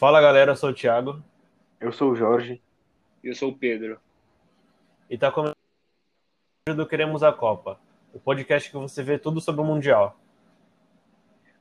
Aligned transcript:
Fala 0.00 0.18
galera, 0.18 0.52
eu 0.52 0.56
sou 0.56 0.70
o 0.70 0.72
Thiago. 0.72 1.22
Eu 1.78 1.92
sou 1.92 2.12
o 2.12 2.16
Jorge. 2.16 2.58
E 3.22 3.28
eu 3.28 3.34
sou 3.34 3.50
o 3.50 3.54
Pedro. 3.54 4.00
E 5.10 5.18
tá 5.18 5.30
começando 5.30 5.54
do 6.74 6.86
Queremos 6.86 7.22
a 7.22 7.30
Copa, 7.30 7.78
o 8.10 8.18
podcast 8.18 8.70
que 8.70 8.78
você 8.78 9.02
vê 9.02 9.18
tudo 9.18 9.42
sobre 9.42 9.60
o 9.60 9.64
Mundial. 9.64 10.18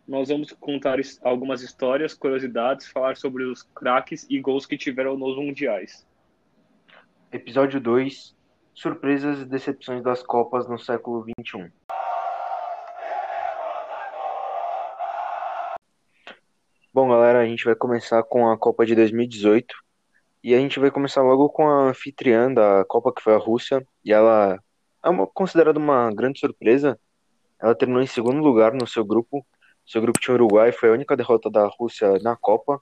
Nós 0.07 0.29
vamos 0.29 0.54
contar 0.54 0.97
algumas 1.21 1.62
histórias, 1.62 2.13
curiosidades, 2.13 2.88
falar 2.88 3.17
sobre 3.17 3.43
os 3.43 3.61
craques 3.61 4.25
e 4.29 4.39
gols 4.39 4.65
que 4.65 4.77
tiveram 4.77 5.17
nos 5.17 5.35
mundiais. 5.35 6.07
Episódio 7.33 7.81
2: 7.81 8.33
Surpresas 8.73 9.41
e 9.41 9.45
decepções 9.45 10.01
das 10.01 10.23
Copas 10.23 10.65
no 10.65 10.79
século 10.79 11.25
XXI. 11.41 11.69
Bom, 16.91 17.07
galera, 17.07 17.29
a 17.39 17.45
gente 17.45 17.65
vai 17.65 17.75
começar 17.75 18.21
com 18.23 18.49
a 18.49 18.57
Copa 18.57 18.85
de 18.85 18.95
2018 18.95 19.73
e 20.43 20.53
a 20.53 20.57
gente 20.57 20.80
vai 20.80 20.91
começar 20.91 21.21
logo 21.21 21.49
com 21.49 21.67
a 21.67 21.89
anfitriã 21.89 22.53
da 22.53 22.85
Copa, 22.85 23.13
que 23.13 23.21
foi 23.21 23.34
a 23.34 23.38
Rússia, 23.38 23.85
e 24.03 24.13
ela 24.13 24.59
é 25.03 25.09
uma, 25.09 25.27
considerada 25.27 25.80
uma 25.80 26.11
grande 26.13 26.39
surpresa. 26.39 26.99
Ela 27.61 27.75
terminou 27.75 28.02
em 28.02 28.07
segundo 28.07 28.41
lugar 28.41 28.73
no 28.73 28.88
seu 28.88 29.03
grupo. 29.03 29.45
Seu 29.85 30.02
grupo 30.02 30.20
tinha 30.20 30.35
Uruguai, 30.35 30.71
foi 30.71 30.89
a 30.89 30.94
única 30.94 31.16
derrota 31.17 31.49
da 31.49 31.67
Rússia 31.67 32.20
na 32.21 32.35
Copa. 32.35 32.81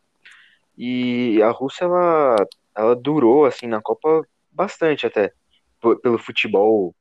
E 0.77 1.41
a 1.41 1.49
Rússia, 1.49 1.85
ela, 1.85 2.35
ela 2.75 2.95
durou, 2.95 3.45
assim, 3.45 3.67
na 3.67 3.81
Copa 3.81 4.21
bastante 4.51 5.05
até, 5.07 5.31
pelo 6.03 6.17
futebol 6.17 6.95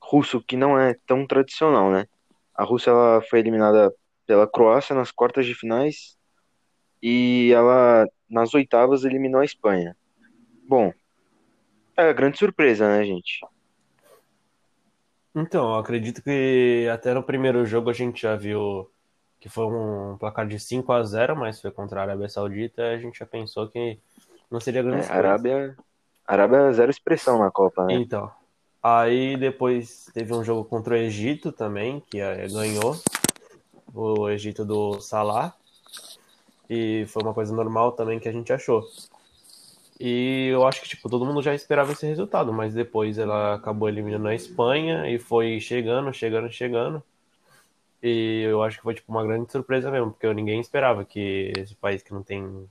russo, 0.00 0.42
que 0.42 0.56
não 0.56 0.78
é 0.78 0.94
tão 1.06 1.26
tradicional, 1.26 1.90
né? 1.90 2.06
A 2.54 2.64
Rússia, 2.64 2.90
ela 2.90 3.22
foi 3.28 3.40
eliminada 3.40 3.92
pela 4.26 4.46
Croácia 4.46 4.94
nas 4.94 5.10
quartas 5.10 5.44
de 5.46 5.54
finais 5.54 6.15
e 7.02 7.52
ela 7.54 8.06
nas 8.28 8.54
oitavas 8.54 9.04
eliminou 9.04 9.40
a 9.40 9.44
Espanha. 9.44 9.96
Bom, 10.68 10.92
é 11.96 12.12
grande 12.12 12.38
surpresa, 12.38 12.86
né, 12.88 13.04
gente? 13.04 13.40
Então, 15.34 15.70
eu 15.70 15.76
acredito 15.76 16.22
que 16.22 16.88
até 16.92 17.12
no 17.12 17.22
primeiro 17.22 17.64
jogo 17.66 17.90
a 17.90 17.92
gente 17.92 18.22
já 18.22 18.34
viu 18.36 18.90
que 19.38 19.48
foi 19.48 19.66
um 19.66 20.16
placar 20.18 20.46
de 20.46 20.58
5 20.58 20.90
a 20.92 21.02
0 21.02 21.36
mas 21.36 21.60
foi 21.60 21.70
contra 21.70 22.00
a 22.00 22.02
Arábia 22.04 22.28
Saudita, 22.28 22.82
a 22.82 22.98
gente 22.98 23.18
já 23.18 23.26
pensou 23.26 23.68
que 23.68 23.98
não 24.50 24.58
seria 24.58 24.82
grande 24.82 25.06
é, 25.06 25.12
Arábia, 25.12 25.76
Arábia 26.26 26.72
zero 26.72 26.90
expressão 26.90 27.38
na 27.38 27.50
Copa, 27.50 27.84
né? 27.84 27.94
Então, 27.94 28.30
aí 28.82 29.36
depois 29.36 30.06
teve 30.12 30.32
um 30.32 30.42
jogo 30.42 30.64
contra 30.64 30.94
o 30.94 30.96
Egito 30.96 31.52
também, 31.52 32.02
que 32.10 32.18
é, 32.18 32.48
ganhou, 32.48 32.96
o 33.94 34.28
Egito 34.28 34.64
do 34.64 35.00
Salah, 35.00 35.54
e 36.68 37.04
foi 37.08 37.22
uma 37.22 37.34
coisa 37.34 37.54
normal 37.54 37.92
também 37.92 38.18
que 38.18 38.28
a 38.28 38.32
gente 38.32 38.52
achou. 38.52 38.84
E 39.98 40.48
eu 40.52 40.66
acho 40.66 40.82
que 40.82 40.88
tipo, 40.88 41.08
todo 41.08 41.24
mundo 41.24 41.42
já 41.42 41.54
esperava 41.54 41.92
esse 41.92 42.06
resultado, 42.06 42.52
mas 42.52 42.74
depois 42.74 43.18
ela 43.18 43.54
acabou 43.54 43.88
eliminando 43.88 44.28
a 44.28 44.34
Espanha 44.34 45.08
e 45.08 45.18
foi 45.18 45.58
chegando, 45.60 46.12
chegando, 46.12 46.50
chegando. 46.52 47.02
E 48.02 48.42
eu 48.42 48.62
acho 48.62 48.76
que 48.76 48.82
foi 48.82 48.94
tipo 48.94 49.10
uma 49.10 49.24
grande 49.24 49.50
surpresa 49.50 49.90
mesmo, 49.90 50.10
porque 50.10 50.32
ninguém 50.34 50.60
esperava 50.60 51.04
que 51.04 51.52
esse 51.56 51.74
país 51.74 52.02
que 52.02 52.12
não 52.12 52.22
tem 52.22 52.68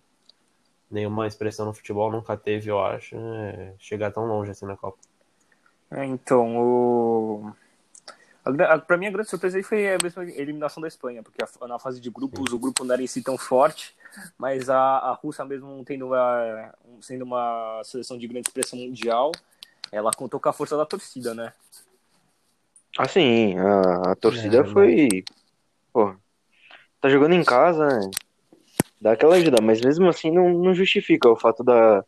nenhuma 0.90 1.26
expressão 1.28 1.66
no 1.66 1.74
futebol 1.74 2.12
nunca 2.12 2.38
teve, 2.38 2.70
eu 2.70 2.80
acho, 2.80 3.18
né, 3.18 3.74
chegar 3.80 4.12
tão 4.12 4.26
longe 4.26 4.52
assim 4.52 4.66
na 4.66 4.78
Copa. 4.78 5.00
É, 5.92 6.06
então, 6.06 6.58
o 6.58 7.52
para 8.86 8.98
mim, 8.98 9.08
a 9.08 9.12
grande 9.12 9.30
surpresa 9.30 9.58
aí 9.58 9.64
foi 9.64 9.96
a 9.96 9.98
mesma 10.02 10.24
eliminação 10.24 10.80
da 10.80 10.88
Espanha, 10.88 11.24
porque 11.24 11.44
na 11.68 11.80
fase 11.80 12.00
de 12.00 12.10
grupos 12.12 12.54
o 12.54 12.60
grupo 12.60 12.84
não 12.84 12.94
era 12.94 13.02
em 13.02 13.08
si 13.08 13.22
tão 13.22 13.38
forte, 13.38 13.96
mas 14.38 14.70
a, 14.70 14.78
a 14.78 15.14
Rússia, 15.14 15.44
mesmo 15.44 15.84
tendo 15.84 16.08
uma, 16.08 16.74
sendo 17.02 17.24
uma 17.24 17.82
seleção 17.84 18.18
de 18.18 18.28
grande 18.28 18.48
expressão 18.48 18.78
mundial, 18.78 19.32
ela 19.92 20.12
contou 20.12 20.40
com 20.40 20.50
a 20.50 20.54
força 20.54 20.78
da 20.78 20.86
torcida, 20.86 21.34
né? 21.34 21.52
Assim, 22.98 23.58
a, 23.58 24.12
a 24.12 24.16
torcida 24.16 24.60
é, 24.60 24.64
foi. 24.64 25.24
Pô, 25.92 26.16
tá 27.02 27.10
jogando 27.10 27.34
em 27.34 27.44
casa, 27.44 27.88
né? 27.88 28.12
dá 29.06 29.12
aquela 29.12 29.36
ajuda, 29.36 29.62
mas 29.62 29.82
mesmo 29.82 30.08
assim 30.08 30.32
não, 30.32 30.50
não 30.50 30.74
justifica 30.74 31.30
o 31.30 31.36
fato 31.36 31.64
da, 31.64 32.04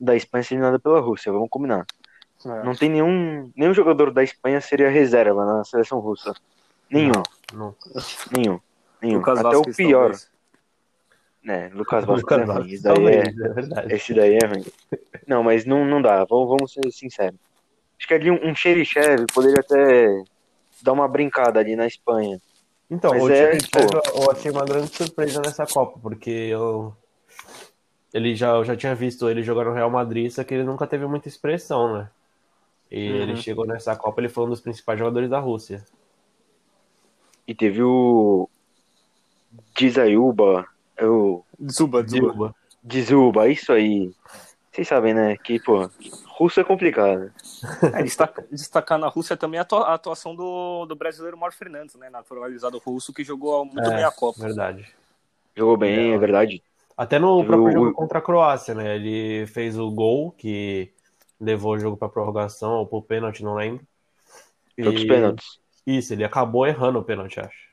da 0.00 0.16
Espanha 0.16 0.42
ser 0.42 0.54
eliminada 0.54 0.78
pela 0.78 1.00
Rússia, 1.00 1.32
vamos 1.32 1.50
combinar. 1.50 1.86
É. 2.46 2.62
Não 2.64 2.74
tem 2.74 2.88
nenhum, 2.88 3.50
nenhum 3.56 3.74
jogador 3.74 4.12
da 4.12 4.22
Espanha 4.22 4.60
seria 4.60 4.88
reserva 4.88 5.44
na 5.44 5.64
seleção 5.64 5.98
russa. 5.98 6.32
Nenhum. 6.90 7.22
Não, 7.52 7.74
nenhum. 8.36 8.60
Nenhum. 9.02 9.18
Lucas 9.18 9.38
Até 9.38 9.56
Vasquez, 9.56 9.74
o 9.74 9.76
pior. 9.76 10.12
Né, 11.42 11.70
Lucas 11.74 12.04
Vasquez 12.04 12.40
é 12.40 12.44
ruim. 12.44 12.72
Esse 12.72 12.82
daí, 12.82 13.06
é, 13.06 13.22
é 13.22 13.96
esse 13.96 14.14
daí 14.14 14.38
é 14.42 14.46
ruim. 14.46 14.64
Não, 15.26 15.42
mas 15.42 15.64
não, 15.64 15.84
não 15.84 16.00
dá. 16.00 16.24
Vamos, 16.24 16.48
vamos 16.48 16.72
ser 16.72 16.90
sinceros. 16.92 17.38
Acho 17.98 18.06
que 18.06 18.14
ali 18.14 18.30
um, 18.30 18.48
um 18.48 18.54
Xerichev 18.54 19.26
poderia 19.34 19.60
até 19.60 20.22
dar 20.82 20.92
uma 20.92 21.08
brincada 21.08 21.58
ali 21.58 21.74
na 21.74 21.86
Espanha. 21.86 22.40
Então, 22.90 23.10
mas 23.10 23.22
o 23.22 23.30
é, 23.30 23.58
eu 24.14 24.30
achei 24.30 24.50
uma 24.50 24.64
grande 24.64 24.88
surpresa 24.88 25.42
nessa 25.42 25.66
Copa, 25.66 25.98
porque 26.00 26.30
eu 26.30 26.96
ele 28.12 28.34
já, 28.34 28.54
eu 28.54 28.64
já 28.64 28.74
tinha 28.74 28.94
visto 28.94 29.28
ele 29.28 29.42
jogar 29.42 29.64
no 29.64 29.74
Real 29.74 29.90
Madrid, 29.90 30.30
só 30.30 30.42
que 30.42 30.54
ele 30.54 30.64
nunca 30.64 30.86
teve 30.86 31.06
muita 31.06 31.28
expressão, 31.28 31.92
né? 31.92 32.08
E 32.90 33.10
uhum. 33.10 33.16
ele 33.16 33.36
chegou 33.36 33.66
nessa 33.66 33.94
Copa, 33.94 34.20
ele 34.20 34.28
foi 34.28 34.44
um 34.44 34.50
dos 34.50 34.60
principais 34.60 34.98
jogadores 34.98 35.28
da 35.28 35.38
Rússia. 35.38 35.84
E 37.46 37.54
teve 37.54 37.82
o 37.82 38.48
Dizayuba, 39.74 40.66
é 40.96 41.06
o 41.06 41.44
Zuba, 41.70 42.06
Zuba. 42.06 42.54
Dizuba, 42.82 43.48
isso 43.48 43.72
aí. 43.72 44.10
Vocês 44.70 44.88
sabem, 44.88 45.12
né? 45.12 45.36
Que, 45.36 45.58
pô, 45.58 45.90
Rússia 46.26 46.60
é 46.60 46.64
complicado. 46.64 47.32
É, 47.92 48.04
destacar, 48.04 48.44
destacar 48.52 48.98
na 48.98 49.08
Rússia 49.08 49.36
também 49.36 49.58
a 49.58 49.64
atuação 49.64 50.32
do, 50.32 50.86
do 50.86 50.94
brasileiro 50.94 51.36
Mauro 51.36 51.52
Fernandes, 51.54 51.96
né? 51.96 52.08
Naturalizado 52.08 52.78
russo, 52.78 53.12
que 53.12 53.24
jogou 53.24 53.64
muito 53.64 53.80
é, 53.80 53.96
bem 53.96 54.04
a 54.04 54.12
Copa. 54.12 54.42
Verdade. 54.42 54.86
Jogou 55.56 55.76
bem, 55.76 56.12
é, 56.12 56.14
é 56.14 56.18
verdade. 56.18 56.62
Até 56.96 57.18
no 57.18 57.44
próprio 57.44 57.72
jogo 57.72 57.92
contra 57.92 58.20
a 58.20 58.22
Croácia, 58.22 58.74
né? 58.74 58.94
Ele 58.94 59.46
fez 59.48 59.76
o 59.76 59.90
gol 59.90 60.30
que 60.30 60.92
levou 61.40 61.74
o 61.74 61.78
jogo 61.78 61.96
para 61.96 62.08
prorrogação 62.08 62.72
ou 62.74 62.86
pro 62.86 63.02
pênalti, 63.02 63.42
não 63.42 63.54
lembro. 63.54 63.86
Foi 64.74 64.94
e... 64.94 65.06
pênaltis. 65.06 65.60
Isso, 65.86 66.12
ele 66.12 66.24
acabou 66.24 66.66
errando 66.66 66.98
o 66.98 67.04
pênalti, 67.04 67.40
acho. 67.40 67.68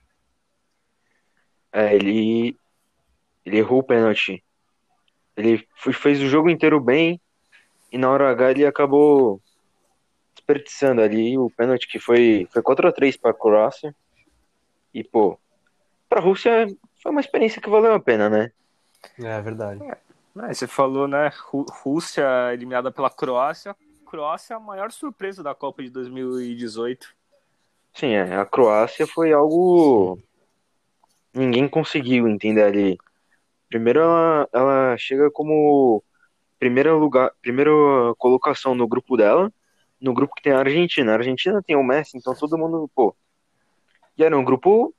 É, 1.71 1.93
ele 1.93 2.55
ele 3.45 3.57
errou 3.57 3.79
o 3.79 3.83
pênalti. 3.83 4.43
Ele 5.35 5.67
fez 5.75 6.21
o 6.21 6.27
jogo 6.27 6.49
inteiro 6.49 6.79
bem 6.79 7.19
e 7.91 7.97
na 7.97 8.09
hora 8.09 8.31
H 8.31 8.51
ele 8.51 8.65
acabou 8.65 9.41
desperdiçando 10.33 11.01
ali 11.01 11.37
o 11.37 11.49
pênalti 11.49 11.87
que 11.87 11.99
foi 11.99 12.47
foi 12.51 12.61
4 12.61 12.87
a 12.87 12.91
3 12.91 13.17
para 13.17 13.31
a 13.31 13.33
Croácia. 13.33 13.93
E 14.93 15.03
pô, 15.03 15.37
para 16.07 16.19
a 16.19 16.23
Rússia 16.23 16.67
foi 17.03 17.11
uma 17.11 17.21
experiência 17.21 17.61
que 17.61 17.69
valeu 17.69 17.93
a 17.93 17.99
pena, 17.99 18.29
né? 18.29 18.51
É 19.19 19.41
verdade. 19.41 19.81
É, 20.43 20.53
você 20.53 20.67
falou, 20.67 21.07
né? 21.07 21.31
Rússia 21.83 22.53
eliminada 22.53 22.91
pela 22.91 23.09
Croácia. 23.09 23.75
Croácia 24.05 24.53
é 24.53 24.57
a 24.57 24.59
maior 24.59 24.91
surpresa 24.91 25.41
da 25.41 25.55
Copa 25.55 25.81
de 25.81 25.89
2018. 25.89 27.07
Sim, 27.93 28.07
é. 28.07 28.35
A 28.35 28.45
Croácia 28.45 29.07
foi 29.07 29.31
algo. 29.31 30.19
Ninguém 31.33 31.67
conseguiu 31.67 32.27
entender 32.27 32.63
ali. 32.63 32.97
Primeiro, 33.69 34.01
ela, 34.01 34.49
ela 34.53 34.97
chega 34.97 35.31
como 35.31 36.03
primeira 36.59 36.93
lugar, 36.93 37.31
primeira 37.41 37.71
colocação 38.17 38.75
no 38.75 38.87
grupo 38.87 39.15
dela, 39.15 39.51
no 39.99 40.13
grupo 40.13 40.35
que 40.35 40.43
tem 40.43 40.53
a 40.53 40.59
Argentina. 40.59 41.13
A 41.13 41.15
Argentina 41.15 41.61
tem 41.63 41.75
o 41.75 41.83
Messi, 41.83 42.17
então 42.17 42.35
todo 42.35 42.57
mundo, 42.57 42.89
pô. 42.93 43.15
E 44.17 44.23
era 44.23 44.37
um 44.37 44.43
grupo 44.43 44.93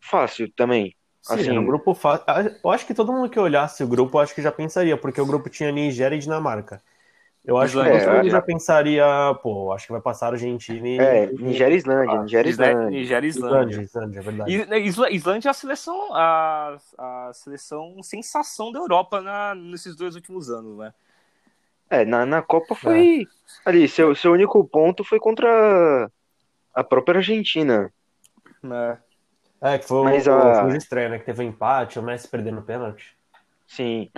fácil 0.00 0.50
também. 0.54 0.96
Sim, 1.22 1.34
assim, 1.34 1.50
era 1.50 1.60
um 1.60 1.66
grupo 1.66 1.94
fácil. 1.94 2.24
Eu 2.62 2.70
acho 2.70 2.86
que 2.86 2.94
todo 2.94 3.12
mundo 3.12 3.28
que 3.28 3.38
olhasse 3.38 3.84
o 3.84 3.88
grupo, 3.88 4.18
acho 4.18 4.34
que 4.34 4.42
já 4.42 4.50
pensaria, 4.50 4.96
porque 4.96 5.20
o 5.20 5.26
grupo 5.26 5.50
tinha 5.50 5.70
Nigéria 5.70 6.16
e 6.16 6.18
Dinamarca. 6.18 6.82
Eu 7.44 7.56
acho 7.56 7.72
que 7.72 7.82
todo 7.82 8.12
mundo 8.12 8.26
é, 8.26 8.30
já 8.30 8.42
pensaria, 8.42 9.04
pô, 9.42 9.72
acho 9.72 9.86
que 9.86 9.92
vai 9.92 10.00
passar 10.00 10.26
a 10.26 10.30
Argentina 10.32 10.86
e. 10.86 10.98
É, 10.98 11.26
Nigéria 11.32 11.74
e 11.74 11.78
Islândia, 11.78 12.18
ah, 12.18 12.22
Nigéria 12.22 12.48
e 12.48 12.52
Islândia. 12.52 12.90
Nigéria 12.90 13.26
e 13.26 13.30
Islândia. 13.30 13.80
Islândia, 13.80 14.18
é 14.18 14.22
verdade. 14.22 14.66
Né, 14.66 14.78
Islândia 15.10 15.48
é 15.48 15.50
a 15.50 15.54
seleção, 15.54 16.14
a, 16.14 16.76
a 16.98 17.30
seleção 17.32 18.02
sensação 18.02 18.70
da 18.70 18.78
Europa 18.78 19.22
na, 19.22 19.54
nesses 19.54 19.96
dois 19.96 20.14
últimos 20.14 20.50
anos, 20.50 20.76
né? 20.76 20.92
É, 21.88 22.04
na, 22.04 22.26
na 22.26 22.42
Copa 22.42 22.74
foi. 22.74 23.22
É. 23.22 23.68
Ali, 23.68 23.88
seu, 23.88 24.14
seu 24.14 24.32
único 24.32 24.62
ponto 24.64 25.02
foi 25.02 25.18
contra 25.18 26.10
a 26.74 26.84
própria 26.84 27.18
Argentina. 27.18 27.90
É. 28.64 29.09
É, 29.60 29.78
que 29.78 29.86
foi 29.86 30.02
mas 30.04 30.26
o, 30.26 30.30
a... 30.32 30.64
o 30.64 30.74
estreia, 30.74 31.08
né? 31.08 31.18
Que 31.18 31.26
teve 31.26 31.42
um 31.42 31.48
empate, 31.48 31.98
o 31.98 32.02
Messi 32.02 32.28
perdendo 32.28 32.60
o 32.60 32.62
pênalti. 32.62 33.16
Sim. 33.66 34.10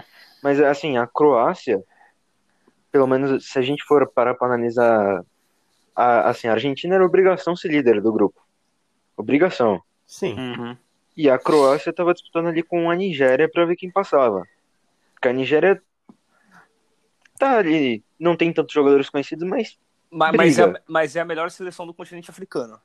Mas 0.42 0.60
assim, 0.60 0.96
a 0.96 1.06
Croácia, 1.06 1.82
pelo 2.90 3.06
menos 3.06 3.48
se 3.48 3.58
a 3.58 3.62
gente 3.62 3.84
for 3.84 4.06
parar 4.08 4.34
para 4.34 4.48
analisar, 4.48 5.24
a, 5.94 6.30
assim, 6.30 6.48
a 6.48 6.52
Argentina 6.52 6.94
era 6.94 7.04
obrigação 7.04 7.56
ser 7.56 7.68
líder 7.68 8.00
do 8.00 8.12
grupo. 8.12 8.40
Obrigação. 9.16 9.82
Sim. 10.06 10.34
Uhum. 10.38 10.76
E 11.16 11.28
a 11.28 11.38
Croácia 11.38 11.90
estava 11.90 12.14
disputando 12.14 12.48
ali 12.48 12.62
com 12.62 12.90
a 12.90 12.96
Nigéria 12.96 13.48
para 13.50 13.66
ver 13.66 13.76
quem 13.76 13.90
passava. 13.90 14.48
Porque 15.14 15.28
a 15.28 15.32
Nigéria 15.32 15.82
tá 17.38 17.58
ali, 17.58 18.04
não 18.18 18.36
tem 18.36 18.52
tantos 18.52 18.72
jogadores 18.74 19.10
conhecidos, 19.10 19.46
mas 19.48 19.78
Mas, 20.10 20.34
mas, 20.36 20.58
é, 20.58 20.72
mas 20.86 21.16
é 21.16 21.20
a 21.20 21.24
melhor 21.24 21.50
seleção 21.50 21.86
do 21.86 21.94
continente 21.94 22.30
africano. 22.30 22.80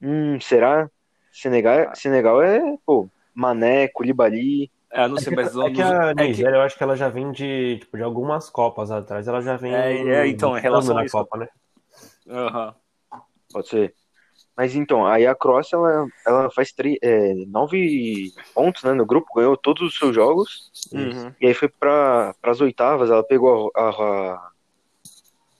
hum, 0.00 0.40
será? 0.40 0.90
Senegal, 1.34 1.90
Senegal 1.96 2.40
é, 2.40 2.76
pô, 2.86 3.08
Mané, 3.34 3.88
Koulibaly. 3.88 4.70
É, 4.90 5.08
não 5.08 5.16
sei, 5.16 5.34
mas 5.34 5.56
É 5.56 5.70
que 5.70 5.82
a 5.82 6.10
é 6.10 6.14
que- 6.14 6.22
Nigéria, 6.22 6.56
eu 6.56 6.62
acho 6.62 6.76
que 6.78 6.82
ela 6.84 6.96
já 6.96 7.08
vem 7.08 7.32
de, 7.32 7.78
tipo, 7.80 7.96
de 7.96 8.02
algumas 8.04 8.48
Copas 8.48 8.92
atrás. 8.92 9.26
Ela 9.26 9.40
já 9.42 9.56
vem. 9.56 9.74
É, 9.74 9.92
é, 10.20 10.26
então, 10.28 10.56
em 10.56 10.60
relação 10.60 11.02
isso- 11.04 11.16
Copa, 11.16 11.36
né? 11.36 11.48
Aham. 12.28 12.74
Pode 13.52 13.68
ser. 13.68 13.94
Mas 14.56 14.76
então, 14.76 15.04
aí 15.04 15.26
a 15.26 15.34
Croácia, 15.34 15.74
ela, 15.74 16.06
ela 16.24 16.50
faz 16.52 16.70
tri- 16.72 16.98
é, 17.02 17.34
nove 17.48 18.32
pontos, 18.54 18.84
né, 18.84 18.92
no 18.92 19.04
grupo, 19.04 19.34
ganhou 19.34 19.56
todos 19.56 19.82
os 19.82 19.98
seus 19.98 20.14
jogos, 20.14 20.70
Uhum. 20.92 21.32
e 21.40 21.46
aí 21.48 21.54
foi 21.54 21.68
para 21.68 22.32
as 22.40 22.60
oitavas, 22.60 23.10
ela 23.10 23.24
pegou 23.24 23.72
a, 23.74 23.80
a- 23.80 23.90
a- 23.90 24.50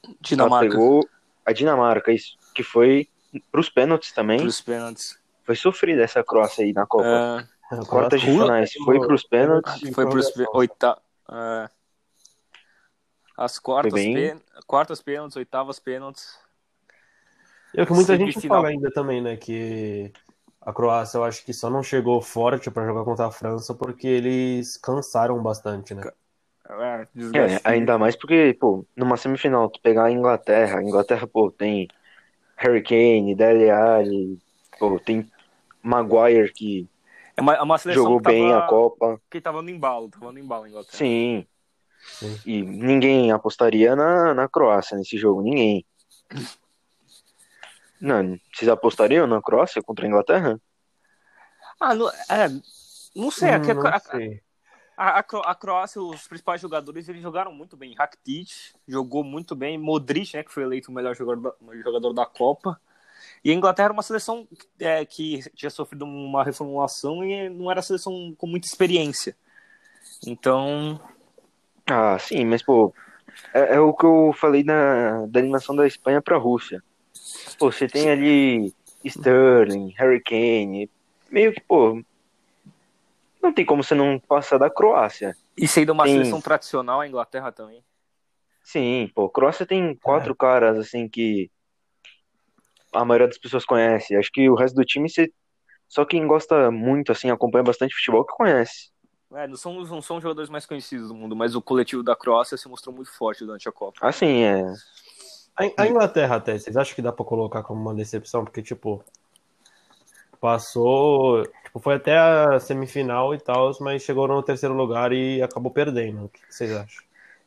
ela 0.05 0.15
Dinamarca. 0.21 0.69
pegou 0.71 1.09
a 1.45 1.53
Dinamarca, 1.53 2.13
isso, 2.13 2.37
que 2.55 2.63
foi 2.63 3.09
pros 3.51 3.69
pênaltis 3.69 4.13
também. 4.13 4.39
Pros 4.39 4.61
pênaltis. 4.61 5.19
Foi 5.45 5.55
sofrida 5.55 6.03
essa 6.03 6.25
Croácia 6.25 6.65
aí 6.65 6.73
na 6.73 6.87
Copa. 6.87 7.05
É, 7.71 7.85
Quartas 7.87 8.21
de 8.21 8.27
finais, 8.27 8.73
foi 8.73 8.99
pros 9.01 9.25
pênaltis. 9.25 9.81
foi 9.93 10.07
pros 10.07 10.31
pê- 10.31 10.45
prorrogação. 10.45 10.61
oita... 10.61 10.99
é. 11.31 11.71
As 13.37 13.59
quartas, 13.59 13.93
bem- 13.93 14.41
quartas 14.67 15.03
pênaltis, 15.03 15.37
oitavas 15.37 15.81
pênaltis. 15.81 16.39
E 17.75 17.81
é 17.81 17.83
o 17.83 17.87
que 17.87 17.93
muita 17.93 18.17
gente 18.17 18.49
fala 18.49 18.69
ainda 18.69 18.93
também, 18.93 19.21
né? 19.21 19.37
Que 19.37 20.13
a 20.63 20.73
Croácia, 20.73 21.19
eu 21.19 21.25
acho 21.25 21.45
que 21.45 21.53
só 21.53 21.69
não 21.69 21.83
chegou 21.83 22.23
forte 22.23 22.71
pra 22.71 22.87
jogar 22.87 23.05
contra 23.05 23.27
a 23.27 23.31
França 23.33 23.75
porque 23.75 24.07
eles 24.07 24.77
cansaram 24.77 25.43
bastante, 25.43 25.95
né? 25.95 26.03
É, 26.71 27.07
É, 27.39 27.61
ainda 27.65 27.99
mais 27.99 28.17
porque, 28.17 28.57
pô, 28.59 28.87
numa 28.97 29.17
semifinal, 29.17 29.69
tu 29.69 29.81
pegar 29.81 30.05
a 30.05 30.13
Inglaterra, 30.13 30.79
a 30.79 30.83
Inglaterra, 30.83 31.27
pô, 31.27 31.51
tem 31.51 31.89
Harry 32.57 32.83
Kane, 32.83 33.35
Dele 33.35 33.71
Alli, 33.71 34.39
pô, 34.79 34.99
tem 35.01 35.29
Maguire 35.85 36.51
que 36.53 36.89
É 37.37 37.43
uma, 37.43 37.55
é 37.55 37.63
uma 37.63 37.77
seleção 37.79 38.05
jogou 38.05 38.19
que 38.19 38.25
tava, 38.25 38.35
bem 38.37 38.53
a 38.55 38.63
Copa. 38.63 39.21
que 39.31 39.41
tava 39.41 39.61
no 39.61 39.69
embalo, 39.69 40.09
tava 40.09 40.33
no 40.33 40.39
embalo, 40.39 40.67
Inglaterra. 40.67 40.97
Sim. 40.97 41.47
Sim. 42.07 42.41
E 42.45 42.63
ninguém 42.63 43.31
apostaria 43.33 43.95
na, 43.95 44.35
na 44.35 44.49
Croácia 44.49 44.97
nesse 44.97 45.17
jogo, 45.17 45.43
ninguém. 45.43 45.87
Não, 48.01 48.39
vocês 48.53 48.69
apostariam 48.69 49.27
na 49.27 49.41
Croácia 49.41 49.83
contra 49.83 50.05
a 50.05 50.09
Inglaterra? 50.09 50.61
Ah, 51.81 51.95
não, 51.95 52.09
é, 52.11 52.49
não 53.15 53.31
sei, 53.31 53.51
Hum, 53.51 53.75
não 53.75 53.87
a, 53.87 53.99
sei. 53.99 54.43
a, 54.97 55.19
a, 55.19 55.19
a 55.21 55.55
Croácia, 55.55 56.01
os 56.01 56.27
principais 56.29 56.61
jogadores, 56.61 57.09
eles 57.09 57.23
jogaram 57.23 57.53
muito 57.53 57.77
bem. 57.77 57.95
Rakitic 57.95 58.51
jogou 58.87 59.25
muito 59.25 59.55
bem, 59.57 59.79
Modric, 59.79 60.37
né, 60.37 60.43
que 60.43 60.53
foi 60.53 60.63
eleito 60.63 60.91
o 60.91 60.95
melhor 60.95 61.17
jogador 61.17 61.57
da, 61.59 61.77
jogador 61.83 62.13
da 62.13 62.27
Copa. 62.27 62.81
E 63.45 63.51
a 63.51 63.55
Inglaterra 63.55 63.87
era 63.89 63.93
uma 63.93 64.03
seleção 64.03 64.49
é, 64.81 65.05
que 65.05 65.41
tinha 65.55 65.69
sofrido 65.69 66.07
uma 66.07 66.43
reformulação 66.43 67.23
e 67.23 67.51
não 67.51 67.71
era 67.71 67.83
seleção 67.83 68.35
com 68.39 68.47
muita 68.47 68.67
experiência. 68.67 69.37
Então, 70.27 70.99
Ah, 71.87 72.19
sim, 72.19 72.47
mas, 72.47 72.63
pô, 72.63 72.95
é, 73.53 73.75
é 73.75 73.81
o 73.81 73.93
que 73.93 74.07
eu 74.07 74.33
falei 74.33 74.65
na, 74.65 75.27
da 75.27 75.41
eliminação 75.41 75.77
da 75.77 75.87
Espanha 75.87 76.23
pra 76.23 76.39
Rússia. 76.39 76.83
Pô, 77.59 77.71
você 77.71 77.87
tem 77.87 78.11
ali 78.11 78.75
Sterling, 79.05 79.93
Harry 79.99 80.23
Kane, 80.23 80.91
meio 81.31 81.53
que, 81.53 81.61
pô, 81.61 82.03
não 83.43 83.53
tem 83.53 83.67
como 83.67 83.85
você 83.85 83.95
não 83.95 84.19
passar 84.19 84.57
da 84.57 84.71
Croácia. 84.71 85.37
e 85.55 85.69
sendo 85.69 85.93
uma 85.93 86.07
Sim. 86.07 86.15
seleção 86.15 86.41
tradicional, 86.41 87.01
a 87.03 87.07
Inglaterra 87.07 87.53
também. 87.53 87.85
Sim, 88.63 89.11
pô, 89.15 89.29
Croácia 89.29 89.67
tem 89.67 89.95
quatro 89.97 90.35
caras, 90.35 90.79
assim, 90.79 91.07
que 91.07 91.51
a 92.95 93.05
maioria 93.05 93.29
das 93.29 93.39
pessoas 93.39 93.65
conhece. 93.65 94.17
Acho 94.17 94.31
que 94.33 94.49
o 94.49 94.55
resto 94.55 94.75
do 94.75 94.85
time, 94.85 95.09
você... 95.09 95.31
só 95.89 96.05
quem 96.05 96.27
gosta 96.27 96.71
muito, 96.71 97.13
assim, 97.13 97.31
acompanha 97.31 97.65
bastante 97.65 97.95
futebol, 97.95 98.25
que 98.25 98.35
conhece. 98.35 98.91
É, 99.35 99.49
não 99.49 99.57
são, 99.57 99.75
não 99.75 100.03
são 100.03 100.19
os 100.19 100.23
jogadores 100.23 100.49
mais 100.49 100.65
conhecidos 100.65 101.09
do 101.09 101.15
mundo, 101.15 101.35
mas 101.35 101.57
o 101.57 101.63
coletivo 101.63 102.03
da 102.03 102.15
Croácia 102.15 102.57
se 102.57 102.69
mostrou 102.69 102.95
muito 102.95 103.11
forte 103.11 103.45
durante 103.45 103.69
a 103.69 103.73
Copa. 103.73 103.99
Assim, 104.01 104.43
é... 104.43 104.65
A, 105.57 105.83
a 105.83 105.87
Inglaterra 105.89 106.37
até, 106.37 106.57
vocês 106.59 106.77
acham 106.77 106.95
que 106.95 107.03
dá 107.03 107.13
pra 107.13 107.25
colocar 107.25 107.63
como 107.63 107.81
uma 107.81 107.95
decepção? 107.95 108.45
Porque, 108.45 108.63
tipo, 108.63 109.05
passou, 110.41 111.43
tipo, 111.65 111.81
foi 111.81 111.95
até 111.95 112.17
a 112.19 112.61
semifinal 112.61 113.35
e 113.35 113.39
tal, 113.39 113.71
mas 113.81 114.03
chegou 114.03 114.29
no 114.29 114.43
terceiro 114.43 114.75
lugar 114.75 115.13
e 115.13 115.41
acabou 115.43 115.73
perdendo. 115.73 116.25
O 116.25 116.29
que 116.29 116.41
vocês 116.49 116.71
acham? 116.71 117.03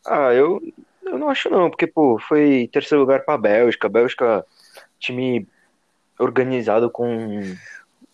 Ah, 0.06 0.34
eu, 0.34 0.62
eu 1.04 1.18
não 1.18 1.30
acho 1.30 1.50
não, 1.50 1.70
porque, 1.70 1.86
pô, 1.86 2.18
foi 2.20 2.70
terceiro 2.72 3.02
lugar 3.02 3.24
pra 3.24 3.38
Bélgica. 3.38 3.88
Bélgica, 3.88 4.46
time 5.00 5.48
organizado 6.20 6.90
com... 6.90 7.42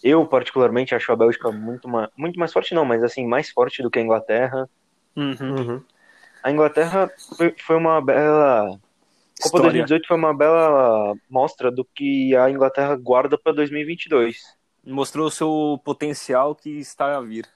Eu, 0.04 0.26
particularmente, 0.26 0.94
acho 0.94 1.12
a 1.12 1.16
Bélgica 1.16 1.52
muito, 1.52 1.88
ma... 1.88 2.10
muito 2.18 2.38
mais 2.38 2.52
forte, 2.52 2.76
não, 2.76 2.84
mas, 2.84 3.04
assim, 3.04 3.26
mais 3.26 3.50
forte 3.50 3.82
do 3.82 3.90
que 3.90 4.00
a 4.00 4.02
Inglaterra. 4.02 4.70
Uhum. 5.16 5.82
A 6.42 6.52
Inglaterra 6.52 7.10
foi, 7.38 7.56
foi 7.58 7.76
uma 7.78 8.02
bela... 8.02 8.64
A 8.64 9.44
Copa 9.44 9.58
História. 9.58 9.86
2018 9.86 10.08
foi 10.08 10.18
uma 10.18 10.34
bela 10.34 11.16
mostra 11.30 11.72
do 11.72 11.84
que 11.84 12.36
a 12.36 12.50
Inglaterra 12.50 12.96
guarda 12.96 13.38
pra 13.38 13.52
2022. 13.52 14.38
Mostrou 14.86 15.28
o 15.28 15.32
seu 15.32 15.82
potencial 15.84 16.54
que 16.54 16.70
está 16.80 17.18
a 17.18 17.22
vir. 17.22 17.48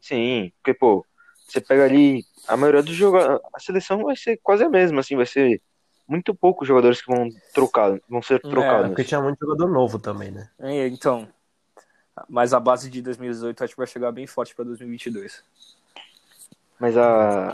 Sim, 0.00 0.52
porque, 0.56 0.72
pô, 0.72 1.04
você 1.46 1.60
pega 1.60 1.84
ali, 1.84 2.24
a 2.46 2.56
maioria 2.56 2.82
dos 2.82 2.94
jogadores, 2.94 3.40
a 3.52 3.58
seleção 3.58 4.04
vai 4.04 4.16
ser 4.16 4.38
quase 4.42 4.64
a 4.64 4.68
mesma, 4.68 5.00
assim, 5.00 5.16
vai 5.16 5.26
ser 5.26 5.60
muito 6.08 6.34
poucos 6.34 6.66
jogadores 6.66 7.02
que 7.02 7.14
vão 7.14 7.28
trocar, 7.52 8.00
vão 8.08 8.22
ser 8.22 8.36
É, 8.36 8.38
trocados. 8.38 8.88
Porque 8.88 9.04
tinha 9.04 9.20
muito 9.20 9.38
jogador 9.40 9.68
novo 9.68 9.98
também, 9.98 10.30
né? 10.30 10.48
É, 10.58 10.88
então, 10.88 11.28
mas 12.28 12.54
a 12.54 12.58
base 12.58 12.90
de 12.90 13.02
2018 13.02 13.62
acho 13.62 13.74
que 13.74 13.78
vai 13.78 13.86
chegar 13.86 14.10
bem 14.10 14.26
forte 14.26 14.54
para 14.54 14.64
2022. 14.64 15.44
Mas 16.80 16.96
a 16.96 17.52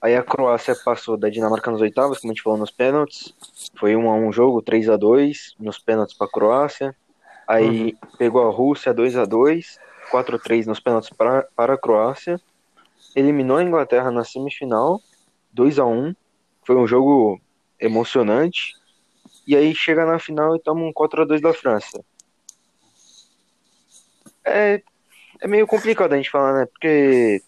aí 0.00 0.16
a 0.16 0.22
Croácia 0.22 0.74
passou 0.84 1.16
da 1.16 1.30
Dinamarca 1.30 1.70
nos 1.70 1.80
oitavas, 1.80 2.18
como 2.18 2.32
a 2.32 2.34
gente 2.34 2.42
falou 2.42 2.58
nos 2.58 2.70
pênaltis. 2.70 3.34
Foi 3.78 3.96
1 3.96 4.10
a 4.10 4.14
1 4.14 4.32
jogo, 4.32 4.60
3 4.60 4.88
a 4.90 4.96
2 4.96 5.54
nos 5.58 5.78
pênaltis 5.78 6.16
para 6.16 6.26
a 6.26 6.30
Croácia. 6.30 6.94
Aí 7.46 7.96
pegou 8.18 8.46
a 8.46 8.50
Rússia 8.50 8.92
2 8.92 9.16
a 9.16 9.24
2, 9.24 9.78
4 10.10 10.36
a 10.36 10.38
3 10.38 10.66
nos 10.66 10.80
pênaltis 10.80 11.10
pra, 11.10 11.46
para 11.56 11.74
a 11.74 11.78
Croácia. 11.78 12.40
Eliminou 13.14 13.58
a 13.58 13.62
Inglaterra 13.62 14.10
na 14.10 14.24
semifinal, 14.24 15.00
2 15.52 15.78
a 15.78 15.86
1. 15.86 16.14
Foi 16.64 16.76
um 16.76 16.86
jogo 16.86 17.40
emocionante. 17.82 18.74
E 19.46 19.56
aí 19.56 19.74
chega 19.74 20.06
na 20.06 20.18
final 20.18 20.56
e 20.56 20.60
toma 20.60 20.82
um 20.82 20.92
4 20.92 21.22
a 21.22 21.24
2 21.24 21.40
da 21.40 21.52
França. 21.52 22.02
É, 24.44 24.82
é 25.40 25.48
meio 25.48 25.66
complicado 25.66 26.12
a 26.12 26.16
gente 26.16 26.30
falar, 26.30 26.60
né? 26.60 26.66
Porque, 26.66 27.42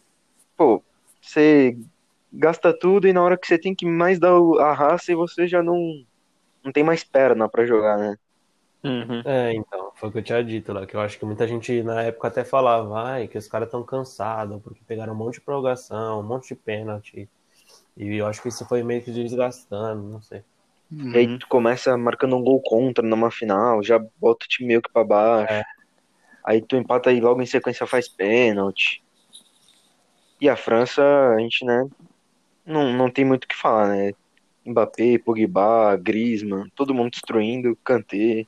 pô, 0.57 0.83
você 1.21 1.77
gasta 2.33 2.77
tudo 2.77 3.07
e 3.07 3.13
na 3.13 3.23
hora 3.23 3.39
que 3.39 3.47
você 3.47 3.57
tem 3.59 3.75
que 3.75 3.87
mais 3.87 4.19
dar 4.19 4.35
a 4.61 4.73
raça 4.73 5.13
e 5.13 5.15
você 5.15 5.47
já 5.47 5.63
não, 5.63 6.05
não 6.65 6.73
tem 6.73 6.83
mais 6.83 7.05
perna 7.05 7.49
pra 7.49 7.65
jogar, 7.65 7.97
né? 7.97 8.19
É, 9.25 9.55
então, 9.55 9.93
foi 9.95 10.09
o 10.09 10.13
que 10.13 10.19
eu 10.19 10.23
tinha 10.23 10.45
dito 10.45 10.73
lá, 10.73 10.85
que 10.85 10.95
eu 10.95 11.01
acho 11.01 11.19
que 11.19 11.25
muita 11.25 11.49
gente 11.49 11.83
na 11.83 12.03
época 12.03 12.29
até 12.29 12.45
falava, 12.45 13.03
ai, 13.03 13.29
que 13.29 13.39
os 13.39 13.49
caras 13.49 13.69
estão 13.69 13.83
cansados, 13.83 14.61
porque 14.63 14.81
pegaram 14.87 15.15
um 15.15 15.17
monte 15.17 15.35
de 15.35 15.41
prorrogação, 15.41 16.21
um 16.21 16.23
monte 16.23 16.49
de 16.49 16.55
pênalti. 16.57 17.29
E 17.97 18.17
eu 18.17 18.27
acho 18.27 18.43
que 18.43 18.49
isso 18.49 18.67
foi 18.67 18.83
meio 18.83 19.03
que 19.03 19.11
desgastando, 19.11 20.03
não 20.03 20.21
sei. 20.21 20.43
E 20.91 21.17
aí 21.17 21.39
tu 21.39 21.49
começa 21.49 21.97
marcando 21.97 22.37
um 22.37 22.43
gol 22.43 22.61
contra 22.61 23.05
numa 23.07 23.31
final, 23.31 23.83
já 23.83 23.99
bota 23.99 24.45
o 24.45 24.49
time 24.49 24.69
meio 24.69 24.83
que 24.83 24.91
pra 24.91 25.03
baixo. 25.03 25.53
É. 25.53 25.65
Aí 26.45 26.61
tu 26.61 26.77
empata 26.77 27.11
e 27.11 27.21
logo 27.21 27.41
em 27.41 27.47
sequência 27.47 27.87
faz 27.87 28.09
pênalti. 28.09 29.03
E 30.41 30.49
a 30.49 30.57
França, 30.57 31.03
a 31.03 31.39
gente, 31.39 31.65
né, 31.65 31.89
não, 32.67 32.93
não 32.93 33.11
tem 33.11 33.25
muito 33.25 33.45
o 33.45 33.49
que 33.49 33.57
falar, 33.57 33.89
né? 33.89 34.13
Mbappé, 34.65 35.19
Pogba, 35.19 35.97
Griezmann, 35.97 36.71
todo 36.75 36.95
mundo 36.95 37.11
destruindo, 37.11 37.77
Kanté. 37.85 38.47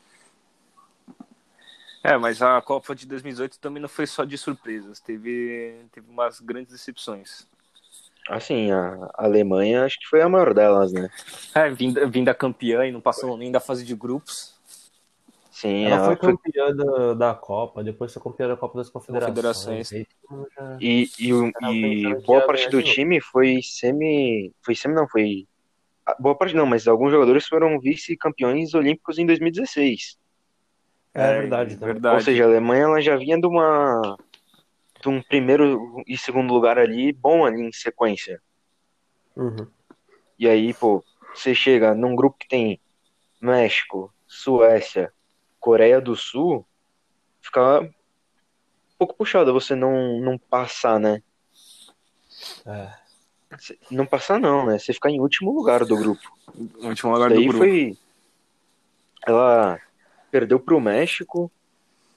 É, 2.03 2.17
mas 2.17 2.41
a 2.41 2.61
Copa 2.63 2.95
de 2.95 3.07
2018 3.07 3.59
também 3.59 3.83
não 3.83 3.89
foi 3.89 4.07
só 4.07 4.25
de 4.25 4.39
surpresas, 4.39 5.01
teve, 5.01 5.85
teve 5.91 6.09
umas 6.09 6.41
grandes 6.41 6.73
decepções. 6.73 7.47
Assim, 8.29 8.71
a 8.73 9.09
Alemanha 9.15 9.85
acho 9.85 9.99
que 9.99 10.07
foi 10.09 10.21
a 10.21 10.29
maior 10.29 10.53
delas, 10.53 10.93
né? 10.93 11.09
É, 11.55 11.71
vinda, 11.71 12.07
vinda 12.07 12.35
campeã 12.35 12.85
e 12.85 12.93
não 12.93 13.01
passou 13.01 13.37
nem 13.37 13.53
da 13.53 13.61
fase 13.61 13.85
de 13.85 13.95
grupos. 13.95 14.57
Sim, 15.51 15.87
Ela 15.87 15.97
ela 15.97 16.05
foi 16.05 16.17
foi 16.17 16.37
campeã 16.37 16.77
da, 16.77 17.15
da 17.15 17.35
Copa, 17.35 17.83
depois 17.83 18.13
foi 18.13 18.23
campeã 18.23 18.49
da 18.49 18.57
Copa 18.57 18.77
das 18.77 18.91
Confederações. 18.91 19.91
E, 19.91 20.07
e, 20.81 21.09
e 21.19 22.15
boa 22.27 22.43
parte 22.43 22.69
do 22.69 22.83
time 22.83 23.21
foi 23.23 23.61
semi. 23.63 24.53
Foi 24.63 24.75
semi, 24.75 24.95
não, 24.95 25.09
foi. 25.09 25.47
ah, 26.05 26.15
Boa 26.19 26.35
parte 26.35 26.55
não, 26.55 26.67
mas 26.67 26.87
alguns 26.87 27.11
jogadores 27.11 27.47
foram 27.47 27.81
vice-campeões 27.81 28.75
olímpicos 28.75 29.19
em 29.19 29.25
2016. 29.25 30.19
É 31.15 31.41
verdade 31.41 31.77
também. 31.77 31.95
verdade. 31.95 32.17
Ou 32.17 32.21
seja, 32.21 32.45
a 32.45 32.47
Alemanha 32.49 32.83
ela 32.83 33.01
já 33.01 33.17
vinha 33.17 33.41
de 33.41 33.47
uma. 33.47 34.19
Um 35.09 35.23
primeiro 35.23 36.03
e 36.07 36.17
segundo 36.17 36.53
lugar 36.53 36.79
ali, 36.79 37.13
bom 37.13 37.45
ali 37.45 37.63
em 37.63 37.73
sequência. 37.73 38.41
Uhum. 39.35 39.67
E 40.39 40.49
aí, 40.49 40.73
pô, 40.75 41.03
você 41.35 41.55
chega 41.55 41.95
num 41.95 42.15
grupo 42.15 42.39
que 42.39 42.49
tem 42.49 42.81
México, 43.41 44.13
Suécia, 44.27 45.13
Coreia 45.61 46.01
do 46.01 46.17
Sul, 46.17 46.67
fica 47.41 47.81
um 47.81 47.93
pouco 48.99 49.15
puxado 49.15 49.53
você 49.53 49.75
não, 49.75 50.21
não 50.21 50.39
passar, 50.39 50.99
né? 50.99 51.23
É. 52.67 53.07
Não 53.91 54.07
passar 54.07 54.41
não, 54.41 54.67
né? 54.67 54.79
Você 54.79 54.93
ficar 54.93 55.11
em 55.11 55.21
último 55.21 55.53
lugar 55.53 55.85
do 55.85 55.97
grupo. 55.97 56.33
O 56.79 56.89
último 56.89 57.13
lugar 57.13 57.31
Daí 57.31 57.39
do 57.39 57.45
grupo. 57.45 57.59
foi. 57.59 57.97
Ela 59.27 59.81
perdeu 60.31 60.59
pro 60.61 60.81
México, 60.81 61.51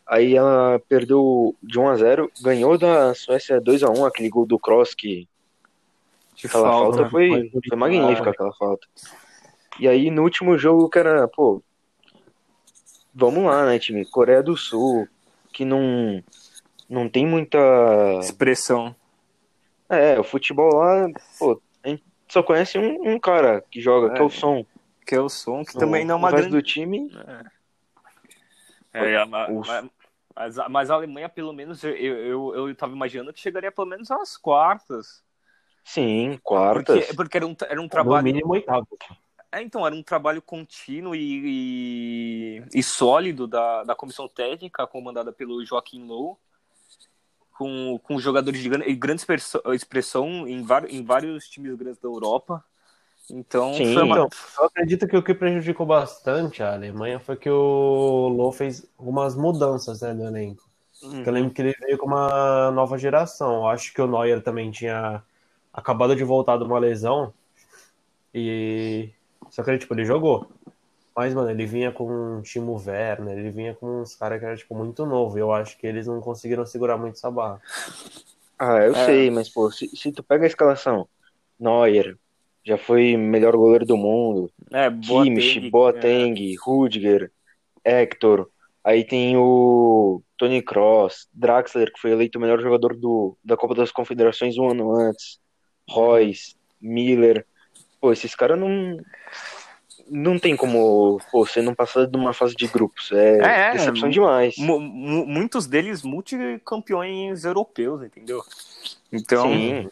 aí 0.09 0.35
ela 0.35 0.79
perdeu 0.89 1.55
de 1.61 1.79
1 1.79 1.87
a 1.87 1.95
0 1.95 2.31
ganhou 2.41 2.77
da 2.77 3.13
Suécia 3.13 3.61
2 3.61 3.83
a 3.83 3.89
1 3.89 4.05
aquele 4.05 4.29
gol 4.29 4.45
do 4.45 4.57
Cross 4.59 4.93
que 4.95 5.27
De 6.35 6.47
aquela 6.47 6.69
falta, 6.69 6.97
falta. 6.97 7.09
foi, 7.11 7.49
Foi 7.51 7.61
foi 7.69 7.77
magnífica 7.77 8.31
aquela 8.31 8.53
falta. 8.53 8.87
E 9.79 9.87
aí 9.87 10.09
no 10.11 10.23
último 10.23 10.57
jogo 10.57 10.89
que 10.89 10.99
era, 10.99 11.27
pô, 11.27 11.61
vamos 13.13 13.43
lá, 13.45 13.65
né, 13.65 13.79
time? 13.79 14.05
Coreia 14.05 14.41
do 14.43 14.57
Sul, 14.57 15.07
que 15.53 15.63
não 15.63 16.23
não 16.89 17.07
tem 17.07 17.25
muita 17.25 17.57
Expressão. 18.19 18.95
é, 19.87 20.19
o 20.19 20.23
futebol 20.23 20.73
lá, 20.75 21.07
pô, 21.37 21.61
a 21.83 21.87
gente 21.89 22.03
só 22.27 22.41
conhece 22.41 22.77
um, 22.79 23.13
um 23.13 23.19
cara 23.19 23.63
que 23.69 23.79
joga, 23.79 24.13
que 24.13 24.21
é 24.21 24.25
o 24.25 24.29
Som. 24.29 24.65
Que 25.05 25.15
é 25.15 25.19
o 25.21 25.27
som, 25.29 25.63
que 25.65 25.73
também 25.73 26.05
não 26.05 26.13
é 26.13 26.17
o 26.17 26.19
uma 26.19 26.29
grande. 26.31 26.49
do 26.49 26.61
time, 26.61 27.11
É, 28.93 29.25
ma- 29.25 29.49
Os- 29.49 29.67
ma- 29.67 29.81
mas, 29.83 29.91
mas 30.69 30.89
a 30.89 30.93
Alemanha, 30.95 31.27
pelo 31.29 31.51
menos, 31.53 31.83
eu, 31.83 31.91
eu, 31.95 32.67
eu 32.69 32.75
tava 32.75 32.93
imaginando 32.93 33.33
que 33.33 33.39
chegaria 33.39 33.71
pelo 33.71 33.87
menos 33.87 34.09
às 34.11 34.37
quartas. 34.37 35.23
sim, 35.83 36.39
quartas. 36.43 37.07
Porque, 37.07 37.13
porque 37.15 37.37
era 37.37 37.47
um, 37.47 37.55
era 37.67 37.81
um 37.81 37.87
No 37.89 37.89
trabalho. 37.89 38.23
mínimo 38.23 38.53
oitavo. 38.53 38.87
É, 39.51 39.61
então, 39.63 39.85
era 39.85 39.95
um 39.95 40.03
trabalho 40.03 40.41
contínuo 40.41 41.15
e, 41.15 42.61
e, 42.61 42.79
e 42.79 42.83
sólido 42.83 43.47
da, 43.47 43.83
da 43.83 43.95
comissão 43.95 44.27
técnica, 44.27 44.85
comandada 44.85 45.31
pelo 45.33 45.65
Joaquim 45.65 46.05
Low, 46.05 46.39
com, 47.51 47.99
com 48.03 48.19
jogadores 48.19 48.61
de 48.61 48.69
grande, 48.69 48.95
grande 48.95 49.25
expressão, 49.73 50.47
em, 50.47 50.63
vários, 50.63 50.93
em 50.93 51.03
vários 51.03 51.47
times 51.49 51.75
grandes 51.75 51.99
da 51.99 52.07
Europa. 52.07 52.63
Então, 53.31 53.73
Sim, 53.73 53.93
foi 53.93 54.03
uma, 54.03 54.15
Então, 54.15 54.29
eu 54.59 54.65
acredito 54.65 55.07
que 55.07 55.15
o 55.15 55.23
que 55.23 55.33
prejudicou 55.33 55.85
bastante 55.85 56.63
a 56.63 56.73
Alemanha 56.73 57.19
foi 57.19 57.35
que 57.37 57.49
o 57.49 58.27
Low 58.29 58.51
fez 58.51 58.85
algumas 58.97 59.35
mudanças 59.35 60.01
né, 60.01 60.13
no 60.13 60.25
elenco. 60.25 60.67
Uhum. 61.03 61.23
Eu 61.23 61.31
lembro 61.31 61.53
que 61.53 61.61
ele 61.61 61.75
veio 61.79 61.97
com 61.97 62.07
uma 62.07 62.71
nova 62.71 62.97
geração. 62.97 63.57
Eu 63.57 63.67
acho 63.67 63.93
que 63.93 64.01
o 64.01 64.07
Neuer 64.07 64.41
também 64.41 64.71
tinha 64.71 65.23
acabado 65.73 66.15
de 66.15 66.23
voltar 66.23 66.57
de 66.57 66.63
uma 66.63 66.79
lesão. 66.79 67.33
E. 68.33 69.09
Só 69.49 69.63
que 69.63 69.69
ele, 69.71 69.79
tipo, 69.79 69.93
ele 69.93 70.05
jogou. 70.05 70.47
Mas, 71.15 71.33
mano, 71.33 71.49
ele 71.49 71.65
vinha 71.65 71.91
com 71.91 72.37
o 72.37 72.41
Timo 72.41 72.81
Werner, 72.85 73.37
ele 73.37 73.49
vinha 73.49 73.73
com 73.73 74.01
uns 74.01 74.15
caras 74.15 74.39
que 74.39 74.45
era, 74.45 74.55
tipo, 74.55 74.75
muito 74.75 75.05
novo. 75.05 75.37
E 75.37 75.41
eu 75.41 75.51
acho 75.51 75.77
que 75.77 75.85
eles 75.87 76.07
não 76.07 76.21
conseguiram 76.21 76.65
segurar 76.65 76.97
muito 76.97 77.15
essa 77.15 77.29
barra. 77.31 77.61
Ah, 78.57 78.77
eu 78.77 78.95
É. 78.95 79.05
sei, 79.05 79.29
mas 79.31 79.49
pô, 79.49 79.71
se, 79.71 79.87
se 79.95 80.11
tu 80.11 80.21
pega 80.23 80.43
a 80.43 80.47
escalação, 80.47 81.07
Neuer, 81.59 82.17
já 82.63 82.77
foi 82.77 83.15
melhor 83.17 83.55
goleiro 83.55 83.85
do 83.85 83.97
mundo, 83.97 84.51
é, 84.71 84.89
Kimmich, 84.89 85.69
Boateng, 85.69 86.33
Boateng, 86.33 86.55
Rudiger, 86.61 87.31
Hector, 87.83 88.49
aí 88.83 89.03
tem 89.03 89.35
o 89.37 90.21
Tony 90.37 90.61
Kroos, 90.61 91.27
Draxler, 91.33 91.91
que 91.91 91.99
foi 91.99 92.11
eleito 92.11 92.37
o 92.37 92.41
melhor 92.41 92.61
jogador 92.61 92.95
do, 92.95 93.37
da 93.43 93.57
Copa 93.57 93.73
das 93.75 93.91
Confederações 93.91 94.57
um 94.57 94.69
ano 94.69 94.91
antes, 94.95 95.39
Royce, 95.89 96.55
Miller, 96.81 97.45
pô, 97.99 98.11
esses 98.11 98.35
caras 98.35 98.59
não 98.59 98.97
não 100.11 100.39
tem 100.39 100.55
como, 100.55 101.19
pô, 101.31 101.45
você 101.45 101.61
não 101.61 101.75
passar 101.75 102.07
de 102.07 102.17
uma 102.17 102.33
fase 102.33 102.55
de 102.55 102.67
grupos, 102.67 103.11
é, 103.11 103.37
É, 103.37 103.69
é, 103.69 103.71
decepção 103.73 104.09
demais. 104.09 104.55
Mu- 104.57 104.79
mu- 104.79 105.25
muitos 105.25 105.67
deles 105.67 106.01
multicampeões 106.01 107.45
europeus, 107.45 108.01
entendeu? 108.03 108.41
Então, 109.11 109.43
Sim. 109.43 109.87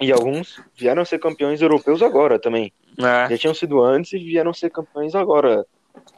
E 0.00 0.12
alguns 0.12 0.60
vieram 0.76 1.02
a 1.02 1.04
ser 1.04 1.18
campeões 1.18 1.60
europeus 1.60 2.02
agora 2.02 2.38
também. 2.38 2.72
é, 2.98 3.28
Já 3.30 3.38
tinham 3.38 3.54
sido 3.54 3.82
antes 3.82 4.12
e 4.12 4.18
vieram 4.18 4.52
ser 4.54 4.70
campeões 4.70 5.14
agora. 5.14 5.66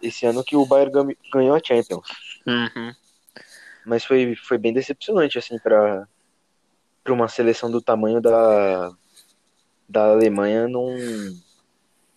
Esse 0.02 0.26
ano 0.26 0.44
que 0.44 0.56
o 0.56 0.66
Bayern 0.66 1.16
ganhou 1.32 1.54
a 1.56 1.60
Champions. 1.64 2.06
uhum. 2.46 2.92
Mas 3.86 4.04
foi, 4.04 4.34
foi 4.36 4.58
bem 4.58 4.72
decepcionante, 4.74 5.38
assim, 5.38 5.58
para 5.58 6.06
uma 7.08 7.28
seleção 7.28 7.70
do 7.70 7.80
tamanho 7.80 8.20
da, 8.20 8.92
da 9.88 10.10
Alemanha 10.10 10.68
não, 10.68 10.94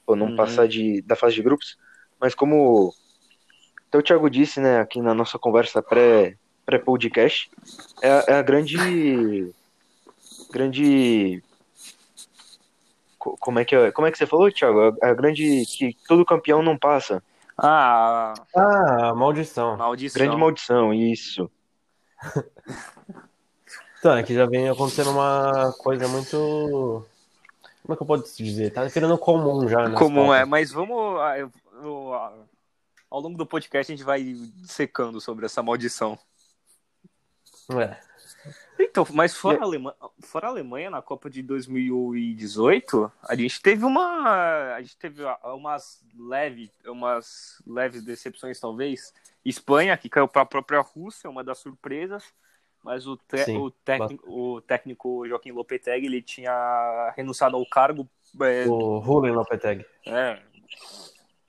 pô, 0.05 0.15
não 0.15 0.27
Uhum. 0.27 0.35
passar 0.35 0.67
de, 0.67 1.01
da 1.03 1.15
fase 1.15 1.35
de 1.35 1.41
grupos. 1.41 1.77
Mas 2.19 2.35
como 2.35 2.93
até 3.87 3.97
o 3.97 4.01
Thiago 4.03 4.29
disse, 4.29 4.59
né, 4.59 4.79
aqui 4.81 5.01
na 5.01 5.13
nossa 5.13 5.39
conversa 5.39 5.81
pré, 5.81 6.35
pré-podcast, 6.65 7.49
é, 8.01 8.09
a- 8.11 8.25
é 8.27 8.33
a 8.33 8.41
grande. 8.41 9.49
Grande. 10.51 11.41
Co- 13.23 13.37
Como 13.39 13.59
é, 13.59 13.65
que 13.65 13.75
é, 13.75 13.91
como 13.91 14.05
é 14.07 14.11
que 14.11 14.17
você 14.17 14.25
falou, 14.25 14.51
Thiago? 14.51 14.97
A 15.01 15.13
grande. 15.13 15.63
que 15.65 15.95
todo 16.07 16.25
campeão 16.25 16.61
não 16.61 16.77
passa. 16.77 17.23
Ah, 17.57 18.33
Ah, 18.55 19.13
maldição. 19.15 19.77
maldição. 19.77 20.19
Grande 20.21 20.37
maldição, 20.37 20.93
isso. 20.93 21.49
Então, 23.99 24.17
é 24.17 24.23
que 24.23 24.33
já 24.33 24.45
vem 24.45 24.67
acontecendo 24.67 25.11
uma 25.11 25.71
coisa 25.77 26.09
muito. 26.09 27.05
Como 27.81 27.93
é 27.93 27.95
que 27.95 28.03
eu 28.03 28.05
posso 28.07 28.35
dizer? 28.43 28.73
Tá 28.73 28.83
virando 28.83 29.17
comum 29.17 29.65
já, 29.69 29.87
né? 29.87 29.95
Comum 29.97 30.33
é, 30.33 30.43
mas 30.43 30.73
vamos. 30.73 31.17
ah, 31.21 31.35
ah, 32.13 32.33
ao 33.09 33.21
longo 33.21 33.37
do 33.37 33.45
podcast 33.45 33.89
a 33.89 33.95
gente 33.95 34.03
vai 34.05 34.35
secando 34.65 35.21
sobre 35.21 35.45
essa 35.45 35.63
maldição. 35.63 36.19
É. 37.79 37.95
Então, 38.93 39.07
mas 39.11 39.35
fora, 39.35 39.59
a 39.59 39.63
Alemanha, 39.63 39.95
fora 40.21 40.45
a 40.45 40.49
Alemanha 40.51 40.91
na 40.91 41.01
Copa 41.01 41.27
de 41.27 41.41
2018, 41.41 43.11
a 43.23 43.35
gente 43.35 43.59
teve 43.59 43.83
uma. 43.83 44.75
A 44.75 44.81
gente 44.83 44.95
teve 44.97 45.23
umas 45.43 45.99
leves, 46.15 46.69
umas 46.85 47.59
leves 47.65 48.03
decepções, 48.03 48.59
talvez. 48.59 49.11
Espanha, 49.43 49.97
que 49.97 50.07
caiu 50.07 50.27
para 50.27 50.43
a 50.43 50.45
própria 50.45 50.79
Rússia, 50.79 51.27
uma 51.27 51.43
das 51.43 51.57
surpresas. 51.57 52.23
Mas 52.83 53.07
o, 53.07 53.17
te- 53.17 53.45
Sim, 53.45 53.57
o, 53.57 53.71
técnico, 53.71 54.29
o 54.29 54.61
técnico 54.61 55.27
Joaquim 55.27 55.51
Lopetegui 55.51 56.05
ele 56.05 56.21
tinha 56.21 57.11
renunciado 57.17 57.55
ao 57.55 57.65
cargo 57.65 58.07
é, 58.41 58.67
O 58.67 58.99
Rulen 58.99 59.31
Lopetegui. 59.31 59.85
É. 60.05 60.39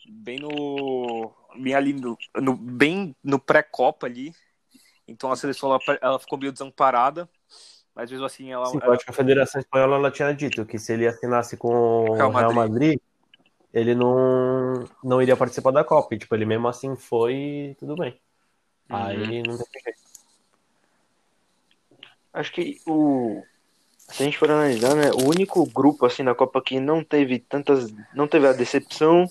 Bem 0.08 0.38
no. 0.38 1.30
Bem 1.58 1.74
ali 1.74 1.92
no, 1.92 2.16
no- 2.40 2.56
bem 2.56 3.14
no 3.22 3.38
pré-copa 3.38 4.06
ali. 4.06 4.32
Então 5.06 5.30
a 5.30 5.36
seleção 5.36 5.68
ela, 5.70 5.98
ela 6.00 6.18
ficou 6.18 6.38
meio 6.38 6.52
desamparada. 6.52 7.28
Mas 7.94 8.10
mesmo 8.10 8.26
assim 8.26 8.50
ela. 8.52 8.66
Sim, 8.66 8.78
eu 8.78 8.82
ela- 8.84 8.94
acho 8.94 9.04
que 9.04 9.10
a 9.10 9.14
Federação 9.14 9.60
Espanhola 9.60 9.96
ela 9.96 10.10
tinha 10.10 10.34
dito 10.34 10.66
que 10.66 10.78
se 10.78 10.92
ele 10.92 11.06
assinasse 11.06 11.56
com 11.56 11.68
o 11.68 12.14
Real 12.14 12.30
Real 12.30 12.52
Madrid. 12.52 12.56
Madrid, 12.56 13.00
ele 13.72 13.94
não, 13.94 14.84
não 15.02 15.22
iria 15.22 15.36
participar 15.36 15.70
da 15.70 15.84
Copa. 15.84 16.14
E, 16.14 16.18
tipo, 16.18 16.34
ele 16.34 16.44
mesmo 16.44 16.66
assim 16.66 16.96
foi 16.96 17.34
e 17.34 17.76
tudo 17.78 17.96
bem. 17.96 18.20
Uhum. 18.90 18.96
Aí 18.96 19.42
não 19.42 19.56
tem 19.56 19.82
jeito. 19.84 19.98
Acho 22.32 22.52
que 22.52 22.80
o. 22.86 23.42
Se 23.96 24.22
a 24.22 24.26
gente 24.26 24.36
for 24.38 24.50
analisar, 24.50 24.94
né? 24.94 25.10
O 25.12 25.28
único 25.28 25.64
grupo 25.66 26.04
assim 26.04 26.24
da 26.24 26.34
Copa 26.34 26.60
que 26.60 26.80
não 26.80 27.02
teve 27.02 27.38
tantas. 27.38 27.92
Não 28.12 28.26
teve 28.26 28.46
a 28.46 28.52
decepção. 28.52 29.30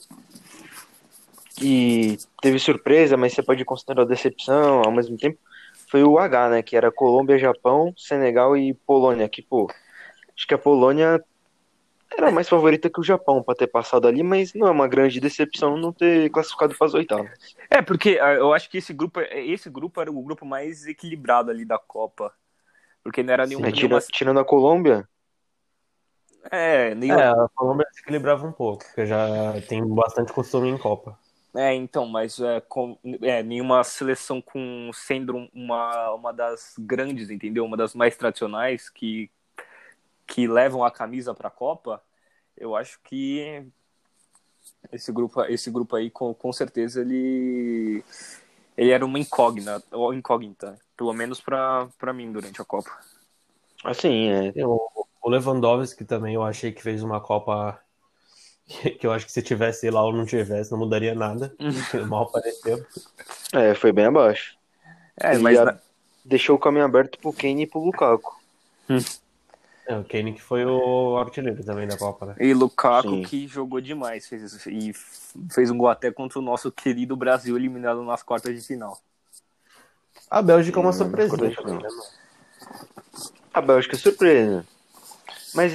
E 1.62 2.18
teve 2.42 2.58
surpresa, 2.58 3.16
mas 3.16 3.34
você 3.34 3.44
pode 3.44 3.64
considerar 3.64 4.06
decepção 4.06 4.82
ao 4.84 4.92
mesmo 4.92 5.18
tempo. 5.18 5.38
Foi 5.94 6.02
o 6.04 6.18
H, 6.18 6.50
né? 6.50 6.64
Que 6.64 6.76
era 6.76 6.92
Colômbia, 6.92 7.38
Japão, 7.38 7.94
Senegal 7.96 8.58
e 8.58 8.74
Polônia. 8.74 9.30
Que, 9.30 9.44
pô, 9.44 9.70
acho 10.36 10.48
que 10.48 10.54
a 10.56 10.58
Polônia 10.58 11.24
era 12.18 12.32
mais 12.32 12.50
favorita 12.50 12.90
que 12.90 13.00
o 13.00 13.04
Japão 13.04 13.44
pra 13.44 13.54
ter 13.54 13.68
passado 13.68 14.08
ali, 14.08 14.24
mas 14.24 14.56
não 14.56 14.66
é 14.66 14.72
uma 14.72 14.88
grande 14.88 15.20
decepção 15.20 15.78
não 15.78 15.94
ter 15.94 16.32
classificado 16.32 16.74
para 16.76 16.88
as 16.88 16.96
oitavas. 16.96 17.56
É, 17.70 17.80
porque 17.80 18.18
ah, 18.20 18.34
eu 18.34 18.52
acho 18.56 18.72
que 18.72 18.80
esse 18.80 18.92
grupo, 18.92 19.20
esse 19.20 19.70
grupo 19.70 20.02
era 20.02 20.10
o 20.10 20.20
grupo 20.20 20.48
mais 20.48 20.88
equilibrado 20.88 21.52
ali 21.52 21.64
da 21.64 21.78
Copa. 21.78 22.34
Porque 23.04 23.22
não 23.22 23.32
era 23.32 23.46
nenhum. 23.46 23.60
Sim, 23.60 23.66
Né, 23.66 23.72
nenhuma, 23.72 24.00
tira- 24.00 24.12
tirando 24.12 24.40
a 24.40 24.46
Colômbia, 24.46 25.08
é, 26.50 26.96
nenhuma, 26.96 27.22
É, 27.22 27.28
a 27.30 27.48
Colômbia 27.54 27.86
se 27.92 28.02
equilibrava 28.02 28.48
um 28.48 28.52
pouco, 28.52 28.84
porque 28.84 29.06
já 29.06 29.54
tem 29.70 29.86
bastante 29.86 30.34
costume 30.34 30.70
em 30.70 30.78
Copa. 30.80 31.20
É, 31.56 31.74
então, 31.76 32.08
mas 32.08 32.40
é, 32.40 32.62
com, 32.62 32.98
é, 33.22 33.44
nenhuma 33.44 33.84
seleção 33.84 34.42
com 34.42 34.90
sendo 34.94 35.48
uma, 35.54 36.12
uma 36.14 36.34
das 36.34 36.74
grandes, 36.80 37.30
entendeu? 37.30 37.64
Uma 37.64 37.78
das 37.78 37.94
mais 37.94 38.18
tradicionais 38.18 38.90
que, 38.90 39.30
que 40.26 40.48
levam 40.48 40.84
a 40.84 40.90
camisa 40.90 41.34
para 41.34 41.50
a 41.50 41.52
Copa, 41.52 42.02
eu 42.58 42.76
acho 42.76 43.00
que 43.04 43.64
esse 44.92 45.12
grupo, 45.12 45.44
esse 45.44 45.70
grupo 45.70 45.96
aí, 45.96 46.10
com, 46.10 46.34
com 46.34 46.52
certeza, 46.52 47.02
ele, 47.02 48.04
ele 48.76 48.90
era 48.90 49.06
uma 49.06 49.20
incógnita, 49.20 49.84
ou 49.92 50.14
incógnita. 50.14 50.80
Pelo 50.98 51.14
menos 51.14 51.40
pra, 51.40 51.88
pra 52.00 52.14
mim 52.14 52.32
durante 52.32 52.62
a 52.62 52.66
Copa. 52.66 52.92
Assim, 53.84 54.30
é. 54.30 54.54
O 54.66 55.30
Lewandowski 55.30 56.04
também, 56.04 56.36
eu 56.36 56.44
achei 56.44 56.72
que 56.72 56.82
fez 56.82 57.04
uma 57.04 57.22
Copa 57.22 57.80
que 59.00 59.06
eu 59.06 59.12
acho 59.12 59.26
que 59.26 59.32
se 59.32 59.42
tivesse 59.42 59.90
lá 59.90 60.04
ou 60.04 60.14
não 60.14 60.26
tivesse, 60.26 60.72
não 60.72 60.80
mudaria 60.80 61.14
nada. 61.14 61.54
Mal 62.08 62.24
apareceu. 62.24 62.86
É, 63.54 63.76
foi 63.76 63.92
bem 63.92 64.06
abaixo. 64.06 64.58
É, 65.18 65.36
E 65.36 65.38
mas 65.40 65.58
a- 65.60 65.80
Deixou 66.26 66.56
o 66.56 66.60
caminho 66.60 66.86
aberto 66.86 67.20
pro 67.20 67.34
Kane 67.34 67.64
e 67.64 67.68
pro 67.68 67.84
Lukaku. 67.84 68.34
É, 69.86 69.98
o 69.98 70.06
Kane 70.06 70.32
que 70.34 70.42
foi 70.42 70.64
o 70.66 71.18
artilheiro 71.18 71.62
também 71.66 71.86
da 71.86 71.98
Copa, 71.98 72.26
né? 72.28 72.36
E 72.40 72.54
Lukaku 72.54 73.10
Sim. 73.10 73.22
que 73.24 73.46
jogou 73.46 73.82
demais 73.82 74.26
fez, 74.26 74.66
e 74.68 74.94
fez 75.52 75.70
um 75.70 75.78
gol 75.78 75.90
até 75.90 76.10
contra 76.12 76.40
o 76.40 76.42
nosso 76.42 76.72
querido 76.72 77.18
Brasil 77.18 77.58
eliminado 77.58 78.02
nas 78.04 78.24
quartas 78.24 78.56
de 78.56 78.66
final. 78.66 78.98
A 80.32 80.42
Bélgica 80.42 80.80
é 80.80 80.82
uma 80.82 80.92
Hum, 80.92 80.94
não. 81.66 81.80
né? 81.82 81.90
A 83.54 83.62
Bélgica 83.62 83.96
é 83.98 84.00
surpresa. 84.00 84.66
Mas 85.54 85.74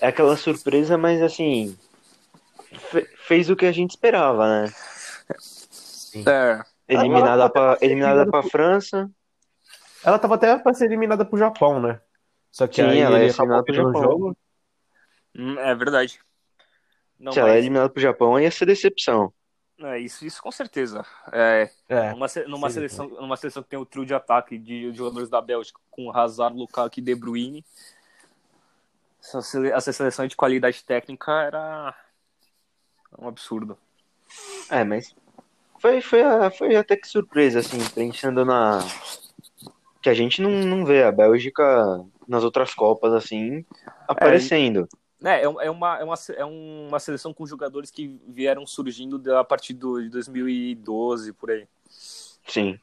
é 0.00 0.08
aquela 0.08 0.36
surpresa, 0.36 0.98
mas 0.98 1.22
assim. 1.22 1.78
Fe- 2.78 3.08
fez 3.18 3.50
o 3.50 3.56
que 3.56 3.66
a 3.66 3.72
gente 3.72 3.90
esperava, 3.90 4.46
né? 4.48 4.72
É, 6.26 6.62
Eliminada 6.88 7.50
pra, 7.50 7.78
eliminada 7.80 8.30
pra 8.30 8.42
França. 8.42 9.10
Ela 10.04 10.18
tava 10.18 10.36
até 10.36 10.56
pra 10.58 10.72
ser 10.72 10.86
eliminada 10.86 11.24
pro 11.24 11.38
Japão, 11.38 11.80
né? 11.80 12.00
Só 12.52 12.66
que 12.66 12.80
Sim, 12.80 12.88
aí 12.88 13.00
ela 13.00 13.16
ele 13.16 13.26
ia 13.26 13.30
eliminada 13.30 13.64
pro 13.64 13.74
Japão. 13.74 14.02
jogo. 14.02 14.36
hum, 15.34 15.58
é 15.58 15.74
verdade. 15.74 16.20
Não, 17.18 17.32
Se 17.32 17.40
ela 17.40 17.50
é 17.50 17.58
eliminada 17.58 17.90
pro 17.90 18.00
Japão, 18.00 18.38
ia 18.38 18.50
ser 18.50 18.66
decepção. 18.66 19.32
é, 19.80 19.98
isso, 19.98 20.24
isso 20.24 20.40
com 20.42 20.50
certeza. 20.52 21.04
É, 21.32 21.68
É, 21.88 22.10
numa, 22.12 22.26
numa 22.46 22.68
sim, 22.68 22.74
seleção, 22.74 23.08
numa 23.08 23.36
seleção 23.36 23.62
que 23.62 23.68
tem 23.68 23.78
o 23.78 23.84
trio 23.86 24.06
de 24.06 24.14
ataque 24.14 24.56
de 24.58 24.92
jogadores 24.94 25.28
da 25.28 25.40
Bélgica 25.40 25.80
com 25.90 26.10
Hazard, 26.16 26.56
Lukaku 26.56 27.00
e 27.00 27.02
De 27.02 27.14
Bruyne, 27.14 27.64
essa, 29.20 29.42
sele- 29.42 29.70
essa 29.70 29.92
seleção 29.92 30.26
de 30.26 30.36
qualidade 30.36 30.84
técnica 30.84 31.32
era 31.42 31.94
um 33.18 33.28
absurdo. 33.28 33.76
É, 34.70 34.84
mas 34.84 35.14
foi, 35.78 36.00
foi, 36.00 36.20
foi 36.56 36.76
até 36.76 36.96
que 36.96 37.06
surpresa, 37.08 37.60
assim, 37.60 37.78
pensando 37.94 38.44
na. 38.44 38.80
Que 40.02 40.08
a 40.10 40.14
gente 40.14 40.40
não, 40.40 40.50
não 40.50 40.84
vê 40.84 41.02
a 41.02 41.12
Bélgica 41.12 42.04
nas 42.28 42.44
outras 42.44 42.74
Copas, 42.74 43.12
assim, 43.12 43.64
aparecendo. 44.08 44.88
É, 45.24 45.42
é, 45.42 45.48
um- 45.48 45.60
é 45.60 45.70
uma, 45.70 45.98
é, 45.98 46.04
uma, 46.04 46.14
é 46.36 46.44
uma 46.44 46.98
seleção 47.00 47.32
com 47.32 47.46
jogadores 47.46 47.90
que 47.90 48.20
vieram 48.28 48.66
surgindo 48.66 49.18
da- 49.18 49.40
a 49.40 49.44
partir 49.44 49.72
do, 49.74 50.00
de 50.02 50.08
2012, 50.10 51.32
por 51.32 51.50
aí. 51.50 51.66
Sim. 52.46 52.78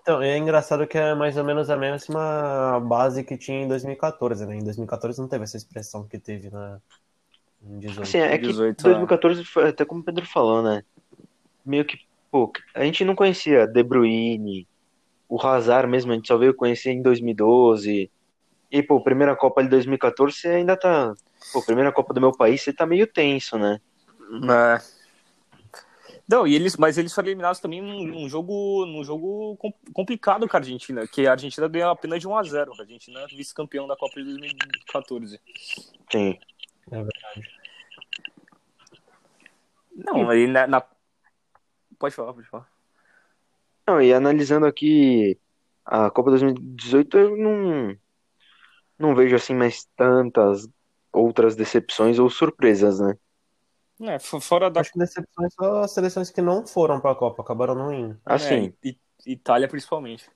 então, 0.00 0.22
é 0.22 0.38
engraçado 0.38 0.86
que 0.86 0.96
é 0.96 1.14
mais 1.14 1.36
ou 1.36 1.44
menos 1.44 1.68
a 1.68 1.76
mesma 1.76 2.80
base 2.80 3.22
que 3.24 3.36
tinha 3.36 3.62
em 3.62 3.68
2014, 3.68 4.46
né? 4.46 4.56
Em 4.56 4.64
2014 4.64 5.20
não 5.20 5.28
teve 5.28 5.44
essa 5.44 5.56
expressão 5.56 6.06
que 6.06 6.18
teve 6.18 6.50
na 6.50 6.76
em 6.76 7.01
18. 7.62 8.02
Assim, 8.02 8.18
é 8.18 8.36
que 8.38 8.46
18, 8.48 8.82
2014 8.82 9.44
foi 9.44 9.68
até 9.68 9.84
como 9.84 10.00
o 10.00 10.04
Pedro 10.04 10.26
falou, 10.26 10.62
né? 10.62 10.82
Meio 11.64 11.84
que, 11.84 11.98
pô, 12.30 12.52
a 12.74 12.84
gente 12.84 13.04
não 13.04 13.14
conhecia 13.14 13.66
De 13.66 13.82
Bruyne, 13.82 14.66
o 15.28 15.40
Hazard 15.40 15.88
mesmo, 15.88 16.12
a 16.12 16.14
gente 16.14 16.28
só 16.28 16.36
veio 16.36 16.54
conhecer 16.54 16.90
em 16.90 17.02
2012. 17.02 18.10
E, 18.70 18.82
pô, 18.82 19.00
primeira 19.02 19.36
Copa 19.36 19.62
de 19.62 19.68
2014, 19.68 20.34
você 20.36 20.48
ainda 20.48 20.76
tá. 20.76 21.14
Pô, 21.52 21.62
primeira 21.62 21.92
Copa 21.92 22.12
do 22.14 22.20
meu 22.20 22.32
país, 22.32 22.62
você 22.62 22.72
tá 22.72 22.84
meio 22.86 23.06
tenso, 23.06 23.58
né? 23.58 23.80
É. 24.50 25.02
Não, 26.28 26.46
e 26.46 26.54
eles, 26.54 26.76
mas 26.76 26.96
eles 26.96 27.12
foram 27.12 27.28
eliminados 27.28 27.60
também 27.60 27.82
num, 27.82 28.06
num 28.06 28.28
jogo, 28.28 28.86
num 28.86 29.04
jogo 29.04 29.56
com- 29.56 29.72
complicado 29.92 30.48
com 30.48 30.56
a 30.56 30.60
Argentina, 30.60 31.06
que 31.06 31.26
a 31.26 31.32
Argentina 31.32 31.68
ganhou 31.68 31.90
apenas 31.90 32.20
de 32.20 32.28
1 32.28 32.36
a 32.36 32.42
0 32.42 32.72
A 32.72 32.80
Argentina 32.82 33.20
é 33.20 33.26
vice-campeão 33.26 33.86
da 33.86 33.96
Copa 33.96 34.22
de 34.22 34.24
2014. 34.38 35.40
Sim. 36.10 36.38
É 36.90 36.96
verdade. 36.96 37.62
Não, 39.94 40.28
aí 40.30 40.46
na, 40.46 40.66
na- 40.66 40.86
Pode 41.98 42.14
falar, 42.14 42.32
pode 42.34 42.48
falar. 42.48 42.68
Não, 43.86 44.00
e 44.00 44.12
analisando 44.12 44.66
aqui 44.66 45.38
a 45.84 46.10
Copa 46.10 46.30
2018, 46.30 47.18
eu 47.18 47.36
não, 47.36 47.96
não 48.98 49.14
vejo 49.14 49.36
assim 49.36 49.54
mais 49.54 49.84
tantas 49.96 50.68
outras 51.12 51.54
decepções 51.54 52.18
ou 52.18 52.28
surpresas, 52.30 52.98
né? 53.00 53.16
É, 54.00 54.18
fo- 54.18 54.40
fora 54.40 54.70
da. 54.70 54.80
Acho 54.80 54.92
que 54.92 54.98
decepções 54.98 55.52
só 55.54 55.82
as 55.82 55.92
seleções 55.92 56.30
que 56.30 56.40
não 56.42 56.66
foram 56.66 57.00
pra 57.00 57.14
Copa, 57.14 57.42
acabaram 57.42 57.74
não 57.74 57.92
indo. 57.92 58.20
Assim, 58.24 58.74
É, 58.84 58.94
Itália 59.26 59.68
principalmente. 59.68 60.28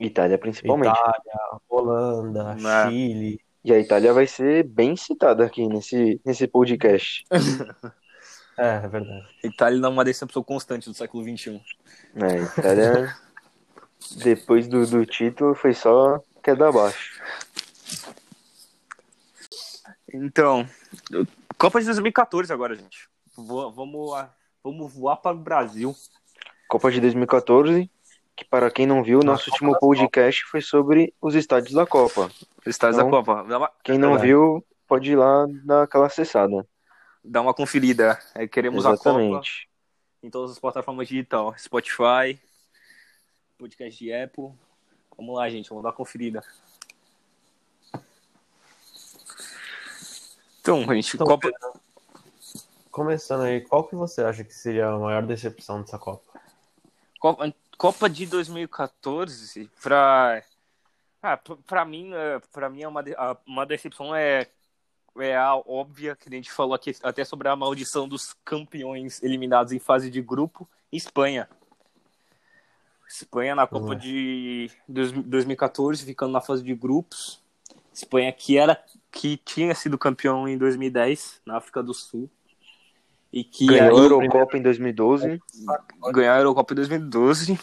Itália 0.00 0.38
principalmente. 0.38 0.92
Itália, 0.96 1.60
Holanda, 1.68 2.56
É. 2.58 2.90
Chile. 2.90 3.40
E 3.66 3.72
a 3.72 3.78
Itália 3.80 4.12
vai 4.12 4.28
ser 4.28 4.62
bem 4.62 4.94
citada 4.96 5.44
aqui 5.44 5.66
nesse, 5.66 6.20
nesse 6.24 6.46
podcast. 6.46 7.24
É, 8.58 8.76
é 8.82 8.88
verdade. 8.88 9.26
Itália 9.44 9.78
não 9.78 9.90
é 9.90 9.92
uma 9.92 10.02
decepção 10.02 10.42
constante 10.42 10.88
do 10.88 10.94
século 10.94 11.22
XXI. 11.22 11.60
A 12.14 12.58
Itália, 12.58 13.14
depois 14.16 14.66
do, 14.66 14.86
do 14.86 15.04
título, 15.04 15.54
foi 15.54 15.74
só 15.74 16.24
queda 16.42 16.70
abaixo. 16.70 17.20
Então, 20.10 20.66
Copa 21.58 21.80
de 21.80 21.84
2014 21.84 22.50
agora, 22.50 22.74
gente. 22.74 23.10
Vo- 23.36 23.70
Vamos, 23.72 24.26
vamos 24.64 24.94
voar 24.94 25.16
para 25.16 25.36
o 25.36 25.38
Brasil. 25.38 25.94
Copa 26.66 26.90
de 26.90 26.98
2014, 26.98 27.90
que 28.36 28.44
para 28.44 28.70
quem 28.70 28.86
não 28.86 29.02
viu, 29.02 29.20
nosso 29.20 29.44
Copa 29.46 29.52
último 29.54 29.78
podcast 29.78 30.44
foi 30.44 30.60
sobre 30.60 31.14
os 31.20 31.34
estádios 31.34 31.72
da 31.72 31.86
Copa. 31.86 32.30
Estádios 32.66 32.98
Então, 32.98 33.10
da 33.10 33.24
Copa. 33.24 33.70
Quem 33.82 33.96
não 33.98 34.10
verdade. 34.10 34.28
viu, 34.28 34.64
pode 34.86 35.12
ir 35.12 35.16
lá 35.16 35.46
dar 35.64 35.82
aquela 35.84 36.06
acessada. 36.06 36.66
dá 37.24 37.40
uma 37.40 37.54
conferida. 37.54 38.18
É, 38.34 38.46
queremos 38.46 38.84
a 38.84 38.90
Copa 38.96 39.10
Exatamente. 39.10 39.68
em 40.22 40.28
todas 40.30 40.50
as 40.52 40.58
plataformas 40.58 41.08
digital. 41.08 41.54
Spotify, 41.58 42.38
podcast 43.58 43.98
de 44.04 44.12
Apple. 44.12 44.50
Vamos 45.16 45.34
lá, 45.34 45.48
gente. 45.48 45.68
Vamos 45.70 45.82
dar 45.82 45.88
uma 45.90 45.96
conferida. 45.96 46.42
Então, 50.60 50.82
gente, 50.94 51.14
Então, 51.14 51.26
Copa... 51.26 51.50
Começando 52.90 53.42
aí, 53.42 53.60
qual 53.60 53.84
que 53.84 53.94
você 53.94 54.22
acha 54.22 54.42
que 54.42 54.54
seria 54.54 54.88
a 54.88 54.98
maior 54.98 55.22
decepção 55.26 55.82
dessa 55.82 55.98
Copa? 55.98 56.40
Copa, 57.20 57.54
Copa 57.76 58.08
de 58.08 58.26
2014, 58.26 59.70
pra, 59.82 60.42
ah, 61.22 61.36
pra- 61.36 61.56
pra 61.66 61.84
mim, 61.84 62.10
é, 62.14 62.38
pra 62.52 62.70
mim 62.70 62.82
é 62.82 62.88
uma, 62.88 63.04
uma 63.46 63.66
decepção 63.66 64.14
é, 64.14 64.48
é 65.18 65.36
a 65.36 65.54
óbvia, 65.56 66.16
que 66.16 66.28
a 66.28 66.32
gente 66.32 66.50
falou 66.50 66.74
aqui 66.74 66.94
até 67.02 67.24
sobre 67.24 67.48
a 67.48 67.56
maldição 67.56 68.08
dos 68.08 68.34
campeões 68.44 69.22
eliminados 69.22 69.72
em 69.72 69.78
fase 69.78 70.10
de 70.10 70.22
grupo, 70.22 70.68
Espanha. 70.90 71.48
Espanha 73.08 73.54
na 73.54 73.66
Copa 73.66 73.90
Ué. 73.90 73.94
de 73.96 74.70
dois- 74.88 75.12
2014, 75.12 76.04
ficando 76.04 76.32
na 76.32 76.40
fase 76.40 76.62
de 76.62 76.74
grupos. 76.74 77.40
Espanha 77.92 78.32
que 78.32 78.58
era 78.58 78.82
que 79.12 79.36
tinha 79.38 79.74
sido 79.74 79.96
campeão 79.96 80.48
em 80.48 80.58
2010 80.58 81.40
na 81.46 81.56
África 81.56 81.82
do 81.82 81.94
Sul. 81.94 82.28
E 83.38 83.44
que 83.44 83.66
Ganhou 83.66 83.98
a 83.98 84.02
Eurocopa 84.02 84.56
em 84.56 84.62
2012 84.62 85.38
ganhou 86.10 86.32
a 86.32 86.38
Eurocopa 86.38 86.72
em 86.72 86.76
2012. 86.76 87.58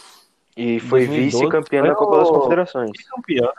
e 0.55 0.79
foi 0.79 1.07
2012 1.07 1.23
vice-campeã 1.37 1.81
da 1.81 1.95
Copa 1.95 2.17
das 2.19 2.29
Confederações. 2.29 2.91
Bicampeã. 2.91 3.49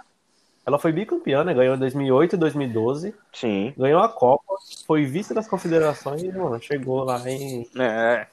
Ela 0.64 0.78
foi 0.78 0.92
bicampeã, 0.92 1.42
né? 1.42 1.52
Ganhou 1.52 1.74
em 1.74 1.78
2008 1.78 2.34
e 2.34 2.38
2012. 2.38 3.14
Sim. 3.32 3.74
Ganhou 3.76 4.00
a 4.00 4.08
Copa, 4.08 4.54
foi 4.86 5.04
vice 5.04 5.34
das 5.34 5.48
confederações 5.48 6.22
e, 6.22 6.28
mano, 6.30 6.62
chegou 6.62 7.02
lá 7.02 7.20
e. 7.28 7.68
É. 7.76 8.28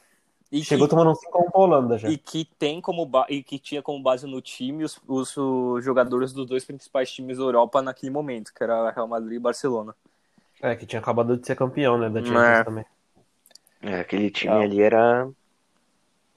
E 0.52 0.62
Chegou 0.62 0.86
que, 0.86 0.90
tomando 0.90 1.10
um 1.10 1.14
5 1.16 1.50
pra 1.50 1.60
Holanda 1.60 1.98
já. 1.98 2.08
e 2.08 2.16
que 2.16 2.44
tem 2.44 2.80
como 2.80 3.04
ba- 3.04 3.26
e 3.28 3.42
que 3.42 3.58
tinha 3.58 3.82
como 3.82 4.00
base 4.00 4.28
no 4.28 4.40
time 4.40 4.84
os, 4.84 4.96
os, 5.08 5.36
os 5.36 5.84
jogadores 5.84 6.32
dos 6.32 6.46
dois 6.46 6.64
principais 6.64 7.10
times 7.10 7.38
da 7.38 7.42
Europa 7.44 7.82
naquele 7.82 8.12
momento, 8.12 8.52
que 8.54 8.62
era 8.62 8.90
Real 8.92 9.08
Madrid 9.08 9.36
e 9.36 9.40
Barcelona. 9.40 9.92
É, 10.60 10.76
que 10.76 10.86
tinha 10.86 11.00
acabado 11.00 11.36
de 11.36 11.44
ser 11.44 11.56
campeão, 11.56 11.98
né? 11.98 12.08
Da 12.08 12.20
Champions 12.22 12.44
É. 12.44 12.62
também. 12.64 12.84
É, 13.82 14.00
aquele 14.00 14.30
time 14.30 14.52
Não. 14.54 14.62
ali 14.62 14.80
era. 14.80 15.28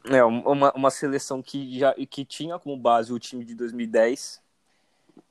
É, 0.07 0.23
uma, 0.23 0.71
uma 0.73 0.91
seleção 0.91 1.41
que 1.41 1.79
já 1.79 1.93
que 1.93 2.23
tinha 2.23 2.59
como 2.59 2.77
base 2.77 3.11
o 3.11 3.19
time 3.19 3.43
de 3.43 3.55
2010, 3.55 4.41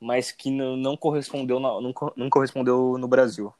mas 0.00 0.32
que 0.32 0.50
não, 0.50 0.76
não 0.76 0.96
correspondeu 0.96 1.60
na- 1.60 1.80
não, 1.80 1.94
não 2.16 2.30
correspondeu 2.30 2.98
no 2.98 3.08
Brasil. 3.08 3.54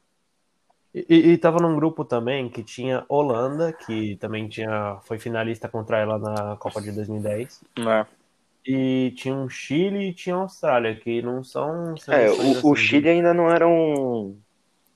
E, 0.93 1.05
e, 1.09 1.31
e 1.33 1.37
tava 1.37 1.59
num 1.59 1.75
grupo 1.75 2.05
também 2.05 2.49
que 2.49 2.63
tinha 2.63 3.05
Holanda, 3.09 3.73
que 3.73 4.15
também 4.17 4.47
tinha, 4.47 4.97
foi 5.03 5.19
finalista 5.19 5.67
contra 5.67 5.99
ela 5.99 6.17
na 6.17 6.55
Copa 6.57 6.81
de 6.81 6.91
2010. 6.91 7.61
É. 7.77 8.05
E 8.65 9.11
tinha 9.15 9.35
um 9.35 9.47
Chile 9.47 10.09
e 10.09 10.13
tinha 10.13 10.35
a 10.35 10.39
Austrália, 10.39 10.95
que 10.95 11.21
não 11.21 11.43
são 11.43 11.93
É, 12.07 12.29
o, 12.31 12.71
o 12.71 12.75
assim, 12.75 12.75
Chile 12.75 13.09
ainda 13.09 13.33
não 13.33 13.49
era 13.51 13.67
um. 13.67 14.41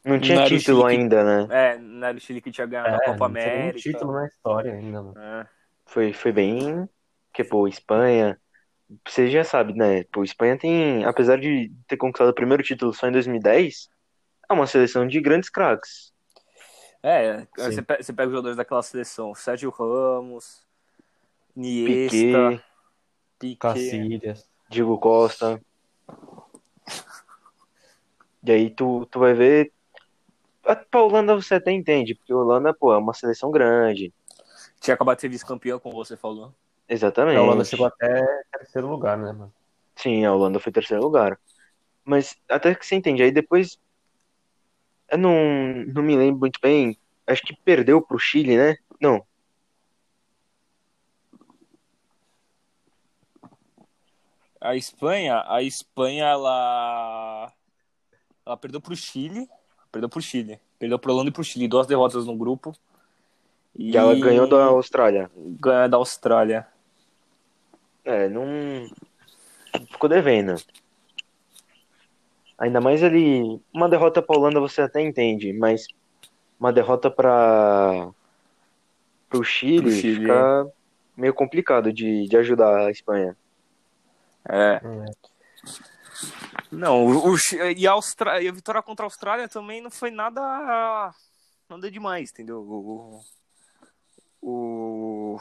Não 0.06 0.20
tinha 0.20 0.46
título 0.46 0.82
Chile 0.82 0.96
que- 0.96 1.02
ainda, 1.02 1.24
né? 1.24 1.48
É, 1.74 1.78
não 1.78 2.08
era 2.08 2.18
o 2.18 2.20
Chile 2.20 2.42
que 2.42 2.52
tinha 2.52 2.66
ganhado 2.66 2.90
é, 2.90 2.96
a 2.96 3.00
Copa 3.00 3.28
não 3.28 3.36
tinha 3.36 3.54
América. 3.54 3.80
título 3.80 4.14
na 4.14 4.26
história 4.28 4.74
ainda, 4.74 5.02
mano. 5.04 5.20
É. 5.20 5.48
Foi, 5.86 6.14
foi 6.14 6.32
bem. 6.32 6.88
Que, 7.34 7.44
pô, 7.44 7.68
Espanha. 7.68 8.40
você 9.08 9.30
já 9.30 9.44
sabe, 9.44 9.74
né? 9.74 10.04
Pô, 10.06 10.24
Espanha 10.24 10.58
tem, 10.58 11.04
apesar 11.06 11.38
de 11.40 11.72
ter 11.88 11.98
conquistado 11.98 12.30
o 12.30 12.34
primeiro 12.34 12.64
título 12.64 12.94
só 12.94 13.08
em 13.08 13.12
2010, 13.12 13.90
é 14.50 14.54
uma 14.54 14.66
seleção 14.68 15.06
de 15.08 15.20
grandes 15.22 15.50
craques. 15.50 16.12
É, 17.04 17.40
Sim. 17.42 17.48
você 17.58 17.82
pega, 17.82 18.04
você 18.04 18.14
pega 18.14 18.28
os 18.28 18.32
jogadores 18.34 18.58
daquela 18.58 18.82
seleção, 18.82 19.34
Sérgio 19.36 19.70
Ramos, 19.70 20.66
Iniesta, 21.56 22.10
Piquet, 22.10 22.64
Piquet. 23.40 23.58
Cacilhas. 23.60 24.50
Diego 24.70 24.98
Costa. 24.98 25.62
E 28.44 28.52
aí 28.52 28.70
tu, 28.70 29.06
tu 29.08 29.20
vai 29.20 29.34
ver. 29.34 29.72
A 30.66 30.76
pra 30.76 31.02
Holanda 31.02 31.36
você 31.36 31.56
até 31.56 31.72
entende, 31.72 32.16
porque 32.16 32.32
a 32.32 32.36
Holanda, 32.36 32.74
pô, 32.74 32.94
é 32.94 32.98
uma 32.98 33.14
seleção 33.14 33.50
grande. 33.52 34.14
Tinha 34.80 34.94
acabado 34.94 35.18
de 35.18 35.22
ser 35.22 35.30
vice-campeão, 35.30 35.80
como 35.80 35.96
você 35.96 36.16
falou. 36.16 36.54
Exatamente. 36.88 37.38
A 37.38 37.42
Holanda 37.42 37.64
chegou 37.64 37.86
até 37.86 38.26
terceiro 38.58 38.88
lugar, 38.88 39.18
né, 39.18 39.32
mano? 39.32 39.54
Sim, 39.96 40.26
a 40.26 40.34
Holanda 40.34 40.60
foi 40.60 40.72
terceiro 40.72 41.04
lugar. 41.04 41.40
Mas 42.04 42.36
até 42.50 42.74
que 42.74 42.86
você 42.86 42.96
entende. 42.96 43.22
Aí 43.22 43.32
depois. 43.32 43.80
Eu 45.10 45.18
não, 45.18 45.34
não 45.88 46.04
me 46.04 46.16
lembro 46.16 46.40
muito 46.40 46.60
bem. 46.62 46.98
Acho 47.28 47.42
que 47.44 47.56
perdeu 47.56 48.02
pro 48.02 48.18
Chile, 48.18 48.58
né? 48.58 48.78
Não. 49.00 49.26
A 54.62 54.76
Espanha, 54.76 55.44
a 55.48 55.64
Espanha, 55.64 56.26
ela, 56.26 57.54
ela 58.46 58.58
perdeu 58.58 58.82
pro 58.82 58.96
Chile, 58.96 59.48
perdeu 59.92 60.10
pro 60.10 60.22
Chile, 60.22 60.60
perdeu 60.78 61.00
pro 61.00 61.12
Holanda 61.14 61.30
e 61.30 61.34
pro 61.34 61.44
Chile, 61.44 61.68
duas 61.68 61.88
derrotas 61.88 62.26
no 62.26 62.36
grupo. 62.36 62.74
E 63.78 63.96
ela 63.96 64.14
ganhou 64.20 64.48
da 64.48 64.66
Austrália. 64.66 65.30
ganhou 65.36 65.90
da 65.90 65.98
Austrália. 65.98 66.68
É, 68.04 68.28
não. 68.28 68.44
Ficou 69.92 70.10
devendo. 70.10 70.56
Ainda 72.58 72.82
mais 72.82 73.04
ali. 73.04 73.62
Uma 73.74 73.88
derrota 73.88 74.22
pra 74.22 74.38
Holanda 74.38 74.60
você 74.60 74.82
até 74.82 75.02
entende, 75.02 75.54
mas 75.54 75.88
uma 76.60 76.74
derrota 76.74 77.10
pra. 77.10 78.10
pro 79.30 79.44
Chile, 79.44 79.82
Pro 79.84 79.92
Chile. 79.92 80.22
fica 80.22 80.68
meio 81.16 81.34
complicado 81.34 81.94
de, 81.94 82.28
de 82.28 82.38
ajudar 82.38 82.88
a 82.88 82.92
Espanha. 82.92 83.38
É. 84.48 84.82
É. 84.84 85.06
Não, 86.72 87.06
o, 87.06 87.36
e, 87.76 87.88
a 87.88 87.92
Austra... 87.92 88.42
e 88.42 88.48
a 88.48 88.52
vitória 88.52 88.82
contra 88.82 89.06
a 89.06 89.08
Austrália 89.08 89.48
também 89.48 89.82
não 89.82 89.90
foi 89.92 90.12
nada 90.12 91.14
nada 91.70 91.92
demais, 91.92 92.32
entendeu? 92.32 92.62
O, 92.62 93.22
o- 94.42 95.40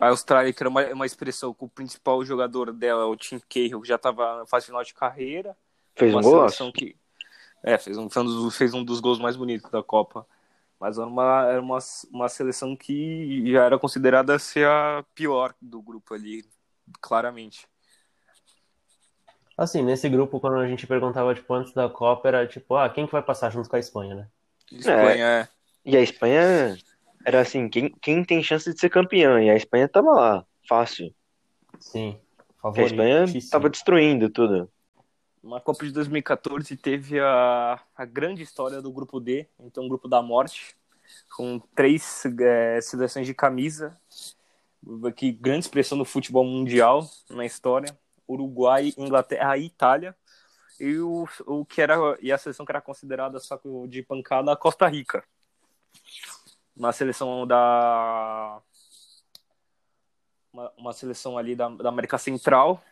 a 0.00 0.08
Austrália, 0.08 0.52
que 0.52 0.62
era 0.62 0.70
uma, 0.70 0.84
uma 0.88 1.06
expressão 1.06 1.52
com 1.52 1.66
o 1.66 1.70
principal 1.70 2.24
jogador 2.24 2.72
dela, 2.72 3.06
o 3.06 3.16
Tim 3.16 3.40
Cahill, 3.40 3.84
já 3.84 3.96
estava 3.96 4.38
na 4.38 4.46
fase 4.46 4.66
final 4.66 4.84
de 4.84 4.94
carreira. 4.94 5.56
Fez 5.96 6.14
uma 6.14 6.20
um 6.20 6.22
seleção 6.22 6.72
que 6.72 6.96
é, 7.62 7.76
fez 7.76 7.98
um, 7.98 8.08
fez 8.50 8.72
um 8.72 8.84
dos 8.84 9.00
gols 9.00 9.18
mais 9.18 9.36
bonitos 9.36 9.70
da 9.70 9.82
Copa. 9.82 10.26
Mas 10.78 10.96
era 10.96 11.06
uma, 11.06 11.44
era 11.44 11.60
uma, 11.60 11.78
uma 12.10 12.28
seleção 12.28 12.74
que 12.74 13.52
já 13.52 13.64
era 13.66 13.78
considerada 13.78 14.38
ser 14.38 14.66
a 14.66 15.04
pior 15.14 15.54
do 15.60 15.82
grupo 15.82 16.14
ali, 16.14 16.42
claramente. 17.02 17.68
Assim, 19.60 19.82
nesse 19.82 20.08
grupo, 20.08 20.40
quando 20.40 20.56
a 20.56 20.66
gente 20.66 20.86
perguntava, 20.86 21.34
tipo, 21.34 21.52
antes 21.52 21.74
da 21.74 21.86
Copa, 21.86 22.26
era 22.26 22.46
tipo, 22.46 22.76
ah, 22.76 22.88
quem 22.88 23.04
que 23.04 23.12
vai 23.12 23.20
passar 23.20 23.50
junto 23.50 23.68
com 23.68 23.76
a 23.76 23.78
Espanha, 23.78 24.14
né? 24.14 24.28
Espanha 24.72 25.26
é. 25.26 25.48
E 25.84 25.94
a 25.98 26.00
Espanha 26.00 26.78
era 27.26 27.42
assim, 27.42 27.68
quem, 27.68 27.90
quem 28.00 28.24
tem 28.24 28.42
chance 28.42 28.72
de 28.72 28.80
ser 28.80 28.88
campeã? 28.88 29.38
E 29.38 29.50
a 29.50 29.54
Espanha 29.54 29.86
tava 29.86 30.12
lá, 30.12 30.46
fácil. 30.66 31.14
Sim, 31.78 32.18
a 32.64 32.80
Espanha 32.80 33.26
tava 33.50 33.68
destruindo 33.68 34.30
tudo. 34.30 34.66
Na 35.44 35.60
Copa 35.60 35.84
de 35.84 35.92
2014 35.92 36.74
teve 36.78 37.20
a, 37.20 37.78
a 37.94 38.04
grande 38.06 38.42
história 38.42 38.80
do 38.80 38.90
grupo 38.90 39.20
D, 39.20 39.46
então 39.58 39.84
o 39.84 39.88
grupo 39.90 40.08
da 40.08 40.22
morte, 40.22 40.74
com 41.36 41.60
três 41.76 42.24
é, 42.40 42.80
seleções 42.80 43.26
de 43.26 43.34
camisa, 43.34 43.94
que 45.14 45.30
grande 45.30 45.66
expressão 45.66 45.98
do 45.98 46.04
futebol 46.06 46.46
mundial 46.46 47.06
na 47.28 47.44
história, 47.44 47.94
Uruguai, 48.32 48.92
Inglaterra 48.96 49.56
e 49.56 49.66
Itália, 49.66 50.16
e 50.78 50.98
o, 50.98 51.28
o 51.46 51.64
que 51.64 51.82
era 51.82 51.94
e 52.20 52.32
a 52.32 52.38
seleção 52.38 52.64
que 52.64 52.72
era 52.72 52.80
considerada 52.80 53.38
saco 53.38 53.86
de 53.88 54.02
pancada, 54.02 54.52
a 54.52 54.56
Costa 54.56 54.86
Rica. 54.86 55.24
Uma 56.76 56.92
seleção 56.92 57.46
da 57.46 58.62
uma, 60.52 60.72
uma 60.76 60.92
seleção 60.92 61.36
ali 61.36 61.54
da, 61.54 61.68
da 61.68 61.88
América 61.88 62.18
Central, 62.18 62.82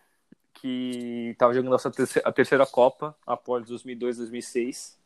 que 0.55 1.31
estava 1.33 1.55
jogando 1.55 1.75
essa 1.75 1.91
terceira, 1.91 2.29
a 2.29 2.33
terceira 2.33 2.67
Copa 2.67 3.17
após 3.27 3.67
2002, 3.67 4.19
2006, 4.19 4.99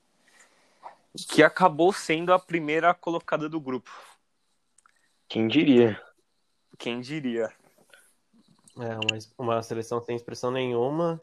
que 1.28 1.42
acabou 1.42 1.92
sendo 1.92 2.32
a 2.32 2.38
primeira 2.38 2.92
colocada 2.94 3.48
do 3.48 3.60
grupo. 3.60 3.90
Quem 5.28 5.46
diria? 5.46 6.00
Quem 6.78 7.00
diria? 7.00 7.52
É, 8.78 8.94
uma, 8.94 9.18
uma 9.54 9.62
seleção 9.62 10.00
sem 10.02 10.16
expressão 10.16 10.50
nenhuma, 10.50 11.20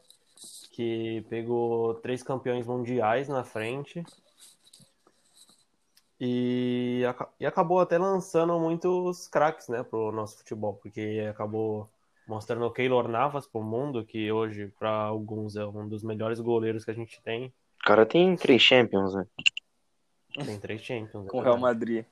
que 0.72 1.24
pegou 1.28 1.94
três 1.94 2.22
campeões 2.22 2.66
mundiais 2.66 3.28
na 3.28 3.42
frente 3.42 4.04
e, 6.20 7.02
e 7.40 7.46
acabou 7.46 7.80
até 7.80 7.96
lançando 7.96 8.58
muitos 8.58 9.26
craques, 9.26 9.68
né, 9.68 9.82
pro 9.82 10.12
nosso 10.12 10.38
futebol, 10.38 10.74
porque 10.74 11.26
acabou 11.30 11.88
mostrando 12.28 12.64
o 12.66 12.70
Keylor 12.70 13.08
Navas 13.08 13.46
pro 13.46 13.62
mundo, 13.62 14.04
que 14.04 14.30
hoje, 14.30 14.72
para 14.78 14.90
alguns, 14.90 15.56
é 15.56 15.66
um 15.66 15.88
dos 15.88 16.04
melhores 16.04 16.38
goleiros 16.38 16.84
que 16.84 16.90
a 16.90 16.94
gente 16.94 17.20
tem. 17.22 17.46
O 17.46 17.84
cara 17.84 18.04
tem 18.04 18.36
três 18.36 18.62
Champions, 18.62 19.14
né? 19.14 19.26
Tem 20.44 20.60
três 20.60 20.82
Champions. 20.82 21.26
é 21.26 21.30
Com 21.30 21.38
o 21.38 21.40
Real 21.40 21.54
verdade. 21.54 21.62
Madrid. 21.62 22.04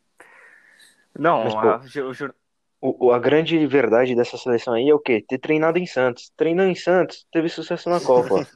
Não, 1.16 1.44
Mas, 1.44 1.54
pô, 1.54 1.60
a, 1.60 1.76
o 2.08 2.14
O, 2.80 3.10
a 3.12 3.18
grande 3.18 3.66
verdade 3.66 4.14
dessa 4.14 4.36
seleção 4.36 4.74
aí 4.74 4.88
é 4.88 4.94
o 4.94 5.00
quê? 5.00 5.24
Ter 5.26 5.38
treinado 5.38 5.78
em 5.78 5.86
Santos. 5.86 6.30
Treinou 6.36 6.64
em 6.64 6.74
Santos, 6.74 7.26
teve 7.32 7.48
sucesso 7.48 7.90
na 7.90 8.00
Copa. 8.00 8.46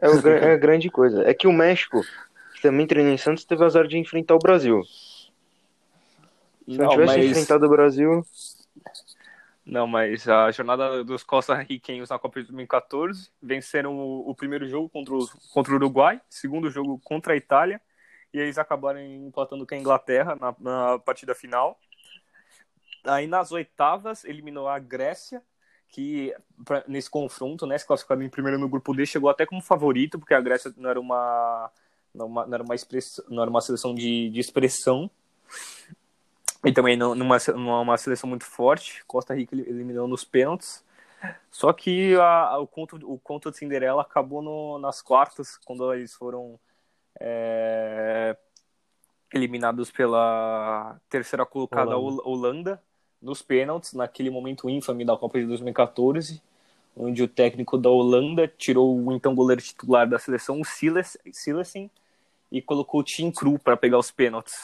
É, 0.00 0.08
o 0.08 0.28
é 0.28 0.52
a 0.54 0.56
grande 0.56 0.90
coisa. 0.90 1.22
É 1.22 1.32
que 1.32 1.46
o 1.46 1.52
México, 1.52 2.02
que 2.54 2.62
também 2.62 2.86
treinou 2.86 3.12
em 3.12 3.18
Santos, 3.18 3.44
teve 3.44 3.64
azar 3.64 3.86
de 3.86 3.96
enfrentar 3.96 4.34
o 4.34 4.40
Brasil. 4.40 4.82
Se 4.84 6.76
não, 6.76 6.86
não, 6.86 6.88
tivesse 6.88 7.18
mas, 7.18 7.30
enfrentado 7.30 7.66
o 7.66 7.68
Brasil, 7.68 8.24
não, 9.64 9.86
mas 9.86 10.28
a 10.28 10.50
jornada 10.50 11.02
dos 11.02 11.22
costarriquenhos 11.22 12.10
na 12.10 12.18
Copa 12.18 12.40
de 12.40 12.48
2014 12.48 13.30
venceram 13.42 13.96
o, 13.96 14.30
o 14.30 14.34
primeiro 14.34 14.68
jogo 14.68 14.90
contra 14.90 15.14
o, 15.14 15.26
contra 15.52 15.72
o 15.72 15.76
Uruguai, 15.76 16.20
segundo 16.28 16.70
jogo 16.70 17.00
contra 17.02 17.32
a 17.32 17.36
Itália, 17.36 17.80
e 18.32 18.38
eles 18.38 18.58
acabaram 18.58 19.00
empatando 19.00 19.66
com 19.66 19.74
a 19.74 19.78
Inglaterra 19.78 20.36
na, 20.36 20.54
na 20.58 20.98
partida 20.98 21.34
final. 21.34 21.78
Aí 23.04 23.26
nas 23.26 23.52
oitavas 23.52 24.24
eliminou 24.24 24.68
a 24.68 24.78
Grécia, 24.78 25.42
que 25.88 26.34
pra- 26.64 26.84
nesse 26.88 27.08
confronto, 27.10 27.66
né, 27.66 27.76
se 27.78 27.86
classificado 27.86 28.22
em 28.22 28.28
primeiro 28.28 28.58
no 28.58 28.68
grupo 28.68 28.94
D, 28.94 29.06
chegou 29.06 29.28
até 29.30 29.46
como 29.46 29.60
favorito, 29.62 30.18
porque 30.18 30.34
a 30.34 30.40
Grécia 30.40 30.72
não 30.76 30.90
era 30.90 30.98
uma 31.00 31.70
não, 32.14 32.26
uma- 32.26 32.46
não 32.46 32.54
era 32.54 32.62
uma 32.62 32.74
expressão, 32.74 33.24
não 33.28 33.42
era 33.42 33.50
uma 33.50 33.60
seleção 33.60 33.94
de, 33.94 34.30
de 34.30 34.40
expressão. 34.40 35.10
E 36.64 36.72
também 36.72 36.96
não 36.96 37.14
numa, 37.14 37.36
numa 37.54 37.80
uma 37.80 37.96
seleção 37.98 38.28
muito 38.28 38.44
forte. 38.44 39.04
Costa 39.06 39.34
Rica 39.34 39.54
eliminou 39.54 40.08
nos 40.08 40.24
pênaltis. 40.24 40.82
Só 41.50 41.72
que 41.72 42.14
a- 42.16 42.48
a- 42.50 42.58
o, 42.58 42.66
conto, 42.66 42.96
o 43.04 43.18
conto 43.18 43.50
de 43.50 43.58
Cinderela 43.58 44.02
acabou 44.02 44.40
no- 44.42 44.78
nas 44.78 45.02
quartas, 45.02 45.56
quando 45.58 45.92
eles 45.92 46.14
foram 46.14 46.58
é, 47.20 48.36
eliminados 49.32 49.90
pela 49.90 51.00
terceira 51.08 51.44
colocada 51.46 51.96
Holanda. 51.96 52.22
Hol- 52.22 52.28
Holanda, 52.32 52.82
nos 53.24 53.42
pênaltis, 53.42 53.94
naquele 53.94 54.30
momento 54.30 54.68
ínfame 54.68 55.04
da 55.04 55.16
Copa 55.16 55.40
de 55.40 55.46
2014, 55.46 56.40
onde 56.96 57.22
o 57.22 57.28
técnico 57.28 57.76
da 57.76 57.90
Holanda 57.90 58.46
tirou 58.46 58.96
o 58.96 59.12
então 59.12 59.34
goleiro 59.34 59.62
titular 59.62 60.08
da 60.08 60.18
seleção, 60.18 60.60
o 60.60 60.64
Silas- 60.64 61.18
Silesen, 61.32 61.90
e 62.52 62.62
colocou 62.62 63.00
o 63.00 63.04
Tim 63.04 63.30
Cru 63.30 63.58
para 63.58 63.76
pegar 63.76 63.98
os 63.98 64.10
pênaltis. 64.10 64.54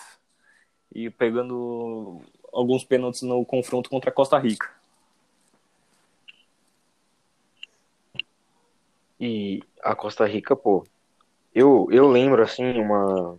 E 0.94 1.10
pegando 1.10 2.20
alguns 2.52 2.84
pênaltis 2.84 3.22
no 3.22 3.44
confronto 3.44 3.90
contra 3.90 4.10
a 4.10 4.12
Costa 4.12 4.38
Rica. 4.38 4.80
e 9.20 9.62
a 9.82 9.94
Costa 9.94 10.24
Rica, 10.26 10.56
pô. 10.56 10.84
Eu, 11.54 11.88
eu 11.90 12.08
lembro, 12.08 12.42
assim, 12.42 12.78
uma. 12.78 13.38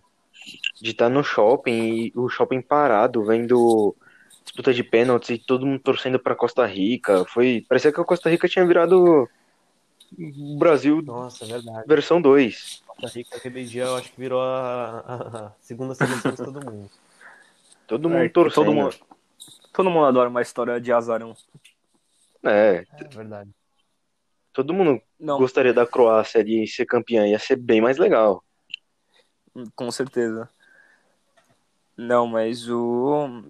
De 0.82 0.92
estar 0.92 1.10
no 1.10 1.24
shopping 1.24 1.72
e 1.72 2.14
o 2.16 2.30
shopping 2.30 2.62
parado, 2.62 3.24
vendo 3.24 3.96
disputa 4.44 4.74
de 4.74 4.84
pênaltis 4.84 5.30
e 5.30 5.38
todo 5.38 5.66
mundo 5.66 5.80
torcendo 5.80 6.20
pra 6.20 6.36
Costa 6.36 6.66
Rica. 6.66 7.26
Foi. 7.26 7.66
Parecia 7.68 7.92
que 7.92 8.00
a 8.02 8.06
Costa 8.06 8.30
Rica 8.30 8.48
tinha 8.48 8.66
virado. 8.66 9.30
o 10.18 10.58
Brasil 10.58 11.02
Nossa, 11.02 11.46
é 11.46 11.48
verdade. 11.48 11.86
versão 11.88 12.22
2. 12.22 12.84
Costa 12.88 13.18
Rica, 13.18 13.38
aquele 13.38 13.64
dia, 13.66 13.84
eu 13.86 13.96
acho 13.96 14.12
que 14.12 14.20
virou 14.20 14.42
a, 14.42 15.00
a- 15.00 15.46
a 15.48 15.52
segunda 15.62 15.96
seleção 15.96 16.32
de 16.32 16.38
todo 16.38 16.64
mundo. 16.66 16.90
Todo 17.88 18.10
mundo 18.10 18.24
É, 18.24 18.30
torcendo. 18.30 18.66
todo 18.66 18.74
mundo, 18.74 18.96
todo 19.74 19.90
mundo 19.90 20.06
adora 20.06 20.30
uma 20.30 20.42
história 20.42 20.80
de 20.80 20.92
azarão. 20.92 21.36
É, 22.44 22.86
É 23.00 23.04
verdade. 23.10 23.50
Todo 24.54 24.74
mundo 24.74 25.02
Não, 25.20 25.38
gostaria 25.38 25.74
da 25.74 25.86
Croácia 25.88 26.44
de 26.44 26.68
ser 26.68 26.86
campeã, 26.86 27.26
ia 27.28 27.40
ser 27.40 27.56
bem 27.56 27.80
mais 27.82 27.98
legal. 27.98 28.44
com 29.76 29.90
certeza. 29.92 30.50
Não, 31.98 32.26
mas 32.28 32.68
o. 32.70 33.44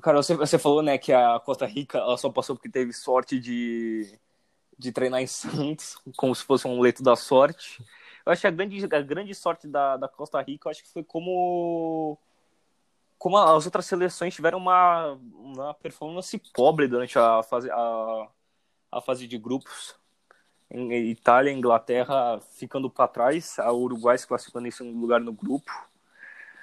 Cara, 0.00 0.22
você, 0.22 0.34
você 0.34 0.58
falou, 0.58 0.82
né, 0.82 0.96
que 0.96 1.12
a 1.12 1.38
Costa 1.40 1.66
Rica 1.66 1.98
ela 1.98 2.16
só 2.16 2.30
passou 2.30 2.56
porque 2.56 2.68
teve 2.68 2.92
sorte 2.92 3.38
de, 3.38 4.18
de 4.78 4.90
treinar 4.90 5.20
em 5.20 5.26
Santos, 5.26 5.96
como 6.16 6.34
se 6.34 6.44
fosse 6.44 6.66
um 6.66 6.80
leito 6.80 7.02
da 7.02 7.14
sorte. 7.14 7.84
Eu 8.24 8.32
acho 8.32 8.40
que 8.40 8.46
a 8.46 8.50
grande, 8.50 8.84
a 8.84 9.00
grande 9.00 9.34
sorte 9.34 9.66
da, 9.66 9.96
da 9.96 10.08
Costa 10.08 10.40
Rica, 10.40 10.66
eu 10.66 10.70
acho 10.70 10.82
que 10.82 10.92
foi 10.92 11.04
como 11.04 12.18
como 13.18 13.38
as 13.38 13.66
outras 13.66 13.86
seleções 13.86 14.34
tiveram 14.34 14.58
uma, 14.58 15.16
uma 15.32 15.74
performance 15.74 16.36
pobre 16.52 16.88
durante 16.88 17.16
a 17.16 17.40
fase, 17.44 17.70
a, 17.70 18.28
a 18.90 19.00
fase 19.00 19.28
de 19.28 19.38
grupos. 19.38 19.94
Em 20.68 20.92
Itália 21.10 21.52
e 21.52 21.54
Inglaterra 21.54 22.40
ficando 22.56 22.90
para 22.90 23.06
trás, 23.06 23.60
a 23.60 23.72
Uruguai 23.72 24.18
se 24.18 24.26
classificando 24.26 24.66
em 24.66 24.72
segundo 24.72 24.98
lugar 24.98 25.20
no 25.20 25.32
grupo. 25.32 25.70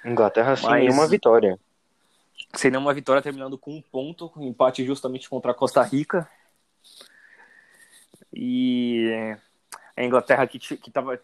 Inglaterra 0.04 0.54
sem 0.54 0.68
Mas- 0.68 0.84
nenhuma 0.84 1.08
vitória. 1.08 1.58
Seria 2.54 2.78
uma 2.78 2.92
vitória 2.92 3.22
terminando 3.22 3.56
com 3.56 3.76
um 3.76 3.82
ponto, 3.82 4.32
um 4.36 4.42
empate 4.42 4.84
justamente 4.84 5.28
contra 5.28 5.52
a 5.52 5.54
Costa 5.54 5.82
Rica. 5.82 6.28
E 8.32 9.36
a 9.96 10.04
Inglaterra 10.04 10.46
que, 10.46 10.58
que 10.58 10.90
tava. 10.90 11.20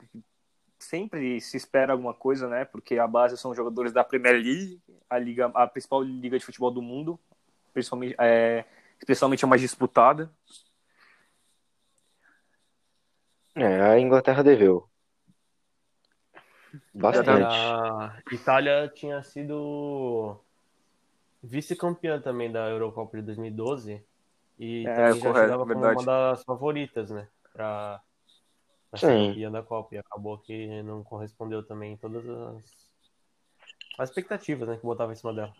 Sempre 0.79 1.41
se 1.41 1.57
espera 1.57 1.93
alguma 1.93 2.15
coisa, 2.15 2.49
né? 2.49 2.65
Porque 2.65 2.99
a 2.99 3.07
base 3.07 3.37
são 3.37 3.55
jogadores 3.55 3.93
da 3.93 4.05
Premier 4.05 4.35
League, 4.35 4.81
a, 5.09 5.19
liga, 5.19 5.47
a 5.55 5.67
principal 5.67 6.03
liga 6.03 6.39
de 6.39 6.45
futebol 6.45 6.71
do 6.71 6.83
mundo, 6.83 7.19
principalmente, 7.73 8.15
é, 8.19 8.65
especialmente 8.99 9.45
a 9.45 9.49
mais 9.49 9.63
disputada. 9.63 10.31
É, 13.55 13.81
a 13.81 13.99
Inglaterra 13.99 14.45
deveu. 14.45 14.89
Bastante. 16.93 17.31
A 17.31 18.23
Itália 18.31 18.93
tinha 18.95 19.23
sido 19.23 20.39
vice-campeã 21.43 22.21
também 22.21 22.51
da 22.51 22.69
Eurocopa 22.69 23.17
de 23.17 23.23
2012 23.25 24.03
e 24.59 24.87
É, 24.87 24.95
também 24.95 25.15
já 25.15 25.21
correto, 25.21 25.41
chegava 25.41 25.67
como 25.67 25.81
verdade. 25.81 25.97
uma 25.97 26.05
das 26.05 26.43
favoritas, 26.45 27.11
né, 27.11 27.29
pra, 27.53 28.01
pra 28.91 29.01
ser 29.01 29.29
campeã 29.29 29.51
da 29.51 29.63
Copa 29.63 29.95
e 29.95 29.99
acabou 29.99 30.39
que 30.39 30.83
não 30.83 31.03
correspondeu 31.05 31.63
também 31.63 31.93
em 31.93 31.97
todas 31.97 32.27
as, 32.29 32.65
as 33.99 34.09
expectativas, 34.09 34.69
né, 34.69 34.77
que 34.77 34.83
botava 34.83 35.13
em 35.13 35.17
cima 35.17 35.33
dela. 35.33 35.53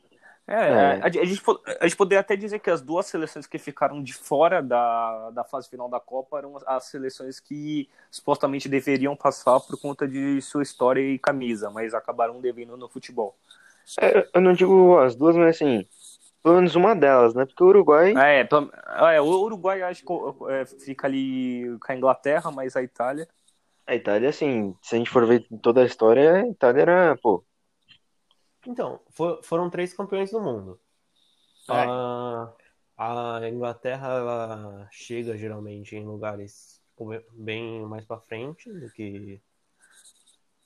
É, 0.49 0.55
É. 0.55 1.01
A, 1.03 1.07
a 1.07 1.09
gente, 1.09 1.43
a 1.81 1.85
gente 1.89 1.97
poderia 1.97 2.21
até 2.21 2.37
dizer 2.37 2.61
que 2.61 2.71
as 2.71 2.81
duas 2.81 3.07
seleções 3.07 3.47
que 3.47 3.59
ficaram 3.59 4.01
de 4.01 4.15
fora 4.15 4.63
da, 4.63 5.31
da 5.31 5.43
fase 5.43 5.69
final 5.69 5.89
da 5.89 5.99
Copa 5.99 6.39
eram 6.39 6.57
as 6.67 6.85
seleções 6.85 7.41
que 7.41 7.89
supostamente 8.11 8.69
deveriam 8.69 9.17
passar 9.17 9.59
por 9.59 9.77
conta 9.81 10.07
de 10.07 10.41
sua 10.41 10.63
história 10.63 11.01
e 11.01 11.19
camisa, 11.19 11.69
mas 11.69 11.95
acabaram 11.95 12.41
devendo 12.41 12.77
no 12.77 12.89
futebol. 12.89 13.37
É, 14.01 14.29
eu 14.35 14.41
não 14.41 14.53
digo 14.53 14.99
as 14.99 15.15
duas, 15.17 15.37
mas 15.37 15.57
assim, 15.57 15.87
pelo 16.43 16.57
menos 16.57 16.75
uma 16.75 16.95
delas, 16.95 17.35
né? 17.35 17.45
Porque 17.47 17.63
o 17.63 17.69
Uruguai. 17.69 18.15
É, 18.17 18.45
pelo- 18.45 18.71
é, 19.11 19.21
o 19.21 19.25
Uruguai 19.27 19.83
acho 19.83 20.05
que 20.05 20.13
é, 20.51 20.67
fica 20.67 21.07
ali 21.07 21.77
com 21.81 21.93
a 21.93 21.97
Inglaterra, 21.97 22.51
mas 22.51 22.77
a 22.77 22.83
Itália. 22.83 23.29
A 23.87 23.95
Itália, 23.95 24.29
assim, 24.31 24.75
se 24.83 24.97
a 24.97 24.99
gente 24.99 25.11
for 25.11 25.25
ver 25.27 25.47
toda 25.63 25.83
a 25.83 25.87
história, 25.87 26.35
a 26.43 26.49
Itália 26.49 26.83
era, 26.83 27.17
pô, 27.23 27.45
Então, 28.67 29.01
fo- 29.11 29.41
foram 29.43 29.71
três 29.71 29.93
campeões 29.95 30.31
do 30.33 30.41
mundo. 30.41 30.81
É. 31.69 31.73
A, 31.87 32.53
a 32.97 33.49
Inglaterra 33.49 34.09
ela 34.09 34.89
chega 34.91 35.37
geralmente 35.37 35.95
em 35.95 36.05
lugares 36.05 36.81
bem 37.33 37.85
mais 37.87 38.05
pra 38.05 38.19
frente 38.19 38.73
do 38.73 38.91
que 38.91 39.41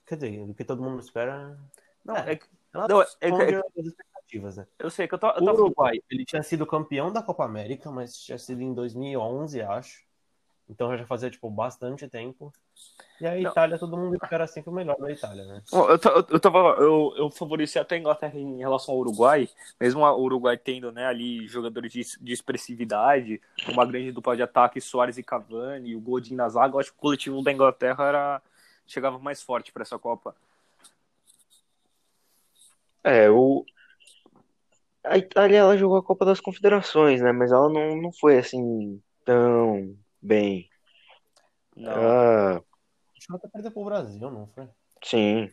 quer 0.07 0.17
dizer, 0.17 0.47
do 0.47 0.55
que 0.55 0.65
todo 0.65 0.83
mundo 0.83 1.01
espera. 1.01 1.59
Não, 2.05 2.17
É. 2.17 2.33
é, 2.33 2.37
que- 2.37 2.47
Ela 2.73 2.87
não, 2.89 3.03
é, 3.03 3.05
que- 3.05 3.27
responde 3.27 3.55
às 3.57 3.87
expectativas, 3.87 4.57
né? 4.57 4.67
eu 4.79 4.91
sei 4.91 5.09
que 5.09 5.15
eu 5.15 5.19
tô, 5.19 5.27
eu 5.29 5.43
O 5.43 5.45
tô 5.45 5.53
Uruguai, 5.53 6.01
ele 6.11 6.25
tinha 6.25 6.43
sido 6.43 6.67
campeão 6.67 7.13
da 7.13 7.23
Copa 7.23 7.45
América, 7.45 7.91
mas 7.91 8.17
tinha 8.17 8.39
sido 8.39 8.63
em 8.63 8.73
2011, 8.73 9.61
acho. 9.61 10.05
Então 10.69 10.97
já 10.97 11.05
fazia, 11.05 11.29
tipo, 11.31 11.51
bastante 11.51 12.09
tempo. 12.09 12.53
E 13.21 13.27
a 13.27 13.35
Não. 13.39 13.51
Itália, 13.51 13.79
todo 13.79 13.97
mundo 13.97 14.15
espera 14.15 14.47
sempre 14.47 14.71
o 14.71 14.73
melhor 14.73 14.97
da 14.97 15.11
Itália, 15.11 15.45
né? 15.45 15.63
Eu, 15.73 15.99
ta- 15.99 16.25
eu, 16.31 16.41
tava, 16.41 16.59
eu, 16.79 17.13
eu 17.17 17.31
favoreci 17.31 17.79
até 17.79 17.97
a 17.97 17.99
Inglaterra 17.99 18.39
em 18.39 18.59
relação 18.59 18.95
ao 18.95 19.01
Uruguai, 19.01 19.49
mesmo 19.79 20.03
o 20.03 20.23
Uruguai 20.23 20.57
tendo 20.57 20.91
né, 20.91 21.07
ali 21.07 21.47
jogadores 21.49 21.93
de, 21.93 22.03
de 22.21 22.33
expressividade, 22.33 23.41
uma 23.69 23.85
grande 23.85 24.11
dupla 24.13 24.37
de 24.37 24.43
ataque, 24.43 24.81
Soares 24.81 25.19
e 25.19 25.23
Cavani, 25.23 25.95
o 25.95 26.01
Godin 26.01 26.35
na 26.35 26.49
zaga, 26.49 26.75
eu 26.77 26.81
acho 26.81 26.93
que 26.93 26.99
o 26.99 27.01
coletivo 27.01 27.43
da 27.43 27.53
Inglaterra 27.53 28.05
era, 28.05 28.43
chegava 28.87 29.19
mais 29.19 29.43
forte 29.43 29.71
para 29.73 29.83
essa 29.83 29.99
Copa. 29.99 30.35
É, 33.05 33.31
o... 33.31 33.65
A 35.05 35.17
Itália, 35.19 35.59
ela 35.59 35.77
jogou 35.77 35.97
a 35.99 36.03
Copa 36.03 36.25
das 36.25 36.41
Confederações, 36.41 37.21
né? 37.23 37.33
Mas 37.33 37.53
ela 37.53 37.69
não, 37.71 37.97
não 38.01 38.13
foi, 38.13 38.39
assim, 38.39 39.01
tão 39.25 39.97
bem. 40.23 40.69
Não, 41.77 41.93
Ela, 41.93 42.63
Acho 43.17 43.27
que 43.29 43.37
até 43.37 43.49
perdeu 43.49 43.71
pro 43.73 43.85
Brasil, 43.85 44.31
não 44.31 44.47
foi? 44.49 44.69
sim, 45.05 45.51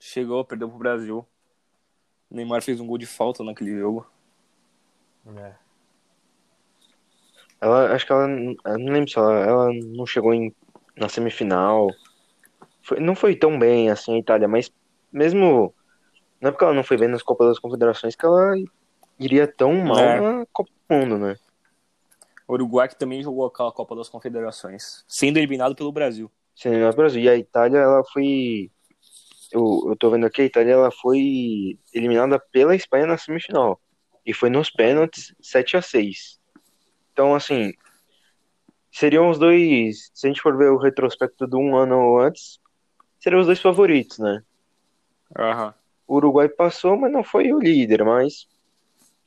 chegou, 0.00 0.44
perdeu 0.44 0.68
pro 0.68 0.78
Brasil. 0.78 1.26
O 2.30 2.36
Neymar 2.36 2.62
fez 2.62 2.80
um 2.80 2.86
gol 2.86 2.98
de 2.98 3.06
falta 3.06 3.42
naquele 3.42 3.76
jogo. 3.76 4.06
É. 5.26 5.56
ela, 7.60 7.94
acho 7.94 8.06
que 8.06 8.12
ela, 8.12 8.28
eu 8.28 8.78
não 8.78 8.92
lembro 8.92 9.10
se 9.10 9.18
ela, 9.18 9.34
ela 9.40 9.68
não 9.72 10.06
chegou 10.06 10.34
em, 10.34 10.54
na 10.96 11.08
semifinal. 11.08 11.88
Foi- 12.84 13.00
não 13.00 13.16
foi 13.16 13.36
tão 13.36 13.58
bem, 13.58 13.90
assim, 13.90 14.16
a 14.16 14.20
Itália, 14.20 14.48
mas 14.48 14.72
mesmo, 15.12 15.74
não 16.40 16.48
é 16.48 16.52
porque 16.52 16.64
ela 16.64 16.74
não 16.74 16.84
foi 16.84 16.96
bem 16.96 17.08
nas 17.08 17.22
Copas 17.22 17.48
das 17.48 17.58
Confederações 17.58 18.14
que 18.14 18.24
ela 18.26 18.54
iria 19.18 19.46
tão 19.46 19.72
mal 19.74 19.98
É. 19.98 20.20
na 20.20 20.46
Copa 20.52 20.70
do 20.88 20.94
Mundo, 20.96 21.18
né? 21.18 21.36
O 22.48 22.52
Uruguai 22.54 22.88
que 22.88 22.96
também 22.98 23.22
jogou 23.22 23.46
aquela 23.46 23.72
Copa 23.72 23.96
das 23.96 24.08
Confederações, 24.08 25.04
sendo 25.08 25.36
eliminado 25.38 25.74
pelo 25.74 25.90
Brasil. 25.90 26.30
Sendo 26.54 26.78
no 26.78 26.92
Brasil. 26.94 27.22
E 27.22 27.28
a 27.28 27.36
Itália, 27.36 27.78
ela 27.78 28.02
foi. 28.12 28.70
Eu, 29.52 29.84
eu 29.88 29.96
tô 29.96 30.10
vendo 30.10 30.26
aqui, 30.26 30.42
a 30.42 30.44
Itália 30.44 30.72
ela 30.72 30.90
foi 30.90 31.78
eliminada 31.92 32.38
pela 32.52 32.74
Espanha 32.74 33.06
na 33.06 33.18
semifinal. 33.18 33.80
E 34.24 34.32
foi 34.32 34.48
nos 34.50 34.70
pênaltis 34.70 35.34
7 35.40 35.76
a 35.76 35.82
6 35.82 36.40
Então, 37.12 37.34
assim. 37.34 37.72
Seriam 38.90 39.28
os 39.28 39.38
dois. 39.38 40.10
Se 40.14 40.26
a 40.26 40.28
gente 40.28 40.40
for 40.40 40.56
ver 40.56 40.70
o 40.70 40.78
retrospecto 40.78 41.46
de 41.46 41.56
um 41.56 41.76
ano 41.76 42.18
antes, 42.18 42.58
seriam 43.20 43.40
os 43.40 43.46
dois 43.46 43.60
favoritos, 43.60 44.18
né? 44.18 44.42
Aham. 45.38 45.74
O 46.06 46.16
Uruguai 46.16 46.48
passou, 46.48 46.96
mas 46.96 47.10
não 47.12 47.24
foi 47.24 47.52
o 47.52 47.58
líder, 47.58 48.04
mas. 48.04 48.46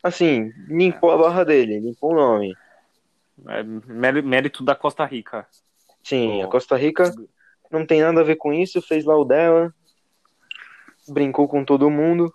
Assim, 0.01 0.51
limpou 0.67 1.11
a 1.11 1.17
barra 1.17 1.43
dele, 1.43 1.79
limpou 1.79 2.11
o 2.13 2.15
nome. 2.15 2.55
É 3.47 3.63
mérito 3.63 4.63
da 4.63 4.75
Costa 4.75 5.05
Rica. 5.05 5.47
Sim, 6.03 6.41
Oh. 6.41 6.45
a 6.45 6.47
Costa 6.47 6.75
Rica 6.77 7.13
não 7.69 7.85
tem 7.85 8.01
nada 8.01 8.21
a 8.21 8.23
ver 8.23 8.37
com 8.37 8.53
isso, 8.53 8.81
fez 8.81 9.03
lá 9.05 9.15
o 9.17 9.25
dela, 9.25 9.73
brincou 11.07 11.47
com 11.47 11.63
todo 11.65 11.89
mundo. 11.89 12.33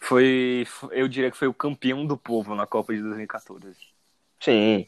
Foi, 0.00 0.66
eu 0.92 1.08
diria 1.08 1.30
que 1.30 1.36
foi 1.36 1.48
o 1.48 1.54
campeão 1.54 2.06
do 2.06 2.16
povo 2.18 2.54
na 2.54 2.66
Copa 2.66 2.94
de 2.94 3.00
2014. 3.00 3.74
Sim. 4.40 4.84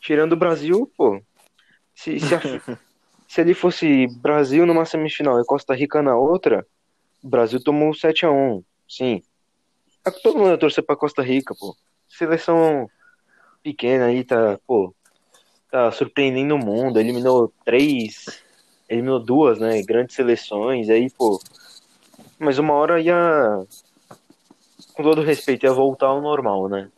Tirando 0.00 0.34
o 0.34 0.36
Brasil, 0.36 0.90
pô. 0.96 1.22
Se, 1.94 2.20
se, 2.20 2.34
a- 2.34 2.40
se 3.26 3.40
ele 3.40 3.54
fosse 3.54 4.06
Brasil 4.18 4.64
numa 4.66 4.84
semifinal 4.84 5.40
e 5.40 5.44
Costa 5.44 5.74
Rica 5.74 6.02
na 6.02 6.16
outra, 6.16 6.66
o 7.22 7.28
Brasil 7.28 7.62
tomou 7.62 7.94
7 7.94 8.26
a 8.26 8.30
1 8.30 8.62
Sim. 8.88 9.22
É 10.04 10.10
todo 10.10 10.38
mundo 10.38 10.50
ia 10.50 10.58
torcer 10.58 10.84
pra 10.84 10.96
Costa 10.96 11.22
Rica, 11.22 11.54
pô. 11.58 11.76
Seleção 12.08 12.88
pequena 13.62 14.06
aí, 14.06 14.22
tá, 14.22 14.58
pô. 14.66 14.94
Tá 15.70 15.90
surpreendendo 15.90 16.54
o 16.54 16.58
mundo. 16.58 17.00
Eliminou 17.00 17.52
três. 17.64 18.24
Eliminou 18.88 19.18
duas, 19.18 19.58
né? 19.58 19.82
Grandes 19.82 20.14
seleções. 20.14 20.88
Aí, 20.88 21.10
pô. 21.10 21.40
Mas 22.38 22.58
uma 22.58 22.74
hora 22.74 23.00
ia. 23.00 23.66
Com 24.94 25.02
todo 25.02 25.22
respeito, 25.22 25.66
ia 25.66 25.72
voltar 25.72 26.06
ao 26.06 26.22
normal, 26.22 26.68
né? 26.68 26.88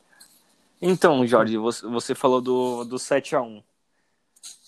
Então, 0.80 1.26
Jorge, 1.26 1.56
você, 1.56 2.14
falou 2.14 2.40
do, 2.40 2.84
do 2.84 2.96
7x1. 2.96 3.62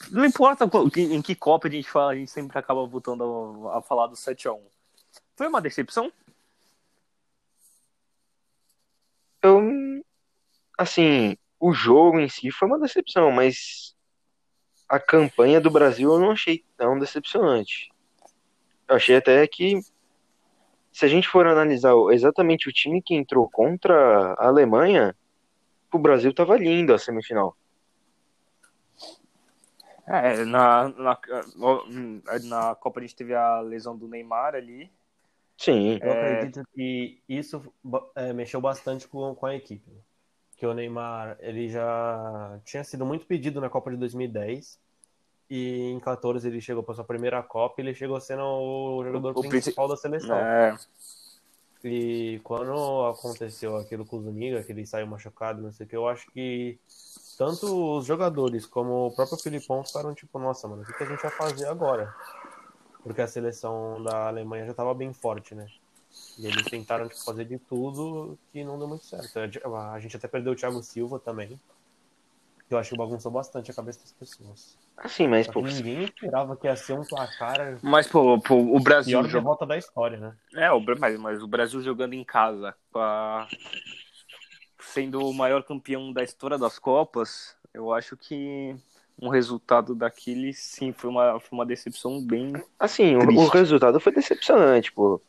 Não 0.08 0.24
importa 0.24 0.68
em 0.96 1.20
que 1.20 1.34
Copa 1.34 1.68
a 1.68 1.70
gente 1.70 1.90
fala, 1.90 2.12
a 2.12 2.14
gente 2.14 2.30
sempre 2.30 2.58
acaba 2.58 2.86
voltando 2.86 3.68
a, 3.68 3.82
falar 3.82 4.06
do 4.06 4.14
7x1. 4.14 4.60
Foi 5.36 5.48
uma 5.48 5.60
decepção? 5.60 6.12
Eu, 9.42 9.60
assim, 10.78 11.36
o 11.58 11.72
jogo 11.72 12.18
em 12.18 12.28
si 12.28 12.50
foi 12.50 12.68
uma 12.68 12.78
decepção, 12.78 13.30
mas 13.30 13.94
a 14.88 14.98
campanha 14.98 15.60
do 15.60 15.70
Brasil 15.70 16.12
eu 16.12 16.18
não 16.18 16.30
achei 16.30 16.64
tão 16.76 16.98
decepcionante. 16.98 17.90
Eu 18.88 18.96
achei 18.96 19.16
até 19.16 19.46
que, 19.46 19.80
se 20.92 21.04
a 21.04 21.08
gente 21.08 21.28
for 21.28 21.46
analisar 21.46 21.92
exatamente 22.10 22.68
o 22.68 22.72
time 22.72 23.00
que 23.00 23.14
entrou 23.14 23.48
contra 23.48 24.34
a 24.34 24.48
Alemanha, 24.48 25.14
o 25.92 25.98
Brasil 25.98 26.34
tava 26.34 26.56
lindo 26.56 26.92
a 26.92 26.98
semifinal. 26.98 27.56
É, 30.12 30.44
na, 30.44 30.88
na, 30.88 31.18
na 32.42 32.74
Copa 32.74 32.98
a 32.98 33.02
gente 33.02 33.14
teve 33.14 33.32
a 33.32 33.60
lesão 33.60 33.96
do 33.96 34.08
Neymar 34.08 34.56
ali. 34.56 34.90
Sim. 35.56 36.00
Eu 36.02 36.10
acredito 36.10 36.66
que 36.74 37.22
isso 37.28 37.62
é, 38.16 38.32
mexeu 38.32 38.60
bastante 38.60 39.06
com, 39.06 39.34
com 39.36 39.46
a 39.46 39.54
equipe. 39.54 39.90
Que 40.56 40.66
o 40.66 40.74
Neymar 40.74 41.36
ele 41.38 41.68
já 41.68 42.58
tinha 42.64 42.82
sido 42.82 43.06
muito 43.06 43.24
pedido 43.24 43.60
na 43.60 43.70
Copa 43.70 43.90
de 43.90 43.96
2010 43.98 44.78
e 45.48 45.90
em 45.90 46.00
14 46.00 46.46
ele 46.48 46.60
chegou 46.60 46.82
para 46.82 46.96
sua 46.96 47.04
primeira 47.04 47.40
Copa 47.42 47.80
e 47.80 47.84
ele 47.84 47.94
chegou 47.94 48.20
sendo 48.20 48.42
o 48.42 49.04
jogador 49.04 49.38
o, 49.38 49.48
principal 49.48 49.86
da 49.86 49.96
seleção. 49.96 50.36
É. 50.36 50.76
E 51.84 52.40
quando 52.42 53.06
aconteceu 53.06 53.76
aquilo 53.76 54.04
com 54.04 54.16
o 54.16 54.22
Zuniga, 54.22 54.62
que 54.62 54.72
ele 54.72 54.84
saiu 54.84 55.06
machucado, 55.06 55.62
não 55.62 55.72
sei 55.72 55.86
o 55.86 55.88
que, 55.88 55.96
eu 55.96 56.08
acho 56.08 56.30
que 56.30 56.78
tanto 57.40 57.96
os 57.96 58.04
jogadores 58.04 58.66
como 58.66 59.06
o 59.06 59.10
próprio 59.12 59.38
Filipão 59.38 59.82
ficaram 59.82 60.14
tipo, 60.14 60.38
nossa, 60.38 60.68
mano, 60.68 60.82
o 60.82 60.84
que, 60.84 61.02
a 61.02 61.06
gente 61.06 61.22
vai 61.22 61.30
fazer 61.30 61.66
agora? 61.68 62.14
Porque 63.02 63.22
a 63.22 63.26
seleção 63.26 64.02
da 64.02 64.28
Alemanha 64.28 64.66
já 64.66 64.72
estava 64.72 64.92
bem 64.92 65.10
forte, 65.14 65.54
né? 65.54 65.66
E 66.38 66.46
eles 66.46 66.66
tentaram 66.66 67.08
tipo, 67.08 67.24
fazer 67.24 67.46
de 67.46 67.58
tudo 67.58 68.38
que 68.52 68.62
não 68.62 68.78
deu 68.78 68.86
muito 68.86 69.06
certo. 69.06 69.38
A 69.38 69.98
gente 69.98 70.14
até 70.14 70.28
perdeu 70.28 70.52
o 70.52 70.56
Thiago 70.56 70.82
Silva 70.82 71.18
também. 71.18 71.58
Que 72.68 72.74
eu 72.74 72.78
acho 72.78 72.90
que 72.90 72.98
bagunçou 72.98 73.32
bastante 73.32 73.70
a 73.70 73.74
cabeça 73.74 74.00
das 74.00 74.12
pessoas. 74.12 74.76
Assim, 74.98 75.26
mas 75.26 75.48
pô, 75.48 75.62
ninguém 75.62 76.04
esperava 76.04 76.54
que 76.54 76.66
ia 76.66 76.76
ser 76.76 76.92
um 76.92 77.04
placar. 77.04 77.78
Mas, 77.80 78.06
pô, 78.06 78.38
pô 78.38 78.54
o 78.54 78.78
Brasil. 78.80 79.18
Pior 79.18 79.32
derrota 79.32 79.64
da 79.64 79.78
história, 79.78 80.18
né? 80.18 80.36
É, 80.52 80.70
o, 80.70 80.78
mas, 80.98 81.18
mas 81.18 81.42
o 81.42 81.48
Brasil 81.48 81.80
jogando 81.80 82.12
em 82.12 82.22
casa, 82.22 82.76
pra... 82.92 83.48
sendo 84.80 85.20
o 85.20 85.34
maior 85.34 85.62
campeão 85.62 86.12
da 86.12 86.22
história 86.22 86.58
das 86.58 86.78
Copas, 86.78 87.56
eu 87.72 87.92
acho 87.92 88.16
que 88.16 88.76
um 89.20 89.28
resultado 89.28 89.94
daquele, 89.94 90.52
sim, 90.52 90.92
foi 90.92 91.10
uma, 91.10 91.38
foi 91.38 91.58
uma 91.58 91.66
decepção 91.66 92.24
bem. 92.24 92.52
Assim, 92.78 93.16
o, 93.16 93.20
o, 93.20 93.48
resultado 93.48 94.00
foi 94.00 94.12
decepcionante, 94.12 94.92
pô. 94.92 95.20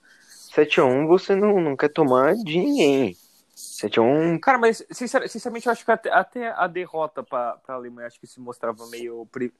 7x1 0.56 1.08
você 1.08 1.36
não, 1.36 1.60
não 1.60 1.76
quer 1.76 1.90
tomar 1.90 2.36
de 2.36 2.58
ninguém. 2.58 3.16
7x1. 3.56 4.40
Cara, 4.40 4.58
mas 4.58 4.86
sinceramente 4.92 5.68
eu 5.68 5.72
acho 5.72 5.84
que 5.84 5.92
até, 5.92 6.12
até 6.12 6.52
a 6.52 6.68
derrota 6.68 7.22
pra, 7.22 7.58
pra 7.58 7.76
Alemanha 7.76 8.08
acho 8.08 8.20
que 8.20 8.28
se 8.28 8.40
mostrava 8.40 8.88
meio. 8.88 9.26
Pre... 9.32 9.54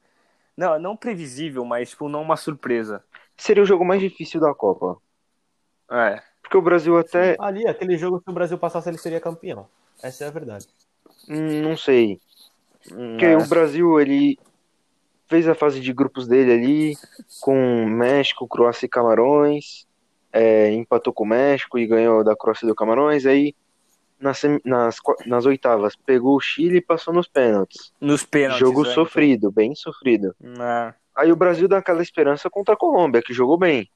Não, 0.56 0.78
não 0.78 0.96
previsível, 0.96 1.64
mas 1.64 1.90
tipo, 1.90 2.08
não 2.08 2.22
uma 2.22 2.36
surpresa. 2.36 3.04
Seria 3.36 3.62
o 3.62 3.66
jogo 3.66 3.84
mais 3.84 4.00
difícil 4.00 4.40
da 4.40 4.54
Copa. 4.54 5.00
É. 5.90 6.22
Porque 6.42 6.56
o 6.56 6.62
Brasil 6.62 6.98
até. 6.98 7.36
Ali, 7.38 7.66
aquele 7.66 7.96
jogo, 7.96 8.20
se 8.22 8.30
o 8.30 8.34
Brasil 8.34 8.58
passasse, 8.58 8.88
ele 8.88 8.98
seria 8.98 9.20
campeão. 9.20 9.68
Essa 10.02 10.24
é 10.24 10.28
a 10.28 10.30
verdade. 10.30 10.66
Não 11.28 11.76
sei. 11.76 12.20
Porque 12.88 13.26
é. 13.26 13.36
o 13.36 13.46
Brasil, 13.46 14.00
ele 14.00 14.38
fez 15.28 15.48
a 15.48 15.54
fase 15.54 15.80
de 15.80 15.92
grupos 15.92 16.26
dele 16.26 16.52
ali, 16.52 16.94
com 17.40 17.86
México, 17.86 18.48
Croácia 18.48 18.86
e 18.86 18.88
Camarões, 18.88 19.86
é, 20.32 20.70
empatou 20.72 21.12
com 21.12 21.24
o 21.24 21.28
México 21.28 21.78
e 21.78 21.86
ganhou 21.86 22.24
da 22.24 22.36
Croácia 22.36 22.66
e 22.66 22.68
do 22.68 22.74
Camarões, 22.74 23.24
aí 23.24 23.54
nas, 24.20 24.40
nas, 24.64 24.96
nas 25.26 25.46
oitavas 25.46 25.96
pegou 25.96 26.36
o 26.36 26.40
Chile 26.40 26.78
e 26.78 26.82
passou 26.82 27.12
nos 27.12 27.28
pênaltis. 27.28 27.92
Nos 28.00 28.24
pênaltis. 28.24 28.60
Jogo 28.60 28.86
é, 28.86 28.94
sofrido, 28.94 29.48
então. 29.48 29.52
bem 29.52 29.74
sofrido. 29.74 30.34
É. 30.42 30.94
Aí 31.14 31.32
o 31.32 31.36
Brasil 31.36 31.68
dá 31.68 31.78
aquela 31.78 32.02
esperança 32.02 32.48
contra 32.48 32.74
a 32.74 32.76
Colômbia, 32.76 33.22
que 33.22 33.34
jogou 33.34 33.58
bem. 33.58 33.88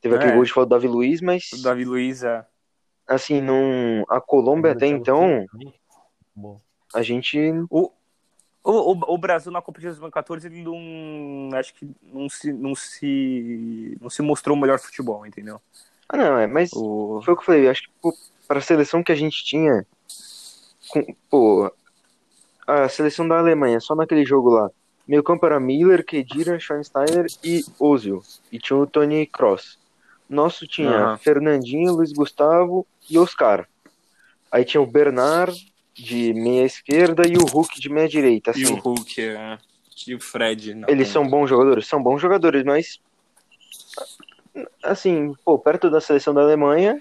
Teve 0.00 0.16
aquele 0.16 0.32
é. 0.32 0.34
gol 0.34 0.44
de 0.44 0.52
falta 0.52 0.68
do 0.68 0.70
Davi 0.70 0.88
Luiz, 0.88 1.20
mas. 1.20 1.52
O 1.52 1.62
Davi 1.62 1.84
Luiz, 1.84 2.24
é. 2.24 2.44
Assim, 3.12 3.40
não... 3.40 4.04
a 4.08 4.20
Colômbia 4.20 4.72
até 4.72 4.86
então. 4.86 5.46
A 6.94 7.02
gente. 7.02 7.38
O, 7.70 7.90
o, 8.64 8.92
o, 8.92 9.14
o, 9.14 9.18
Brasil 9.18 9.50
na 9.50 9.60
Copa 9.60 9.80
de 9.80 9.86
2014 9.86 10.46
ele 10.46 10.62
não 10.62 11.50
acho 11.58 11.74
que 11.74 11.90
não 12.02 12.28
se 12.28 12.52
não 12.52 12.74
se 12.74 13.98
não 14.00 14.08
se 14.08 14.22
mostrou 14.22 14.56
o 14.56 14.60
melhor 14.60 14.78
futebol, 14.78 15.26
entendeu? 15.26 15.60
Ah, 16.08 16.16
não, 16.16 16.38
é, 16.38 16.46
mas 16.46 16.70
o... 16.72 17.20
foi 17.24 17.34
o 17.34 17.36
que 17.36 17.42
eu 17.42 17.46
falei, 17.46 17.68
acho 17.68 17.82
que 17.82 18.10
para 18.46 18.58
a 18.58 18.62
seleção 18.62 19.02
que 19.02 19.10
a 19.10 19.16
gente 19.16 19.44
tinha 19.44 19.84
com, 20.90 21.04
pô, 21.28 21.72
a 22.66 22.88
seleção 22.88 23.26
da 23.26 23.38
Alemanha, 23.38 23.80
só 23.80 23.94
naquele 23.94 24.24
jogo 24.24 24.50
lá, 24.50 24.70
meio 25.08 25.22
campo 25.22 25.44
era 25.46 25.58
Miller, 25.58 26.04
Kedira, 26.04 26.60
Schweinsteiger 26.60 27.26
e 27.42 27.64
Ozil, 27.78 28.22
e 28.50 28.58
tinha 28.58 28.78
o 28.78 28.86
Tony 28.86 29.26
Cross. 29.26 29.78
Nosso 30.32 30.66
tinha 30.66 31.10
uhum. 31.10 31.18
Fernandinho, 31.18 31.92
Luiz 31.92 32.12
Gustavo 32.12 32.86
e 33.08 33.18
Oscar. 33.18 33.68
Aí 34.50 34.64
tinha 34.64 34.80
o 34.80 34.86
Bernard, 34.86 35.72
de 35.94 36.32
meia 36.32 36.64
esquerda 36.64 37.22
e 37.28 37.36
o 37.36 37.44
Hulk 37.44 37.80
de 37.80 37.88
meia 37.88 38.08
direita. 38.08 38.50
Assim. 38.50 38.62
E 38.62 38.66
o 38.66 38.76
Hulk, 38.76 39.20
é... 39.20 39.58
e 40.06 40.14
o 40.14 40.20
Fred. 40.20 40.74
Não. 40.74 40.88
Eles 40.88 41.08
são 41.08 41.28
bons 41.28 41.48
jogadores? 41.48 41.86
São 41.86 42.02
bons 42.02 42.20
jogadores, 42.20 42.64
mas. 42.64 43.00
Assim, 44.82 45.34
pô, 45.44 45.58
perto 45.58 45.90
da 45.90 46.00
seleção 46.00 46.34
da 46.34 46.40
Alemanha. 46.40 47.00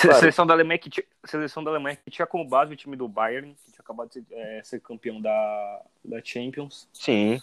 Claro. 0.00 0.18
Seleção 0.18 0.46
da 0.46 0.52
Alemanha 0.52 0.78
que 0.78 0.90
tinha, 0.90 1.04
seleção 1.24 1.64
da 1.64 1.70
Alemanha 1.70 1.96
que 1.96 2.10
tinha 2.10 2.26
como 2.26 2.46
base 2.46 2.74
o 2.74 2.76
time 2.76 2.94
do 2.94 3.08
Bayern, 3.08 3.56
que 3.64 3.72
tinha 3.72 3.80
acabado 3.80 4.08
de 4.08 4.14
ser, 4.14 4.24
é, 4.32 4.60
ser 4.62 4.80
campeão 4.80 5.20
da, 5.20 5.82
da 6.04 6.20
Champions. 6.22 6.86
Sim. 6.92 7.40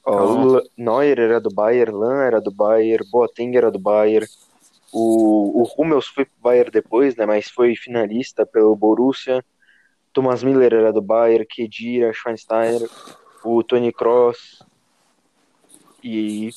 Então... 0.00 0.62
Neuer 0.76 1.18
era 1.18 1.40
do 1.40 1.50
Bayern, 1.50 1.92
Lan 1.92 2.22
era 2.22 2.40
do 2.40 2.50
Bayern, 2.50 3.08
Boateng 3.10 3.56
era 3.56 3.70
do 3.70 3.78
Bayern. 3.78 4.26
O, 4.92 5.62
o 5.62 5.68
Hummels 5.76 6.06
foi 6.06 6.24
pro 6.24 6.34
Bayern 6.40 6.70
depois, 6.70 7.14
né? 7.16 7.26
Mas 7.26 7.48
foi 7.48 7.76
finalista 7.76 8.46
pelo 8.46 8.74
Borussia. 8.74 9.44
Thomas 10.12 10.42
Miller 10.42 10.72
era 10.72 10.92
do 10.92 11.02
Bayern, 11.02 11.46
Kedira, 11.46 12.12
Schweinsteiger, 12.12 12.88
o 13.44 13.62
Tony 13.62 13.92
Cross. 13.92 14.64
E 16.02 16.50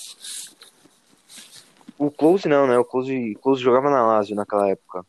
o 1.97 2.09
Close 2.09 2.47
não, 2.47 2.65
né? 2.65 2.77
O 2.77 2.85
Close, 2.85 3.37
Close 3.41 3.61
jogava 3.61 3.89
na 3.89 4.05
Lazio 4.05 4.35
naquela 4.35 4.69
época. 4.69 5.05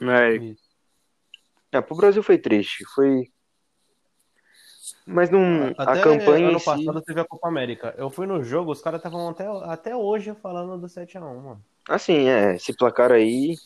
É. 0.00 1.78
é, 1.78 1.80
pro 1.80 1.96
Brasil 1.96 2.22
foi 2.22 2.38
triste. 2.38 2.84
Foi. 2.94 3.30
Mas 5.06 5.30
não. 5.30 5.72
Até 5.76 6.00
a 6.00 6.02
campanha. 6.02 6.48
Ano 6.48 6.60
passado 6.60 6.98
si... 6.98 7.04
teve 7.04 7.20
a 7.20 7.24
Copa 7.24 7.48
América. 7.48 7.94
Eu 7.96 8.10
fui 8.10 8.26
no 8.26 8.42
jogo, 8.42 8.72
os 8.72 8.80
caras 8.80 8.98
estavam 8.98 9.28
até, 9.28 9.46
até 9.64 9.96
hoje 9.96 10.34
falando 10.34 10.78
do 10.78 10.86
7x1, 10.86 11.20
mano. 11.20 11.64
Assim, 11.88 12.28
é, 12.28 12.54
esse 12.56 12.74
placar 12.74 13.12
aí 13.12 13.56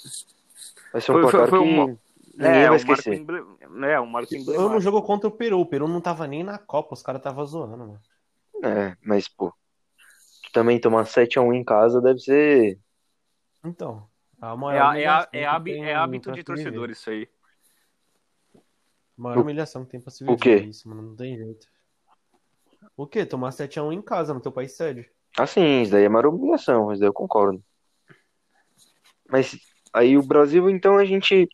vai 0.92 1.00
ser 1.00 1.12
um 1.12 1.14
foi, 1.14 1.22
placar 1.22 1.48
foi, 1.48 1.58
foi 1.58 1.68
que 1.68 1.74
uma... 1.74 1.86
ninguém 2.34 2.62
é, 2.62 2.68
vai 2.68 2.76
esquecer. 2.76 3.14
Emble... 3.14 3.44
É, 3.84 4.00
um 4.00 4.06
marco 4.06 4.34
Eu 4.34 4.68
no 4.68 4.80
jogo 4.80 5.02
contra 5.02 5.28
o 5.28 5.32
Peru, 5.32 5.60
o 5.60 5.66
Peru 5.66 5.86
não 5.86 6.00
tava 6.00 6.26
nem 6.26 6.42
na 6.42 6.58
Copa, 6.58 6.94
os 6.94 7.02
caras 7.02 7.20
estavam 7.20 7.44
zoando, 7.46 7.76
mano. 7.76 8.00
É, 8.62 8.96
mas, 9.04 9.28
pô, 9.28 9.52
também 10.52 10.80
tomar 10.80 11.04
7x1 11.04 11.54
em 11.54 11.64
casa 11.64 12.00
deve 12.00 12.18
ser... 12.18 12.78
Então, 13.64 14.08
a 14.40 14.56
maior 14.56 14.96
é, 14.96 15.02
é, 15.02 15.28
é, 15.32 15.42
é 15.42 15.94
hábito 15.94 16.32
de 16.32 16.42
torcedor 16.42 16.90
isso 16.90 17.10
aí. 17.10 17.28
A 19.18 19.20
maior 19.20 19.42
humilhação 19.42 19.84
que 19.84 19.90
tem 19.90 20.00
pra 20.00 20.12
se 20.12 20.24
viver 20.24 20.32
o 20.32 20.36
quê? 20.36 20.56
isso, 20.58 20.88
mano, 20.88 21.02
não 21.02 21.16
tem 21.16 21.36
jeito. 21.36 21.66
O 22.96 23.04
quê? 23.04 23.26
Tomar 23.26 23.50
7x1 23.50 23.92
em 23.92 24.00
casa, 24.00 24.32
no 24.32 24.40
teu 24.40 24.52
país 24.52 24.76
sede? 24.76 25.10
Ah, 25.36 25.46
sim, 25.46 25.82
isso 25.82 25.90
daí 25.90 26.04
é 26.04 26.08
maior 26.08 26.26
humilhação, 26.26 26.86
mas 26.86 27.00
daí 27.00 27.08
eu 27.08 27.12
concordo. 27.12 27.62
Mas 29.28 29.58
aí 29.92 30.16
o 30.16 30.22
Brasil, 30.22 30.70
então, 30.70 30.96
a 30.96 31.04
gente. 31.04 31.48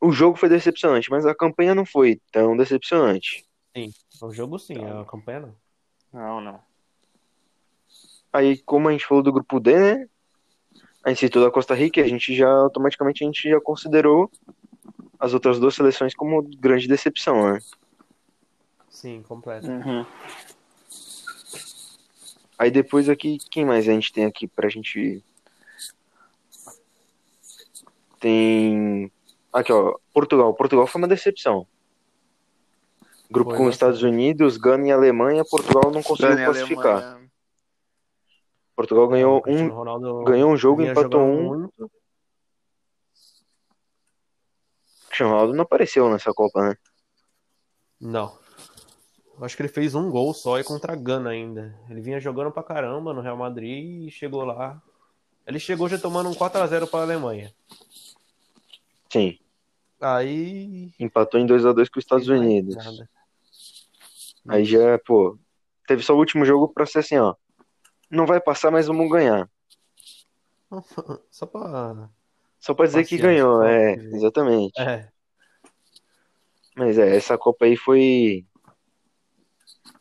O 0.00 0.12
jogo 0.12 0.36
foi 0.36 0.48
decepcionante, 0.48 1.10
mas 1.10 1.26
a 1.26 1.34
campanha 1.34 1.74
não 1.74 1.84
foi 1.84 2.20
tão 2.30 2.56
decepcionante. 2.56 3.44
Sim, 3.74 3.90
o 4.22 4.30
jogo 4.30 4.58
sim, 4.58 4.76
a 4.84 5.04
campanha 5.04 5.40
não. 5.40 5.56
Não, 6.12 6.40
não. 6.40 6.60
Aí, 8.32 8.58
como 8.58 8.88
a 8.88 8.92
gente 8.92 9.06
falou 9.06 9.22
do 9.22 9.32
grupo 9.32 9.58
D, 9.58 9.76
né? 9.76 10.08
A 11.02 11.08
gente 11.08 11.20
citou 11.20 11.42
da 11.42 11.50
Costa 11.50 11.74
Rica, 11.74 12.00
a 12.00 12.06
gente 12.06 12.34
já 12.34 12.48
automaticamente 12.48 13.24
a 13.24 13.26
gente 13.26 13.48
já 13.48 13.60
considerou 13.60 14.30
as 15.18 15.34
outras 15.34 15.58
duas 15.58 15.74
seleções 15.74 16.14
como 16.14 16.42
grande 16.58 16.86
decepção, 16.86 17.52
né? 17.52 17.58
Sim, 18.88 19.22
completo. 19.26 19.66
Uhum. 19.66 20.04
Aí 22.58 22.70
depois 22.70 23.08
aqui, 23.08 23.38
quem 23.50 23.64
mais 23.64 23.88
a 23.88 23.92
gente 23.92 24.12
tem 24.12 24.24
aqui 24.24 24.46
pra 24.48 24.68
gente 24.68 25.22
tem. 28.18 29.10
Aqui, 29.52 29.72
ó. 29.72 29.96
Portugal. 30.12 30.52
Portugal 30.54 30.86
foi 30.86 31.00
uma 31.00 31.08
decepção. 31.08 31.66
Grupo 33.30 33.50
foi 33.50 33.58
com 33.58 33.66
os 33.66 33.74
Estados 33.74 34.02
Unidos, 34.02 34.56
Gana 34.56 34.88
e 34.88 34.90
Alemanha. 34.92 35.44
Portugal 35.44 35.90
não 35.92 36.02
conseguiu 36.02 36.34
Gana 36.34 36.44
classificar. 36.44 37.02
Alemanha... 37.02 37.28
Portugal 38.74 39.08
ganhou 39.08 39.42
um, 39.44 39.68
Ronaldo 39.68 40.22
ganhou 40.22 40.52
um 40.52 40.56
jogo, 40.56 40.82
empatou 40.82 41.20
um. 41.20 41.48
Muito. 41.48 41.90
Cristiano 45.18 45.32
Ronaldo 45.32 45.54
não 45.54 45.62
apareceu 45.62 46.08
nessa 46.08 46.32
Copa, 46.32 46.68
né? 46.68 46.76
Não. 48.00 48.38
Acho 49.40 49.56
que 49.56 49.62
ele 49.62 49.68
fez 49.68 49.94
um 49.96 50.10
gol 50.10 50.32
só 50.32 50.60
e 50.60 50.64
contra 50.64 50.92
a 50.92 50.96
Gana 50.96 51.30
ainda. 51.30 51.76
Ele 51.90 52.00
vinha 52.00 52.20
jogando 52.20 52.52
pra 52.52 52.62
caramba 52.62 53.12
no 53.12 53.20
Real 53.20 53.36
Madrid 53.36 54.06
e 54.06 54.10
chegou 54.12 54.44
lá. 54.44 54.80
Ele 55.44 55.58
chegou 55.58 55.88
já 55.88 55.98
tomando 55.98 56.28
um 56.28 56.34
4x0 56.34 56.88
para 56.88 57.00
a 57.00 57.02
Alemanha. 57.02 57.52
Sim. 59.10 59.36
Aí. 60.00 60.92
Empatou 61.00 61.40
em 61.40 61.46
2x2 61.46 61.88
com 61.90 61.98
os 61.98 62.04
Estados 62.04 62.28
Unidos. 62.28 62.76
Aí 64.46 64.64
já, 64.64 64.98
pô, 65.04 65.36
teve 65.88 66.02
só 66.02 66.14
o 66.14 66.18
último 66.18 66.44
jogo 66.44 66.68
pra 66.68 66.86
ser 66.86 67.00
assim, 67.00 67.18
ó. 67.18 67.34
Não 68.08 68.24
vai 68.24 68.40
passar, 68.40 68.70
mas 68.70 68.86
vamos 68.86 69.10
ganhar. 69.10 69.50
Só 71.30 71.44
pra. 71.44 72.08
Só 72.60 72.74
pra 72.74 72.86
dizer 72.86 73.04
que 73.06 73.16
ganhou, 73.16 73.62
é, 73.62 73.96
que- 73.96 74.04
exatamente. 74.16 74.80
É. 74.80 75.08
Mas 76.76 76.98
é, 76.98 77.16
essa 77.16 77.36
Copa 77.38 77.64
aí 77.64 77.76
foi. 77.76 78.44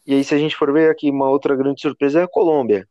E 0.05 0.13
aí, 0.13 0.23
se 0.23 0.33
a 0.33 0.37
gente 0.37 0.55
for 0.55 0.71
ver 0.71 0.89
aqui, 0.89 1.09
uma 1.09 1.29
outra 1.29 1.55
grande 1.55 1.81
surpresa 1.81 2.21
é 2.21 2.23
a 2.23 2.27
Colômbia. 2.27 2.87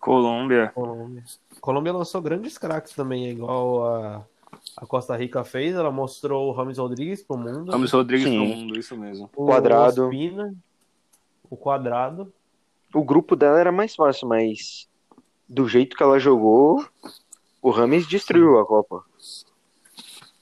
Colômbia. 0.00 0.68
Colômbia. 0.74 1.24
Colômbia 1.60 1.92
lançou 1.92 2.20
grandes 2.22 2.56
craques 2.58 2.92
também, 2.92 3.28
igual 3.30 3.84
a, 3.86 4.24
a 4.76 4.86
Costa 4.86 5.16
Rica 5.16 5.42
fez. 5.42 5.74
Ela 5.74 5.90
mostrou 5.90 6.48
o 6.48 6.52
Rames 6.52 6.78
Rodrigues 6.78 7.22
pro 7.22 7.36
mundo. 7.36 7.72
Ramos 7.72 7.90
Rodrigues 7.92 8.28
Sim. 8.28 8.36
no 8.38 8.44
mundo, 8.44 8.78
isso 8.78 8.96
mesmo. 8.96 9.28
o 9.34 9.46
Quadrado. 9.46 10.04
Ospina, 10.04 10.54
o 11.50 11.56
Quadrado. 11.56 12.32
O 12.94 13.02
grupo 13.02 13.34
dela 13.34 13.58
era 13.58 13.72
mais 13.72 13.94
fácil, 13.96 14.28
mas 14.28 14.88
do 15.48 15.68
jeito 15.68 15.96
que 15.96 16.02
ela 16.02 16.18
jogou, 16.20 16.86
o 17.66 17.70
Rames 17.70 18.06
destruiu 18.06 18.60
a 18.60 18.64
Copa. 18.64 19.02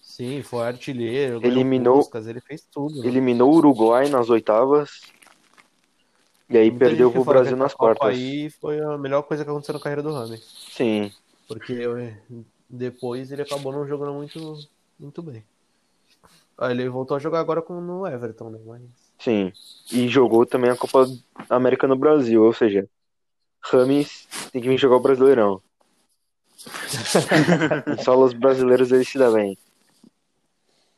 Sim, 0.02 0.42
foi 0.42 0.66
artilheiro. 0.66 1.40
Eliminou- 1.42 2.00
Puskas, 2.00 2.26
ele 2.26 2.38
fez 2.42 2.68
tudo. 2.70 3.00
né? 3.00 3.06
Eliminou 3.08 3.50
o 3.50 3.56
Uruguai 3.56 4.10
nas 4.10 4.28
oitavas. 4.28 5.00
E 6.50 6.58
aí 6.58 6.70
Muita 6.70 6.84
perdeu 6.84 7.10
pro 7.10 7.24
Brasil 7.24 7.56
nas 7.56 7.72
quartas. 7.72 8.06
aí 8.06 8.50
foi 8.50 8.78
a 8.78 8.98
melhor 8.98 9.22
coisa 9.22 9.42
que 9.42 9.48
aconteceu 9.48 9.72
na 9.72 9.80
carreira 9.80 10.02
do 10.02 10.12
Rames. 10.12 10.44
Sim. 10.70 11.10
Porque 11.48 11.72
eh, 11.72 12.14
depois 12.68 13.32
ele 13.32 13.40
acabou 13.40 13.72
não 13.72 13.88
jogando 13.88 14.12
muito, 14.12 14.58
muito 15.00 15.22
bem. 15.22 15.42
Aí 16.58 16.72
ele 16.72 16.90
voltou 16.90 17.16
a 17.16 17.20
jogar 17.20 17.40
agora 17.40 17.62
com, 17.62 17.80
no 17.80 18.06
Everton, 18.06 18.50
né? 18.50 18.58
Mas 18.66 18.82
Sim. 19.18 19.50
E 19.90 20.08
jogou 20.08 20.44
também 20.44 20.70
a 20.70 20.76
Copa 20.76 21.06
América 21.48 21.86
no 21.86 21.96
Brasil, 21.96 22.44
ou 22.44 22.52
seja, 22.52 22.86
Rames 23.62 24.28
tem 24.52 24.60
que 24.60 24.68
vir 24.68 24.76
jogar 24.78 24.96
o 24.96 25.00
Brasileirão. 25.00 25.62
Só 28.04 28.16
os 28.18 28.32
brasileiros 28.32 28.90
ele 28.92 29.04
se 29.04 29.18
dá 29.18 29.30
bem. 29.30 29.58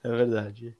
é 0.04 0.08
verdade. 0.08 0.76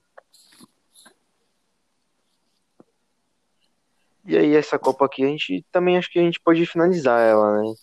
E 4.25 4.37
aí 4.37 4.55
essa 4.55 4.77
Copa 4.77 5.05
aqui 5.05 5.23
a 5.23 5.27
gente 5.27 5.65
também 5.71 5.97
acho 5.97 6.11
que 6.11 6.19
a 6.19 6.21
gente 6.21 6.39
pode 6.39 6.65
finalizar 6.65 7.21
ela, 7.21 7.61
né? 7.61 7.73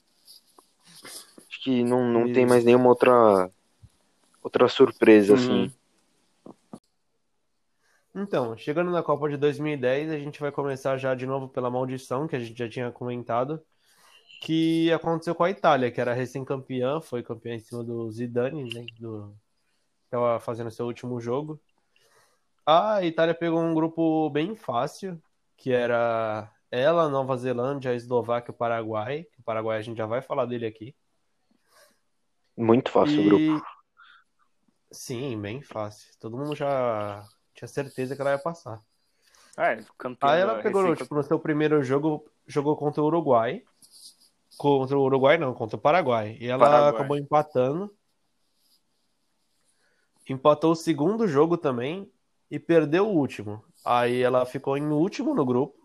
Acho 1.49 1.63
que 1.63 1.83
não, 1.83 2.05
não 2.05 2.33
tem 2.33 2.45
mais 2.45 2.65
nenhuma 2.65 2.89
outra 2.89 3.51
outra 4.43 4.69
surpresa 4.69 5.33
Uhum. 5.33 5.39
assim. 5.39 5.73
Então, 8.15 8.57
chegando 8.57 8.91
na 8.93 9.03
Copa 9.03 9.29
de 9.29 9.37
2010, 9.37 10.11
a 10.11 10.19
gente 10.19 10.39
vai 10.39 10.53
começar 10.53 10.97
já 10.99 11.15
de 11.15 11.27
novo 11.27 11.49
pela 11.49 11.71
maldição, 11.71 12.29
que 12.29 12.37
a 12.37 12.39
gente 12.39 12.57
já 12.57 12.69
tinha 12.69 12.93
comentado, 12.93 13.61
que 14.45 14.93
aconteceu 14.93 15.35
com 15.35 15.43
a 15.43 15.51
Itália, 15.51 15.91
que 15.91 15.99
era 15.99 16.13
recém-campeã, 16.13 17.01
foi 17.01 17.23
campeã 17.23 17.55
em 17.55 17.61
cima 17.61 17.83
do 17.83 18.11
Zidane, 18.11 18.65
né? 18.75 18.85
Do... 19.01 19.35
Estava 20.05 20.39
fazendo 20.39 20.71
seu 20.71 20.85
último 20.85 21.19
jogo. 21.19 21.59
A 22.67 23.03
Itália 23.03 23.35
pegou 23.35 23.61
um 23.61 23.73
grupo 23.73 24.29
bem 24.29 24.55
fácil, 24.55 25.21
que 25.57 25.73
era 25.73 26.53
ela, 26.71 27.09
Nova 27.09 27.39
Zelândia, 27.39 27.91
a 27.91 27.95
Eslováquia 27.95 28.53
e 28.53 28.55
o 28.55 28.57
Paraguai. 28.57 29.27
O 29.39 29.43
Paraguai 29.43 29.79
a 29.79 29.83
gente 29.83 29.97
já 29.97 30.05
vai 30.05 30.21
falar 30.21 30.45
dele 30.45 30.67
aqui. 30.67 30.95
Muito 32.55 32.91
fácil 32.91 33.19
o 33.19 33.23
E- 33.23 33.25
grupo. 33.25 33.67
Sim, 34.93 35.41
bem 35.41 35.63
fácil. 35.63 36.13
Todo 36.21 36.37
mundo 36.37 36.55
já 36.55 37.25
tinha 37.55 37.67
certeza 37.67 38.15
que 38.15 38.21
ela 38.21 38.33
ia 38.33 38.39
passar. 38.39 38.79
É, 39.57 39.83
campeão. 39.97 40.31
Aí 40.31 40.41
ela 40.41 40.63
pegou, 40.63 40.95
tipo, 40.95 41.15
no 41.15 41.23
seu 41.23 41.39
primeiro 41.39 41.83
jogo, 41.83 42.31
jogou 42.47 42.77
contra 42.77 43.03
o 43.03 43.07
Uruguai. 43.07 43.65
Contra 44.57 44.99
o 44.99 45.03
Uruguai, 45.03 45.37
não, 45.37 45.53
contra 45.53 45.77
o 45.77 45.81
Paraguai. 45.81 46.37
E 46.41 46.47
ela 46.47 46.65
Paraguai. 46.65 46.91
acabou 46.91 47.17
empatando. 47.17 47.95
Empatou 50.29 50.73
o 50.73 50.77
segundo 50.77 51.27
jogo 51.29 51.57
também 51.57 52.11
e 52.51 52.59
perdeu 52.59 53.07
o 53.07 53.15
último. 53.15 53.63
Aí 53.85 54.23
ela 54.23 54.47
ficou 54.47 54.77
em 54.77 54.87
último 54.87 55.35
no 55.35 55.45
grupo. 55.45 55.85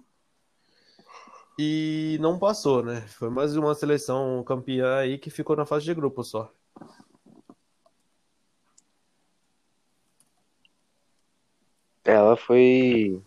E 1.57 2.17
não 2.21 2.39
passou, 2.39 2.81
né? 2.81 3.01
Foi 3.01 3.29
mais 3.29 3.57
uma 3.57 3.75
seleção 3.75 4.41
campeã 4.45 4.99
aí 4.99 5.17
que 5.17 5.29
ficou 5.29 5.57
na 5.57 5.65
fase 5.65 5.83
de 5.83 5.93
grupo 5.93 6.23
só. 6.23 6.49
Ela 12.05 12.37
foi. 12.37 13.21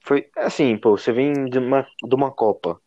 Foi 0.00 0.30
assim, 0.36 0.76
pô, 0.76 0.96
você 0.96 1.12
vem 1.12 1.46
de 1.46 1.58
uma, 1.58 1.86
de 2.02 2.14
uma 2.14 2.30
Copa. 2.30 2.80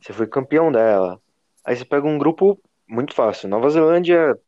Você 0.00 0.12
foi 0.12 0.26
campeão 0.26 0.70
dela. 0.70 1.20
Aí 1.64 1.76
você 1.76 1.84
pega 1.84 2.06
um 2.06 2.18
grupo 2.18 2.60
muito 2.88 3.14
fácil. 3.14 3.48
Nova 3.48 3.68
Zelândia. 3.70 4.38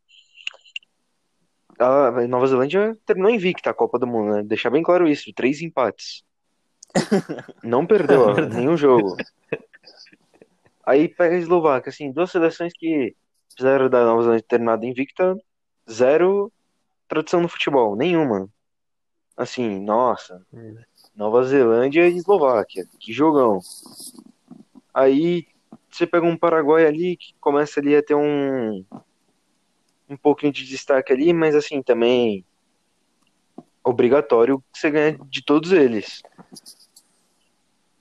A 1.79 2.27
Nova 2.27 2.47
Zelândia 2.47 2.97
terminou 3.05 3.31
invicta 3.31 3.69
a 3.69 3.73
Copa 3.73 3.97
do 3.97 4.07
Mundo, 4.07 4.33
né? 4.33 4.43
Deixar 4.43 4.69
bem 4.69 4.83
claro 4.83 5.07
isso, 5.07 5.33
três 5.33 5.61
empates. 5.61 6.23
Não 7.63 7.85
perdeu 7.85 8.21
ó, 8.21 8.33
nenhum 8.35 8.77
jogo. 8.77 9.15
Aí 10.85 11.07
pega 11.07 11.35
a 11.35 11.37
Eslováquia, 11.37 11.89
assim, 11.89 12.11
duas 12.11 12.31
seleções 12.31 12.73
que 12.73 13.15
fizeram 13.55 13.89
da 13.89 14.03
Nova 14.03 14.23
Zelândia 14.23 14.45
ter 14.47 14.59
nada 14.59 14.85
invicta, 14.85 15.37
zero 15.89 16.51
tradição 17.07 17.41
no 17.41 17.47
futebol, 17.47 17.95
nenhuma. 17.95 18.49
Assim, 19.37 19.79
nossa, 19.79 20.45
Nova 21.15 21.43
Zelândia 21.43 22.07
e 22.07 22.17
Eslováquia, 22.17 22.85
que 22.99 23.13
jogão. 23.13 23.59
Aí 24.93 25.47
você 25.89 26.05
pega 26.05 26.25
um 26.25 26.37
Paraguai 26.37 26.85
ali 26.85 27.17
que 27.17 27.33
começa 27.39 27.79
ali 27.79 27.95
a 27.95 28.03
ter 28.03 28.15
um 28.15 28.83
um 30.09 30.17
pouquinho 30.17 30.51
de 30.51 30.65
destaque 30.65 31.13
ali, 31.13 31.31
mas 31.31 31.55
assim 31.55 31.81
também 31.81 32.45
obrigatório 33.83 34.61
que 34.71 34.79
você 34.79 34.91
ganha 34.91 35.17
de 35.29 35.43
todos 35.43 35.71
eles. 35.71 36.21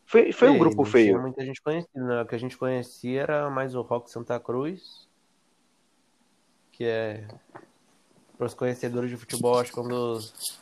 Foi, 0.05 0.33
foi 0.33 0.51
um 0.51 0.59
grupo 0.59 0.83
tinha 0.83 0.93
feio. 0.93 1.21
muita 1.23 1.45
gente 1.45 1.63
conhecida, 1.63 2.05
né? 2.05 2.23
O 2.23 2.27
que 2.27 2.35
a 2.35 2.39
gente 2.39 2.57
conhecia 2.57 3.23
era 3.23 3.49
mais 3.49 3.77
o 3.77 3.83
Rock 3.83 4.11
Santa 4.11 4.41
Cruz, 4.41 5.09
que 6.73 6.85
é, 6.85 7.29
para 8.37 8.47
os 8.47 8.55
conhecedores 8.55 9.09
de 9.09 9.17
futebol, 9.17 9.61
acho 9.61 9.73
que 9.73 9.79
é 9.79 9.83
um 9.83 9.89
dos, 9.89 10.59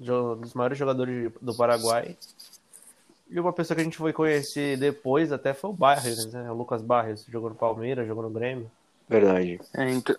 dos 0.00 0.54
maiores 0.54 0.76
jogadores 0.76 1.32
do 1.40 1.56
Paraguai. 1.56 2.18
E 3.30 3.38
uma 3.38 3.52
pessoa 3.52 3.74
que 3.74 3.82
a 3.82 3.84
gente 3.84 3.98
foi 3.98 4.12
conhecer 4.12 4.78
depois 4.78 5.32
até 5.32 5.52
foi 5.52 5.70
o 5.70 5.74
Barrios, 5.74 6.32
né? 6.32 6.50
O 6.50 6.54
Lucas 6.54 6.80
Barrios, 6.80 7.26
jogou 7.28 7.50
no 7.50 7.56
Palmeiras, 7.56 8.06
jogou 8.06 8.22
no 8.22 8.30
Grêmio. 8.30 8.70
Verdade. 9.08 9.60
É, 9.74 9.90
então... 9.90 10.16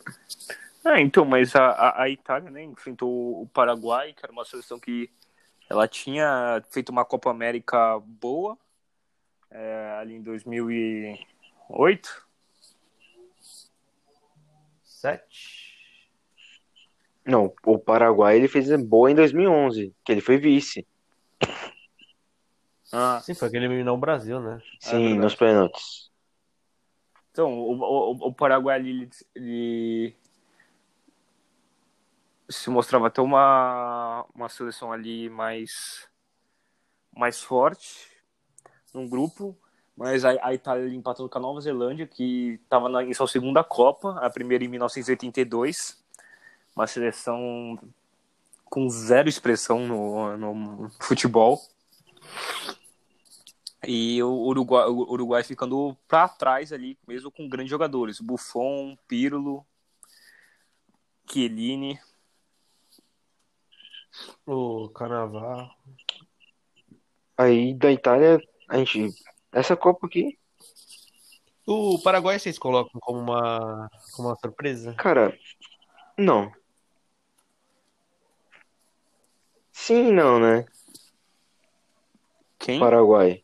É, 0.86 1.02
então, 1.02 1.26
mas 1.26 1.56
a, 1.56 2.02
a, 2.02 2.10
Itália, 2.10 2.50
né, 2.50 2.64
enfrentou 2.64 3.42
o 3.42 3.48
Paraguai, 3.48 4.14
que 4.14 4.24
era 4.24 4.32
uma 4.32 4.46
seleção 4.46 4.80
que 4.80 5.10
ela 5.70 5.88
tinha 5.88 6.64
feito 6.70 6.90
uma 6.90 7.04
Copa 7.04 7.30
América 7.30 8.00
boa, 8.00 8.58
é, 9.52 9.98
ali 10.00 10.16
em 10.16 10.22
2008. 10.22 12.28
Sete. 14.84 15.78
Não, 17.26 17.54
o 17.66 17.78
Paraguai 17.78 18.38
ele 18.38 18.48
fez 18.48 18.70
boa 18.82 19.12
em 19.12 19.16
2011, 19.16 19.94
que 20.04 20.12
ele 20.12 20.22
foi 20.22 20.38
vice. 20.38 20.88
Ah, 22.92 23.22
Sim, 23.24 23.36
foi 23.36 23.50
que 23.50 23.58
eliminou 23.58 23.96
o 23.96 24.00
Brasil, 24.00 24.40
né? 24.40 24.62
Sim, 24.80 24.98
verdade. 24.98 25.20
nos 25.20 25.36
pênaltis. 25.36 26.10
Então, 27.32 27.54
o, 27.54 27.74
o, 27.74 28.28
o 28.28 28.34
Paraguai 28.34 28.76
ali, 28.78 28.90
ele, 28.90 29.10
ele 29.36 30.16
se 32.50 32.70
mostrava 32.70 33.08
até 33.08 33.22
uma, 33.22 34.26
uma 34.34 34.50
seleção 34.50 34.92
ali 34.92 35.30
mais, 35.30 36.08
mais 37.16 37.42
forte 37.42 38.08
num 38.94 39.08
grupo, 39.08 39.56
mas 39.96 40.26
a, 40.26 40.32
a 40.42 40.54
Itália 40.54 40.94
empatou 40.94 41.30
com 41.30 41.38
a 41.38 41.42
Nova 41.42 41.62
Zelândia, 41.62 42.08
que 42.08 42.60
estava 42.64 43.04
em 43.04 43.14
sua 43.14 43.28
segunda 43.28 43.64
Copa, 43.64 44.18
a 44.20 44.30
primeira 44.30 44.64
em 44.64 44.68
1982, 44.68 46.04
uma 46.76 46.88
seleção 46.88 47.78
com 48.66 48.90
zero 48.90 49.30
expressão 49.30 49.88
no, 49.88 50.38
no 50.38 50.92
futebol. 51.00 51.60
E 53.88 54.22
o 54.22 54.30
Uruguai, 54.30 54.88
o 54.88 55.12
Uruguai 55.12 55.44
ficando 55.44 55.96
para 56.08 56.28
trás 56.28 56.74
ali, 56.74 56.98
mesmo 57.08 57.32
com 57.32 57.48
grandes 57.48 57.70
jogadores. 57.70 58.20
Buffon, 58.20 58.98
Pirlo, 59.08 59.66
Chiellini. 61.30 62.00
O 64.46 64.90
Carnaval. 64.90 65.70
Aí 67.38 67.74
da 67.74 67.92
Itália, 67.92 68.42
a 68.68 68.78
gente. 68.78 69.14
Essa 69.52 69.76
Copa 69.78 70.06
aqui, 70.06 70.38
O 71.66 72.00
Paraguai 72.04 72.38
vocês 72.38 72.60
colocam 72.60 73.00
como 73.00 73.20
uma, 73.20 73.90
como 74.16 74.28
uma 74.28 74.36
surpresa? 74.36 74.94
cara, 74.96 75.38
não. 76.18 76.52
Sim, 79.72 80.10
e 80.10 80.12
não, 80.12 80.40
né? 80.40 80.66
Quem? 82.60 82.80
Paraguai. 82.80 83.44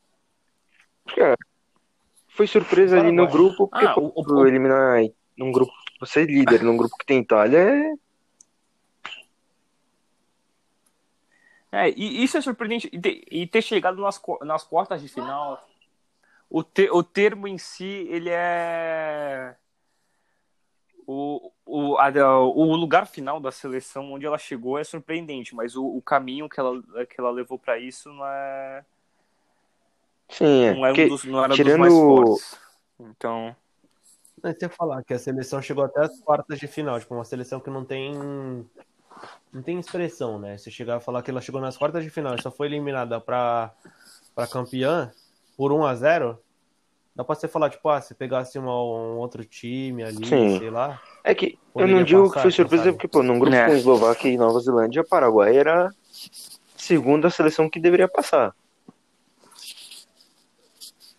Cara, 1.14 1.38
foi 2.30 2.48
surpresa 2.48 2.98
ali 2.98 3.12
no 3.12 3.28
grupo, 3.28 3.68
porque 3.68 3.86
Ah, 3.86 3.94
o- 4.00 4.12
o- 4.16 4.48
eliminar 4.48 5.02
num 5.38 5.52
grupo, 5.52 5.72
você 6.00 6.22
é 6.22 6.26
líder 6.26 6.64
num 6.64 6.78
grupo 6.78 6.98
que 6.98 7.06
tem 7.06 7.20
Itália 7.20 7.58
é. 7.60 7.94
É, 11.72 11.90
e 11.90 12.24
isso 12.24 12.38
é 12.38 12.42
surpreendente. 12.42 12.90
E 13.30 13.46
ter, 13.48 13.62
chegado 13.62 14.02
nas, 14.02 14.22
nas 14.42 14.64
quartas 14.64 15.02
de 15.02 15.10
final. 15.10 15.62
O, 16.50 16.64
te, 16.64 16.90
o 16.90 17.04
termo 17.04 17.48
em 17.48 17.58
si, 17.58 18.08
ele 18.10 18.30
é. 18.32 19.56
O, 21.08 21.52
o, 21.66 21.98
a- 21.98 22.40
o 22.42 22.76
lugar 22.76 23.06
final 23.06 23.40
da 23.40 23.52
seleção 23.52 24.14
onde 24.14 24.26
ela 24.26 24.38
chegou 24.38 24.78
é 24.80 24.84
surpreendente, 24.84 25.54
mas 25.54 25.76
o, 25.76 25.86
o 25.86 26.02
caminho 26.02 26.48
que 26.50 26.60
ela, 26.60 26.82
que 27.06 27.20
ela 27.20 27.30
levou 27.30 27.60
pra 27.60 27.78
isso 27.78 28.12
não 28.12 28.26
é. 28.26 28.86
Sim, 30.30 30.64
é. 30.66 30.74
Não 30.74 30.86
era, 30.86 30.94
porque 30.96 31.06
um 31.06 31.10
dos, 31.10 31.24
não 31.26 31.44
era 31.44 31.54
tirando- 31.54 31.72
dos 31.72 31.80
mais 31.80 31.94
fortes. 31.94 32.58
Então. 33.00 33.56
Não, 34.44 34.52
você 34.52 34.66
ia 34.66 34.70
falar 34.70 35.04
que 35.04 35.14
a 35.14 35.20
seleção 35.20 35.62
chegou 35.62 35.84
até 35.86 36.02
as 36.02 36.20
quartas 36.20 36.60
de 36.60 36.68
final, 36.68 37.00
tipo, 37.00 37.14
uma 37.16 37.26
seleção 37.26 37.60
que 37.60 37.70
não 37.70 37.84
tem. 37.86 38.14
Não 39.52 39.62
tem 39.64 39.80
expressão, 39.80 40.38
né? 40.38 40.58
Se 40.58 40.70
chegar 40.70 40.98
a 40.98 41.00
falar 41.00 41.22
que 41.22 41.32
ela 41.32 41.40
chegou 41.42 41.62
nas 41.62 41.78
quartas 41.78 42.04
de 42.04 42.10
final 42.10 42.36
e 42.36 42.42
só 42.42 42.52
foi 42.52 42.68
eliminada 42.68 43.20
pra, 43.22 43.72
pra 44.36 44.46
campeã 44.46 45.12
por 45.56 45.72
1 45.72 45.86
a 45.86 45.96
0 45.96 46.38
dá 47.16 47.24
pra 47.24 47.34
você 47.34 47.48
falar, 47.48 47.70
tipo, 47.70 47.88
ah, 47.88 48.02
se 48.02 48.14
pegasse 48.14 48.60
uma- 48.60 48.76
um 48.76 49.18
outro 49.18 49.46
time 49.46 50.04
ali, 50.04 50.26
Sim. 50.28 50.60
sei 50.60 50.70
lá. 50.70 51.02
É 51.24 51.34
que 51.34 51.58
eu 51.74 51.88
não 51.88 52.04
digo 52.04 52.24
que 52.24 52.28
passar, 52.30 52.42
foi 52.42 52.52
quem 52.52 52.56
surpresa, 52.58 52.84
sabe? 52.84 52.94
porque, 52.98 53.08
pô, 53.08 53.24
num 53.24 53.40
grupo 53.40 53.56
É. 53.56 53.68
com 53.68 53.72
Eslováquia 53.74 54.30
e 54.30 54.38
Nova 54.38 54.60
Zelândia, 54.60 55.02
Paraguai 55.02 55.56
era 55.56 55.88
a 55.88 55.92
segunda 56.76 57.30
seleção 57.30 57.70
que 57.70 57.80
deveria 57.80 58.10
passar. 58.10 58.54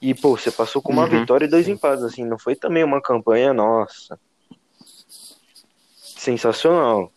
E, 0.01 0.15
pô, 0.15 0.37
você 0.37 0.51
passou 0.51 0.83
com 0.83 0.93
uma 0.93 1.05
Uhum. 1.05 1.21
vitória 1.21 1.47
e 1.47 1.49
dois 1.49 1.67
empates, 1.69 2.05
assim, 2.05 2.25
não 2.25 2.39
foi 2.39 2.55
também 2.55 2.85
uma 2.85 3.01
campanha, 3.01 3.53
nossa. 3.55 4.19
Sensacional. 5.99 7.13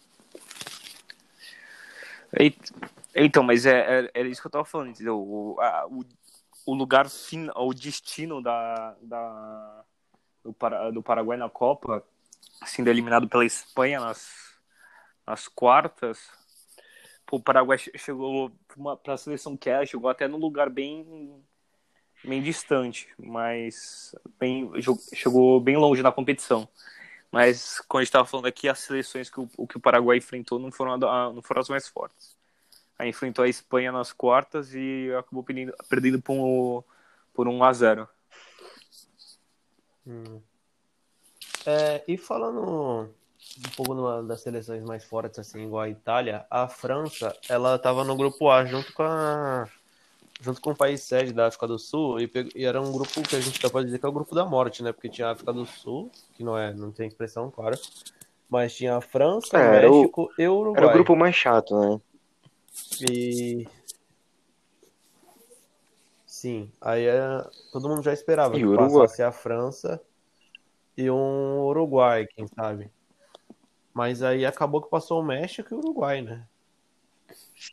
Então, 3.16 3.44
mas 3.44 3.66
é, 3.66 4.02
é, 4.06 4.12
era 4.14 4.28
isso 4.28 4.42
que 4.42 4.48
eu 4.48 4.52
tava 4.52 4.66
falando, 4.66 4.90
entendeu? 4.92 5.18
O, 5.20 5.60
a- 5.60 5.88
o, 5.88 6.06
o 6.66 6.74
lugar, 6.76 7.10
fin, 7.10 7.50
o 7.56 7.74
destino 7.74 8.42
da, 8.42 8.96
da, 9.02 9.84
do, 10.44 10.54
Para- 10.54 10.92
do 10.92 11.02
Paraguai 11.02 11.38
na 11.38 11.50
Copa, 11.50 12.04
sendo 12.66 12.88
eliminado 12.90 13.28
pela 13.28 13.46
Espanha 13.46 14.00
nas, 14.00 14.30
nas 15.26 15.48
quartas, 15.48 16.30
pô, 17.26 17.38
o 17.38 17.42
Paraguai 17.44 17.78
che- 17.78 17.92
chegou 17.98 18.52
para 19.04 19.16
a 19.16 19.18
seleção 19.18 19.58
que 19.58 19.70
era, 19.70 19.86
chegou 19.86 20.10
até 20.10 20.28
num 20.28 20.38
lugar 20.38 20.70
bem, 20.70 21.44
bem 22.24 22.42
distante, 22.42 23.08
mas 23.18 24.14
bem, 24.40 24.72
chegou 25.14 25.60
bem 25.60 25.78
longe 25.78 26.02
na 26.02 26.12
competição. 26.12 26.68
Mas, 27.32 27.80
como 27.88 28.00
a 28.00 28.02
gente 28.02 28.10
estava 28.10 28.26
falando 28.26 28.48
aqui, 28.48 28.68
as 28.68 28.80
seleções 28.80 29.30
que 29.30 29.40
o, 29.40 29.68
que 29.68 29.78
o 29.78 29.80
Paraguai 29.80 30.18
enfrentou 30.18 30.58
não 30.58 30.72
foram, 30.72 30.94
a 30.94 31.32
não 31.32 31.42
foram 31.42 31.62
as 31.62 31.70
mais 31.70 31.88
fortes. 31.88 32.36
Aí 32.98 33.10
enfrentou 33.10 33.46
a 33.46 33.50
Espanha 33.50 33.92
nas 33.92 34.12
quartas 34.12 34.74
e 34.74 35.10
acabou 35.18 35.44
perdendo, 35.44 35.74
perdendo 35.88 36.22
por, 36.22 36.34
um, 36.34 36.84
por 37.34 37.48
1 37.48 37.64
a 37.64 37.74
0 37.74 38.10
Hum. 40.08 40.42
É, 41.66 42.04
e 42.08 42.18
falando 42.18 43.12
um 43.58 43.70
pouco 43.76 43.94
numa 43.94 44.24
das 44.24 44.42
seleções 44.42 44.84
mais 44.84 45.04
fortes, 45.04 45.38
assim, 45.38 45.66
igual 45.66 45.84
a 45.84 45.90
Itália, 45.90 46.48
a 46.50 46.68
França, 46.68 47.38
ela 47.48 47.78
tava 47.78 48.04
no 48.04 48.16
grupo 48.16 48.50
A 48.50 48.66
junto 48.66 48.92
com 48.94 49.04
a, 49.04 49.70
junto 50.40 50.62
com 50.62 50.72
o 50.72 50.76
país 50.76 51.02
sede 51.04 51.34
da 51.34 51.48
África 51.48 51.68
do 51.68 51.78
Sul, 51.78 52.20
e, 52.20 52.30
e 52.56 52.66
era 52.66 52.82
um 52.82 52.92
grupo 52.92 53.22
que 53.22 53.36
a 53.36 53.40
gente 53.40 53.60
pode 53.70 53.86
dizer 53.88 54.00
que 54.00 54.06
é 54.06 54.10
o 54.10 54.14
grupo 54.14 54.34
da 54.34 54.46
morte, 54.46 54.82
né? 54.84 54.92
Porque 54.92 55.10
tinha 55.10 55.28
a 55.28 55.32
África 55.32 55.52
do 55.54 55.66
Sul, 55.66 56.10
que 56.36 56.44
não 56.44 56.58
é, 56.58 56.74
não 56.74 56.92
tem 56.92 57.08
expressão, 57.08 57.52
claro, 57.52 57.78
mas 58.50 58.76
tinha 58.76 58.96
a 58.98 59.02
França, 59.02 59.58
É, 59.58 59.78
era 59.78 59.92
o- 59.92 60.02
México 60.02 60.32
e 60.38 60.48
o 60.48 60.56
Uruguai. 60.58 60.84
Era 60.84 60.88
o 60.88 60.94
grupo 60.94 61.16
mais 61.16 61.36
chato, 61.36 61.76
né? 61.80 62.00
E 63.02 63.68
sim, 66.26 66.72
aí 66.82 67.06
é, 67.06 67.18
todo 67.72 67.90
mundo 67.90 68.02
já 68.04 68.14
esperava 68.14 68.56
E 68.56 68.60
que 68.60 68.66
Uruguai? 68.66 69.06
passasse 69.08 69.22
a 69.24 69.32
França 69.32 70.02
e 70.98 71.10
um 71.12 71.62
Uruguai, 71.66 72.28
quem 72.28 72.48
sabe. 72.48 72.92
Mas 73.94 74.24
aí 74.24 74.46
acabou 74.46 74.82
que 74.82 74.90
passou 74.90 75.20
o 75.22 75.24
México 75.26 75.74
e 75.74 75.76
o 75.76 75.80
Uruguai, 75.80 76.22
né? 76.22 76.48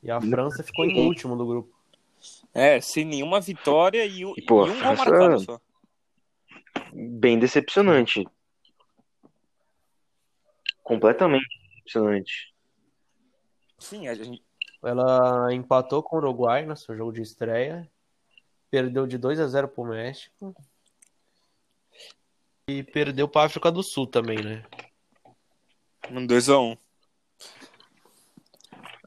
E 0.03 0.11
a 0.11 0.21
França 0.21 0.63
ficou 0.63 0.85
em 0.85 1.01
último 1.07 1.37
do 1.37 1.47
grupo. 1.47 1.76
É, 2.59 2.81
sem 2.81 3.05
nenhuma 3.05 3.39
vitória 3.41 4.07
e, 4.07 4.25
um- 4.25 4.33
E, 4.37 4.43
pô, 4.43 4.67
e 4.67 4.71
a 4.71 4.73
um 4.73 4.75
gol 4.75 4.97
França- 4.97 5.11
marcado 5.11 5.41
só. 5.41 5.61
Bem 6.93 7.39
decepcionante. 7.39 8.25
Completamente 10.83 11.47
decepcionante. 11.69 12.55
Sim, 13.79 14.09
a 14.09 14.15
gente, 14.15 14.43
Ela 14.83 15.53
empatou 15.53 16.03
com 16.03 16.17
o 16.17 16.19
Uruguai 16.19 16.65
no 16.65 16.77
seu 16.77 16.97
jogo 16.97 17.13
de 17.13 17.21
estreia, 17.21 17.91
perdeu 18.71 19.07
de 19.07 19.19
2 19.19 19.41
a 19.41 19.47
0 19.49 19.67
pro 19.69 19.85
México 19.85 20.55
e 22.69 22.83
perdeu 22.85 23.27
para 23.27 23.47
África 23.47 23.71
do 23.73 23.83
Sul 23.83 24.07
também, 24.07 24.39
né? 24.43 24.65
um 26.11 26.25
2x1. 26.27 26.79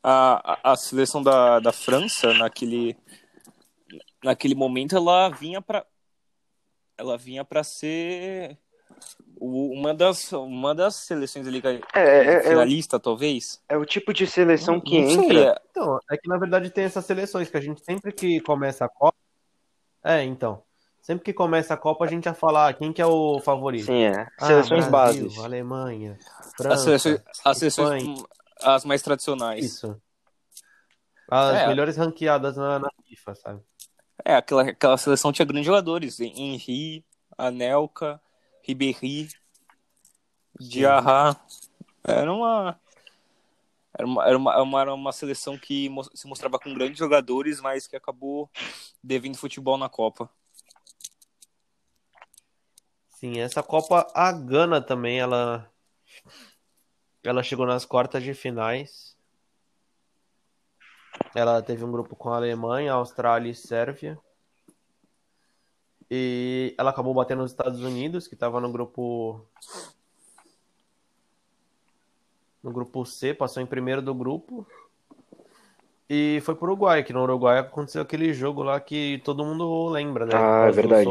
A, 0.03 0.69
a, 0.69 0.71
a 0.73 0.75
seleção 0.75 1.23
da, 1.23 1.59
da 1.59 1.71
França, 1.71 2.33
naquele, 2.33 2.97
naquele 4.23 4.55
momento, 4.55 4.95
ela 4.95 5.29
vinha 5.29 5.61
pra. 5.61 5.85
Ela 6.97 7.17
vinha 7.17 7.45
pra 7.45 7.63
ser 7.63 8.57
o- 9.39 9.71
uma 9.73 9.93
das, 9.93 10.31
uma 10.33 10.75
das 10.75 10.95
seleções 10.95 11.47
ali, 11.47 11.61
que- 11.61 11.67
É, 11.67 11.81
é, 11.93 12.33
é, 12.33 12.39
o- 12.39 12.43
finalista, 12.43 12.99
talvez. 12.99 13.61
é 13.69 13.77
o 13.77 13.85
tipo 13.85 14.13
de 14.13 14.27
seleção 14.27 14.81
que 14.81 14.99
Não 15.01 15.23
entra. 15.23 15.39
é- 15.53 15.61
Então, 15.71 15.97
é 16.11 16.17
que 16.17 16.27
na 16.27 16.37
verdade 16.37 16.69
tem 16.69 16.83
essas 16.83 17.05
seleções 17.05 17.49
que 17.49 17.55
a 17.55 17.61
gente 17.61 17.81
sempre 17.83 18.11
que 18.11 18.41
começa 18.41 18.83
a 18.83 18.89
Copa. 18.89 19.17
É, 20.03 20.23
então. 20.23 20.61
Sempre 21.01 21.23
que 21.23 21.33
começa 21.33 21.73
a 21.73 21.77
Copa 21.77 22.03
a 22.03 22.07
gente 22.07 22.25
já 22.25 22.33
fala 22.33 22.67
ah, 22.67 22.73
quem 22.73 22.91
que 22.91 23.01
é 23.01 23.05
o 23.05 23.39
favorito. 23.39 23.85
Sim, 23.85 24.03
é. 24.03 24.27
Ah, 24.37 24.45
Seleções 24.45 24.87
Brasil, 24.89 25.23
bases. 25.27 25.39
Alemanha, 25.43 26.17
As 26.39 26.53
França, 26.57 26.83
seleções, 26.83 27.21
as, 27.45 27.57
seleções 27.57 28.23
as 28.61 28.83
mais 28.85 29.01
tradicionais. 29.01 29.63
Isso. 29.65 29.99
As 31.31 31.55
É. 31.61 31.67
melhores 31.67 31.95
ranqueadas 31.95 32.57
na, 32.57 32.79
na 32.79 32.89
FIFA, 33.07 33.35
sabe? 33.35 33.61
É, 34.25 34.35
aquela, 34.35 34.63
aquela 34.63 34.97
seleção 34.97 35.31
tinha 35.31 35.45
grandes 35.45 35.65
jogadores. 35.65 36.19
Henry, 36.19 37.05
Anelka, 37.37 38.21
Ribéry, 38.63 39.29
Diarra. 40.59 41.39
Era 42.03 42.31
uma. 42.31 42.79
Era 43.97 44.07
uma, 44.07 44.23
era 44.25 44.37
uma, 44.37 44.81
era 44.81 44.93
uma, 44.93 45.11
seleção 45.11 45.57
que 45.57 45.89
se 46.13 46.27
mostrava 46.27 46.59
com 46.59 46.73
grandes 46.73 46.97
jogadores, 46.97 47.59
mas 47.59 47.87
que 47.87 47.95
acabou 47.95 48.49
devendo 49.03 49.37
futebol 49.37 49.77
na 49.77 49.89
Copa. 49.89 50.29
Sim, 53.09 53.39
essa 53.39 53.61
Copa, 53.61 54.07
a 54.13 54.31
Gana 54.31 54.81
também, 54.81 55.19
ela. 55.19 55.69
Ela 57.21 57.43
chegou 57.43 57.65
nas 57.65 57.85
quartas 57.85 58.23
de 58.23 58.33
finais. 58.33 59.08
Ela 61.35 61.61
teve 61.61 61.83
um 61.83 61.91
grupo 61.91 62.15
com 62.15 62.29
a 62.29 62.37
Alemanha, 62.37 62.93
Austrália 62.93 63.49
e 63.49 63.55
Sérvia. 63.55 64.17
E 66.09 66.73
ela 66.77 66.89
acabou 66.89 67.13
batendo 67.13 67.43
nos 67.43 67.51
Estados 67.51 67.81
Unidos, 67.81 68.27
que 68.27 68.33
estava 68.33 68.59
no 68.59 68.71
grupo. 68.71 69.41
No 72.63 72.71
grupo 72.71 73.05
C, 73.05 73.33
passou 73.33 73.61
em 73.61 73.65
primeiro 73.65 74.01
do 74.01 74.13
grupo. 74.13 74.65
E 76.09 76.41
foi 76.43 76.55
pro 76.55 76.65
Uruguai, 76.65 77.03
que 77.03 77.13
no 77.13 77.21
Uruguai 77.21 77.59
aconteceu 77.59 78.01
aquele 78.01 78.33
jogo 78.33 78.63
lá 78.63 78.79
que 78.79 79.21
todo 79.23 79.45
mundo 79.45 79.87
lembra, 79.89 80.25
né? 80.25 80.31
Ah, 80.33 80.65
é 80.67 80.71
verdade. 80.71 81.07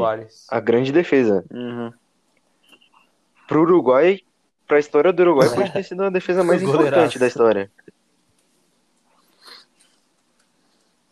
A 0.49 0.59
grande 0.59 0.91
defesa. 0.91 1.45
Uhum. 1.49 1.93
Pro 3.47 3.61
Uruguai, 3.61 4.19
pra 4.67 4.77
história 4.77 5.13
do 5.13 5.21
Uruguai, 5.21 5.47
pode 5.55 5.71
ter 5.71 5.83
sido 5.83 6.03
a 6.03 6.09
defesa 6.09 6.43
mais 6.43 6.61
importante 6.61 7.17
da 7.17 7.27
história. 7.27 7.71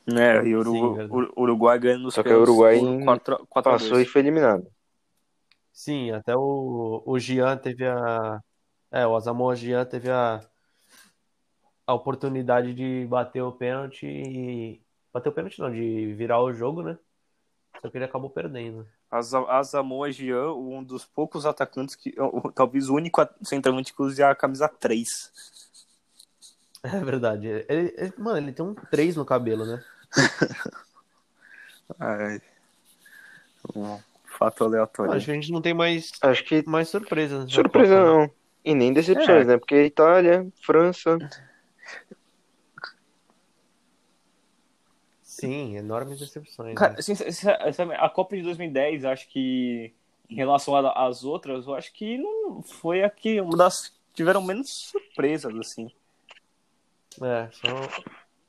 É, 0.09 0.41
e 0.47 0.55
o 0.55 0.63
Sim, 0.63 0.95
Uruguai 1.35 1.77
ganhando 1.77 2.03
nos 2.03 2.13
Só 2.13 2.23
que 2.23 2.29
o 2.33 2.41
Uruguai 2.41 2.79
4 3.03 3.45
4 3.49 3.69
a 3.71 3.73
Passou 3.73 3.91
2. 3.91 4.07
e 4.07 4.09
foi 4.09 4.21
eliminado. 4.21 4.65
Sim, 5.73 6.11
até 6.11 6.35
o, 6.35 7.03
o 7.05 7.19
Jean 7.19 7.57
teve 7.57 7.85
a. 7.85 8.41
É, 8.89 9.05
o 9.05 9.15
Asamoah 9.15 9.55
Jean 9.55 9.85
teve 9.85 10.09
a, 10.09 10.39
a 11.85 11.93
oportunidade 11.93 12.73
de 12.73 13.05
bater 13.09 13.41
o 13.41 13.51
pênalti 13.51 14.05
e. 14.07 14.81
Bater 15.13 15.29
o 15.29 15.33
pênalti 15.33 15.59
não, 15.59 15.71
de 15.71 16.13
virar 16.13 16.41
o 16.41 16.53
jogo, 16.53 16.81
né? 16.81 16.97
Só 17.81 17.89
que 17.89 17.97
ele 17.97 18.05
acabou 18.05 18.29
perdendo. 18.29 18.87
Asa- 19.11 19.45
Asamoah 19.49 20.11
Gyan, 20.11 20.53
um 20.53 20.83
dos 20.83 21.05
poucos 21.05 21.45
atacantes 21.45 21.95
que. 21.95 22.15
Talvez 22.55 22.89
o 22.89 22.95
único 22.95 23.21
centroavante 23.43 23.93
que 23.93 24.01
use 24.01 24.23
a 24.23 24.33
camisa 24.33 24.67
3. 24.69 25.07
É 26.83 26.99
verdade. 27.03 27.47
Ele, 27.67 27.93
ele- 27.97 28.13
mano, 28.17 28.37
ele 28.37 28.53
tem 28.53 28.63
um 28.63 28.73
3 28.73 29.15
no 29.15 29.25
cabelo, 29.25 29.65
né? 29.65 29.83
Ai. 31.99 32.41
Um 33.75 33.99
fato 34.25 34.63
aleatório. 34.65 35.13
Acho 35.13 35.25
que 35.25 35.31
a 35.31 35.35
gente 35.35 35.51
não 35.51 35.61
tem 35.61 35.73
mais, 35.73 36.11
Acho 36.21 36.43
que 36.43 36.63
mais 36.67 36.89
surpresas. 36.89 37.51
surpresa 37.51 37.95
Copa, 37.95 38.11
né? 38.11 38.17
não. 38.27 38.31
E 38.63 38.75
nem 38.75 38.93
decepções, 38.93 39.29
É. 39.29 39.45
né? 39.45 39.57
Porque 39.57 39.83
Itália, 39.85 40.47
França. 40.61 41.17
Sim, 45.23 45.75
enormes 45.77 46.19
decepções. 46.19 46.75
Cara, 46.75 46.93
né? 46.93 46.99
assim, 46.99 47.13
a 47.93 48.09
Copa 48.09 48.35
de 48.35 48.41
2010, 48.43 49.05
acho 49.05 49.29
que 49.29 49.93
em 50.29 50.35
relação 50.35 50.75
às 50.75 51.23
outras, 51.23 51.67
eu 51.67 51.75
acho 51.75 51.93
que 51.93 52.17
não 52.17 52.61
foi 52.61 53.03
a 53.03 53.09
que 53.09 53.39
uma 53.39 53.55
das 53.55 53.95
tiveram 54.13 54.41
menos 54.43 54.69
surpresas 54.69 55.55
assim. 55.55 55.89
É, 57.21 57.47
só... 57.51 57.67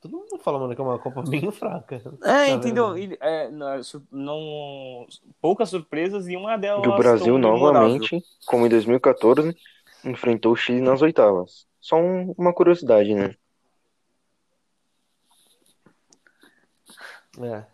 Todo 0.01 0.15
mundo 0.17 0.37
fala, 0.39 0.57
mano, 0.59 0.73
que 0.73 0.79
é 0.79 0.83
uma 0.83 0.97
Copa 0.97 1.21
bem 1.27 1.51
fraca. 1.51 1.95
É, 1.95 1.99
Tá 2.21 2.49
entendeu? 2.49 2.97
E, 2.97 3.17
é, 3.19 3.49
não, 3.49 3.83
su- 3.83 4.07
não- 4.11 5.05
poucas 5.41 5.69
surpresas 5.69 6.27
e 6.27 6.35
uma 6.37 6.57
delas 6.57 6.85
E 6.85 6.87
o 6.87 6.95
Brasil 6.95 7.33
tão 7.41 7.53
memorável. 7.53 7.89
novamente, 7.89 8.23
como 8.45 8.65
em 8.65 8.69
2014, 8.69 9.55
enfrentou 10.05 10.53
o 10.53 10.55
Chile 10.55 10.79
nas 10.81 11.01
oitavas. 11.01 11.67
Só 11.81 11.97
um- 11.97 12.33
uma 12.37 12.53
curiosidade, 12.53 13.13
né? 13.13 13.35
É. 17.41 17.65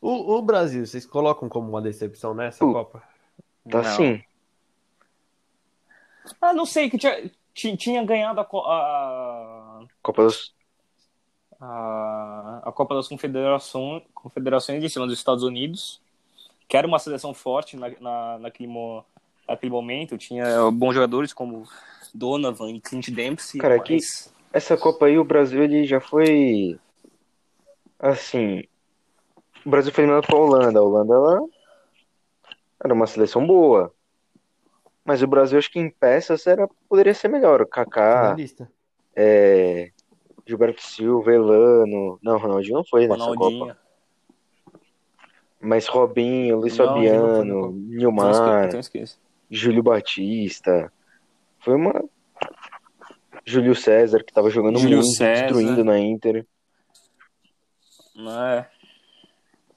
O, 0.00 0.36
o 0.36 0.42
Brasil, 0.42 0.84
vocês 0.86 1.06
colocam 1.06 1.48
como 1.48 1.68
uma 1.68 1.80
decepção 1.82 2.34
nessa 2.34 2.64
Uh. 2.64 2.72
Copa? 2.72 3.02
Tá 3.68 3.82
Não. 3.82 3.90
assim. 3.90 4.22
Ah, 6.40 6.52
não 6.52 6.66
sei, 6.66 6.90
que 6.90 6.98
tinha, 6.98 7.30
ti- 7.54 7.76
tinha 7.76 8.04
ganhado 8.04 8.40
a, 8.40 8.44
a, 8.44 9.84
Copa 10.02 10.24
dos. 10.24 10.54
A, 11.60 12.62
a 12.64 12.72
Copa 12.72 12.94
das 12.94 13.08
Confederações, 13.08 14.02
Confederações 14.14 14.82
em 14.82 14.88
cima 14.88 15.06
dos 15.06 15.18
Estados 15.18 15.42
Unidos, 15.42 16.00
que 16.68 16.76
era 16.76 16.86
uma 16.86 16.98
seleção 16.98 17.32
forte 17.32 17.76
na, 17.76 17.90
na, 18.00 18.38
naquele, 18.38 18.68
mo, 18.68 19.04
naquele 19.48 19.70
momento. 19.72 20.18
Tinha 20.18 20.70
bons 20.70 20.94
jogadores 20.94 21.32
como 21.32 21.66
Donovan 22.12 22.70
e 22.70 22.80
Clint 22.80 23.10
Dempsey. 23.10 23.60
Cara, 23.60 23.78
que- 23.80 23.94
mas... 23.94 24.34
Essa 24.52 24.76
Copa 24.76 25.06
aí, 25.06 25.18
o 25.18 25.24
Brasil 25.24 25.62
ele 25.62 25.84
já 25.84 26.00
foi. 26.00 26.78
Assim. 27.98 28.64
O 29.64 29.68
Brasil 29.68 29.92
foi 29.92 30.04
eliminado 30.04 30.26
pra 30.26 30.36
Holanda. 30.36 30.78
A 30.78 30.82
Holanda, 30.82 31.14
ela. 31.14 31.40
Era 32.82 32.94
uma 32.94 33.06
seleção 33.06 33.46
boa. 33.46 33.92
Mas 35.04 35.22
o 35.22 35.26
Brasil, 35.26 35.58
acho 35.58 35.70
que 35.70 35.78
em 35.78 35.90
peças 35.90 36.46
era... 36.46 36.66
poderia 36.88 37.12
ser 37.12 37.28
melhor. 37.28 37.66
Kaká, 37.66 38.34
é... 39.14 39.90
Gilberto 40.46 40.82
Silva, 40.82 41.32
Elano. 41.32 42.18
Não, 42.22 42.38
Ronaldinho 42.38 42.76
não 42.76 42.84
foi 42.84 43.06
nessa. 43.08 43.34
Copa. 43.34 43.76
Mas 45.60 45.86
Robinho, 45.88 46.58
Luiz 46.58 46.76
Não, 46.78 46.86
Fabiano. 46.86 47.44
Então 47.44 47.72
Nilmar, 47.72 48.66
então 48.68 48.78
esqueça. 48.80 49.16
Júlio 49.50 49.82
Batista. 49.82 50.92
Foi 51.60 51.74
uma. 51.74 52.04
Júlio 53.44 53.74
César, 53.74 54.22
que 54.24 54.32
tava 54.32 54.50
jogando 54.50 54.78
Júlio 54.78 54.98
muito, 54.98 55.12
César. 55.16 55.42
destruindo 55.46 55.84
na 55.84 55.98
Inter. 55.98 56.46
Não 58.14 58.44
é? 58.44 58.68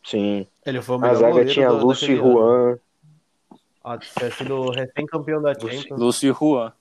Sim. 0.03 0.47
Ele 0.65 0.82
foi 0.82 0.95
o 0.95 0.99
A 0.99 1.01
melhor 1.01 1.15
zaga 1.15 1.30
goleiro 1.32 1.51
tinha 1.51 1.70
Lúcio 1.72 2.13
e. 2.13 2.17
Juan. 2.17 2.80
Ah, 3.84 3.97
tinha 3.97 4.32
sido 4.32 4.70
recém-campeão 4.72 5.41
da 5.41 5.51
Lúcio- 5.51 5.72
Champions. 5.72 5.99
Lúcio 5.99 6.34
Juan. 6.34 6.74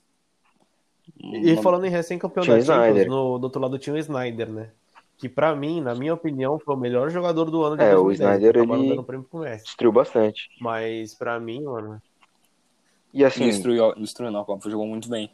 E 1.20 1.56
falando 1.62 1.84
em 1.86 1.90
recém-campeão 1.90 2.44
da 2.44 2.60
Champions, 2.60 2.68
Snyder. 2.68 3.08
no, 3.08 3.38
do 3.38 3.44
outro 3.44 3.60
lado 3.60 3.78
tinha 3.78 3.94
o 3.94 3.98
Snyder, 3.98 4.50
né? 4.50 4.70
Que 5.16 5.28
pra 5.28 5.54
mim, 5.54 5.80
na 5.80 5.94
minha 5.94 6.14
opinião, 6.14 6.58
foi 6.58 6.74
o 6.74 6.78
melhor 6.78 7.10
jogador 7.10 7.46
do 7.50 7.62
ano 7.62 7.76
de 7.76 7.82
É, 7.82 7.96
o 7.96 8.04
2010. 8.04 8.18
Snyder, 8.38 8.62
Acabaram 8.62 8.80
ele- 8.84 8.88
dando 8.90 9.04
prêmio 9.04 9.26
pro 9.28 9.40
Messi. 9.40 9.64
Destruiu 9.64 9.92
bastante. 9.92 10.48
Mas 10.60 11.14
pra 11.14 11.40
mim, 11.40 11.62
mano, 11.64 12.00
E 13.12 13.24
assim, 13.24 13.44
Destruiu, 13.46 13.94
destruiu 13.94 14.30
não, 14.30 14.40
a 14.40 14.44
Copa 14.44 14.68
jogou 14.70 14.86
muito 14.86 15.08
bem. 15.08 15.30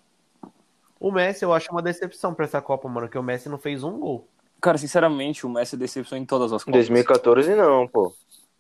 o 1.01 1.11
Messi 1.11 1.45
eu 1.45 1.53
acho 1.53 1.71
uma 1.71 1.83
decepção 1.83 2.33
pra 2.33 2.45
essa 2.47 2.63
Copa, 2.63 2.89
mano, 2.89 3.09
que 3.09 3.19
o 3.19 3.23
Messi 3.23 3.49
não 3.49 3.59
fez 3.59 3.83
um 3.85 3.99
gol. 3.99 4.27
Cara, 4.61 4.79
sinceramente, 4.79 5.45
o 5.45 5.51
Messi 5.51 5.77
decepcionou 5.77 6.23
em 6.23 6.27
todas 6.27 6.53
as 6.53 6.63
em 6.63 6.65
Copas. 6.67 6.79
2014 6.81 7.55
não, 7.55 7.87
pô. 7.87 8.15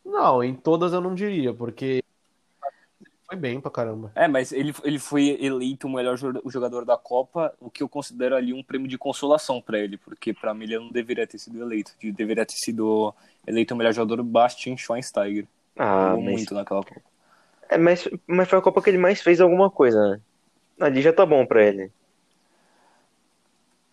Não, 0.04 0.44
em 0.44 0.52
todas 0.54 0.92
eu 0.92 1.00
não 1.00 1.14
diria, 1.14 1.54
porque 1.54 2.02
foi 3.34 3.40
bem 3.40 3.60
pra 3.60 3.70
caramba. 3.70 4.12
É, 4.14 4.26
mas 4.28 4.52
ele, 4.52 4.72
ele 4.84 4.98
foi 4.98 5.36
eleito 5.40 5.86
o 5.86 5.90
melhor 5.90 6.16
jogador 6.16 6.84
da 6.84 6.96
Copa, 6.96 7.52
o 7.60 7.68
que 7.68 7.82
eu 7.82 7.88
considero 7.88 8.36
ali 8.36 8.52
um 8.52 8.62
prêmio 8.62 8.88
de 8.88 8.96
consolação 8.96 9.60
pra 9.60 9.78
ele, 9.78 9.98
porque 9.98 10.32
pra 10.32 10.54
mim 10.54 10.64
ele 10.64 10.78
não 10.78 10.90
deveria 10.90 11.26
ter 11.26 11.38
sido 11.38 11.60
eleito. 11.60 11.92
Ele 12.02 12.12
deveria 12.12 12.46
ter 12.46 12.54
sido 12.56 13.12
eleito 13.46 13.74
o 13.74 13.76
melhor 13.76 13.92
jogador 13.92 14.22
Bastian 14.22 14.76
Schweinsteiger. 14.76 15.46
Ah, 15.76 16.14
mas, 16.16 16.24
muito 16.24 16.54
naquela 16.54 16.82
Copa. 16.84 17.00
é, 17.68 17.76
mas, 17.76 18.08
mas 18.26 18.48
foi 18.48 18.58
a 18.58 18.62
Copa 18.62 18.80
que 18.80 18.90
ele 18.90 18.98
mais 18.98 19.20
fez 19.20 19.40
alguma 19.40 19.70
coisa, 19.70 20.10
né? 20.10 20.20
Ali 20.80 21.02
já 21.02 21.12
tá 21.12 21.26
bom 21.26 21.44
pra 21.44 21.62
ele. 21.64 21.90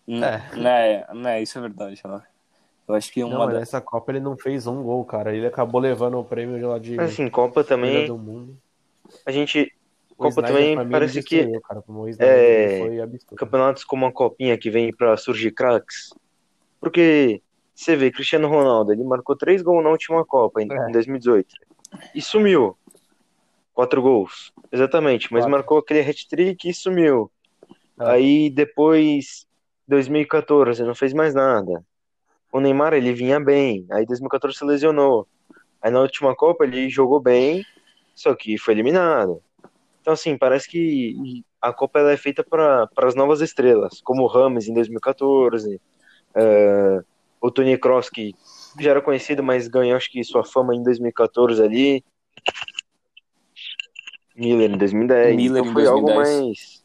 É. 0.07 0.55
Né, 0.57 1.05
né, 1.13 1.41
isso 1.41 1.57
é 1.57 1.61
verdade. 1.61 2.01
ó. 2.05 2.19
Eu 2.87 2.95
acho 2.95 3.11
que 3.11 3.23
uma 3.23 3.45
Não, 3.45 3.53
da- 3.53 3.59
nessa 3.59 3.79
Copa 3.79 4.11
ele 4.11 4.19
não 4.19 4.35
fez 4.35 4.67
um 4.67 4.83
gol, 4.83 5.05
cara. 5.05 5.33
Ele 5.33 5.47
acabou 5.47 5.79
levando 5.79 6.19
o 6.19 6.25
prêmio 6.25 6.57
de 6.57 6.65
lá 6.65 6.77
de 6.77 6.99
assim, 6.99 7.29
Copa 7.29 7.63
também, 7.63 8.05
do 8.05 8.17
mundo. 8.17 8.57
A 9.25 9.31
gente. 9.31 9.71
O 10.11 10.15
Copa 10.15 10.41
Snyder, 10.41 10.75
também 10.75 10.89
parece 10.91 11.23
que 11.23 11.59
cara. 11.61 11.83
O 11.87 12.07
Snyder, 12.07 12.29
é, 12.29 13.35
campeonatos 13.35 13.83
como 13.83 14.05
a 14.05 14.11
Copinha 14.11 14.57
que 14.57 14.69
vem 14.69 14.93
pra 14.95 15.17
surgir 15.17 15.51
craques. 15.51 16.13
Porque 16.79 17.41
você 17.73 17.95
vê, 17.95 18.11
Cristiano 18.11 18.47
Ronaldo, 18.47 18.93
ele 18.93 19.03
marcou 19.03 19.35
três 19.35 19.61
gols 19.63 19.83
na 19.83 19.89
última 19.89 20.23
Copa, 20.25 20.61
em, 20.61 20.71
É. 20.71 20.89
em 20.89 20.91
2018. 20.91 21.47
E 22.13 22.21
sumiu. 22.21 22.77
Quatro 23.73 24.01
gols. 24.01 24.53
Exatamente. 24.71 25.31
Mas 25.31 25.41
Quatro. 25.41 25.51
marcou 25.51 25.77
aquele 25.79 26.01
hat-trick 26.01 26.69
e 26.69 26.73
sumiu. 26.73 27.31
É. 27.99 28.05
Aí 28.11 28.49
depois, 28.49 29.47
2014, 29.87 30.83
não 30.83 30.93
fez 30.93 31.13
mais 31.13 31.33
nada. 31.33 31.83
O 32.51 32.59
Neymar, 32.59 32.93
ele 32.93 33.13
vinha 33.13 33.39
bem. 33.39 33.85
Aí 33.91 34.05
2014 34.05 34.57
se 34.57 34.65
lesionou. 34.65 35.27
Aí 35.81 35.89
na 35.89 36.01
última 36.01 36.35
Copa 36.35 36.63
ele 36.63 36.89
jogou 36.89 37.19
bem, 37.19 37.65
só 38.13 38.35
que 38.35 38.57
foi 38.57 38.73
eliminado. 38.73 39.41
Então, 40.01 40.13
assim, 40.13 40.37
parece 40.37 40.67
que 40.67 41.43
a 41.61 41.71
Copa 41.71 41.99
ela 41.99 42.11
é 42.11 42.17
feita 42.17 42.43
para 42.43 42.89
as 42.97 43.15
novas 43.15 43.41
estrelas, 43.41 44.01
como 44.01 44.23
o 44.23 44.27
Rames 44.27 44.67
em 44.67 44.73
2014, 44.73 45.79
eh, 46.33 47.03
o 47.39 47.51
Toni 47.51 47.77
Kroos, 47.77 48.09
que 48.09 48.33
já 48.79 48.91
era 48.91 49.01
conhecido, 49.01 49.43
mas 49.43 49.67
ganhou, 49.67 49.95
acho 49.95 50.09
que, 50.11 50.23
sua 50.23 50.43
fama 50.43 50.75
em 50.75 50.81
2014 50.81 51.61
ali. 51.61 52.03
Miller 54.35 54.71
em 54.71 54.77
2010. 54.77 55.35
Miller 55.35 55.61
então 55.61 55.73
foi 55.73 55.85
algo 55.85 56.07
2010. 56.07 56.39
mais. 56.39 56.81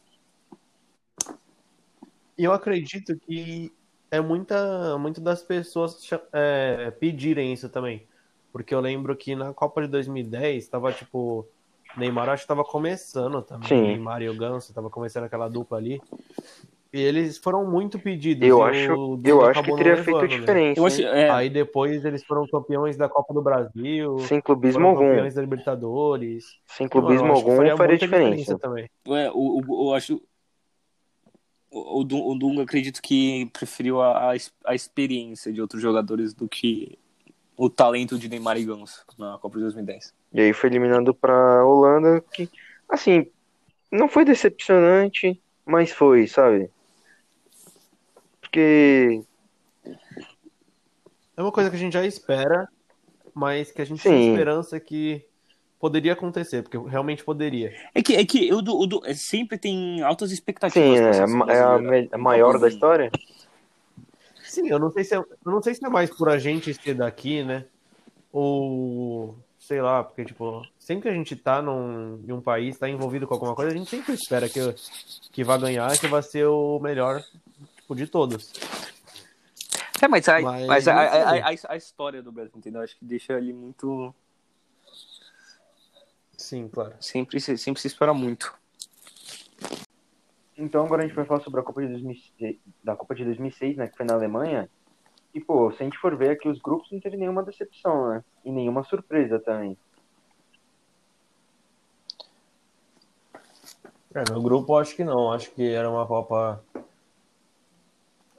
E 2.37 2.43
eu 2.43 2.53
acredito 2.53 3.17
que 3.19 3.71
é 4.11 4.21
muita, 4.21 4.97
muito 4.97 5.19
das 5.19 5.41
pessoas 5.41 5.97
é, 6.31 6.91
pedirem 6.91 7.51
isso 7.51 7.67
também. 7.67 8.07
Porque 8.51 8.73
eu 8.73 8.79
lembro 8.79 9.15
que 9.15 9.35
na 9.35 9.53
Copa 9.53 9.81
de 9.81 9.87
2010 9.87 10.67
tava 10.67 10.91
tipo. 10.91 11.45
Neymar 11.95 12.29
acho 12.29 12.43
que 12.43 12.47
tava 12.47 12.63
começando 12.63 13.41
também. 13.41 13.67
Sim. 13.69 13.81
Neymar 13.81 14.21
e 14.21 14.29
o 14.29 14.35
Ganso 14.35 14.73
tava 14.73 14.89
começando 14.89 15.23
aquela 15.23 15.47
dupla 15.47 15.77
ali. 15.79 15.99
E 16.93 17.01
eles 17.01 17.37
foram 17.37 17.69
muito 17.69 17.97
pedidos. 17.99 18.47
Eu 18.47 18.63
acho, 18.63 18.93
o 18.93 19.21
eu 19.23 19.43
acho 19.45 19.61
que 19.63 19.75
teria 19.75 20.03
feito 20.03 20.21
né? 20.21 20.27
diferença. 20.27 20.79
Eu 20.79 20.85
acho, 20.85 21.01
é, 21.01 21.29
Aí 21.29 21.49
depois 21.49 22.05
eles 22.05 22.23
foram 22.23 22.47
campeões 22.47 22.95
da 22.97 23.09
Copa 23.09 23.33
do 23.33 23.41
Brasil. 23.41 24.19
Sem 24.19 24.39
clubismo 24.39 24.79
foram 24.79 24.89
algum. 24.89 25.09
campeões 25.09 25.33
da 25.33 25.41
Libertadores. 25.41 26.45
Sem 26.67 26.85
eu 26.85 26.89
clubismo 26.89 27.31
algum 27.31 27.55
faria 27.57 27.75
muita 27.75 27.97
diferença. 27.97 28.57
também. 28.59 28.89
é, 29.07 29.31
o, 29.33 29.61
o- 29.67 29.89
eu 29.89 29.93
acho. 29.95 30.21
O, 31.69 31.99
o 31.99 32.03
Dun- 32.03 32.25
o 32.25 32.35
Dunga 32.37 32.63
acredito 32.63 33.01
que 33.01 33.49
preferiu 33.51 34.01
a, 34.01 34.33
a 34.65 34.75
experiência 34.75 35.51
de 35.51 35.61
outros 35.61 35.81
jogadores 35.81 36.33
do 36.33 36.47
que 36.47 36.97
o 37.57 37.69
talento 37.69 38.17
de 38.19 38.29
Neymar 38.29 38.57
e 38.57 38.63
Ganso 38.65 39.03
na 39.17 39.37
Copa 39.39 39.55
de 39.57 39.63
2010. 39.63 40.13
E 40.31 40.39
aí 40.41 40.53
foi 40.53 40.69
eliminado 40.69 41.13
pra 41.13 41.65
Holanda, 41.65 42.21
que, 42.31 42.49
assim, 42.87 43.25
não 43.91 44.07
foi 44.07 44.23
decepcionante, 44.23 45.41
mas 45.65 45.91
foi, 45.91 46.27
sabe? 46.27 46.69
Porque, 48.39 49.23
É 51.35 51.41
uma 51.41 51.51
coisa 51.51 51.69
que 51.69 51.75
a 51.75 51.79
gente 51.79 51.93
já 51.93 52.05
espera, 52.05 52.67
mas 53.33 53.71
que 53.71 53.81
a 53.81 53.85
gente 53.85 54.01
Sim. 54.01 54.09
tem 54.09 54.27
esperança 54.29 54.79
que 54.79 55.25
poderia 55.79 56.13
acontecer, 56.13 56.63
porque 56.63 56.77
realmente 56.89 57.23
poderia. 57.23 57.71
É 57.93 58.01
que, 58.01 58.15
é 58.15 58.25
que 58.25 58.51
o, 58.53 58.61
Du- 58.61 58.79
o 58.79 58.87
Du- 58.87 59.05
é, 59.05 59.13
sempre 59.13 59.57
tem 59.57 60.01
altas 60.01 60.31
expectativas. 60.31 60.87
sim, 60.87 61.01
né, 61.01 61.13
seleção 61.13 61.49
é 61.49 61.61
a, 61.61 61.77
me- 61.77 62.09
a 62.11 62.17
maior 62.17 62.57
da 62.57 62.67
história. 62.67 63.11
Sim, 64.47 64.67
eu 64.69 64.79
não 64.79 64.91
sei 64.91 65.03
se 65.03 65.13
é, 65.15 65.17
eu 65.17 65.27
não 65.45 65.61
sei 65.61 65.73
se 65.75 65.85
é 65.85 65.89
mais 65.89 66.09
por 66.09 66.29
a 66.29 66.37
gente 66.37 66.73
ser 66.73 66.93
daqui, 66.95 67.43
né? 67.43 67.65
Ou 68.31 69.37
sei 69.59 69.81
lá, 69.81 70.03
porque 70.03 70.23
tipo, 70.23 70.65
sempre 70.79 71.03
que 71.03 71.09
a 71.09 71.13
gente 71.13 71.35
tá 71.35 71.61
num, 71.61 72.23
em 72.25 72.31
um 72.31 72.41
país, 72.41 72.77
tá 72.77 72.87
envolvido 72.89 73.27
com 73.27 73.33
alguma 73.33 73.53
coisa, 73.55 73.71
a 73.71 73.75
gente 73.75 73.89
sempre 73.89 74.13
espera 74.13 74.47
que, 74.47 74.59
que 75.31 75.43
vai 75.43 75.59
ganhar, 75.59 75.97
que 75.99 76.07
vai 76.07 76.21
ser 76.23 76.45
o 76.45 76.79
melhor 76.79 77.21
tipo, 77.75 77.93
de 77.95 78.07
todos. 78.07 78.51
É, 80.01 80.07
mas, 80.07 80.29
a, 80.29 80.39
Mas 80.39 80.67
mas 80.67 80.87
a, 80.87 80.93
a, 80.93 81.47
a, 81.49 81.53
a- 81.69 81.77
história 81.77 82.21
do 82.21 82.31
Brasil, 82.31 82.53
entendeu? 82.55 82.81
Acho 82.81 82.95
que 82.97 83.03
deixa 83.03 83.33
ele 83.33 83.51
muito. 83.51 84.13
Sim, 86.37 86.67
claro. 86.69 86.93
Sempre, 86.99 87.39
se- 87.39 87.57
sempre 87.57 87.81
se 87.81 87.87
espera 87.87 88.13
muito. 88.13 88.53
Então 90.57 90.83
agora 90.83 91.03
a 91.03 91.07
gente 91.07 91.15
vai 91.15 91.25
falar 91.25 91.41
sobre 91.41 91.59
a 91.59 91.63
Copa 91.63 91.81
de 91.81 91.89
2006, 91.89 92.57
da 92.83 92.95
Copa 92.95 93.13
de 93.13 93.23
2006, 93.23 93.77
né, 93.77 93.87
que 93.87 93.95
foi 93.95 94.05
na 94.05 94.15
Alemanha. 94.15 94.67
E 95.33 95.39
pô, 95.39 95.71
se 95.71 95.83
a 95.83 95.85
gente 95.85 95.99
for 95.99 96.15
ver 96.15 96.31
aqui 96.31 96.49
os 96.49 96.59
grupos, 96.59 96.91
não 96.91 96.99
teve 96.99 97.15
nenhuma 97.15 97.43
decepção, 97.43 98.09
né? 98.09 98.23
E 98.43 98.51
nenhuma 98.51 98.83
surpresa 98.83 99.39
também. 99.39 99.77
É, 104.15 104.23
meu 104.31 104.41
grupo 104.41 104.75
acho 104.77 104.95
que 104.95 105.03
não. 105.03 105.31
Acho 105.31 105.51
que 105.51 105.69
era 105.69 105.87
uma 105.87 106.07
Copa. 106.07 106.63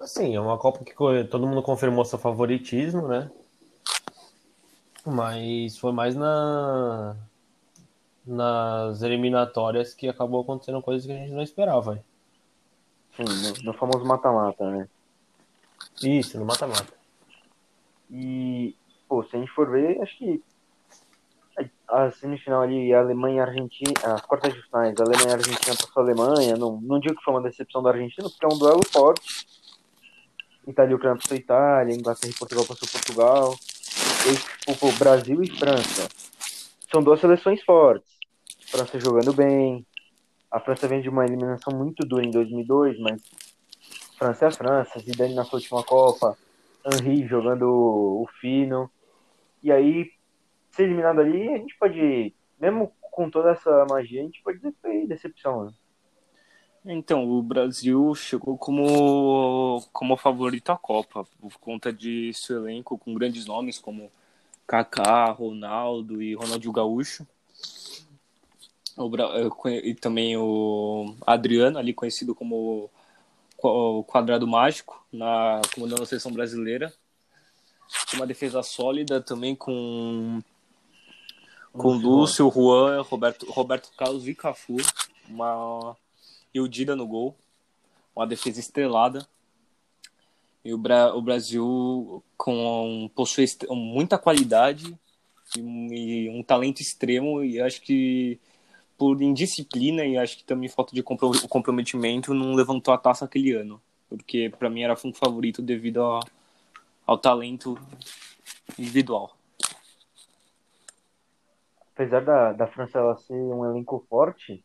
Assim, 0.01 0.35
é 0.35 0.41
uma 0.41 0.59
Copa 0.59 0.85
que 0.85 0.93
todo 1.31 1.47
mundo 1.47 1.63
confirmou 1.63 2.05
seu 2.05 2.19
favoritismo, 2.19 3.07
né? 3.07 3.31
Mas 5.07 5.79
foi 5.79 5.93
mais 5.93 6.17
na 6.17 7.17
nas 8.27 9.01
eliminatórias 9.01 9.95
que 9.95 10.07
acabou 10.07 10.43
acontecendo 10.43 10.83
coisas 10.83 11.07
que 11.07 11.13
a 11.13 11.17
gente 11.17 11.33
não 11.33 11.43
esperava. 11.43 12.05
No, 13.25 13.65
no 13.65 13.73
famoso 13.75 14.05
mata-mata, 14.05 14.71
né? 14.71 14.89
Isso, 16.03 16.39
no 16.39 16.45
mata-mata. 16.45 16.93
E, 18.11 18.75
pô, 19.09 19.23
se 19.23 19.37
a 19.37 19.39
gente 19.39 19.53
for 19.53 19.71
ver, 19.71 20.01
acho 20.03 20.17
que 20.17 20.43
a 21.89 22.11
semifinal 22.11 22.63
ali, 22.63 22.93
a 22.93 23.01
Alemanha 23.01 23.37
e 23.37 23.41
Argentina, 23.41 24.15
as 24.15 24.21
quartas 24.23 24.53
de 24.55 24.63
finais, 24.63 24.95
a 24.99 25.05
Alemanha 25.05 25.31
e 25.31 25.33
Argentina 25.33 25.77
passou 25.77 26.03
a 26.03 26.05
Alemanha, 26.05 26.57
não, 26.57 26.81
não 26.81 27.01
digo 27.01 27.17
que 27.17 27.25
foi 27.25 27.35
uma 27.35 27.43
decepção 27.43 27.83
da 27.83 27.91
Argentina, 27.91 28.29
porque 28.29 28.45
é 28.45 28.49
um 28.49 28.59
duelo 28.59 28.83
forte. 28.91 29.47
Itália 30.67 30.93
e 30.93 30.95
Ucrânia 30.95 31.19
passou 31.21 31.37
Itália, 31.37 31.95
Inglaterra 31.95 32.31
e 32.31 32.39
Portugal 32.39 32.67
passou 32.67 32.89
Portugal. 32.89 33.57
E 34.27 34.37
tipo, 34.37 34.79
pô, 34.79 34.93
Brasil 34.99 35.43
e 35.43 35.51
França. 35.51 36.09
São 36.93 37.03
duas 37.03 37.21
seleções 37.21 37.63
fortes. 37.65 38.11
França 38.67 39.01
jogando 39.01 39.33
bem. 39.33 39.87
A 40.51 40.61
França 40.61 40.89
vem 40.89 41.01
de 41.01 41.09
uma 41.09 41.25
eliminação 41.25 41.77
muito 41.77 42.07
dura 42.07 42.25
em 42.25 42.31
2002, 42.31 42.99
mas 42.99 43.23
França 44.17 44.47
é 44.47 44.49
a 44.49 44.53
França, 44.53 44.99
Zidane 44.99 45.35
na 45.35 45.45
sua 45.45 45.59
última 45.59 45.83
Copa, 45.85 46.37
Henry 46.85 47.27
jogando 47.27 47.67
o 47.67 48.27
fino. 48.41 48.91
E 49.63 49.71
aí, 49.71 50.11
ser 50.71 50.85
eliminado 50.85 51.21
ali, 51.21 51.49
a 51.49 51.59
gente 51.59 51.77
pode, 51.79 52.35
mesmo 52.59 52.93
com 53.01 53.29
toda 53.31 53.51
essa 53.51 53.85
magia, 53.91 54.21
a 54.21 54.25
gente 54.25 54.43
pode 54.43 54.59
dizer 54.59 54.73
que 54.73 54.81
foi 54.81 55.07
decepção, 55.07 55.67
né? 55.67 55.73
Então, 56.85 57.29
o 57.29 57.43
Brasil 57.43 58.15
chegou 58.15 58.57
como, 58.57 59.83
como 59.93 60.17
favorito 60.17 60.71
à 60.71 60.79
Copa, 60.79 61.27
por 61.39 61.59
conta 61.59 61.93
de 61.93 62.33
seu 62.33 62.59
elenco 62.59 62.97
com 62.97 63.13
grandes 63.13 63.45
nomes 63.45 63.79
como 63.79 64.11
Kaká, 64.67 65.31
Ronaldo 65.33 66.23
e 66.23 66.35
Ronaldinho 66.35 66.73
Gaúcho. 66.73 67.27
O, 68.99 69.69
e 69.69 69.95
também 69.95 70.37
o 70.37 71.15
Adriano, 71.27 71.79
ali 71.79 71.95
conhecido 71.95 72.35
como 72.35 72.91
o 73.63 74.05
Quadrado 74.05 74.47
Mágico, 74.47 75.05
na 75.13 75.61
comandando 75.75 76.03
a 76.03 76.07
seleção 76.07 76.33
brasileira. 76.33 76.93
Tinha 78.07 78.21
uma 78.21 78.27
defesa 78.27 78.63
sólida 78.63 79.21
também 79.21 79.55
com 79.55 80.43
com 81.73 81.93
Lúcio, 81.93 82.47
Lúcio, 82.47 82.51
Juan, 82.51 83.03
Roberto, 83.03 83.51
Roberto 83.51 83.91
Carlos 83.97 84.27
e 84.27 84.35
Cafu. 84.35 84.77
Uma 85.29 85.97
e 86.53 86.61
o 86.61 86.69
Dida 86.69 86.97
no 86.97 87.07
gol. 87.07 87.37
Uma 88.17 88.27
defesa 88.27 88.59
estrelada. 88.59 89.27
E 90.65 90.75
o, 90.75 90.79
Bra 90.79 91.15
o 91.15 91.23
Brasil 91.23 92.23
com, 92.37 93.09
possui 93.15 93.47
muita 93.71 94.19
qualidade 94.19 94.95
e 95.57 96.29
um 96.31 96.43
talento 96.43 96.81
extremo. 96.81 97.45
E 97.45 97.61
acho 97.61 97.81
que 97.81 98.41
por 98.99 99.23
indisciplina 99.23 100.05
e 100.05 100.19
acho 100.19 100.37
que 100.37 100.45
também 100.45 100.69
falta 100.69 100.95
de 100.95 101.03
compro 101.03 101.31
comprometimento 101.49 102.35
não 102.35 102.55
levantou 102.55 102.93
a 102.93 102.99
taça 102.99 103.25
aquele 103.25 103.53
ano. 103.53 103.81
Porque 104.09 104.51
para 104.59 104.69
mim 104.69 104.83
era 104.83 104.95
um 105.05 105.15
favorito 105.15 105.63
devido 105.63 106.03
a- 106.03 106.21
ao 107.07 107.17
talento 107.17 107.79
individual. 108.79 109.37
Apesar 111.95 112.25
da, 112.25 112.53
da 112.53 112.67
França 112.67 112.99
ela 112.99 113.17
ser 113.17 113.35
um 113.35 113.65
elenco 113.65 114.05
forte, 114.09 114.65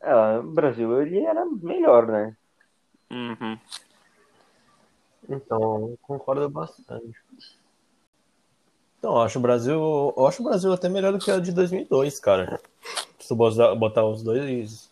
ela, 0.00 0.40
o 0.40 0.50
Brasil 0.50 1.00
ele 1.02 1.20
era 1.20 1.44
melhor, 1.44 2.06
né? 2.06 2.36
Uhum. 3.10 3.58
Então, 5.28 5.98
concordo 6.02 6.48
bastante. 6.48 7.18
Então, 8.98 9.14
eu 9.14 9.22
acho 9.22 9.38
o 9.38 9.42
Brasil, 9.42 10.14
eu 10.16 10.26
acho 10.26 10.42
o 10.42 10.44
Brasil 10.44 10.72
até 10.72 10.88
melhor 10.88 11.12
do 11.12 11.18
que 11.18 11.30
a 11.30 11.38
de 11.38 11.52
2002, 11.52 12.18
cara. 12.18 12.60
Se 13.26 13.30
tu 13.30 13.34
botar 13.74 14.04
os 14.06 14.22
dois, 14.22 14.88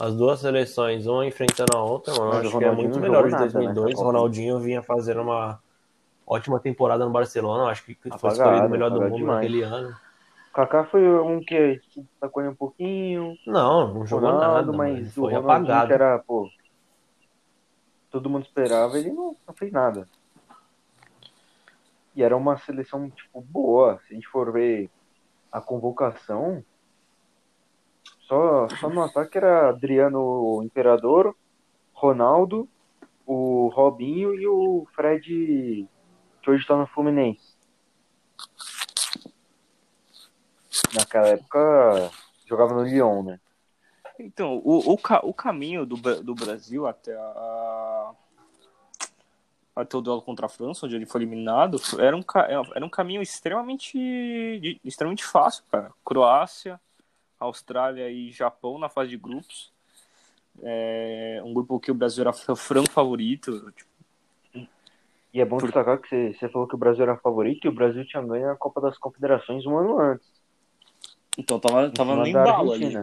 as 0.00 0.14
duas 0.14 0.38
seleções, 0.38 1.08
uma 1.08 1.26
enfrentando 1.26 1.76
a 1.76 1.82
outra, 1.82 2.14
mano, 2.14 2.26
Mas 2.34 2.46
acho 2.46 2.56
que 2.56 2.64
é 2.64 2.70
muito 2.70 3.00
melhor 3.00 3.24
de 3.24 3.32
nada 3.32 3.42
2002. 3.48 3.74
nessa 3.74 3.88
O 3.88 3.96
Copa. 3.96 4.06
Ronaldinho 4.06 4.60
vinha 4.60 4.80
fazendo 4.80 5.22
uma 5.22 5.58
ótima 6.24 6.60
temporada 6.60 7.04
no 7.04 7.10
Barcelona, 7.10 7.64
acho 7.64 7.84
que 7.84 7.96
foi 7.96 8.12
Apagado, 8.12 8.34
escolhido 8.42 8.66
o 8.66 8.70
melhor 8.70 8.90
do 8.92 9.00
mundo 9.00 9.16
demais. 9.16 9.40
naquele 9.40 9.62
ano. 9.64 9.96
O 10.50 10.52
Kaká 10.54 10.84
foi 10.84 11.02
um 11.20 11.40
que 11.40 11.56
ali 11.56 12.48
um 12.48 12.54
pouquinho, 12.54 13.36
Não, 13.44 13.92
não 13.92 14.06
jogou 14.06 14.30
Ronaldo, 14.30 14.72
nada, 14.72 14.78
mas 14.78 15.16
o 15.18 15.26
apagado. 15.26 15.92
era, 15.92 16.16
pô, 16.20 16.48
todo 18.08 18.30
mundo 18.30 18.44
esperava, 18.44 18.96
ele 18.96 19.10
não, 19.10 19.34
não 19.44 19.54
fez 19.54 19.72
nada. 19.72 20.06
E 22.14 22.22
era 22.22 22.36
uma 22.36 22.56
seleção, 22.56 23.10
tipo, 23.10 23.40
boa. 23.40 23.98
Se 24.06 24.12
a 24.12 24.14
gente 24.14 24.28
for 24.28 24.52
ver 24.52 24.88
a 25.50 25.60
convocação, 25.60 26.62
só, 28.28 28.68
só 28.68 28.90
no 28.90 29.02
ataque 29.02 29.38
era 29.38 29.70
Adriano 29.70 30.62
Imperador, 30.62 31.34
Ronaldo, 31.94 32.68
o 33.26 33.68
Robinho 33.68 34.34
e 34.34 34.46
o 34.46 34.86
Fred, 34.94 35.88
que 36.42 36.50
hoje 36.50 36.66
tá 36.66 36.76
no 36.76 36.86
Fluminense. 36.86 37.56
Naquela 40.94 41.28
época 41.28 42.10
jogava 42.46 42.74
no 42.74 42.84
Lyon, 42.84 43.22
né? 43.22 43.40
Então, 44.18 44.60
o, 44.64 44.92
o, 44.92 44.98
o 45.22 45.34
caminho 45.34 45.86
do, 45.86 45.96
do 45.96 46.34
Brasil 46.34 46.86
até 46.86 47.14
a, 47.14 48.12
até 49.74 49.96
o 49.96 50.00
duelo 50.00 50.20
contra 50.20 50.46
a 50.46 50.48
França, 50.50 50.84
onde 50.84 50.96
ele 50.96 51.06
foi 51.06 51.22
eliminado, 51.22 51.80
era 51.98 52.16
um, 52.16 52.24
era 52.74 52.84
um 52.84 52.90
caminho 52.90 53.22
extremamente, 53.22 54.80
extremamente 54.84 55.24
fácil, 55.24 55.64
cara. 55.70 55.92
Croácia, 56.04 56.80
Austrália 57.38 58.10
e 58.10 58.30
Japão 58.30 58.78
na 58.78 58.88
fase 58.88 59.10
de 59.10 59.16
grupos. 59.16 59.72
É, 60.62 61.40
um 61.44 61.54
grupo 61.54 61.78
que 61.78 61.90
o 61.90 61.94
Brasil 61.94 62.22
era 62.22 62.32
fr- 62.32 62.54
franco 62.56 62.90
favorito. 62.90 63.70
tipo, 63.72 63.90
E 65.32 65.40
é 65.40 65.44
bom 65.44 65.58
Por- 65.58 65.66
destacar 65.66 65.98
que 65.98 66.08
você, 66.08 66.32
você 66.34 66.48
falou 66.48 66.66
que 66.66 66.74
o 66.74 66.78
Brasil 66.78 67.04
era 67.04 67.16
favorito 67.16 67.64
e 67.64 67.68
o 67.68 67.74
Brasil 67.74 68.04
tinha 68.04 68.22
ganho 68.22 68.50
a 68.50 68.56
Copa 68.56 68.80
das 68.80 68.98
Confederações 68.98 69.64
um 69.66 69.76
ano 69.78 70.00
antes. 70.00 70.26
Então 71.36 71.60
tava, 71.60 71.86
em 71.86 71.92
tava 71.92 72.16
no 72.16 72.26
embalo 72.26 72.72
ali. 72.72 72.96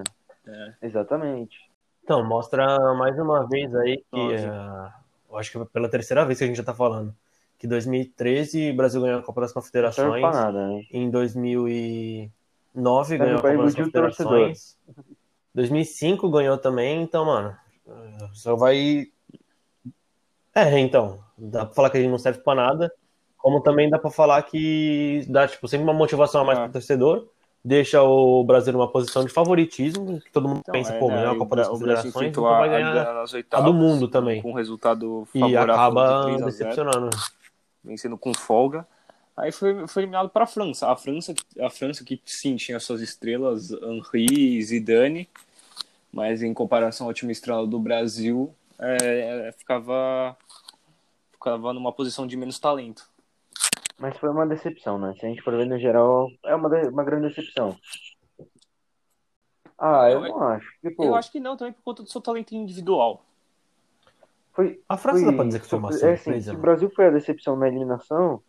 É. 0.47 0.73
Exatamente. 0.81 1.57
Então, 2.03 2.23
mostra 2.23 2.93
mais 2.95 3.17
uma 3.17 3.47
vez 3.47 3.73
aí 3.73 4.03
que, 4.11 4.33
eh, 4.33 4.91
eu 5.29 5.37
acho 5.37 5.51
que 5.51 5.57
é 5.57 5.65
pela 5.65 5.89
terceira 5.89 6.23
vez 6.25 6.37
que 6.37 6.43
a 6.43 6.47
gente 6.47 6.57
já 6.57 6.63
tá 6.63 6.73
falando, 6.73 7.15
que 7.57 7.65
2013 7.67 8.69
o 8.71 8.75
Brasil 8.75 9.01
ganhou 9.01 9.19
a 9.19 9.23
Copa 9.23 9.41
das 9.41 9.51
Não 9.51 9.61
Confederações, 9.61 10.21
pra 10.21 10.31
nada, 10.31 10.67
né? 10.67 10.83
em 10.91 11.09
2009 12.75 13.07
Serve 13.07 13.23
ganhou 13.25 13.39
a 13.39 13.41
torcedor. 13.41 13.85
Confederações, 13.85 14.77
2005 15.53 16.29
ganhou 16.29 16.57
também, 16.57 17.01
então, 17.01 17.25
mano, 17.25 17.55
só 18.33 18.55
vai... 18.55 19.07
É, 20.53 20.79
então, 20.79 21.19
dá 21.37 21.65
pra 21.65 21.73
falar 21.73 21.89
que 21.89 21.97
a 21.97 22.01
gente 22.01 22.11
não 22.11 22.17
serve 22.17 22.39
pra 22.39 22.55
nada, 22.55 22.91
como 23.37 23.61
também 23.61 23.89
dá 23.89 23.97
pra 23.99 24.09
falar 24.09 24.41
que 24.43 25.25
dá, 25.29 25.47
tipo, 25.47 25.67
sempre 25.67 25.83
uma 25.83 25.93
motivação 25.93 26.41
a 26.41 26.43
mais 26.43 26.59
Ah. 26.59 26.63
pro 26.63 26.73
torcedor, 26.73 27.27
deixa 27.63 28.01
o 28.01 28.43
Brasil 28.43 28.71
numa 28.73 28.91
posição 28.91 29.23
de 29.25 29.31
favoritismo, 29.31 30.21
que 30.21 30.31
todo 30.31 30.47
mundo 30.47 30.59
Então, 30.59 30.73
pensa, 30.73 30.93
é, 30.93 30.99
pô, 30.99 31.07
né, 31.09 31.15
ganhou 31.15 31.29
a 31.29 31.33
aí 31.33 31.37
Copa 31.39 31.55
das 31.55 31.67
Confederações, 31.67 32.29
então 32.29 32.45
a, 32.45 32.59
vai 32.59 32.69
a 32.69 32.71
ganhar 32.71 33.25
a 33.51 33.61
do 33.61 33.73
mundo 33.73 34.07
também. 34.07 34.41
Com 34.41 34.51
um 34.51 34.53
resultado 34.53 35.27
E 35.33 35.39
favorável 35.39 35.73
acaba 35.73 36.17
de 36.17 36.23
3 36.23 36.35
a 36.35 36.37
0. 36.37 36.45
decepcionando. 36.45 37.09
vencendo 37.83 38.17
com 38.17 38.33
folga. 38.33 38.87
Aí 39.37 39.51
foi, 39.51 39.87
foi 39.87 40.03
eliminado 40.03 40.29
para 40.29 40.45
a 40.45 40.47
França. 40.47 40.89
A 40.89 40.95
França, 40.95 41.33
a 41.59 41.69
França 41.69 42.03
que 42.05 42.21
sim 42.25 42.55
tinha 42.55 42.79
suas 42.79 43.01
estrelas, 43.01 43.71
Henri, 43.71 44.61
Zidane, 44.63 45.29
mas 46.11 46.41
em 46.41 46.53
comparação 46.53 47.07
ao 47.07 47.13
time 47.13 47.31
estrela 47.33 47.67
do 47.67 47.77
Brasil, 47.79 48.53
é, 48.79 49.51
ficava 49.57 50.37
ficava 51.33 51.73
numa 51.73 51.91
posição 51.91 52.25
de 52.25 52.37
menos 52.37 52.57
talento. 52.59 53.09
Mas 53.99 54.17
foi 54.17 54.29
uma 54.29 54.47
decepção, 54.47 54.97
né? 54.97 55.13
Se 55.19 55.25
a 55.25 55.29
gente 55.29 55.41
for 55.41 55.55
ver 55.55 55.65
no 55.65 55.77
geral, 55.77 56.29
é 56.45 56.55
uma, 56.55 56.69
de- 56.69 56.87
uma 56.87 57.03
grande 57.03 57.27
decepção. 57.27 57.77
Ah, 59.77 60.09
eu 60.09 60.21
Eu- 60.25 60.29
não 60.29 60.43
acho. 60.43 60.67
Tipo, 60.81 61.03
Eu 61.03 61.15
acho 61.15 61.31
que 61.31 61.39
não, 61.39 61.55
também 61.57 61.73
por 61.73 61.83
conta 61.83 62.03
do 62.03 62.09
seu 62.09 62.21
talento 62.21 62.53
individual. 62.55 63.23
Foi, 64.53 64.81
A 64.87 64.95
França 64.97 65.19
foi, 65.19 65.25
dá 65.31 65.33
pra 65.35 65.45
dizer 65.45 65.59
que 65.61 65.67
foi 65.67 65.79
uma 65.79 65.89
é 65.89 66.13
assim, 66.13 66.31
o 66.31 66.45
mano. 66.47 66.61
Brasil 66.61 66.89
foi 66.95 67.07
a 67.07 67.11
decepção 67.11 67.57
na 67.57 67.67
eliminação, 67.67 68.41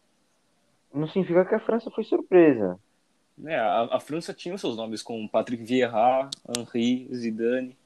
não 0.93 1.07
significa 1.09 1.45
que 1.45 1.55
a 1.55 1.61
França 1.61 1.91
foi 1.93 2.05
surpresa. 2.05 2.79
É, 3.45 3.57
a, 3.57 3.97
a 3.97 4.01
França 4.01 4.33
tinha 4.33 4.55
os 4.55 4.61
seus 4.61 4.77
nomes 4.77 5.03
como 5.03 5.29
Patrick 5.29 5.63
Vieira, 5.63 6.29
Henri, 6.57 7.09
Zidane. 7.15 7.77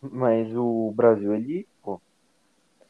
Mas 0.00 0.54
o 0.54 0.92
Brasil, 0.94 1.34
ele, 1.34 1.66
pô, 1.82 2.00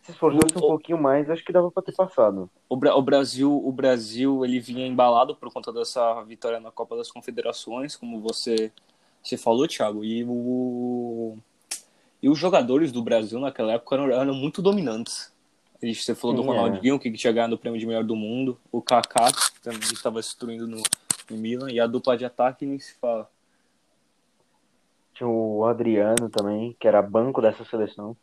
se 0.02 0.12
esforçasse 0.12 0.58
um 0.58 0.62
O- 0.62 0.66
pouquinho 0.68 0.98
mais, 1.00 1.30
acho 1.30 1.44
que 1.44 1.52
dava 1.52 1.70
pra 1.70 1.82
ter 1.82 1.94
passado. 1.94 2.50
O, 2.68 2.74
o 2.76 3.02
Brasil, 3.02 3.52
o 3.66 3.72
Brasil, 3.72 4.44
ele 4.44 4.60
vinha 4.60 4.86
embalado 4.86 5.36
por 5.36 5.52
conta 5.52 5.72
dessa 5.72 6.22
vitória 6.24 6.60
na 6.60 6.70
Copa 6.70 6.96
das 6.96 7.10
Confederações, 7.10 7.96
como 7.96 8.20
você, 8.20 8.72
você 9.22 9.36
falou, 9.36 9.68
Thiago. 9.68 10.04
E 10.04 10.24
o 10.24 11.36
e 12.22 12.30
os 12.30 12.38
jogadores 12.38 12.92
do 12.92 13.02
Brasil 13.02 13.40
naquela 13.40 13.74
época 13.74 13.96
eram, 13.96 14.10
eram 14.12 14.34
muito 14.34 14.62
dominantes. 14.62 15.33
A 15.84 15.86
gente- 15.86 16.02
Você 16.02 16.14
falou 16.14 16.34
Sim, 16.34 16.42
do 16.42 16.48
Ronaldinho, 16.48 16.98
que 16.98 17.12
tinha 17.12 17.32
ganhado 17.32 17.54
o 17.54 17.58
prêmio 17.58 17.78
de 17.78 17.86
melhor 17.86 18.02
do 18.04 18.16
mundo, 18.16 18.58
o 18.72 18.80
Kaká, 18.80 19.26
que 19.30 19.60
também 19.60 19.80
estava 19.92 20.16
destruindo 20.18 20.66
no, 20.66 20.82
no 21.30 21.36
Milan, 21.36 21.70
e 21.70 21.78
a 21.78 21.86
dupla 21.86 22.16
de 22.16 22.24
ataque 22.24 22.64
nem 22.64 22.78
se 22.78 22.94
fala. 22.94 23.30
Tinha 25.12 25.28
o 25.28 25.62
Adriano 25.66 26.30
também, 26.30 26.74
que 26.80 26.88
era 26.88 27.02
banco 27.02 27.42
dessa 27.42 27.64
seleção. 27.66 28.16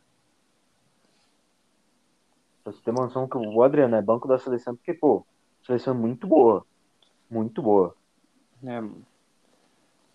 Pra 2.63 2.73
você 2.73 2.81
ter 2.81 2.89
uma 2.91 3.05
noção 3.05 3.27
que 3.27 3.37
o 3.37 3.61
Adriano 3.61 3.95
é 3.95 4.01
banco 4.01 4.27
da 4.27 4.39
seleção, 4.39 4.75
porque, 4.75 4.93
pô, 4.93 5.23
seleção 5.63 5.93
é 5.93 5.97
muito 5.97 6.25
boa. 6.25 6.65
Muito 7.29 7.61
boa. 7.61 7.95
né? 8.61 8.87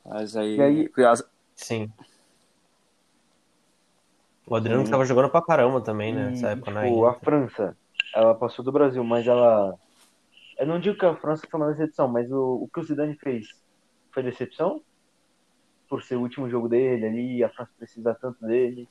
Mas 0.05 0.36
aí, 0.36 0.57
E 0.57 0.62
aí- 0.62 0.90
Sim. 1.55 1.90
O 4.47 4.55
Adriano 4.55 4.80
Sim. 4.80 4.84
que 4.84 4.90
tava 4.92 5.05
jogando 5.05 5.28
pra 5.28 5.42
caramba 5.42 5.80
também, 5.80 6.14
né? 6.14 6.30
Nessa 6.30 6.51
época, 6.51 6.70
na 6.70 6.84
tipo, 6.84 7.05
a. 7.05 7.14
França, 7.14 7.76
ela 8.14 8.34
passou 8.34 8.64
do 8.64 8.70
Brasil, 8.70 9.03
mas 9.03 9.26
ela. 9.26 9.74
Eu 10.57 10.66
não 10.66 10.78
digo 10.78 10.97
que 10.97 11.05
a 11.05 11.16
França 11.16 11.47
foi 11.51 11.61
uma 11.61 11.72
decepção, 11.72 12.07
mas 12.07 12.30
o, 12.30 12.62
o 12.62 12.70
que 12.72 12.80
o 12.80 12.82
Zidane 12.84 13.16
fez 13.16 13.49
foi 14.12 14.22
decepção? 14.22 14.80
Por 15.88 16.03
ser 16.03 16.16
o 16.16 16.20
último 16.20 16.49
jogo 16.49 16.68
dele 16.68 17.07
ali, 17.07 17.44
a 17.44 17.49
França 17.49 17.72
precisa 17.76 18.14
tanto 18.14 18.47
dele. 18.47 18.88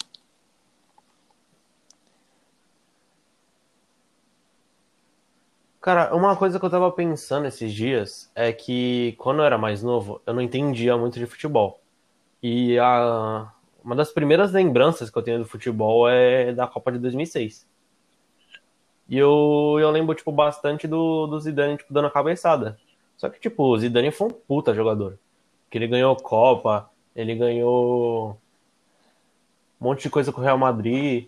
Cara, 5.81 6.15
uma 6.15 6.35
coisa 6.35 6.59
que 6.59 6.65
eu 6.65 6.69
tava 6.69 6.91
pensando 6.91 7.45
esses 7.45 7.71
dias 7.71 8.31
é 8.33 8.51
que 8.51 9.13
quando 9.19 9.39
eu 9.39 9.45
era 9.45 9.57
mais 9.57 9.83
novo, 9.83 10.19
eu 10.25 10.33
não 10.33 10.41
entendia 10.41 10.97
muito 10.97 11.19
de 11.19 11.27
futebol. 11.27 11.79
E 12.41 12.77
a... 12.79 13.51
uma 13.85 13.95
das 13.95 14.11
primeiras 14.11 14.51
lembranças 14.51 15.11
que 15.11 15.17
eu 15.17 15.21
tenho 15.21 15.39
do 15.39 15.45
futebol 15.45 16.09
é 16.09 16.51
da 16.51 16.65
Copa 16.65 16.91
de 16.91 16.97
2006. 16.97 17.67
E 19.07 19.15
eu, 19.15 19.77
eu 19.79 19.91
lembro, 19.91 20.15
tipo, 20.15 20.31
bastante 20.31 20.87
do, 20.87 21.27
do 21.27 21.39
Zidane, 21.39 21.77
tipo, 21.77 21.93
dando 21.93 22.07
a 22.07 22.11
cabeçada. 22.11 22.79
Só 23.15 23.29
que, 23.29 23.39
tipo, 23.39 23.63
o 23.63 23.77
Zidane 23.77 24.09
foi 24.11 24.27
um 24.27 24.31
puta 24.31 24.73
jogador. 24.73 25.19
Que 25.69 25.77
ele 25.77 25.87
ganhou 25.87 26.15
Copa, 26.15 26.89
ele 27.15 27.35
ganhou 27.35 28.31
um 29.79 29.85
monte 29.85 30.01
de 30.01 30.09
coisa 30.09 30.31
com 30.31 30.41
o 30.41 30.43
Real 30.43 30.57
Madrid. 30.57 31.27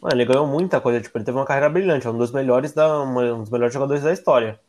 Mano, 0.00 0.14
ele 0.14 0.24
ganhou 0.24 0.46
muita 0.46 0.80
coisa, 0.80 1.00
tipo, 1.00 1.18
ele 1.18 1.24
teve 1.24 1.36
uma 1.36 1.44
carreira 1.44 1.68
brilhante, 1.68 2.06
é 2.06 2.10
um 2.10 2.16
dos 2.16 2.30
melhores 2.30 2.72
da, 2.72 3.02
um 3.02 3.40
dos 3.40 3.50
melhores 3.50 3.74
jogadores 3.74 4.04
da 4.04 4.12
história. 4.12 4.60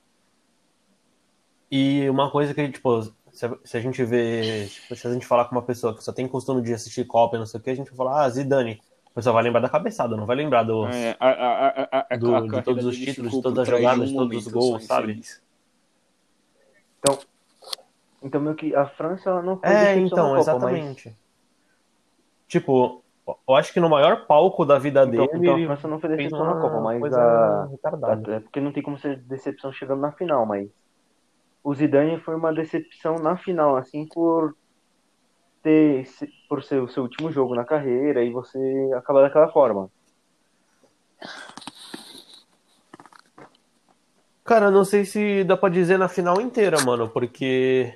E 1.69 2.09
uma 2.09 2.31
coisa 2.31 2.51
que, 2.51 2.67
tipo, 2.71 3.13
se 3.37 3.45
a, 3.45 3.55
se 3.63 3.77
a 3.77 3.79
gente 3.79 4.03
vê, 4.03 4.65
tipo, 4.65 4.95
se 4.95 5.07
a 5.07 5.13
gente 5.13 5.27
falar 5.27 5.45
com 5.45 5.51
uma 5.51 5.61
pessoa 5.61 5.95
que 5.95 6.03
só 6.03 6.11
tem 6.11 6.27
costume 6.27 6.59
de 6.59 6.73
assistir 6.73 7.05
Copa 7.05 7.35
e 7.35 7.39
não 7.39 7.45
sei 7.45 7.59
o 7.59 7.63
que, 7.63 7.69
a 7.69 7.75
gente 7.75 7.89
vai 7.91 7.95
falar, 7.95 8.23
ah, 8.23 8.29
Zidane. 8.29 8.81
A 9.11 9.13
pessoa 9.13 9.33
vai 9.33 9.43
lembrar 9.43 9.59
da 9.59 9.69
cabeçada, 9.69 10.17
não 10.17 10.25
vai 10.25 10.35
lembrar 10.35 10.63
do. 10.63 10.85
é, 10.87 11.15
a, 11.19 11.29
a, 11.29 11.67
a, 11.67 11.87
a, 11.99 12.07
a 12.09 12.17
Do- 12.17 12.47
de 12.47 12.61
todos 12.63 12.85
os 12.85 12.97
títulos, 12.97 13.31
de 13.31 13.41
todas 13.43 13.59
as 13.59 13.67
jogadas, 13.67 14.09
um 14.09 14.11
de 14.11 14.15
todos 14.15 14.47
os 14.47 14.53
gols, 14.53 14.85
sabe? 14.85 15.21
Então, 16.99 17.19
então 18.23 18.41
meio 18.41 18.55
que 18.55 18.75
a 18.75 18.87
França 18.87 19.29
ela 19.29 19.43
não 19.43 19.59
foi 19.59 19.69
É, 19.69 19.97
então, 19.99 20.17
na 20.17 20.23
Copa, 20.23 20.41
exatamente. 20.41 21.13
Tipo, 22.47 23.03
eu 23.47 23.55
acho 23.55 23.71
que 23.71 23.79
no 23.79 23.89
maior 23.89 24.25
palco 24.25 24.65
da 24.65 24.79
vida 24.79 25.05
mas. 25.05 25.13
Então, 25.13 25.27
dele, 25.27 25.51
então 25.51 25.63
a 25.63 25.67
França 25.67 25.87
não 25.87 25.99
foi 25.99 26.09
fez 26.09 26.23
decepção 26.23 26.45
na 26.47 26.59
Copa, 26.59 26.81
mas 26.81 27.13
a. 27.13 27.69
É 28.31 28.39
porque 28.39 28.59
não 28.59 28.71
tem 28.71 28.81
como 28.81 28.97
ser 28.97 29.17
decepção 29.17 29.71
chegando 29.71 30.01
na 30.01 30.11
final, 30.11 30.43
mas 30.43 30.67
o 31.67 31.75
Zidane 31.75 32.17
foi 32.21 32.33
uma 32.33 32.53
decepção 32.53 33.15
na 33.15 33.35
final, 33.35 33.75
assim, 33.75 34.07
por 34.07 34.55
ter 35.61 36.07
por 36.47 36.63
ser 36.63 36.81
o 36.81 36.87
seu 36.87 37.03
último 37.03 37.29
jogo 37.29 37.53
na 37.53 37.65
carreira 37.65 38.23
e 38.23 38.31
você 38.31 38.57
acabar 38.95 39.23
daquela 39.23 39.51
forma. 39.51 39.91
Cara, 44.45 44.71
não 44.71 44.85
sei 44.85 45.03
se 45.03 45.43
dá 45.43 45.57
pra 45.57 45.67
dizer 45.67 45.99
na 45.99 46.07
final 46.07 46.39
inteira, 46.39 46.77
mano, 46.85 47.09
porque 47.09 47.93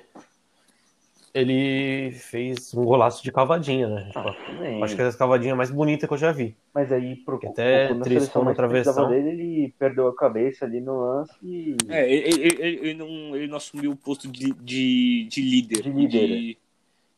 ele 1.34 2.12
fez 2.12 2.74
um 2.74 2.84
golaço 2.84 3.22
de 3.22 3.32
cavadinha, 3.32 3.88
né? 3.88 4.04
Tipo, 4.08 4.18
Ah, 4.20 4.84
acho 4.84 4.96
que 4.96 5.02
é 5.02 5.06
a 5.08 5.12
cavadinha 5.12 5.56
mais 5.56 5.70
bonita 5.70 6.06
que 6.06 6.12
eu 6.12 6.18
já 6.18 6.32
vi. 6.32 6.54
Mas 6.74 6.90
aí, 6.92 7.16
pro, 7.16 7.38
Que 7.38 7.46
até 7.46 7.88
mais 7.88 8.00
precisava 8.00 8.54
travessão. 8.54 9.08
dele, 9.08 9.28
ele 9.30 9.74
perdeu 9.78 10.08
a 10.08 10.14
cabeça 10.14 10.64
ali 10.64 10.80
no 10.80 11.00
lance 11.00 11.32
e... 11.42 11.76
É, 11.88 12.10
ele, 12.10 12.28
ele, 12.28 12.62
ele- 12.62 12.88
ele 12.88 12.94
não, 12.94 13.36
ele 13.36 13.46
não 13.46 13.56
assumiu 13.56 13.92
o 13.92 13.96
posto 13.96 14.28
de, 14.28 14.52
de, 14.54 15.24
de 15.30 15.40
líder. 15.42 15.82
De 15.82 15.90
líder, 15.90 16.26
de- 16.28 16.58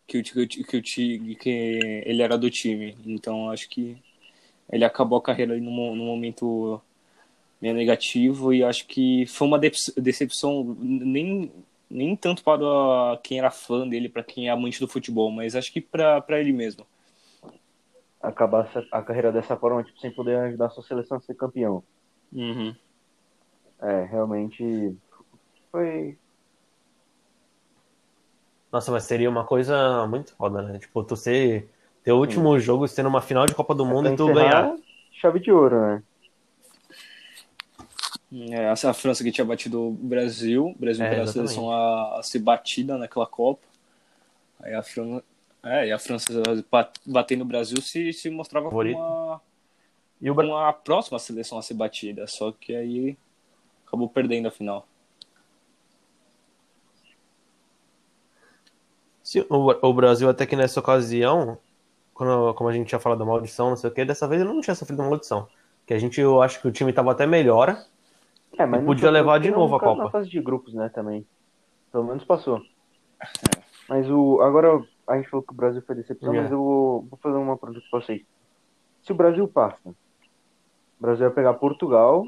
que, 0.07 0.23
que, 0.23 0.65
que, 0.65 0.83
ti- 0.83 1.37
que 1.41 1.51
ele 2.05 2.23
era 2.23 2.37
do 2.37 2.51
time. 2.51 2.97
Então 3.07 3.51
acho 3.51 3.69
que 3.69 3.97
ele 4.71 4.85
acabou 4.85 5.19
a 5.19 5.23
carreira 5.23 5.53
ali 5.53 5.61
num, 5.61 5.95
num 5.95 6.07
momento 6.07 6.81
meio 7.61 7.75
negativo 7.75 8.53
e 8.53 8.62
acho 8.62 8.87
que 8.87 9.25
foi 9.27 9.47
uma 9.47 9.59
decepção 9.59 10.77
nem, 10.81 11.51
nem 11.95 12.16
tanto 12.16 12.42
para 12.42 12.59
quem 13.22 13.38
era 13.38 13.51
fã 13.53 13.88
dele, 13.88 14.09
para 14.09 14.24
quem 14.24 14.49
é 14.49 14.51
amante 14.51 14.80
do 14.80 14.88
futebol, 14.88 15.30
mas 15.30 15.55
acho 15.55 15.72
que 15.72 15.80
para 15.80 16.40
ele 16.40 16.53
mesmo. 16.53 16.84
acabar 18.20 18.68
a 18.90 19.03
carreira 19.03 19.30
dessa 19.30 19.57
forma, 19.57 19.84
tipo, 19.84 20.01
sem 20.01 20.11
poder 20.11 20.36
ajudar 20.38 20.66
a 20.66 20.70
sua 20.70 20.82
seleção 20.82 21.18
a 21.18 21.20
ser 21.20 21.34
campeão. 21.34 21.84
Uhum. 22.32 22.74
É, 23.80 24.05
realmente 24.05 24.97
foi... 25.70 26.18
Nossa, 28.72 28.90
mas 28.90 29.05
seria 29.05 29.30
uma 29.30 29.45
coisa 29.45 30.07
muito 30.09 30.34
foda, 30.34 30.62
né? 30.62 30.78
Tipo, 30.78 31.05
tu 31.05 31.14
ser 31.16 31.70
teu 32.03 32.16
último 32.16 32.59
jogo 32.59 32.88
ser 32.88 33.05
numa 33.05 33.20
final 33.20 33.47
de 33.47 33.55
Copa 33.55 33.74
do 33.74 33.86
Mundo 33.86 34.07
pra 34.07 34.14
e 34.14 34.16
tu 34.16 34.32
ganhar. 34.32 34.74
Chave 35.12 35.38
de 35.38 35.53
ouro, 35.53 35.80
né? 35.80 36.03
É, 38.51 38.64
essa 38.64 38.91
a 38.91 38.95
França 38.95 39.22
que 39.22 39.30
tinha 39.30 39.45
batido 39.45 39.80
o 39.89 39.93
Brasil, 39.93 40.66
o 40.66 40.74
Brasil 40.78 41.05
É, 41.05 41.09
foi 41.09 41.18
a 41.20 41.26
seleção 41.26 41.70
a, 41.70 42.18
a 42.18 42.22
ser 42.22 42.41
batida 42.41 42.99
naquela 42.99 43.26
Copa. 43.26 43.66
Aí 44.61 44.74
a 44.74 44.82
França, 44.82 45.24
é, 45.62 45.89
e 45.89 45.93
a 45.93 45.99
França 45.99 46.32
ba- 46.70 46.91
batendo 47.07 47.43
o 47.43 47.45
Brasil 47.47 47.80
se, 47.82 48.12
se 48.12 48.30
mostrava 48.30 48.70
como 48.70 48.80
uma, 48.80 49.41
E 50.20 50.30
o 50.30 50.35
como 50.35 50.57
a 50.57 50.72
próxima 50.72 51.18
seleção 51.18 51.59
a 51.59 51.62
ser 51.62 51.74
batida, 51.74 52.26
só 52.26 52.51
que 52.53 52.74
aí 52.74 53.16
acabou 53.87 54.09
perdendo 54.09 54.49
a 54.49 54.51
final. 54.51 54.87
se 59.22 59.41
o, 59.49 59.89
o 59.89 59.95
Brasil 59.95 60.28
até 60.28 60.47
que 60.47 60.57
nessa 60.57 60.80
ocasião, 60.80 61.59
quando, 62.14 62.55
como 62.55 62.70
a 62.70 62.72
gente 62.72 62.89
tinha 62.89 63.01
falado 63.01 63.18
da 63.20 63.24
maldição, 63.24 63.70
não 63.70 63.76
sei 63.76 63.91
o 63.91 63.95
que, 63.95 64.05
dessa 64.05 64.28
vez 64.28 64.41
ele 64.43 64.53
não 64.53 64.61
tinha 64.61 64.74
sofrido 64.74 65.03
maldição. 65.03 65.49
Que 65.87 65.95
a 65.95 65.99
gente, 65.99 66.20
eu 66.20 66.43
acho 66.43 66.61
que 66.61 66.68
o 66.68 66.72
time 66.72 66.93
tava 66.93 67.12
até 67.12 67.26
melhor. 67.26 67.85
É, 68.59 68.66
mas 68.66 68.84
podia 68.84 69.11
levar 69.11 69.38
de 69.40 69.50
novo 69.50 69.76
a 69.76 69.80
Copa. 69.80 70.05
Na 70.05 70.11
fase 70.11 70.28
de 70.28 70.40
grupos, 70.40 70.74
né, 70.74 70.88
também. 70.88 71.26
Pelo 71.90 72.05
menos 72.05 72.24
passou. 72.24 72.62
Mas 73.88 74.09
o 74.11 74.40
agora 74.40 74.82
a 75.07 75.16
gente 75.16 75.28
falou 75.28 75.44
que 75.44 75.52
o 75.52 75.57
Brasil 75.57 75.82
foi 75.82 75.94
decepção, 75.96 76.32
É. 76.34 76.42
mas 76.42 76.50
eu 76.50 76.59
vou, 76.59 77.02
vou 77.02 77.18
fazer 77.22 77.36
uma 77.36 77.57
pergunta 77.57 77.82
pra 77.90 78.00
vocês. 78.00 78.22
Se 79.02 79.12
o 79.12 79.14
Brasil 79.14 79.46
passa, 79.46 79.88
o 79.88 79.94
Brasil 81.00 81.26
vai 81.26 81.34
pegar 81.34 81.55
Portugal, 81.55 82.24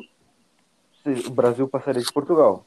se 1.02 1.26
o 1.26 1.30
Brasil 1.30 1.66
passaria 1.68 2.02
de 2.02 2.12
Portugal. 2.12 2.64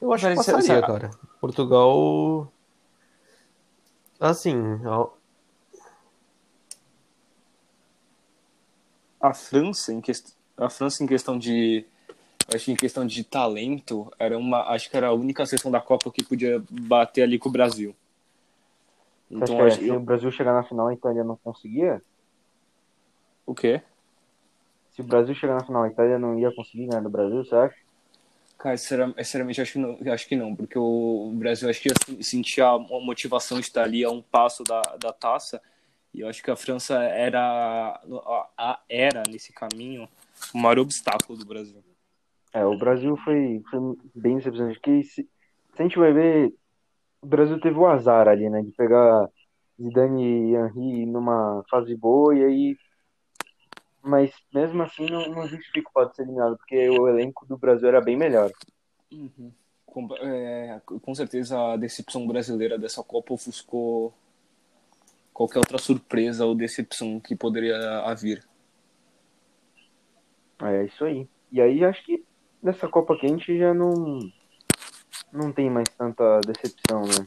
Eu 0.00 0.12
acho 0.12 0.26
que 0.26 0.34
Mas, 0.34 0.46
passaria, 0.46 0.82
cara. 0.82 1.10
Portugal. 1.40 2.52
Assim, 4.18 4.80
A 9.22 9.32
França 9.32 9.92
em 9.92 10.00
questão, 10.00 10.34
a 10.56 10.68
França 10.68 11.02
em 11.02 11.06
questão 11.06 11.38
de 11.38 11.86
acho 12.52 12.64
que 12.66 12.72
em 12.72 12.76
questão 12.76 13.06
de 13.06 13.22
talento 13.24 14.12
era 14.18 14.36
uma 14.36 14.68
acho 14.70 14.90
que 14.90 14.96
era 14.96 15.06
a 15.06 15.12
única 15.12 15.46
seleção 15.46 15.70
da 15.70 15.80
Copa 15.80 16.10
que 16.10 16.24
podia 16.24 16.62
bater 16.68 17.22
ali 17.22 17.38
com 17.38 17.48
o 17.48 17.52
Brasil. 17.52 17.94
Então 19.30 19.64
acho 19.64 19.78
que 19.78 19.84
se 19.84 19.90
o 19.90 20.00
Brasil 20.00 20.30
chegar 20.30 20.52
na 20.52 20.64
final, 20.64 20.88
a 20.88 20.92
Itália 20.94 21.24
não 21.24 21.36
conseguia? 21.36 22.02
o 23.46 23.54
quê? 23.54 23.82
Se 24.94 25.00
o 25.00 25.04
Brasil 25.04 25.34
chegar 25.34 25.54
na 25.54 25.64
final, 25.64 25.84
a 25.84 25.88
Itália 25.88 26.18
não 26.18 26.38
ia 26.38 26.54
conseguir 26.54 26.86
ganhar 26.86 27.02
do 27.02 27.08
Brasil, 27.08 27.44
você 27.44 27.54
acha? 27.54 27.76
Cara, 28.58 28.76
sinceramente, 28.76 29.60
acho 29.60 29.72
que 29.72 29.78
não, 29.78 29.98
acho 30.12 30.28
que 30.28 30.36
não, 30.36 30.54
porque 30.54 30.78
o 30.78 31.32
Brasil 31.34 31.68
acho 31.68 31.80
que 31.80 31.88
ia 31.88 32.22
sentir 32.22 32.60
a 32.60 32.78
motivação 32.78 33.58
de 33.58 33.66
estar 33.66 33.82
ali 33.82 34.04
a 34.04 34.10
um 34.10 34.22
passo 34.22 34.62
da, 34.62 34.80
da 35.00 35.12
taça, 35.12 35.60
e 36.14 36.20
eu 36.20 36.28
acho 36.28 36.42
que 36.42 36.50
a 36.50 36.56
França 36.56 36.94
era, 37.02 38.00
era 38.88 39.22
nesse 39.28 39.52
caminho, 39.52 40.08
o 40.54 40.58
maior 40.58 40.78
obstáculo 40.80 41.38
do 41.38 41.44
Brasil. 41.44 41.82
É, 42.52 42.64
o 42.64 42.76
Brasil 42.76 43.16
foi, 43.18 43.62
foi 43.70 43.80
bem 44.14 44.36
decepcionante, 44.36 44.78
porque 44.78 45.02
se, 45.04 45.22
se 45.22 45.28
a 45.78 45.82
gente 45.82 45.98
vai 45.98 46.12
ver, 46.12 46.54
o 47.22 47.26
Brasil 47.26 47.58
teve 47.60 47.78
o 47.78 47.86
azar 47.86 48.28
ali, 48.28 48.50
né, 48.50 48.62
de 48.62 48.72
pegar 48.72 49.28
Zidane 49.80 50.50
e 50.50 50.54
Henry 50.54 51.06
numa 51.06 51.64
fase 51.70 51.96
boa, 51.96 52.34
e 52.34 52.44
aí 52.44 52.76
mas 54.02 54.32
mesmo 54.52 54.82
assim 54.82 55.06
não, 55.06 55.28
não 55.28 55.46
justifica 55.46 55.88
o 55.88 55.92
fato 55.92 56.10
de 56.10 56.16
ser 56.16 56.22
eliminado, 56.22 56.56
porque 56.56 56.90
o 56.90 57.08
elenco 57.08 57.46
do 57.46 57.56
Brasil 57.56 57.88
era 57.88 58.00
bem 58.00 58.16
melhor. 58.16 58.50
Uhum. 59.12 59.52
Com, 59.86 60.08
é, 60.16 60.80
com 60.84 61.14
certeza 61.14 61.72
a 61.72 61.76
decepção 61.76 62.26
brasileira 62.26 62.78
dessa 62.78 63.02
Copa 63.04 63.34
ofuscou 63.34 64.12
qualquer 65.32 65.58
outra 65.58 65.78
surpresa 65.78 66.44
ou 66.44 66.54
decepção 66.54 67.18
que 67.20 67.34
poderia 67.34 68.00
haver. 68.00 68.44
É 70.62 70.84
isso 70.84 71.04
aí. 71.04 71.28
E 71.50 71.60
aí 71.60 71.84
acho 71.84 72.04
que 72.04 72.24
nessa 72.62 72.88
Copa 72.88 73.16
quente 73.18 73.58
já 73.58 73.74
não 73.74 74.20
não 75.32 75.50
tem 75.50 75.70
mais 75.70 75.88
tanta 75.88 76.40
decepção, 76.40 77.02
né? 77.02 77.26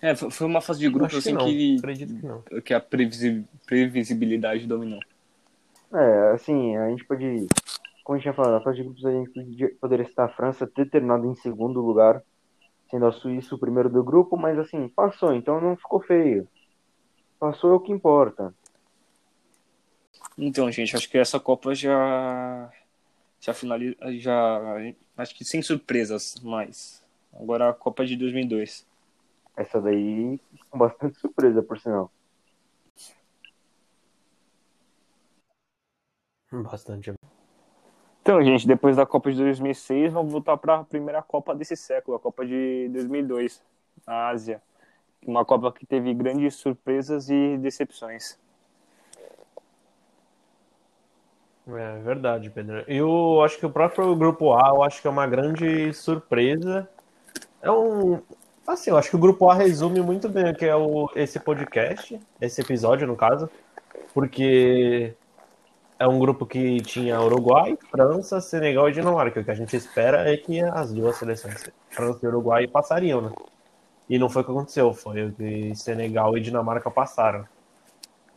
É, 0.00 0.14
foi 0.14 0.46
uma 0.46 0.60
fase 0.60 0.80
de 0.80 0.90
grupo 0.90 1.16
assim 1.16 1.34
que, 1.34 1.76
que, 1.80 2.60
que, 2.60 2.74
a 2.74 2.80
previsibilidade 2.80 4.66
dominou. 4.66 5.00
É, 5.90 6.32
assim, 6.32 6.76
a 6.76 6.90
gente 6.90 7.04
pode, 7.06 7.46
como 8.04 8.14
a 8.14 8.18
gente 8.18 8.24
tinha 8.24 8.34
falado, 8.34 8.56
a 8.56 8.60
fase 8.60 8.76
de 8.76 8.82
grupos 8.82 9.06
a 9.06 9.10
gente 9.10 9.68
poderia 9.80 10.04
estar 10.04 10.26
a 10.26 10.28
França 10.28 10.66
ter 10.66 10.90
terminado 10.90 11.24
em 11.26 11.34
segundo 11.36 11.80
lugar, 11.80 12.22
sendo 12.94 13.06
a 13.06 13.12
Suíça 13.12 13.56
o 13.56 13.58
primeiro 13.58 13.90
do 13.90 14.04
grupo, 14.04 14.36
mas 14.36 14.56
assim, 14.56 14.88
passou, 14.88 15.34
então 15.34 15.60
não 15.60 15.76
ficou 15.76 16.00
feio. 16.00 16.46
Passou 17.40 17.72
é 17.72 17.74
o 17.74 17.80
que 17.80 17.90
importa. 17.90 18.54
Então, 20.38 20.70
gente, 20.70 20.94
acho 20.94 21.10
que 21.10 21.18
essa 21.18 21.40
Copa 21.40 21.74
já 21.74 22.70
já 23.40 23.52
finaliza, 23.52 23.96
já 24.18 24.60
acho 25.16 25.34
que 25.34 25.44
sem 25.44 25.60
surpresas 25.60 26.36
mais. 26.40 27.04
Agora 27.32 27.68
a 27.70 27.74
Copa 27.74 28.06
de 28.06 28.16
2002. 28.16 28.86
Essa 29.56 29.80
daí 29.80 30.38
com 30.70 30.78
bastante 30.78 31.18
surpresa, 31.18 31.64
por 31.64 31.80
sinal. 31.80 32.12
Bastante. 36.52 37.12
Então, 38.24 38.42
gente, 38.42 38.66
depois 38.66 38.96
da 38.96 39.04
Copa 39.04 39.30
de 39.30 39.36
2006, 39.36 40.14
vamos 40.14 40.32
voltar 40.32 40.56
para 40.56 40.76
a 40.76 40.84
primeira 40.84 41.20
Copa 41.20 41.54
desse 41.54 41.76
século, 41.76 42.16
a 42.16 42.18
Copa 42.18 42.46
de 42.46 42.88
2002, 42.90 43.62
na 44.06 44.28
Ásia. 44.28 44.62
Uma 45.26 45.44
Copa 45.44 45.70
que 45.70 45.84
teve 45.84 46.14
grandes 46.14 46.54
surpresas 46.54 47.28
e 47.28 47.58
decepções. 47.58 48.38
É 51.68 51.98
verdade, 51.98 52.48
Pedro. 52.48 52.82
Eu 52.88 53.42
acho 53.42 53.58
que 53.58 53.66
o 53.66 53.70
próprio 53.70 54.16
Grupo 54.16 54.54
A, 54.54 54.70
eu 54.70 54.82
acho 54.82 55.02
que 55.02 55.06
é 55.06 55.10
uma 55.10 55.26
grande 55.26 55.92
surpresa. 55.92 56.88
É 57.60 57.70
um, 57.70 58.22
Assim, 58.66 58.88
eu 58.88 58.96
acho 58.96 59.10
que 59.10 59.16
o 59.16 59.18
grupo 59.18 59.50
A 59.50 59.54
resume 59.54 60.00
muito 60.00 60.30
bem 60.30 60.50
o 60.50 60.54
que 60.54 60.64
é 60.64 60.74
o, 60.74 61.10
esse 61.14 61.38
podcast, 61.38 62.18
esse 62.40 62.62
episódio, 62.62 63.06
no 63.06 63.16
caso, 63.16 63.50
porque 64.14 65.14
é 66.04 66.06
um 66.06 66.18
grupo 66.18 66.44
que 66.44 66.82
tinha 66.82 67.18
Uruguai, 67.18 67.78
França, 67.90 68.38
Senegal 68.38 68.90
e 68.90 68.92
Dinamarca. 68.92 69.40
O 69.40 69.44
que 69.44 69.50
a 69.50 69.54
gente 69.54 69.74
espera 69.74 70.30
é 70.30 70.36
que 70.36 70.60
as 70.60 70.92
duas 70.92 71.16
seleções, 71.16 71.70
França 71.88 72.18
e 72.22 72.28
Uruguai, 72.28 72.66
passariam, 72.66 73.22
né? 73.22 73.32
E 74.06 74.18
não 74.18 74.28
foi 74.28 74.42
o 74.42 74.44
que 74.44 74.50
aconteceu, 74.50 74.92
foi 74.92 75.24
o 75.24 75.32
que 75.32 75.74
Senegal 75.74 76.36
e 76.36 76.42
Dinamarca 76.42 76.90
passaram. 76.90 77.48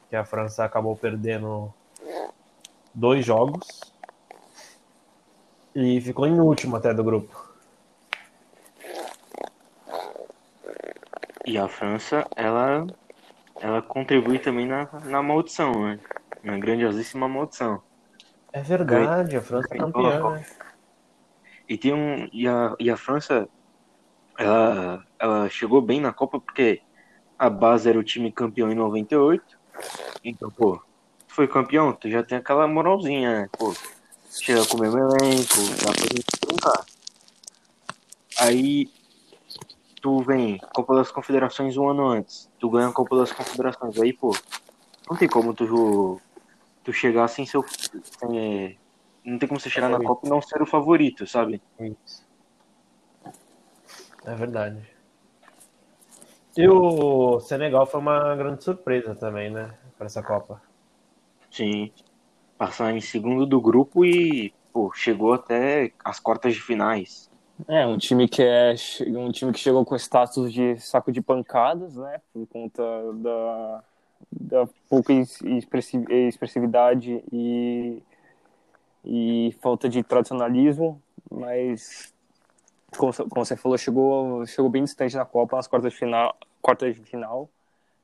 Que 0.10 0.16
a 0.16 0.24
França 0.24 0.64
acabou 0.64 0.96
perdendo 0.96 1.74
dois 2.94 3.26
jogos 3.26 3.82
e 5.76 6.00
ficou 6.00 6.26
em 6.26 6.40
último 6.40 6.78
até 6.78 6.94
do 6.94 7.04
grupo. 7.04 7.52
E 11.46 11.58
a 11.58 11.68
França, 11.68 12.26
ela, 12.34 12.88
ela 13.60 13.82
contribui 13.82 14.40
também 14.40 14.66
na, 14.66 14.88
na 15.04 15.22
maldição, 15.22 15.74
né? 15.84 16.00
Na 16.44 16.58
grandiosíssima 16.58 17.28
maldição. 17.28 17.82
É 18.54 18.62
verdade, 18.62 19.36
a 19.38 19.42
França 19.42 19.68
é 19.72 19.78
campeã, 19.78 20.32
né? 20.32 20.46
E, 21.68 21.78
tem 21.78 21.94
um, 21.94 22.30
e, 22.32 22.48
a, 22.48 22.76
e 22.80 22.90
a 22.90 22.98
França, 22.98 23.48
ela, 24.38 25.04
ela 25.20 25.50
chegou 25.50 25.82
bem 25.82 26.00
na 26.00 26.14
Copa 26.14 26.40
porque 26.40 26.82
a 27.38 27.50
base 27.50 27.90
era 27.90 28.00
o 28.00 28.04
time 28.04 28.32
campeão 28.32 28.72
em 28.72 28.76
98. 28.76 29.44
Então, 30.24 30.50
pô, 30.50 30.78
tu 31.28 31.36
foi 31.36 31.48
campeão, 31.48 31.94
tu 31.94 32.10
já 32.10 32.24
tem 32.24 32.38
aquela 32.38 32.68
moralzinha, 32.68 33.42
né? 33.42 33.50
Pô, 33.58 33.74
chega 34.30 34.66
com 34.66 34.78
o 34.78 34.82
mesmo 34.82 34.98
elenco, 34.98 35.58
dá 35.84 35.92
pra 35.92 36.02
gente 36.02 36.26
brincar. 36.46 36.86
Aí 38.40 38.90
tu 40.02 40.20
vem 40.24 40.58
Copa 40.74 40.96
das 40.96 41.12
Confederações 41.12 41.76
um 41.76 41.90
ano 41.90 42.08
antes, 42.08 42.50
tu 42.60 42.70
ganha 42.70 42.88
a 42.88 42.94
Copa 42.94 43.18
das 43.18 43.32
Confederações, 43.32 44.00
aí, 44.00 44.14
pô, 44.14 44.36
não 45.10 45.18
tem 45.18 45.28
como 45.28 45.54
tu, 45.54 46.22
tu 46.88 46.94
chegar 46.94 47.28
sem 47.28 47.46
seu. 47.46 47.66
Sem, 47.68 48.80
não 49.26 49.38
tem 49.38 49.48
como 49.48 49.60
você 49.60 49.70
chegar 49.70 49.90
na 49.90 50.00
Copa 50.00 50.26
e 50.26 50.30
não 50.30 50.42
ser 50.42 50.62
o 50.62 50.66
favorito, 50.66 51.28
sabe? 51.28 51.62
Isso. 51.78 52.26
É 54.26 54.34
verdade. 54.34 54.90
E 56.56 56.68
o 56.68 57.42
Senegal 57.42 57.86
foi 57.86 58.00
uma 58.00 58.36
grande 58.38 58.64
surpresa 58.64 59.14
também, 59.14 59.52
né? 59.52 59.78
Para 59.98 60.08
essa 60.08 60.24
Copa. 60.24 60.62
Sim. 61.52 61.92
Passar 62.58 62.96
em 62.96 63.02
segundo 63.02 63.46
do 63.46 63.60
grupo 63.60 64.06
e, 64.06 64.54
pô, 64.72 64.92
chegou 64.94 65.34
até 65.34 65.92
as 66.04 66.22
quartas 66.22 66.54
de 66.54 66.62
finais. 66.62 67.30
É, 67.68 67.86
um 67.86 67.98
time 67.98 68.30
que 68.30 68.42
é 68.42 68.74
um 69.08 69.32
time 69.32 69.52
que 69.52 69.60
chegou 69.60 69.84
com 69.84 69.96
status 69.96 70.54
de 70.54 70.78
saco 70.78 71.12
de 71.12 71.22
pancadas, 71.22 71.96
né? 71.98 72.22
Por 72.32 72.48
conta 72.48 72.84
da, 73.16 73.84
da 74.32 74.68
pouca 74.90 75.14
expressividade 75.14 77.24
e, 77.32 78.02
e 79.04 79.56
falta 79.62 79.88
de 79.88 80.04
tradicionalismo, 80.04 81.02
mas 81.32 82.14
como, 82.98 83.14
como, 83.14 83.46
você 83.46 83.56
falou, 83.56 83.78
chegou, 83.78 84.46
chegou 84.46 84.70
bem 84.70 84.84
distante 84.84 85.16
na 85.16 85.26
Copa, 85.26 85.56
nas 85.56 85.68
quartas 85.68 85.94
de 85.94 86.00
final, 86.00 86.38
quartas 86.62 86.96
de 86.96 87.04
final 87.04 87.50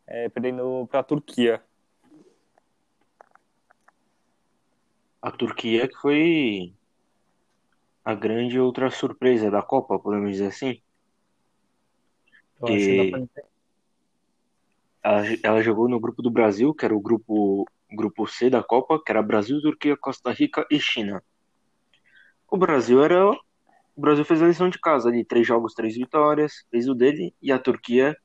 é, 0.07 0.29
perdendo 0.29 0.87
para 0.89 0.99
a 0.99 1.03
Turquia. 1.03 1.61
A 5.21 5.31
Turquia 5.31 5.87
que 5.87 5.95
foi 5.95 6.73
a 8.03 8.13
grande 8.13 8.59
outra 8.59 8.91
surpresa 8.91 9.49
da 9.49 9.61
Copa, 9.61 9.97
podemos 9.97 10.31
dizer 10.31 10.47
assim. 10.47 10.81
Que 12.65 13.11
ela, 15.03 15.23
ela 15.43 15.61
jogou 15.61 15.89
no 15.89 15.99
grupo 15.99 16.21
do 16.21 16.31
Brasil, 16.31 16.73
que 16.73 16.85
era 16.85 16.95
o 16.95 16.99
grupo, 16.99 17.65
grupo 17.91 18.25
C 18.25 18.49
da 18.49 18.63
Copa, 18.63 19.01
que 19.03 19.11
era 19.11 19.21
Brasil, 19.21 19.61
Turquia, 19.61 19.97
Costa 19.97 20.31
Rica 20.31 20.65
e 20.71 20.79
China. 20.79 21.21
O 22.49 22.57
Brasil 22.57 23.03
era. 23.03 23.31
O 23.95 24.01
Brasil 24.01 24.25
fez 24.25 24.41
a 24.41 24.47
lição 24.47 24.69
de 24.69 24.79
casa 24.79 25.09
ali, 25.09 25.23
três 25.23 25.45
jogos, 25.45 25.73
três 25.75 25.95
vitórias, 25.95 26.65
fez 26.71 26.89
o 26.89 26.95
dele, 26.95 27.35
e 27.39 27.51
a 27.51 27.59
Turquia, 27.59 28.17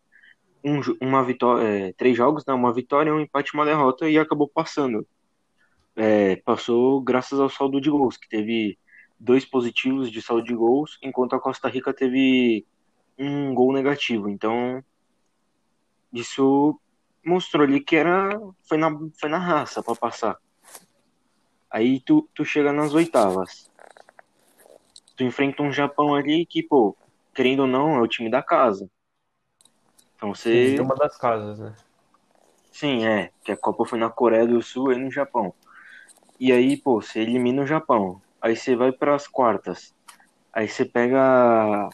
um, 0.64 0.81
uma 1.01 1.22
vitória, 1.22 1.62
é, 1.62 1.93
três 1.93 2.16
jogos, 2.16 2.43
né, 2.47 2.55
uma 2.55 2.72
vitória, 2.72 3.14
um 3.14 3.20
empate, 3.20 3.53
uma 3.53 3.66
derrota, 3.66 4.09
e 4.09 4.18
acabou 4.18 4.49
passando. 4.49 5.07
É, 5.95 6.37
passou 6.37 7.03
graças 7.03 7.39
ao 7.39 7.51
saldo 7.51 7.81
de 7.83 7.91
gols, 7.91 8.16
que 8.16 8.29
teve 8.29 8.79
dois 9.20 9.45
positivos 9.45 10.11
de 10.11 10.22
saldo 10.22 10.45
de 10.45 10.55
gols, 10.55 10.99
enquanto 11.03 11.35
a 11.35 11.41
Costa 11.41 11.68
Rica 11.68 11.93
teve 11.93 12.64
um 13.18 13.53
gol 13.55 13.72
negativo. 13.72 14.29
Então, 14.31 14.83
isso 16.13 16.79
mostrou 17.25 17.65
ali 17.65 17.81
que 17.81 17.97
era 17.97 18.39
foi 18.67 18.79
na, 18.79 18.91
foi 19.21 19.29
na 19.29 19.39
raça 19.39 19.83
para 19.83 19.95
passar. 19.95 20.39
Aí 21.71 22.01
tu, 22.01 22.29
tu 22.35 22.45
chega 22.45 22.73
nas 22.73 22.95
oitavas. 22.95 23.71
Tu 25.17 25.25
enfrenta 25.25 25.63
um 25.63 25.73
Japão 25.73 26.15
ali 26.15 26.47
que, 26.47 26.63
pô, 26.63 26.97
querendo 27.35 27.61
ou 27.61 27.67
não, 27.67 27.97
é 27.97 28.01
o 28.01 28.09
time 28.09 28.31
da 28.31 28.43
casa. 28.43 28.89
Então 30.17 30.35
você. 30.35 30.77
Sim, 30.77 30.81
uma 30.81 30.95
das 30.95 31.17
casas, 31.19 31.59
né? 31.59 31.75
Sim, 32.73 33.05
é. 33.05 33.31
Que 33.45 33.53
a 33.53 33.57
Copa 33.57 33.85
foi 33.85 33.99
na 33.99 34.09
Coreia 34.09 34.47
do 34.47 34.63
Sul 34.63 34.93
e 34.93 34.97
no 34.97 35.11
Japão. 35.11 35.53
E 36.41 36.53
aí, 36.53 36.77
pô, 36.77 37.03
você 37.03 37.21
elimina 37.21 37.63
o 37.63 37.67
Japão. 37.67 38.23
Aí 38.41 38.57
você 38.57 38.77
vai 38.77 38.93
para 38.93 39.15
as 39.15 39.27
quartas. 39.27 39.95
Aí 40.53 40.69
você 40.69 40.85
pega 40.85 41.89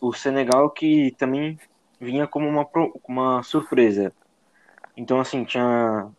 o 0.00 0.12
Senegal, 0.12 0.70
que 0.70 1.14
também 1.18 1.58
vinha 2.00 2.26
como 2.26 2.48
uma, 2.48 2.66
uma 3.06 3.42
surpresa. 3.42 4.12
Então, 4.96 5.20
assim, 5.20 5.44
tinha, 5.44 6.10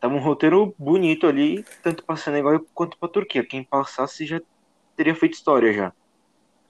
tava 0.00 0.14
um 0.14 0.20
roteiro 0.20 0.74
bonito 0.78 1.26
ali, 1.26 1.64
tanto 1.82 2.04
pra 2.04 2.16
Senegal 2.16 2.60
quanto 2.74 2.98
pra 2.98 3.08
Turquia. 3.08 3.44
Quem 3.46 3.62
passasse 3.62 4.26
já 4.26 4.40
teria 4.96 5.14
feito 5.14 5.34
história 5.34 5.72
já. 5.72 5.92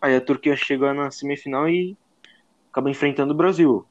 Aí 0.01 0.15
a 0.15 0.21
Turquia 0.21 0.55
chega 0.57 0.93
na 0.93 1.11
semifinal 1.11 1.69
e 1.69 1.97
acaba 2.71 2.91
enfrentando 2.91 3.33
o 3.33 3.37
Brasil. 3.37 3.87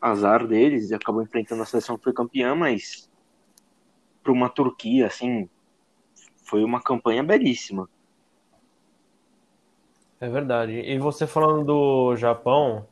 Azar 0.00 0.46
deles, 0.46 0.92
acabou 0.92 1.22
enfrentando 1.22 1.62
a 1.62 1.66
seleção 1.66 1.96
que 1.98 2.04
foi 2.04 2.12
campeã, 2.12 2.54
mas 2.54 3.10
para 4.22 4.32
uma 4.32 4.48
Turquia, 4.48 5.06
assim, 5.06 5.48
foi 6.44 6.64
uma 6.64 6.80
campanha 6.80 7.22
belíssima. 7.22 7.88
É 10.18 10.28
verdade. 10.28 10.72
E 10.72 10.98
você 10.98 11.26
falando 11.26 11.64
do 11.64 12.16
Japão, 12.16 12.86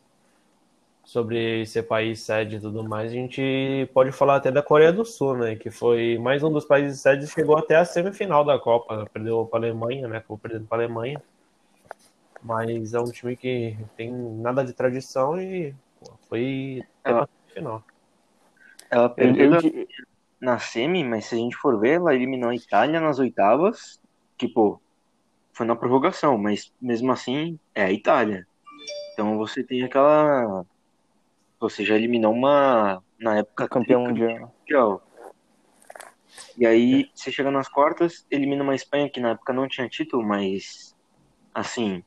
sobre 1.09 1.65
ser 1.65 1.85
país 1.85 2.21
sede 2.21 2.57
e 2.57 2.61
tudo 2.61 2.87
mais, 2.87 3.11
a 3.11 3.15
gente 3.15 3.89
pode 3.95 4.13
falar 4.13 4.37
até 4.37 4.53
da 4.53 4.63
Coreia 4.63 4.93
do 4.93 5.07
Sul, 5.07 5.39
né? 5.39 5.57
Que 5.57 5.71
foi 5.71 6.19
mais 6.19 6.43
um 6.43 6.53
dos 6.53 6.67
países 6.67 7.01
sedes 7.01 7.31
chegou 7.31 7.57
até 7.57 7.77
a 7.77 7.85
semifinal 7.87 8.45
da 8.45 8.59
Copa. 8.59 9.09
Perdeu 9.11 9.47
para 9.47 9.61
a 9.61 9.63
Alemanha, 9.71 10.07
né? 10.07 10.19
Acabou 10.19 10.37
perdendo 10.37 10.67
para 10.67 10.83
a 10.83 10.85
Alemanha. 10.85 11.23
Mas 12.43 12.93
é 12.93 13.01
um 13.01 13.11
time 13.11 13.35
que 13.37 13.75
tem 13.97 14.13
nada 14.13 14.63
de 14.63 14.75
tradição 14.75 15.41
e 15.41 15.75
pô, 15.99 16.13
foi 16.29 16.85
até 17.03 17.11
Ela- 17.11 17.23
a 17.23 17.55
final. 17.55 17.83
Ela 18.91 19.09
perdeu 19.09 19.55
Eu- 19.55 19.61
eu- 19.63 19.87
na 20.39 20.59
semi, 20.59 21.03
mas 21.03 21.25
se 21.25 21.37
a 21.37 21.39
gente 21.39 21.57
for 21.57 21.81
ver, 21.81 21.93
ela 21.93 22.15
eliminou 22.15 22.51
a 22.51 22.55
Itália 22.55 23.01
nas 23.01 23.19
oitavas, 23.19 23.99
que, 24.37 24.47
pô, 24.47 24.79
foi 25.55 25.65
na 25.65 25.75
prorrogação, 25.75 26.37
mas 26.37 26.71
mesmo 26.79 27.11
assim 27.11 27.59
é 27.75 27.85
a 27.85 27.93
Itália. 27.93 28.47
Então 29.15 29.39
você 29.39 29.65
tem 29.65 29.83
aquela. 29.85 30.67
Você 31.61 31.85
já 31.85 31.95
eliminou 31.97 32.33
uma. 32.33 33.03
Na 33.19 33.39
época 33.39 33.69
campeão 33.69 34.03
mundial. 34.03 34.55
mundial. 34.61 35.03
E 36.57 36.67
aí 36.67 37.11
você 37.15 37.33
chega 37.33 37.51
nas 37.51 37.69
quartas, 37.69 38.25
elimina 38.31 38.63
uma 38.63 38.75
Espanha 38.75 39.09
que 39.11 39.21
na 39.21 39.31
época 39.31 39.53
não 39.53 39.67
tinha 39.69 39.89
título, 39.89 40.25
mas. 40.25 40.95
Assim. 41.55 42.03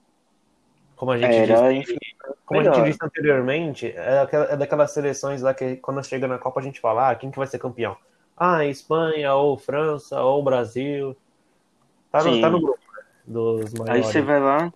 Como 0.96 1.12
a 1.12 1.18
gente 1.18 1.34
Era, 1.34 1.74
disse, 1.74 1.94
enfim. 1.94 2.00
como 2.46 2.60
a 2.60 2.64
gente 2.64 2.74
melhor. 2.74 2.86
disse 2.88 3.00
anteriormente, 3.02 3.88
é, 3.88 4.20
aquela- 4.20 4.46
é 4.46 4.56
daquelas 4.56 4.92
seleções 4.92 5.42
lá 5.42 5.52
que 5.54 5.78
quando 5.78 6.04
chega 6.06 6.28
na 6.28 6.38
Copa 6.38 6.60
a 6.60 6.64
gente 6.64 6.80
fala, 6.80 7.10
ah, 7.10 7.16
quem 7.16 7.32
que 7.32 7.38
vai 7.40 7.48
ser 7.48 7.58
campeão? 7.58 7.98
Ah, 8.38 8.64
Espanha, 8.66 9.34
ou 9.34 9.58
França, 9.58 10.22
ou 10.22 10.44
Brasil. 10.44 11.18
Tá 12.12 12.24
no, 12.24 12.40
tá 12.40 12.50
no 12.52 12.62
grupo 12.62 12.80
né, 12.96 13.04
dos 13.26 13.74
Aí 13.74 13.80
maiores. 13.80 14.06
você 14.06 14.22
vai 14.22 14.40
lá, 14.40 14.72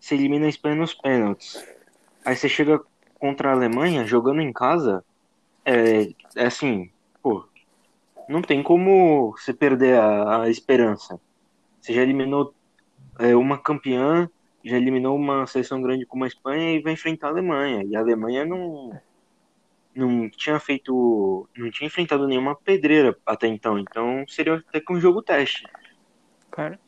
você 0.00 0.14
elimina 0.14 0.46
a 0.46 0.48
Espanha 0.48 0.76
nos 0.76 0.94
pênaltis. 0.94 1.62
Aí 2.24 2.34
você 2.34 2.48
chega 2.48 2.80
contra 3.18 3.50
a 3.50 3.52
Alemanha, 3.52 4.06
jogando 4.06 4.40
em 4.40 4.52
casa, 4.52 5.04
é, 5.64 6.08
é 6.36 6.46
assim, 6.46 6.90
pô, 7.22 7.46
não 8.28 8.42
tem 8.42 8.62
como 8.62 9.32
você 9.32 9.52
perder 9.52 9.98
a, 9.98 10.42
a 10.42 10.50
esperança. 10.50 11.20
Você 11.80 11.92
já 11.92 12.02
eliminou 12.02 12.54
é, 13.18 13.34
uma 13.34 13.58
campeã, 13.58 14.28
já 14.64 14.76
eliminou 14.76 15.16
uma 15.16 15.46
seleção 15.46 15.80
grande 15.80 16.06
como 16.06 16.24
a 16.24 16.26
Espanha 16.26 16.72
e 16.74 16.82
vai 16.82 16.92
enfrentar 16.92 17.28
a 17.28 17.30
Alemanha. 17.30 17.84
E 17.84 17.96
a 17.96 18.00
Alemanha 18.00 18.44
não, 18.44 19.00
não 19.94 20.28
tinha 20.30 20.58
feito, 20.60 21.48
não 21.56 21.70
tinha 21.70 21.86
enfrentado 21.86 22.26
nenhuma 22.26 22.54
pedreira 22.54 23.16
até 23.26 23.46
então. 23.46 23.78
Então 23.78 24.24
seria 24.28 24.56
até 24.56 24.80
que 24.80 24.92
um 24.92 25.00
jogo 25.00 25.22
teste. 25.22 25.66
Cara, 26.50 26.78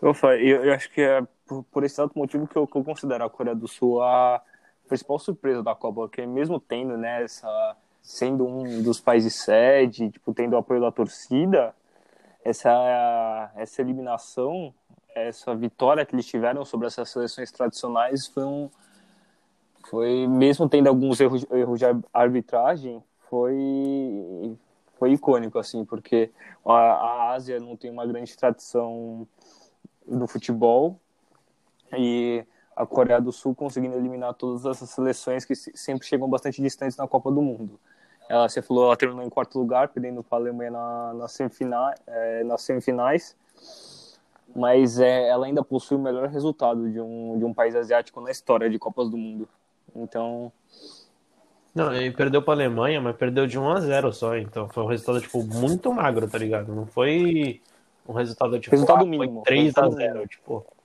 eu, 0.00 0.12
eu, 0.36 0.64
eu 0.64 0.72
acho 0.72 0.90
que 0.90 1.00
é 1.00 1.22
por, 1.46 1.64
por 1.64 1.84
esse 1.84 1.94
exato 1.94 2.16
motivo 2.16 2.46
que 2.46 2.56
eu, 2.56 2.66
que 2.66 2.76
eu 2.76 2.84
considero 2.84 3.24
a 3.24 3.30
Coreia 3.30 3.56
do 3.56 3.66
Sul 3.66 4.02
a 4.02 4.40
principal 4.88 5.18
surpresa 5.18 5.62
da 5.62 5.74
Copa, 5.74 6.02
porque 6.02 6.26
mesmo 6.26 6.58
tendo 6.58 6.96
né, 6.96 7.22
essa, 7.22 7.76
sendo 8.02 8.46
um 8.46 8.82
dos 8.82 9.00
países 9.00 9.34
sede, 9.34 10.10
tipo, 10.10 10.32
tendo 10.32 10.54
o 10.54 10.56
apoio 10.56 10.80
da 10.80 10.90
torcida, 10.90 11.74
essa, 12.44 13.52
essa 13.54 13.82
eliminação, 13.82 14.74
essa 15.14 15.54
vitória 15.54 16.04
que 16.06 16.14
eles 16.14 16.26
tiveram 16.26 16.64
sobre 16.64 16.86
essas 16.86 17.10
seleções 17.10 17.50
tradicionais 17.50 18.26
foi 18.26 18.44
um 18.44 18.70
foi 19.90 20.26
mesmo 20.26 20.68
tendo 20.68 20.86
alguns 20.86 21.18
erros, 21.18 21.46
erros 21.50 21.78
de 21.78 21.84
arbitragem 22.12 23.02
foi 23.28 24.56
foi 24.98 25.12
icônico 25.12 25.58
assim 25.58 25.84
porque 25.84 26.30
a, 26.64 26.72
a 26.72 27.32
Ásia 27.32 27.58
não 27.58 27.76
tem 27.76 27.90
uma 27.90 28.06
grande 28.06 28.36
tradição 28.36 29.26
no 30.06 30.26
futebol 30.26 31.00
e 31.96 32.44
a 32.78 32.86
Coreia 32.86 33.20
do 33.20 33.32
Sul 33.32 33.56
conseguindo 33.56 33.96
eliminar 33.96 34.32
todas 34.34 34.64
essas 34.64 34.88
seleções 34.90 35.44
que 35.44 35.54
se- 35.56 35.72
sempre 35.74 36.06
chegam 36.06 36.28
bastante 36.28 36.62
distantes 36.62 36.96
na 36.96 37.08
Copa 37.08 37.28
do 37.28 37.42
Mundo. 37.42 37.78
Ela, 38.28 38.48
você 38.48 38.62
falou, 38.62 38.84
ela 38.86 38.96
terminou 38.96 39.24
em 39.24 39.28
quarto 39.28 39.58
lugar, 39.58 39.88
perdendo 39.88 40.22
para 40.22 40.38
a 40.38 40.40
Alemanha 40.42 40.70
na, 40.70 41.14
na 41.14 41.28
semifina, 41.28 41.92
é, 42.06 42.44
nas 42.44 42.62
semifinais, 42.62 43.36
mas 44.54 45.00
é, 45.00 45.28
ela 45.28 45.46
ainda 45.46 45.64
possui 45.64 45.96
o 45.96 46.00
melhor 46.00 46.28
resultado 46.28 46.88
de 46.88 47.00
um, 47.00 47.36
de 47.36 47.44
um 47.44 47.52
país 47.52 47.74
asiático 47.74 48.20
na 48.20 48.30
história 48.30 48.70
de 48.70 48.78
Copas 48.78 49.10
do 49.10 49.16
Mundo. 49.16 49.48
Então, 49.96 50.52
Não, 51.74 51.92
ele 51.92 52.12
perdeu 52.12 52.42
pra 52.42 52.54
Alemanha, 52.54 53.00
mas 53.00 53.16
perdeu 53.16 53.44
de 53.44 53.58
1 53.58 53.68
a 53.70 53.80
0 53.80 54.12
só, 54.12 54.36
então 54.36 54.68
foi 54.68 54.84
um 54.84 54.86
resultado, 54.86 55.20
tipo, 55.20 55.42
muito 55.42 55.92
magro, 55.92 56.28
tá 56.28 56.38
ligado? 56.38 56.72
Não 56.72 56.86
foi 56.86 57.60
um 58.06 58.12
resultado, 58.12 58.60
tipo, 58.60 58.70
Resultado 58.76 59.02
ah, 59.02 59.06
mínimo, 59.06 59.42
3 59.42 59.58
a 59.58 59.64
resultado 59.64 59.96
0 59.96 60.12
mínimo. 60.12 60.28
tipo... 60.28 60.77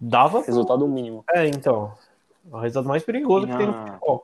Dava 0.00 0.38
pro- 0.38 0.46
resultado 0.46 0.86
mínimo. 0.86 1.24
É, 1.30 1.46
então, 1.46 1.92
é 2.50 2.56
o 2.56 2.60
resultado 2.60 2.88
mais 2.88 3.02
perigoso 3.02 3.46
que 3.46 3.56
tem 3.56 3.66
no 3.66 3.72
Na- 3.72 3.86
futebol. 3.86 4.22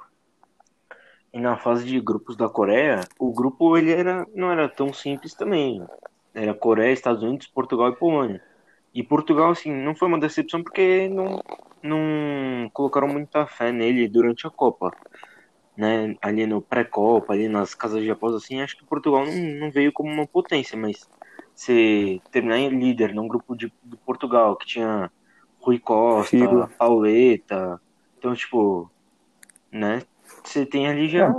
E 1.33 1.41
na 1.41 1.57
fase 1.57 1.85
de 1.85 2.01
grupos 2.01 2.37
da 2.37 2.49
Coreia, 2.49 3.01
o 3.19 3.33
grupo 3.33 3.77
ele 3.77 3.91
era, 3.93 4.25
não 4.35 4.53
era 4.53 4.69
tão 4.69 4.93
simples 4.93 5.35
também. 5.35 5.85
Era 6.33 6.55
Coreia, 6.55 6.93
Estados 6.93 7.23
Unidos, 7.23 7.49
Portugal 7.49 7.89
e 7.89 7.97
Polônia. 7.97 8.41
E 8.95 9.03
Portugal, 9.03 9.51
assim, 9.51 9.73
não 9.73 9.97
foi 9.97 10.07
uma 10.07 10.21
decepção 10.21 10.63
porque 10.63 11.09
não, 11.09 11.43
não 11.83 12.71
colocaram 12.73 13.09
muita 13.09 13.47
fé 13.47 13.73
nele 13.73 14.07
durante 14.09 14.47
a 14.47 14.51
Copa. 14.51 14.93
Né? 15.77 16.15
Ali 16.23 16.47
no 16.47 16.63
pré-Copa, 16.63 17.33
ali 17.33 17.49
nas 17.49 17.75
casas 17.75 18.01
de 18.01 18.11
aposta, 18.13 18.37
assim, 18.37 18.61
acho 18.61 18.77
que 18.77 18.87
Portugal 18.87 19.27
não, 19.27 19.33
não 19.59 19.71
veio 19.73 19.93
como 19.93 20.09
uma 20.13 20.27
potência, 20.27 20.79
mas 20.79 21.09
se 21.53 22.23
terminar 22.31 22.59
em 22.59 22.69
líder 22.69 23.13
num 23.13 23.27
grupo 23.27 23.57
de, 23.57 23.73
de 23.83 23.97
Portugal 23.97 24.55
que 24.57 24.67
tinha 24.67 25.11
Rui 25.65 25.79
Costa, 25.79 26.31
Figo. 26.31 26.69
Pauleta, 26.79 27.81
então, 28.19 28.35
tipo, 28.35 28.91
né? 29.73 30.03
Você 30.43 30.67
tem 30.67 30.87
ali 30.87 31.09
já. 31.09 31.33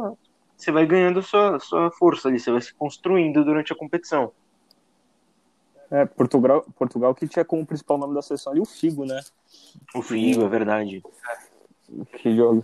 Você 0.57 0.71
vai 0.71 0.85
ganhando 0.85 1.21
sua, 1.21 1.59
sua 1.59 1.91
força 1.91 2.27
ali, 2.27 2.39
você 2.39 2.51
vai 2.51 2.61
se 2.61 2.73
construindo 2.73 3.43
durante 3.43 3.71
a 3.71 3.75
competição. 3.75 4.31
É, 5.91 6.05
Portugal, 6.05 6.65
Portugal 6.75 7.13
que 7.13 7.27
tinha 7.27 7.45
como 7.45 7.65
principal 7.65 7.97
nome 7.99 8.15
da 8.15 8.21
seleção 8.21 8.51
ali 8.51 8.59
o 8.59 8.65
Figo, 8.65 9.05
né? 9.05 9.21
O 9.93 10.01
Figo, 10.01 10.43
é 10.43 10.47
verdade. 10.47 11.03
Que 12.17 12.35
joga. 12.35 12.63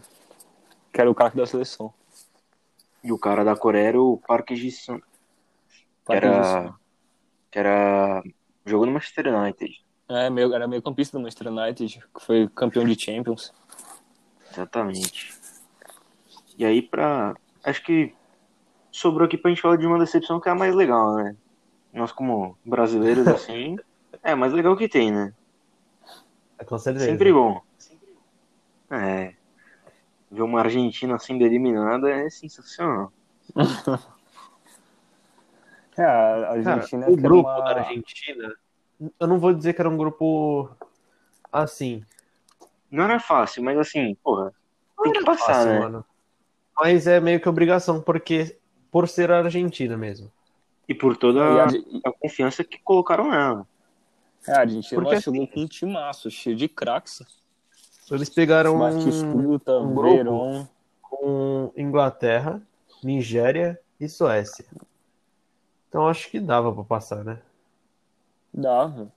Que 0.91 1.01
era 1.01 1.11
o 1.11 1.15
craque 1.15 1.37
da 1.37 1.45
seleção. 1.45 1.93
E 3.03 3.11
o 3.11 3.19
cara 3.19 3.43
da 3.43 3.55
Coreia 3.55 3.89
era 3.89 4.01
o 4.01 4.17
Park 4.17 4.51
Ji-sung, 4.51 4.99
que 4.99 5.05
Parque 6.05 6.25
era, 6.25 6.73
que 7.51 7.59
era. 7.59 8.23
jogou 8.65 8.85
no 8.85 8.93
Manchester 8.93 9.27
United. 9.27 9.83
É, 10.13 10.29
meio, 10.29 10.53
era 10.53 10.67
meio 10.67 10.81
campista 10.81 11.17
do 11.17 11.21
Manchester 11.21 11.47
United, 11.47 12.03
que 12.13 12.25
foi 12.25 12.49
campeão 12.49 12.83
de 12.83 12.99
Champions. 12.99 13.53
Exatamente. 14.51 15.33
E 16.57 16.65
aí, 16.65 16.81
pra. 16.81 17.33
Acho 17.63 17.81
que 17.83 18.13
sobrou 18.91 19.25
aqui 19.25 19.37
pra 19.37 19.49
gente 19.49 19.61
falar 19.61 19.77
de 19.77 19.87
uma 19.87 19.97
decepção 19.97 20.39
que 20.39 20.49
é 20.49 20.51
a 20.51 20.55
mais 20.55 20.75
legal, 20.75 21.15
né? 21.15 21.35
Nós, 21.93 22.11
como 22.11 22.57
brasileiros, 22.65 23.25
assim, 23.29 23.77
é 24.21 24.31
a 24.33 24.35
mais 24.35 24.51
legal 24.51 24.75
que 24.75 24.89
tem, 24.89 25.11
né? 25.11 25.33
É, 26.59 26.65
com 26.65 26.77
certeza. 26.77 27.05
Sempre 27.05 27.31
bom. 27.31 27.61
É. 28.89 29.33
Ver 30.29 30.41
uma 30.41 30.59
Argentina 30.59 31.17
sendo 31.19 31.43
eliminada 31.45 32.09
é 32.11 32.29
sensacional. 32.29 33.13
É, 35.97 36.03
a 36.03 36.63
Cara, 36.63 36.73
Argentina 36.75 37.05
o 37.05 37.13
que 37.13 37.19
era 37.19 37.21
grupo 37.21 37.49
uma... 37.49 37.61
da 37.61 37.81
Argentina, 37.81 38.55
eu 39.19 39.27
não 39.27 39.39
vou 39.39 39.53
dizer 39.53 39.73
que 39.73 39.81
era 39.81 39.89
um 39.89 39.97
grupo 39.97 40.69
assim. 41.51 42.03
Não 42.89 43.03
era 43.05 43.19
fácil, 43.19 43.63
mas 43.63 43.77
assim, 43.77 44.15
porra, 44.15 44.53
Não 44.97 45.03
tem 45.05 45.13
que 45.13 45.23
passar, 45.25 45.45
fácil, 45.45 45.69
né? 45.69 45.79
mano. 45.79 46.05
Mas 46.77 47.07
é 47.07 47.19
meio 47.19 47.39
que 47.39 47.49
obrigação, 47.49 48.01
porque 48.01 48.57
por 48.91 49.07
ser 49.07 49.31
a 49.31 49.39
Argentina 49.39 49.97
mesmo. 49.97 50.31
E 50.87 50.93
por 50.93 51.15
toda 51.15 51.39
E 51.39 51.59
a, 51.59 52.09
a, 52.09 52.11
confiança 52.11 52.63
que 52.63 52.79
colocaram 52.79 53.29
nela. 53.29 53.67
a 54.47 54.59
Argentina 54.59 55.01
Porque, 55.01 55.21
chegou 55.21 55.47
com 55.47 55.61
um 55.61 55.67
timaço, 55.67 56.29
cheio 56.29 56.55
de 56.55 56.67
craques. 56.67 57.21
Eles 58.09 58.29
pegaram 58.29 58.77
Batistuta, 58.77 59.79
um 59.79 59.95
grupo. 59.95 60.15
Verón. 60.17 60.67
com 61.01 61.71
Inglaterra, 61.77 62.61
Nigéria 63.01 63.79
e 63.99 64.09
Suécia. 64.09 64.65
Então 65.87 66.07
acho 66.07 66.29
que 66.29 66.39
dava 66.39 66.73
pra 66.73 66.83
passar, 66.83 67.23
né? 67.23 67.39
Dava. 68.53 69.11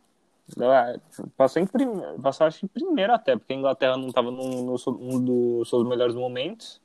Dava. 0.57 1.01
Passou 1.37 1.63
em 1.63 1.67
primeiro, 1.67 2.21
passou 2.21 2.47
acho 2.47 2.61
que 2.61 2.67
em 2.67 2.69
primeiro 2.69 3.13
até, 3.13 3.37
porque 3.37 3.53
a 3.53 3.57
Inglaterra 3.57 3.97
não 3.97 4.09
estava 4.09 4.31
num, 4.31 4.65
num, 4.65 4.79
seu- 4.79 4.93
um 5.01 5.21
dos 5.23 5.69
seus 5.69 5.87
melhores 5.87 6.15
momentos. 6.15 6.81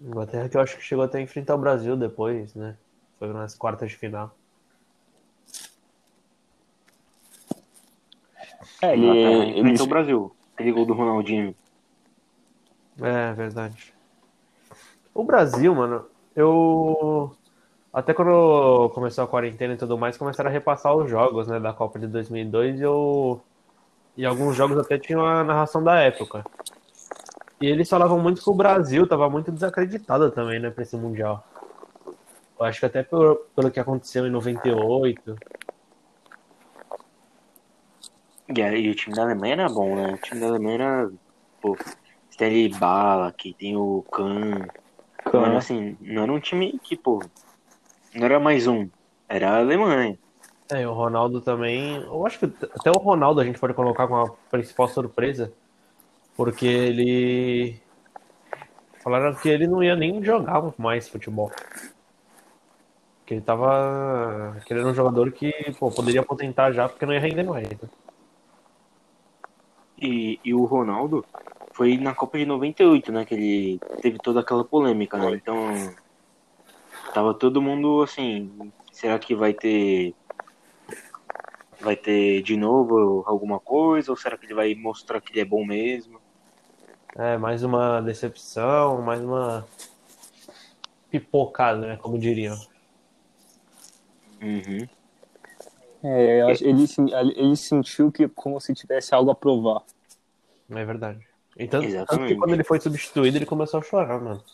Inglaterra 0.00 0.48
que 0.48 0.56
eu 0.56 0.60
acho 0.60 0.76
que 0.76 0.82
chegou 0.82 1.04
até 1.04 1.18
a 1.18 1.22
enfrentar 1.22 1.54
o 1.54 1.58
Brasil 1.58 1.96
depois, 1.96 2.54
né? 2.54 2.76
Foi 3.18 3.32
nas 3.32 3.54
quartas 3.54 3.90
de 3.90 3.96
final. 3.96 4.34
É, 8.82 8.92
ele, 8.92 9.06
ele 9.08 9.60
enfrentou 9.60 9.86
o 9.86 9.88
Brasil. 9.88 10.36
Aquele 10.54 10.72
gol 10.72 10.86
do 10.86 10.92
Ronaldinho. 10.94 11.54
É, 13.00 13.32
verdade. 13.32 13.94
O 15.14 15.24
Brasil, 15.24 15.74
mano, 15.74 16.06
eu. 16.34 17.34
Até 17.96 18.12
quando 18.12 18.90
começou 18.90 19.24
a 19.24 19.26
quarentena 19.26 19.72
e 19.72 19.76
tudo 19.78 19.96
mais, 19.96 20.18
começaram 20.18 20.50
a 20.50 20.52
repassar 20.52 20.94
os 20.94 21.08
jogos, 21.08 21.48
né, 21.48 21.58
da 21.58 21.72
Copa 21.72 21.98
de 21.98 22.06
2002 22.06 22.78
e 22.78 22.82
eu. 22.82 23.40
E 24.14 24.26
alguns 24.26 24.54
jogos 24.54 24.76
até 24.76 24.98
tinham 24.98 25.24
a 25.24 25.42
narração 25.42 25.82
da 25.82 25.98
época. 26.00 26.44
E 27.58 27.66
eles 27.66 27.88
falavam 27.88 28.18
muito 28.18 28.42
que 28.42 28.50
o 28.50 28.54
Brasil 28.54 29.06
tava 29.08 29.30
muito 29.30 29.50
desacreditado 29.50 30.30
também, 30.30 30.60
né, 30.60 30.68
pra 30.68 30.82
esse 30.82 30.94
Mundial. 30.94 31.42
Eu 32.60 32.66
acho 32.66 32.80
que 32.80 32.84
até 32.84 33.02
pelo, 33.02 33.36
pelo 33.56 33.70
que 33.70 33.80
aconteceu 33.80 34.26
em 34.26 34.30
98. 34.30 35.34
E, 38.54 38.60
aí, 38.60 38.90
o 38.90 38.94
time 38.94 39.16
da 39.16 39.22
Alemanha 39.22 39.54
era 39.54 39.68
bom, 39.70 39.96
né? 39.96 40.12
O 40.12 40.18
time 40.18 40.42
da 40.42 40.48
Alemanha 40.48 40.74
era. 40.74 41.10
Pô, 41.62 41.74
Stanley 42.30 42.68
Bala, 42.78 43.32
que 43.32 43.54
tem 43.54 43.74
o 43.74 44.04
Kahn. 44.12 44.66
Mano, 45.32 45.56
assim, 45.56 45.96
não 45.98 46.24
era 46.24 46.32
um 46.32 46.40
time 46.40 46.78
que, 46.82 46.94
pô. 46.94 47.22
Não 48.16 48.24
era 48.24 48.40
mais 48.40 48.66
um. 48.66 48.88
Era 49.28 49.50
a 49.50 49.58
Alemanha. 49.58 50.18
É, 50.70 50.88
o 50.88 50.92
Ronaldo 50.94 51.40
também. 51.42 51.96
Eu 51.96 52.26
acho 52.26 52.38
que 52.38 52.46
até 52.46 52.90
o 52.90 52.98
Ronaldo 52.98 53.40
a 53.40 53.44
gente 53.44 53.58
pode 53.58 53.74
colocar 53.74 54.08
como 54.08 54.22
a 54.22 54.30
principal 54.50 54.88
surpresa. 54.88 55.52
Porque 56.34 56.66
ele. 56.66 57.80
Falaram 59.02 59.34
que 59.34 59.48
ele 59.48 59.66
não 59.66 59.82
ia 59.82 59.94
nem 59.94 60.24
jogar 60.24 60.72
mais 60.78 61.08
futebol. 61.08 61.52
Que 63.26 63.34
ele 63.34 63.42
tava. 63.42 64.56
Que 64.64 64.72
ele 64.72 64.80
era 64.80 64.88
um 64.88 64.94
jogador 64.94 65.30
que 65.30 65.52
pô, 65.78 65.90
poderia 65.90 66.22
aposentar 66.22 66.72
já 66.72 66.88
porque 66.88 67.04
não 67.04 67.12
ia 67.12 67.20
render 67.20 67.44
mais. 67.44 67.68
Né? 67.68 67.76
E, 70.00 70.40
e 70.42 70.54
o 70.54 70.64
Ronaldo 70.64 71.24
foi 71.72 71.98
na 71.98 72.14
Copa 72.14 72.38
de 72.38 72.46
98, 72.46 73.12
né? 73.12 73.24
Que 73.26 73.34
ele 73.34 73.80
teve 74.00 74.18
toda 74.18 74.40
aquela 74.40 74.64
polêmica, 74.64 75.18
né? 75.18 75.32
Então. 75.32 76.05
Tava 77.12 77.34
todo 77.34 77.62
mundo 77.62 78.02
assim. 78.02 78.72
Será 78.92 79.18
que 79.18 79.34
vai 79.34 79.52
ter. 79.52 80.14
Vai 81.80 81.96
ter 81.96 82.42
de 82.42 82.56
novo 82.56 83.22
alguma 83.26 83.60
coisa? 83.60 84.10
Ou 84.10 84.16
será 84.16 84.36
que 84.36 84.46
ele 84.46 84.54
vai 84.54 84.74
mostrar 84.74 85.20
que 85.20 85.32
ele 85.32 85.40
é 85.40 85.44
bom 85.44 85.64
mesmo? 85.64 86.20
É, 87.14 87.36
mais 87.38 87.62
uma 87.62 88.00
decepção, 88.00 89.00
mais 89.02 89.22
uma 89.22 89.66
pipocada, 91.10 91.86
né? 91.86 91.96
Como 91.96 92.18
diriam. 92.18 92.56
Uhum. 94.42 94.86
É, 96.02 96.54
ele, 96.60 96.86
ele 97.34 97.56
sentiu 97.56 98.12
que 98.12 98.28
como 98.28 98.60
se 98.60 98.74
tivesse 98.74 99.14
algo 99.14 99.30
a 99.30 99.34
provar. 99.34 99.82
É 100.70 100.84
verdade. 100.84 101.26
Então, 101.58 101.80
tanto 101.80 102.26
que 102.26 102.34
quando 102.36 102.52
ele 102.52 102.64
foi 102.64 102.78
substituído, 102.78 103.38
ele 103.38 103.46
começou 103.46 103.80
a 103.80 103.82
chorar, 103.82 104.20
mano. 104.20 104.44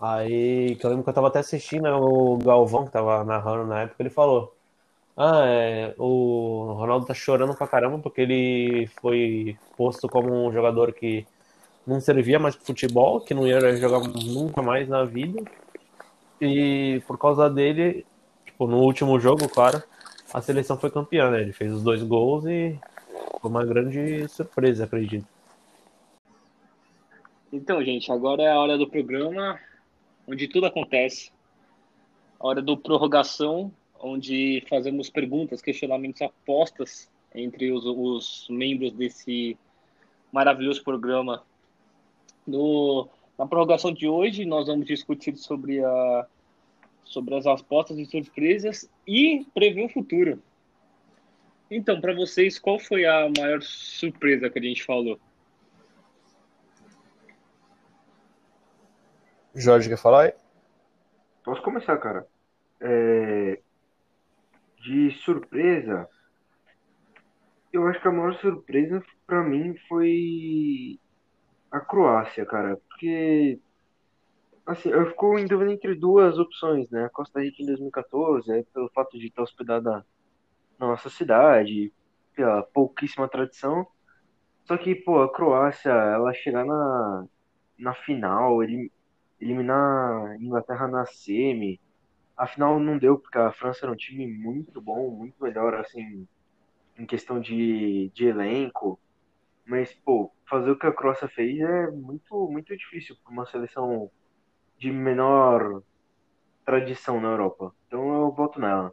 Aí, 0.00 0.76
que 0.76 0.86
eu 0.86 0.90
lembro 0.90 1.04
que 1.04 1.10
eu 1.10 1.14
tava 1.14 1.28
até 1.28 1.40
assistindo 1.40 1.82
né, 1.82 1.92
o 1.92 2.38
Galvão, 2.38 2.86
que 2.86 2.92
tava 2.92 3.22
narrando 3.22 3.66
na 3.66 3.82
época, 3.82 4.02
ele 4.02 4.08
falou: 4.08 4.54
Ah, 5.14 5.42
é, 5.44 5.94
o 5.98 6.72
Ronaldo 6.78 7.04
tá 7.04 7.12
chorando 7.12 7.54
pra 7.54 7.66
caramba 7.68 7.98
porque 7.98 8.22
ele 8.22 8.86
foi 9.02 9.58
posto 9.76 10.08
como 10.08 10.48
um 10.48 10.52
jogador 10.52 10.92
que 10.94 11.26
não 11.86 12.00
servia 12.00 12.38
mais 12.38 12.56
pro 12.56 12.64
futebol, 12.64 13.20
que 13.20 13.34
não 13.34 13.46
ia 13.46 13.76
jogar 13.76 14.00
nunca 14.00 14.62
mais 14.62 14.88
na 14.88 15.04
vida. 15.04 15.42
E 16.40 17.02
por 17.06 17.18
causa 17.18 17.50
dele, 17.50 18.06
tipo, 18.46 18.66
no 18.66 18.78
último 18.78 19.20
jogo, 19.20 19.48
claro, 19.50 19.82
a 20.32 20.40
seleção 20.40 20.78
foi 20.78 20.90
campeã, 20.90 21.30
né? 21.30 21.42
Ele 21.42 21.52
fez 21.52 21.72
os 21.72 21.82
dois 21.82 22.02
gols 22.02 22.46
e 22.46 22.78
foi 23.38 23.50
uma 23.50 23.66
grande 23.66 24.26
surpresa, 24.28 24.84
acredito. 24.84 25.26
Então, 27.52 27.84
gente, 27.84 28.10
agora 28.10 28.42
é 28.42 28.50
a 28.50 28.58
hora 28.58 28.78
do 28.78 28.88
programa 28.88 29.58
onde 30.26 30.48
tudo 30.48 30.66
acontece. 30.66 31.30
A 32.38 32.46
hora 32.46 32.62
do 32.62 32.76
prorrogação, 32.76 33.72
onde 34.00 34.64
fazemos 34.68 35.10
perguntas, 35.10 35.60
questionamentos, 35.60 36.22
apostas 36.22 37.10
entre 37.34 37.70
os, 37.72 37.84
os 37.84 38.46
membros 38.48 38.92
desse 38.92 39.56
maravilhoso 40.32 40.82
programa. 40.82 41.42
No, 42.46 43.08
na 43.38 43.46
prorrogação 43.46 43.92
de 43.92 44.08
hoje, 44.08 44.44
nós 44.44 44.66
vamos 44.66 44.86
discutir 44.86 45.36
sobre, 45.36 45.84
a, 45.84 46.26
sobre 47.04 47.34
as 47.34 47.46
apostas 47.46 47.98
e 47.98 48.06
surpresas 48.06 48.90
e 49.06 49.46
prever 49.54 49.84
o 49.84 49.88
futuro. 49.88 50.42
Então, 51.70 52.00
para 52.00 52.14
vocês, 52.14 52.58
qual 52.58 52.78
foi 52.78 53.06
a 53.06 53.30
maior 53.38 53.62
surpresa 53.62 54.50
que 54.50 54.58
a 54.58 54.62
gente 54.62 54.82
falou? 54.82 55.20
Jorge, 59.60 59.88
quer 59.88 59.98
falar 59.98 60.24
aí? 60.24 60.32
Posso 61.44 61.62
começar, 61.62 61.96
cara. 61.98 62.26
É... 62.80 63.60
De 64.82 65.10
surpresa, 65.22 66.08
eu 67.72 67.86
acho 67.86 68.00
que 68.00 68.08
a 68.08 68.12
maior 68.12 68.34
surpresa 68.36 69.02
para 69.26 69.42
mim 69.42 69.76
foi 69.88 70.98
a 71.70 71.80
Croácia, 71.80 72.44
cara. 72.44 72.76
Porque, 72.88 73.60
assim, 74.66 74.88
eu 74.88 75.06
fico 75.10 75.38
em 75.38 75.46
dúvida 75.46 75.72
entre 75.72 75.94
duas 75.94 76.38
opções, 76.38 76.90
né? 76.90 77.04
A 77.04 77.10
Costa 77.10 77.40
Rica 77.40 77.62
em 77.62 77.66
2014, 77.66 78.50
aí, 78.52 78.64
pelo 78.72 78.90
fato 78.90 79.18
de 79.18 79.26
estar 79.26 79.42
hospedada 79.42 80.04
na 80.78 80.86
nossa 80.86 81.10
cidade, 81.10 81.92
pela 82.34 82.62
pouquíssima 82.62 83.28
tradição. 83.28 83.86
Só 84.64 84.76
que, 84.76 84.94
pô, 84.94 85.22
a 85.22 85.32
Croácia, 85.32 85.90
ela 85.90 86.32
chegar 86.32 86.64
na, 86.64 87.26
na 87.78 87.94
final, 87.94 88.62
ele 88.62 88.90
eliminar 89.40 90.26
a 90.30 90.36
Inglaterra 90.36 90.86
na 90.86 91.06
semi. 91.06 91.80
Afinal, 92.36 92.78
não 92.80 92.98
deu, 92.98 93.18
porque 93.18 93.38
a 93.38 93.52
França 93.52 93.84
era 93.84 93.92
um 93.92 93.96
time 93.96 94.26
muito 94.26 94.80
bom, 94.80 95.10
muito 95.10 95.42
melhor, 95.42 95.74
assim, 95.74 96.26
em 96.98 97.06
questão 97.06 97.40
de, 97.40 98.10
de 98.14 98.26
elenco. 98.26 98.98
Mas, 99.66 99.92
pô, 99.92 100.32
fazer 100.46 100.70
o 100.70 100.78
que 100.78 100.86
a 100.86 100.92
Croácia 100.92 101.28
fez 101.28 101.60
é 101.60 101.90
muito, 101.90 102.48
muito 102.48 102.76
difícil 102.76 103.16
para 103.22 103.32
uma 103.32 103.46
seleção 103.46 104.10
de 104.78 104.90
menor 104.90 105.82
tradição 106.64 107.20
na 107.20 107.28
Europa. 107.28 107.74
Então 107.86 108.12
eu 108.14 108.32
voto 108.32 108.60
nela. 108.60 108.92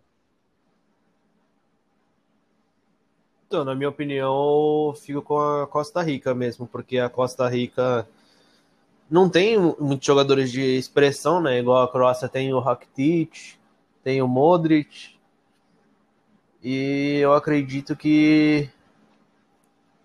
Então, 3.47 3.63
na 3.63 3.73
minha 3.73 3.89
opinião, 3.89 4.93
fico 4.95 5.21
com 5.21 5.39
a 5.39 5.65
Costa 5.65 6.01
Rica 6.01 6.35
mesmo, 6.35 6.67
porque 6.67 6.99
a 6.99 7.09
Costa 7.09 7.47
Rica 7.47 8.05
não 9.09 9.29
tem 9.29 9.57
muitos 9.57 10.05
jogadores 10.05 10.51
de 10.51 10.61
expressão, 10.61 11.41
né? 11.41 11.59
Igual 11.59 11.83
a 11.83 11.91
Croácia 11.91 12.27
tem 12.27 12.53
o 12.53 12.59
Rakitic, 12.59 13.57
tem 14.03 14.21
o 14.21 14.27
Modric. 14.27 15.15
E 16.63 17.19
eu 17.21 17.33
acredito 17.33 17.95
que 17.95 18.69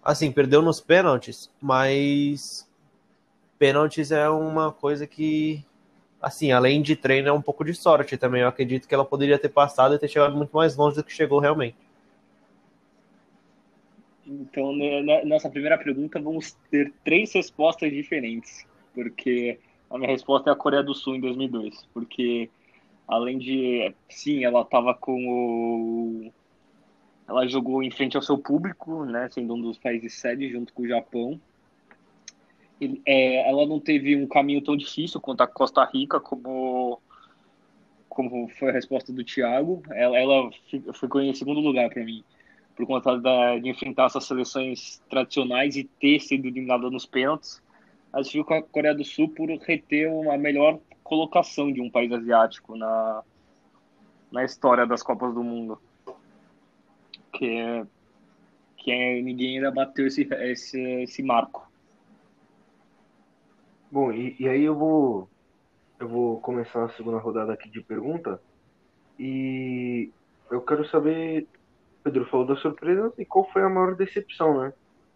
assim, 0.02 0.30
perdeu 0.32 0.62
nos 0.62 0.80
pênaltis, 0.80 1.50
mas 1.60 2.68
pênaltis 3.58 4.10
é 4.10 4.28
uma 4.28 4.72
coisa 4.72 5.06
que 5.06 5.64
assim, 6.20 6.52
além 6.52 6.80
de 6.80 6.94
treino 6.94 7.28
é 7.28 7.32
um 7.32 7.42
pouco 7.42 7.64
de 7.64 7.74
sorte 7.74 8.16
também. 8.16 8.42
Eu 8.42 8.48
acredito 8.48 8.86
que 8.86 8.94
ela 8.94 9.04
poderia 9.04 9.38
ter 9.38 9.48
passado 9.48 9.94
e 9.94 9.98
ter 9.98 10.08
chegado 10.08 10.36
muito 10.36 10.56
mais 10.56 10.76
longe 10.76 10.96
do 10.96 11.04
que 11.04 11.12
chegou 11.12 11.40
realmente. 11.40 11.76
Então, 14.24 14.72
na 14.72 15.24
nossa 15.24 15.50
primeira 15.50 15.76
pergunta, 15.76 16.20
vamos 16.20 16.52
ter 16.70 16.92
três 17.04 17.32
respostas 17.32 17.90
diferentes 17.90 18.64
porque 18.94 19.58
a 19.90 19.98
minha 19.98 20.10
resposta 20.10 20.50
é 20.50 20.52
a 20.52 20.56
Coreia 20.56 20.82
do 20.82 20.94
Sul 20.94 21.16
em 21.16 21.20
2002, 21.20 21.86
porque 21.92 22.48
além 23.06 23.38
de, 23.38 23.94
sim, 24.08 24.44
ela 24.44 24.62
estava 24.62 24.94
com 24.94 25.28
o 25.28 26.32
ela 27.28 27.46
jogou 27.46 27.82
em 27.82 27.90
frente 27.90 28.16
ao 28.16 28.22
seu 28.22 28.36
público, 28.36 29.04
né, 29.04 29.28
sendo 29.30 29.54
um 29.54 29.60
dos 29.60 29.78
países 29.78 30.14
sede 30.14 30.50
junto 30.50 30.72
com 30.72 30.82
o 30.82 30.88
Japão. 30.88 31.40
É, 33.06 33.48
ela 33.48 33.64
não 33.64 33.78
teve 33.78 34.16
um 34.16 34.26
caminho 34.26 34.60
tão 34.60 34.76
difícil 34.76 35.20
quanto 35.20 35.40
a 35.40 35.46
Costa 35.46 35.84
Rica, 35.84 36.20
como 36.20 37.00
como 38.08 38.46
foi 38.58 38.68
a 38.68 38.72
resposta 38.72 39.10
do 39.10 39.24
Thiago. 39.24 39.82
Ela, 39.90 40.18
ela 40.18 40.50
ficou 40.92 41.22
em 41.22 41.32
segundo 41.32 41.60
lugar 41.60 41.88
para 41.88 42.04
mim, 42.04 42.22
por 42.76 42.86
conta 42.86 43.18
da, 43.18 43.58
de 43.58 43.70
enfrentar 43.70 44.06
essas 44.06 44.24
seleções 44.24 45.02
tradicionais 45.08 45.76
e 45.76 45.84
ter 45.84 46.20
sido 46.20 46.46
eliminada 46.46 46.90
nos 46.90 47.06
pênaltis 47.06 47.61
fico 48.30 48.44
com 48.44 48.54
a 48.54 48.62
Coreia 48.62 48.94
do 48.94 49.04
Sul 49.04 49.28
por 49.28 49.48
reter 49.48 50.10
uma 50.10 50.36
melhor 50.36 50.78
colocação 51.02 51.72
de 51.72 51.80
um 51.80 51.90
país 51.90 52.12
asiático 52.12 52.76
na, 52.76 53.22
na 54.30 54.44
história 54.44 54.86
das 54.86 55.02
Copas 55.02 55.34
do 55.34 55.42
Mundo. 55.42 55.80
Que, 57.32 57.46
é, 57.46 57.86
que 58.76 58.92
é, 58.92 59.22
ninguém 59.22 59.56
ainda 59.56 59.70
bateu 59.70 60.06
esse, 60.06 60.22
esse, 60.22 60.80
esse 61.02 61.22
marco. 61.22 61.70
Bom, 63.90 64.12
e, 64.12 64.36
e 64.38 64.48
aí 64.48 64.62
eu 64.62 64.74
vou 64.74 65.28
eu 66.02 66.08
vou 66.08 66.40
começar 66.40 66.84
a 66.84 66.88
segunda 66.88 67.18
rodada 67.18 67.52
aqui 67.52 67.70
de 67.70 67.80
pergunta. 67.80 68.42
E 69.16 70.10
eu 70.50 70.60
quero 70.60 70.84
saber, 70.88 71.46
Pedro 72.02 72.26
falou 72.26 72.44
das 72.44 72.58
surpresas 72.58 73.12
e 73.16 73.24
qual 73.24 73.48
foi 73.52 73.62
a 73.62 73.68
maior 73.68 73.94
decepção, 73.94 74.60
né? 74.60 74.72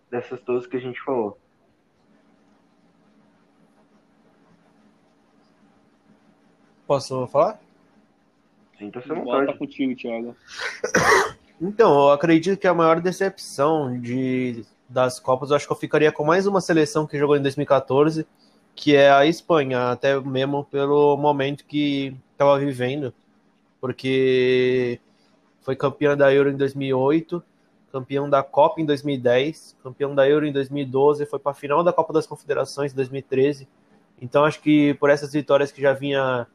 Dessas 0.08 0.40
todas 0.42 0.66
que 0.66 0.76
a 0.76 0.80
gente 0.80 1.02
falou. 1.02 1.36
Posso 6.86 7.26
falar? 7.26 7.60
Sinta-se 8.78 9.10
à 9.10 9.14
Bota 9.14 9.40
vontade. 9.40 9.58
contigo, 9.58 9.94
Thiago. 9.96 10.36
Então, 11.60 11.90
eu 11.94 12.10
acredito 12.10 12.58
que 12.58 12.66
a 12.66 12.74
maior 12.74 13.00
decepção 13.00 13.98
de, 13.98 14.62
das 14.88 15.18
Copas, 15.18 15.48
eu 15.48 15.56
acho 15.56 15.66
que 15.66 15.72
eu 15.72 15.76
ficaria 15.76 16.12
com 16.12 16.22
mais 16.22 16.46
uma 16.46 16.60
seleção 16.60 17.06
que 17.06 17.18
jogou 17.18 17.34
em 17.34 17.40
2014, 17.40 18.26
que 18.74 18.94
é 18.94 19.10
a 19.10 19.24
Espanha, 19.24 19.90
até 19.90 20.20
mesmo 20.20 20.64
pelo 20.64 21.16
momento 21.16 21.64
que 21.64 22.14
estava 22.32 22.58
vivendo, 22.58 23.12
porque 23.80 25.00
foi 25.62 25.74
campeã 25.74 26.14
da 26.14 26.32
Euro 26.32 26.50
em 26.50 26.56
2008, 26.56 27.42
campeão 27.90 28.28
da 28.28 28.42
Copa 28.42 28.82
em 28.82 28.84
2010, 28.84 29.76
campeão 29.82 30.14
da 30.14 30.28
Euro 30.28 30.44
em 30.44 30.52
2012, 30.52 31.24
foi 31.24 31.38
para 31.38 31.52
a 31.52 31.54
final 31.54 31.82
da 31.82 31.92
Copa 31.92 32.12
das 32.12 32.26
Confederações 32.26 32.92
em 32.92 32.96
2013. 32.96 33.66
Então, 34.20 34.44
acho 34.44 34.60
que 34.60 34.92
por 34.94 35.08
essas 35.08 35.32
vitórias 35.32 35.72
que 35.72 35.80
já 35.80 35.94
vinha 35.94 36.46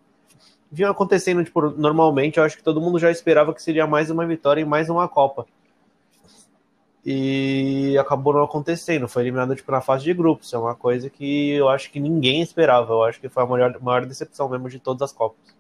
vinha 0.72 0.90
acontecendo 0.90 1.44
tipo, 1.44 1.70
normalmente, 1.72 2.38
eu 2.38 2.44
acho 2.44 2.58
que 2.58 2.64
todo 2.64 2.80
mundo 2.80 2.98
já 2.98 3.12
esperava 3.12 3.54
que 3.54 3.62
seria 3.62 3.86
mais 3.86 4.10
uma 4.10 4.26
vitória 4.26 4.62
e 4.62 4.66
mais 4.66 4.90
uma 4.90 5.08
Copa. 5.08 5.46
E 7.06 7.98
acabou 7.98 8.34
não 8.34 8.44
acontecendo, 8.44 9.08
foi 9.08 9.24
eliminado 9.24 9.56
tipo, 9.56 9.72
na 9.72 9.82
fase 9.82 10.04
de 10.04 10.14
grupos. 10.14 10.54
É 10.54 10.58
uma 10.58 10.76
coisa 10.76 11.10
que 11.10 11.52
eu 11.52 11.68
acho 11.68 11.92
que 11.92 12.00
ninguém 12.00 12.42
esperava. 12.42 12.94
Eu 12.94 13.04
acho 13.04 13.20
que 13.20 13.28
foi 13.28 13.44
a 13.44 13.46
maior, 13.46 13.82
maior 13.82 14.06
decepção 14.06 14.48
mesmo 14.48 14.70
de 14.70 14.80
todas 14.80 15.02
as 15.02 15.12
Copas. 15.12 15.52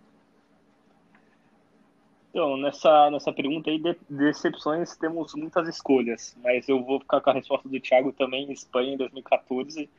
Então, 2.29 2.55
nessa, 2.55 3.09
nessa 3.11 3.33
pergunta 3.33 3.69
aí, 3.69 3.77
de 3.77 3.97
decepções, 4.09 4.95
temos 4.95 5.33
muitas 5.35 5.67
escolhas, 5.67 6.37
mas 6.41 6.69
eu 6.69 6.81
vou 6.81 7.01
ficar 7.01 7.19
com 7.19 7.29
a 7.29 7.33
resposta 7.33 7.67
do 7.67 7.79
Thiago 7.79 8.13
também, 8.13 8.49
Espanha 8.53 8.93
em 8.93 8.97
2014. 8.97 9.89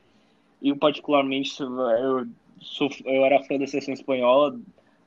E, 0.59 0.73
particularmente, 0.75 1.61
eu, 1.61 2.25
sou, 2.59 2.89
eu 3.05 3.23
era 3.23 3.43
fã 3.43 3.57
da 3.59 3.67
seleção 3.67 3.93
espanhola, 3.93 4.57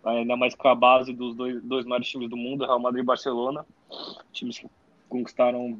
ainda 0.06 0.36
mais 0.36 0.54
com 0.54 0.68
a 0.68 0.74
base 0.74 1.12
dos 1.12 1.34
dois, 1.34 1.62
dois 1.62 1.84
maiores 1.84 2.08
times 2.08 2.30
do 2.30 2.36
mundo, 2.36 2.64
Real 2.64 2.78
Madrid 2.78 3.02
e 3.02 3.06
Barcelona, 3.06 3.66
times 4.32 4.58
que 4.58 4.68
conquistaram 5.08 5.78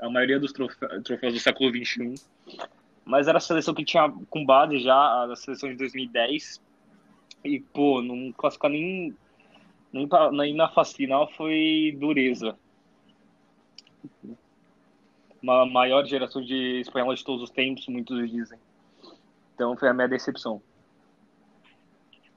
a 0.00 0.10
maioria 0.10 0.40
dos 0.40 0.52
troféus, 0.52 1.34
do 1.34 1.38
século 1.38 1.70
XXI. 1.70 2.14
Mas 3.04 3.28
era 3.28 3.38
a 3.38 3.40
seleção 3.40 3.74
que 3.74 3.84
tinha 3.84 4.10
com 4.28 4.44
base 4.44 4.78
já 4.80 5.24
a 5.24 5.36
seleção 5.36 5.68
de 5.68 5.76
2010. 5.76 6.60
E, 7.44 7.60
pô, 7.60 8.02
não 8.02 8.32
classificar 8.32 8.70
nem, 8.70 9.14
nem, 9.92 10.06
pra, 10.06 10.30
nem 10.30 10.54
na 10.54 10.68
fase 10.68 10.94
final 10.94 11.30
foi 11.32 11.96
dureza. 11.98 12.56
Uma 15.42 15.64
maior 15.64 16.04
geração 16.04 16.42
de 16.42 16.80
espanhola 16.80 17.14
de 17.14 17.24
todos 17.24 17.42
os 17.42 17.50
tempos, 17.50 17.86
muitos 17.88 18.30
dizem. 18.30 18.58
Então 19.54 19.76
foi 19.76 19.88
a 19.88 19.94
minha 19.94 20.08
decepção. 20.08 20.60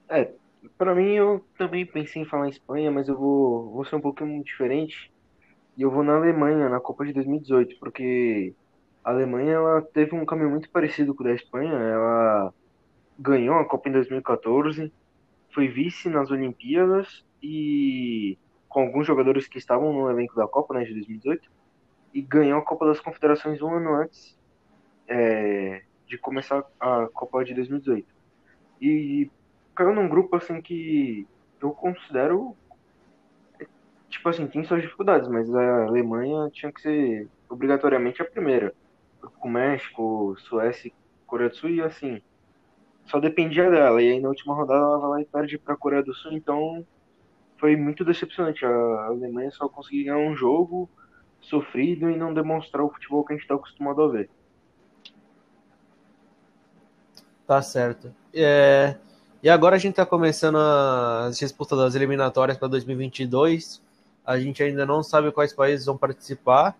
É, 0.08 0.32
Pra 0.78 0.94
mim, 0.94 1.12
eu 1.12 1.44
também 1.58 1.86
pensei 1.86 2.22
em 2.22 2.24
falar 2.24 2.46
em 2.46 2.50
Espanha, 2.50 2.90
mas 2.90 3.08
eu 3.08 3.16
vou, 3.16 3.70
vou 3.70 3.84
ser 3.84 3.96
um 3.96 4.00
pouquinho 4.00 4.42
diferente. 4.42 5.12
E 5.76 5.82
eu 5.82 5.90
vou 5.90 6.02
na 6.02 6.16
Alemanha, 6.16 6.68
na 6.68 6.80
Copa 6.80 7.04
de 7.04 7.12
2018, 7.12 7.78
porque 7.78 8.54
a 9.02 9.10
Alemanha 9.10 9.52
ela 9.54 9.82
teve 9.82 10.14
um 10.14 10.24
caminho 10.24 10.50
muito 10.50 10.70
parecido 10.70 11.14
com 11.14 11.22
o 11.22 11.26
da 11.26 11.34
Espanha. 11.34 11.72
Ela 11.72 12.54
ganhou 13.18 13.56
a 13.56 13.64
Copa 13.64 13.88
em 13.88 13.92
2014, 13.92 14.92
foi 15.52 15.68
vice 15.68 16.08
nas 16.08 16.30
Olimpíadas 16.30 17.24
e 17.42 18.38
com 18.68 18.80
alguns 18.80 19.06
jogadores 19.06 19.46
que 19.46 19.58
estavam 19.58 19.92
no 19.92 20.10
elenco 20.10 20.34
da 20.34 20.48
Copa 20.48 20.74
né, 20.74 20.84
de 20.84 20.92
2018 20.94 21.48
e 22.12 22.22
ganhou 22.22 22.58
a 22.58 22.62
Copa 22.62 22.86
das 22.86 23.00
Confederações 23.00 23.60
um 23.62 23.72
ano 23.72 23.94
antes 23.94 24.36
é, 25.06 25.82
de 26.06 26.18
começar 26.18 26.64
a 26.80 27.08
Copa 27.12 27.44
de 27.44 27.54
2018. 27.54 28.06
E 28.80 29.30
caiu 29.74 29.94
num 29.94 30.08
grupo 30.08 30.36
assim 30.36 30.60
que 30.60 31.26
eu 31.60 31.70
considero 31.70 32.56
tipo 34.14 34.28
assim, 34.28 34.46
tem 34.46 34.64
suas 34.64 34.80
dificuldades, 34.80 35.28
mas 35.28 35.52
a 35.52 35.84
Alemanha 35.84 36.48
tinha 36.50 36.72
que 36.72 36.80
ser 36.80 37.28
obrigatoriamente 37.48 38.22
a 38.22 38.24
primeira. 38.24 38.72
Com 39.38 39.48
México, 39.48 40.36
Suécia, 40.38 40.92
Coreia 41.26 41.50
do 41.50 41.56
Sul 41.56 41.70
e 41.70 41.80
assim, 41.80 42.22
só 43.06 43.18
dependia 43.18 43.70
dela. 43.70 44.00
E 44.00 44.12
aí 44.12 44.20
na 44.20 44.28
última 44.28 44.54
rodada 44.54 44.80
ela 44.80 44.98
vai 44.98 45.10
lá 45.10 45.20
e 45.20 45.24
perde 45.24 45.58
para 45.58 45.74
a 45.74 45.76
Coreia 45.76 46.02
do 46.02 46.14
Sul, 46.14 46.32
então 46.32 46.86
foi 47.58 47.76
muito 47.76 48.04
decepcionante. 48.04 48.64
A 48.64 49.06
Alemanha 49.06 49.50
só 49.50 49.68
conseguiu 49.68 50.04
ganhar 50.04 50.18
um 50.18 50.36
jogo 50.36 50.88
sofrido 51.40 52.08
e 52.08 52.16
não 52.16 52.32
demonstrar 52.32 52.84
o 52.84 52.90
futebol 52.90 53.24
que 53.24 53.32
a 53.32 53.36
gente 53.36 53.42
está 53.42 53.54
acostumado 53.54 54.02
a 54.02 54.08
ver. 54.08 54.30
Tá 57.46 57.60
certo. 57.60 58.14
É, 58.32 58.96
e 59.44 59.50
agora 59.50 59.76
a 59.76 59.78
gente 59.78 59.90
está 59.90 60.06
começando 60.06 60.56
as 60.56 61.38
disputas 61.38 61.78
das 61.78 61.94
eliminatórias 61.94 62.56
para 62.56 62.66
2022. 62.66 63.78
A 64.24 64.40
gente 64.40 64.62
ainda 64.62 64.86
não 64.86 65.02
sabe 65.02 65.30
quais 65.30 65.52
países 65.52 65.84
vão 65.84 65.98
participar, 65.98 66.74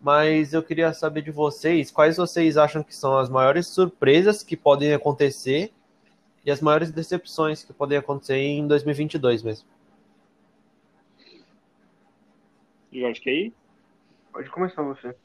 mas 0.00 0.52
eu 0.52 0.62
queria 0.62 0.94
saber 0.94 1.22
de 1.22 1.32
vocês 1.32 1.90
quais 1.90 2.18
vocês 2.18 2.56
acham 2.56 2.84
que 2.84 2.94
são 2.94 3.18
as 3.18 3.28
maiores 3.28 3.66
surpresas 3.66 4.44
que 4.44 4.56
podem 4.56 4.94
acontecer 4.94 5.72
e 6.44 6.52
as 6.52 6.60
maiores 6.60 6.92
decepções 6.92 7.64
que 7.64 7.72
podem 7.72 7.98
acontecer 7.98 8.36
em 8.36 8.64
2022 8.68 9.42
mesmo. 9.42 9.66
Jorge, 12.92 13.20
quer 13.20 13.32
ir? 13.32 13.52
Pode 14.32 14.48
começar 14.50 14.82
você. 14.82 15.16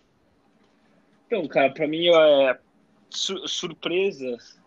Então, 1.28 1.48
cara, 1.48 1.72
para 1.72 1.88
mim 1.88 2.08
é 2.08 2.60
su 3.12 3.48
surpresas 3.48 4.60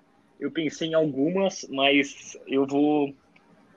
eu 0.45 0.51
pensei 0.51 0.89
em 0.89 0.95
algumas, 0.95 1.66
mas 1.71 2.39
eu 2.47 2.66
vou, 2.66 3.15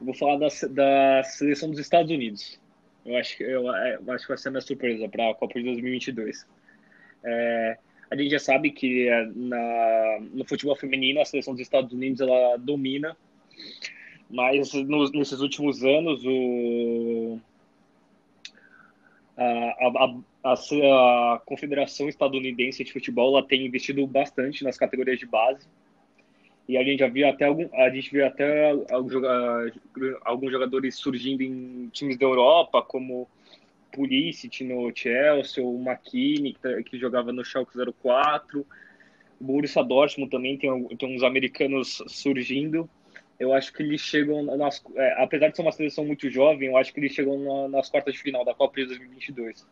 vou 0.02 0.14
falar 0.14 0.38
da, 0.38 0.48
da 0.70 1.24
seleção 1.24 1.70
dos 1.70 1.80
Estados 1.80 2.12
Unidos. 2.12 2.60
Eu 3.06 3.16
acho, 3.16 3.42
eu, 3.42 3.74
é, 3.74 3.96
eu 3.96 4.12
acho 4.12 4.26
que 4.26 4.28
vai 4.28 4.38
ser 4.38 4.50
a 4.50 4.52
minha 4.52 4.62
surpresa 4.62 5.08
para 5.08 5.30
a 5.30 5.34
Copa 5.34 5.58
de 5.58 5.64
2022. 5.64 6.46
É, 7.24 7.78
a 8.12 8.16
gente 8.18 8.30
já 8.32 8.40
sabe 8.40 8.72
que 8.72 9.08
é, 9.08 9.26
na, 9.34 10.20
no 10.34 10.44
futebol 10.44 10.76
feminino 10.76 11.22
a 11.22 11.26
seleção 11.26 11.54
dos 11.54 11.62
Estados 11.62 11.94
Unidos 11.94 12.20
ela 12.20 12.58
domina, 12.58 13.16
mas 14.30 14.74
nos, 14.74 15.14
nesses 15.14 15.40
últimos 15.40 15.86
anos 15.86 16.22
o, 16.26 17.40
a, 19.38 19.44
a, 19.46 20.16
a, 20.44 20.54
a, 20.54 21.42
Confederação 21.46 22.10
Estadunidense 22.10 22.84
de 22.84 22.92
Futebol 22.92 23.38
ela 23.38 23.48
tem 23.48 23.66
investido 23.66 24.06
bastante 24.06 24.66
nas 24.66 24.78
categorias 24.78 25.18
de 25.18 25.26
base 25.26 25.66
e 26.68 26.78
a 26.78 26.84
gente 26.84 27.00
já 27.00 27.08
viu 27.08 27.28
até 27.28 27.46
algum, 27.46 27.68
a 27.74 27.90
gente 27.90 28.12
viu 28.12 28.26
até 28.26 28.72
alguns 30.26 30.52
jogadores 30.52 30.96
surgindo 30.96 31.42
em 31.42 31.88
times 31.94 32.18
da 32.18 32.26
Europa, 32.26 32.82
como 32.82 33.28
Pulisic 33.92 34.64
no 34.66 34.92
Chelsea, 34.94 35.64
o 35.64 35.82
McKinney, 35.82 36.54
que, 36.54 36.60
tá, 36.60 36.84
que 36.84 37.00
jogava 37.00 37.32
no 37.32 37.44
Schalke 37.44 37.72
04, 38.02 38.66
o 39.40 39.44
Borussia 39.44 39.84
Dortmund 39.84 40.30
também 40.30 40.58
tem, 40.58 40.88
tem 40.98 41.16
uns 41.16 41.24
americanos 41.24 42.04
surgindo. 42.08 42.90
Eu 43.40 43.54
acho 43.54 43.72
que 43.72 43.84
eles 43.84 44.02
chegam, 44.02 44.44
nas, 44.58 44.84
é, 44.96 45.24
apesar 45.24 45.50
de 45.50 45.56
ser 45.56 45.62
uma 45.62 45.72
seleção 45.72 46.04
muito 46.04 46.30
jovem, 46.30 46.70
eu 46.70 46.78
acho 46.78 46.92
que 46.92 47.00
eles 47.00 47.14
chegam 47.14 47.38
na, 47.40 47.78
nas 47.78 47.90
quartas 47.90 48.14
de 48.16 48.20
final 48.20 48.44
da 48.44 48.54
Copa 48.54 48.82
de 48.82 48.88
2022. 48.88 49.66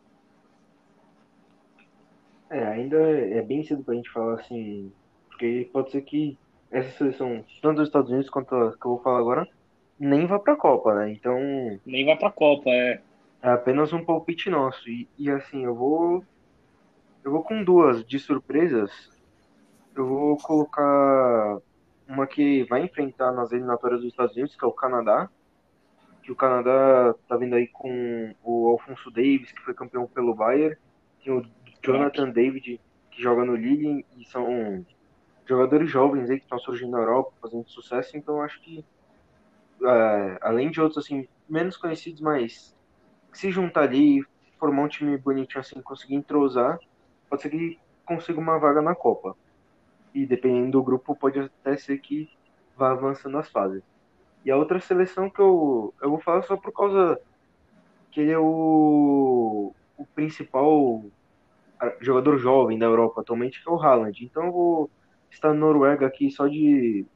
É, 2.48 2.64
ainda 2.64 2.96
é 2.96 3.42
bem 3.42 3.64
cedo 3.64 3.82
pra 3.82 3.94
gente 3.94 4.08
falar 4.10 4.34
assim, 4.34 4.92
porque 5.28 5.68
pode 5.72 5.90
ser 5.90 6.02
que 6.02 6.38
essa 6.70 6.90
seleção, 6.90 7.44
tanto 7.62 7.76
dos 7.76 7.88
Estados 7.88 8.10
Unidos 8.10 8.30
quanto 8.30 8.54
a 8.54 8.72
que 8.72 8.86
eu 8.86 8.92
vou 8.92 9.02
falar 9.02 9.18
agora, 9.18 9.48
nem 9.98 10.26
vai 10.26 10.38
pra 10.38 10.56
Copa, 10.56 10.94
né? 10.94 11.12
Então. 11.12 11.38
Nem 11.84 12.04
vai 12.04 12.16
pra 12.16 12.30
Copa, 12.30 12.70
é. 12.70 13.00
É 13.42 13.50
apenas 13.50 13.92
um 13.92 14.04
palpite 14.04 14.50
nosso. 14.50 14.88
E, 14.88 15.08
e 15.18 15.30
assim, 15.30 15.64
eu 15.64 15.74
vou. 15.74 16.24
Eu 17.24 17.30
vou 17.30 17.42
com 17.42 17.62
duas 17.62 18.04
de 18.04 18.18
surpresas. 18.18 18.90
Eu 19.94 20.06
vou 20.06 20.36
colocar 20.38 21.58
uma 22.06 22.26
que 22.26 22.64
vai 22.64 22.82
enfrentar 22.82 23.32
nas 23.32 23.52
eliminatórias 23.52 24.00
dos 24.00 24.10
Estados 24.10 24.34
Unidos, 24.34 24.54
que 24.54 24.64
é 24.64 24.68
o 24.68 24.72
Canadá. 24.72 25.28
Que 26.22 26.32
o 26.32 26.36
Canadá 26.36 27.14
tá 27.28 27.36
vindo 27.36 27.54
aí 27.54 27.68
com 27.68 28.34
o 28.42 28.68
Alfonso 28.68 29.10
Davis, 29.10 29.52
que 29.52 29.62
foi 29.62 29.74
campeão 29.74 30.06
pelo 30.06 30.34
Bayern. 30.34 30.76
Tem 31.24 31.32
o 31.32 31.44
Jonathan 31.82 32.30
David, 32.30 32.80
que 33.10 33.22
joga 33.22 33.44
no 33.44 33.54
Lille, 33.54 34.04
e 34.16 34.24
são 34.26 34.84
jogadores 35.46 35.88
jovens 35.88 36.28
aí 36.28 36.38
que 36.38 36.44
estão 36.44 36.58
surgindo 36.58 36.90
na 36.90 36.98
Europa, 36.98 37.32
fazendo 37.40 37.68
sucesso, 37.68 38.16
então 38.16 38.42
acho 38.42 38.60
que 38.60 38.84
é, 39.82 40.38
além 40.40 40.70
de 40.70 40.80
outros 40.80 41.04
assim 41.04 41.28
menos 41.48 41.76
conhecidos, 41.76 42.20
mas 42.20 42.76
se 43.32 43.50
juntar 43.50 43.82
ali, 43.82 44.24
formar 44.58 44.82
um 44.82 44.88
time 44.88 45.16
bonitinho 45.16 45.60
assim, 45.60 45.80
conseguir 45.80 46.16
entrosar, 46.16 46.78
pode 47.28 47.42
ser 47.42 47.50
que 47.50 47.78
consiga 48.04 48.40
uma 48.40 48.58
vaga 48.58 48.82
na 48.82 48.94
Copa. 48.94 49.36
E 50.14 50.24
dependendo 50.26 50.72
do 50.72 50.82
grupo, 50.82 51.14
pode 51.14 51.38
até 51.38 51.76
ser 51.76 51.98
que 51.98 52.30
vai 52.76 52.90
avançando 52.90 53.36
as 53.36 53.50
fases. 53.50 53.82
E 54.44 54.50
a 54.50 54.56
outra 54.56 54.80
seleção 54.80 55.28
que 55.28 55.40
eu, 55.40 55.92
eu 56.00 56.10
vou 56.10 56.20
falar 56.20 56.42
só 56.42 56.56
por 56.56 56.72
causa 56.72 57.20
que 58.10 58.20
ele 58.20 58.32
é 58.32 58.38
o, 58.38 59.74
o 59.96 60.06
principal 60.14 61.04
jogador 62.00 62.38
jovem 62.38 62.78
da 62.78 62.86
Europa 62.86 63.20
atualmente, 63.20 63.62
que 63.62 63.68
é 63.68 63.72
o 63.72 63.80
Haaland. 63.80 64.24
Então 64.24 64.46
eu 64.46 64.52
vou 64.52 64.90
estar 65.36 65.48
na 65.48 65.54
Noruega 65.54 66.06
aqui 66.06 66.30
só 66.30 66.46
de 66.46 67.06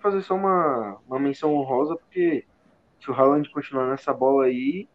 fazer 0.00 0.22
só 0.22 0.34
uma, 0.34 0.98
uma 1.06 1.18
menção 1.18 1.54
honrosa, 1.54 1.96
porque 1.96 2.44
se 3.00 3.10
o 3.10 3.14
Haaland 3.14 3.50
continuar 3.50 3.88
nessa 3.88 4.12
bola 4.12 4.44
aí, 4.44 4.88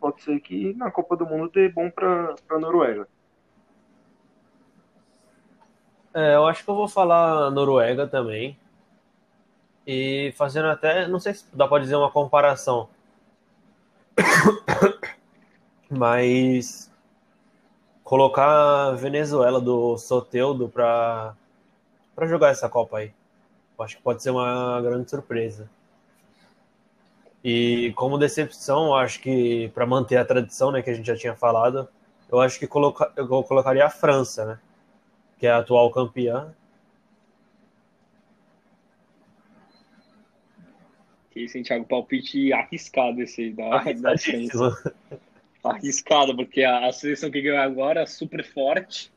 pode 0.00 0.22
ser 0.22 0.40
que 0.40 0.74
na 0.74 0.90
Copa 0.90 1.16
do 1.16 1.26
Mundo 1.26 1.50
dê 1.52 1.68
bom 1.68 1.90
para 1.90 2.34
a 2.50 2.58
Noruega. 2.58 3.08
É, 6.14 6.34
eu 6.34 6.46
acho 6.46 6.64
que 6.64 6.70
eu 6.70 6.74
vou 6.74 6.88
falar 6.88 7.50
Noruega 7.50 8.06
também. 8.06 8.58
E 9.86 10.32
fazendo 10.36 10.68
até, 10.68 11.06
não 11.06 11.18
sei 11.18 11.34
se 11.34 11.44
dá 11.54 11.66
para 11.66 11.82
dizer 11.82 11.96
uma 11.96 12.10
comparação. 12.10 12.88
Mas 15.90 16.90
colocar 18.02 18.88
a 18.88 18.92
Venezuela 18.92 19.60
do 19.60 19.96
Soteudo 19.98 20.68
para 20.68 21.34
para 22.18 22.26
jogar 22.26 22.50
essa 22.50 22.68
Copa 22.68 22.98
aí. 22.98 23.12
Eu 23.78 23.84
acho 23.84 23.96
que 23.96 24.02
pode 24.02 24.20
ser 24.20 24.30
uma 24.30 24.80
grande 24.82 25.08
surpresa. 25.08 25.70
E 27.44 27.92
como 27.94 28.18
decepção, 28.18 28.92
acho 28.92 29.20
que 29.20 29.68
para 29.68 29.86
manter 29.86 30.16
a 30.16 30.24
tradição, 30.24 30.72
né, 30.72 30.82
que 30.82 30.90
a 30.90 30.94
gente 30.94 31.06
já 31.06 31.14
tinha 31.14 31.36
falado, 31.36 31.88
eu 32.28 32.40
acho 32.40 32.58
que 32.58 32.66
coloca, 32.66 33.12
eu 33.16 33.28
colocaria 33.44 33.86
a 33.86 33.88
França, 33.88 34.44
né, 34.44 34.58
que 35.38 35.46
é 35.46 35.50
a 35.52 35.58
atual 35.58 35.92
campeã. 35.92 36.52
Que 41.30 41.48
Santiago 41.48 41.84
palpite 41.84 42.52
arriscado 42.52 43.22
esse 43.22 43.42
aí 43.42 43.52
da, 43.52 43.84
da. 43.92 44.14
Arriscado, 45.62 46.34
porque 46.34 46.64
a, 46.64 46.88
a 46.88 46.92
seleção 46.92 47.30
que 47.30 47.40
ganhou 47.40 47.58
agora 47.58 48.00
é 48.00 48.06
super 48.06 48.44
forte. 48.44 49.12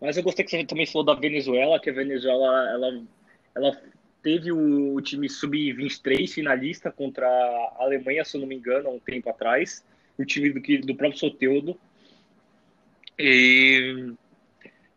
Mas 0.00 0.16
eu 0.16 0.22
gostei 0.22 0.44
que 0.44 0.50
você 0.50 0.64
também 0.64 0.86
falou 0.86 1.04
da 1.04 1.14
Venezuela, 1.14 1.80
que 1.80 1.90
a 1.90 1.92
Venezuela 1.92 2.70
ela, 2.70 3.02
ela 3.54 3.82
teve 4.22 4.52
o, 4.52 5.00
time 5.00 5.28
sub-23 5.28 6.28
finalista 6.28 6.90
contra 6.90 7.26
a 7.26 7.84
Alemanha, 7.84 8.24
se 8.24 8.36
eu 8.36 8.40
não 8.40 8.48
me 8.48 8.56
engano, 8.56 8.88
há 8.88 8.92
um 8.92 8.98
tempo 8.98 9.28
atrás. 9.30 9.84
O 10.18 10.24
time 10.24 10.50
do, 10.50 10.86
do 10.86 10.94
próprio 10.94 11.18
Soteudo. 11.18 11.78
E, 13.18 14.12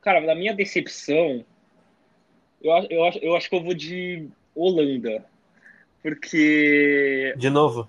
cara, 0.02 0.22
na 0.22 0.36
minha 0.36 0.54
decepção, 0.54 1.44
eu, 2.62 2.72
eu, 2.90 3.12
eu 3.22 3.36
acho 3.36 3.50
que 3.50 3.56
eu 3.56 3.64
vou 3.64 3.74
de 3.74 4.30
Holanda. 4.56 5.26
Porque. 6.02 7.34
De 7.38 7.50
novo? 7.50 7.88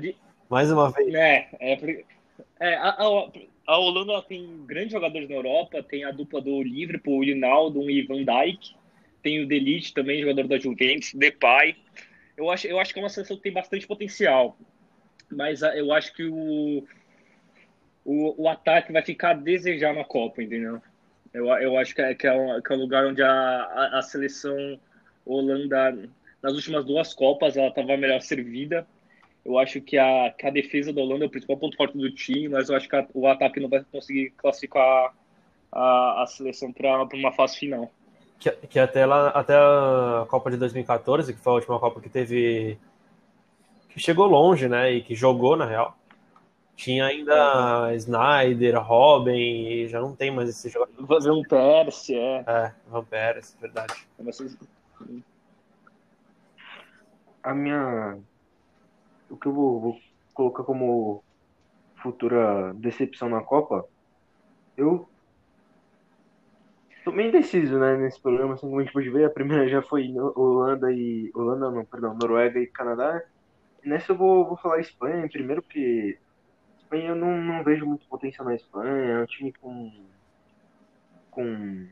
De, 0.00 0.16
Mais 0.48 0.70
uma 0.70 0.90
vez. 0.90 1.12
É, 1.14 1.48
é, 1.60 2.04
é 2.60 2.74
a, 2.76 2.90
a, 2.90 3.32
a 3.66 3.78
Holanda 3.78 4.20
tem 4.22 4.64
grandes 4.66 4.92
jogadores 4.92 5.28
na 5.28 5.34
Europa, 5.34 5.82
tem 5.82 6.04
a 6.04 6.10
dupla 6.10 6.40
do 6.40 6.62
Liverpool, 6.62 7.24
Rinaldo 7.24 7.90
e 7.90 8.02
Van 8.02 8.24
Dijk 8.24 8.74
tem 9.24 9.42
o 9.42 9.48
Delite 9.48 9.94
também, 9.94 10.20
jogador 10.20 10.46
da 10.46 10.58
Juventus, 10.58 11.14
Depay. 11.14 11.74
Eu 12.36 12.50
acho, 12.50 12.66
eu 12.66 12.78
acho 12.78 12.92
que 12.92 13.00
é 13.00 13.02
uma 13.02 13.08
seleção 13.08 13.36
que 13.38 13.42
tem 13.42 13.52
bastante 13.52 13.86
potencial, 13.86 14.56
mas 15.30 15.62
ah, 15.62 15.74
eu 15.74 15.92
acho 15.92 16.12
que 16.12 16.24
o, 16.24 16.86
o, 18.04 18.42
o 18.42 18.48
ataque 18.48 18.92
vai 18.92 19.02
ficar 19.02 19.30
a 19.30 19.34
desejar 19.34 19.94
na 19.94 20.04
Copa, 20.04 20.42
entendeu? 20.42 20.80
Eu, 21.32 21.46
eu 21.46 21.78
acho 21.78 21.94
que 21.94 22.02
é, 22.02 22.14
que 22.14 22.26
é, 22.26 22.32
um, 22.34 22.60
que 22.60 22.72
é 22.72 22.76
um 22.76 22.80
lugar 22.80 23.06
onde 23.06 23.22
a, 23.22 23.30
a, 23.30 23.98
a 23.98 24.02
seleção 24.02 24.78
Holanda, 25.24 26.08
nas 26.42 26.52
últimas 26.52 26.84
duas 26.84 27.14
Copas, 27.14 27.56
ela 27.56 27.68
estava 27.68 27.96
melhor 27.96 28.20
servida. 28.20 28.86
Eu 29.44 29.58
acho 29.58 29.80
que 29.80 29.98
a, 29.98 30.30
que 30.30 30.46
a 30.46 30.50
defesa 30.50 30.92
da 30.92 31.02
Holanda 31.02 31.24
é 31.24 31.28
o 31.28 31.30
principal 31.30 31.56
ponto 31.58 31.76
forte 31.76 31.96
do 31.98 32.10
time, 32.10 32.48
mas 32.48 32.68
eu 32.68 32.76
acho 32.76 32.88
que 32.88 32.96
a, 32.96 33.06
o 33.12 33.26
ataque 33.26 33.60
não 33.60 33.68
vai 33.68 33.84
conseguir 33.84 34.30
classificar 34.36 35.14
a, 35.70 36.22
a 36.22 36.26
seleção 36.26 36.72
para 36.72 37.04
uma 37.14 37.32
fase 37.32 37.58
final 37.58 37.90
que, 38.38 38.50
que 38.68 38.78
até 38.78 39.06
lá, 39.06 39.28
até 39.28 39.54
a 39.54 40.26
Copa 40.28 40.50
de 40.50 40.56
2014, 40.56 41.32
que 41.32 41.40
foi 41.40 41.52
a 41.52 41.56
última 41.56 41.80
Copa 41.80 42.00
que 42.00 42.08
teve. 42.08 42.78
que 43.88 43.98
chegou 43.98 44.26
longe, 44.26 44.68
né? 44.68 44.92
E 44.92 45.02
que 45.02 45.14
jogou, 45.14 45.56
na 45.56 45.64
real. 45.64 45.96
Tinha 46.76 47.06
ainda 47.06 47.88
é. 47.90 47.94
Snyder, 47.96 48.82
Robin, 48.82 49.32
e 49.32 49.88
já 49.88 50.00
não 50.00 50.14
tem 50.14 50.30
mais 50.30 50.48
esse 50.48 50.68
jogador. 50.68 51.06
Van 51.06 51.42
Persie, 51.42 52.16
é. 52.16 52.44
É, 52.46 52.72
Van 52.88 53.04
Persie, 53.04 53.56
verdade. 53.60 53.94
A 57.42 57.54
minha. 57.54 58.18
O 59.34 59.36
que 59.36 59.46
eu 59.46 59.52
vou, 59.52 59.80
vou 59.80 60.00
colocar 60.32 60.62
como 60.62 61.22
futura 61.96 62.72
decepção 62.74 63.28
na 63.28 63.40
Copa, 63.40 63.84
eu 64.76 65.08
Tô 67.04 67.12
meio 67.12 67.28
indeciso, 67.28 67.78
né, 67.78 67.98
nesse 67.98 68.18
programa, 68.18 68.54
assim 68.54 68.66
como 68.66 68.80
a 68.80 68.82
gente 68.82 68.92
pode 68.92 69.10
ver. 69.10 69.26
A 69.26 69.30
primeira 69.30 69.68
já 69.68 69.82
foi 69.82 70.10
Holanda 70.34 70.90
e. 70.90 71.30
Holanda, 71.34 71.70
não, 71.70 71.84
perdão, 71.84 72.14
Noruega 72.14 72.58
e 72.58 72.66
Canadá. 72.66 73.22
Nessa 73.84 74.12
eu 74.12 74.16
vou, 74.16 74.46
vou 74.46 74.56
falar 74.56 74.80
Espanha 74.80 75.28
primeiro, 75.28 75.60
porque 75.60 76.18
Espanha 76.78 77.10
eu 77.10 77.14
não, 77.14 77.36
não 77.36 77.62
vejo 77.62 77.84
muito 77.84 78.06
potencial 78.06 78.46
na 78.46 78.54
Espanha. 78.54 79.18
É 79.18 79.22
um 79.22 79.26
time 79.26 79.52
com. 79.52 79.92
com. 81.30 81.86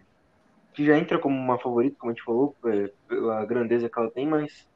que 0.72 0.86
já 0.86 0.96
entra 0.96 1.18
como 1.18 1.36
uma 1.36 1.58
favorita, 1.58 1.96
como 1.98 2.10
a 2.10 2.14
gente 2.14 2.24
falou, 2.24 2.56
pela 3.06 3.44
grandeza 3.44 3.90
que 3.90 3.98
ela 3.98 4.10
tem, 4.10 4.26
mas. 4.26 4.66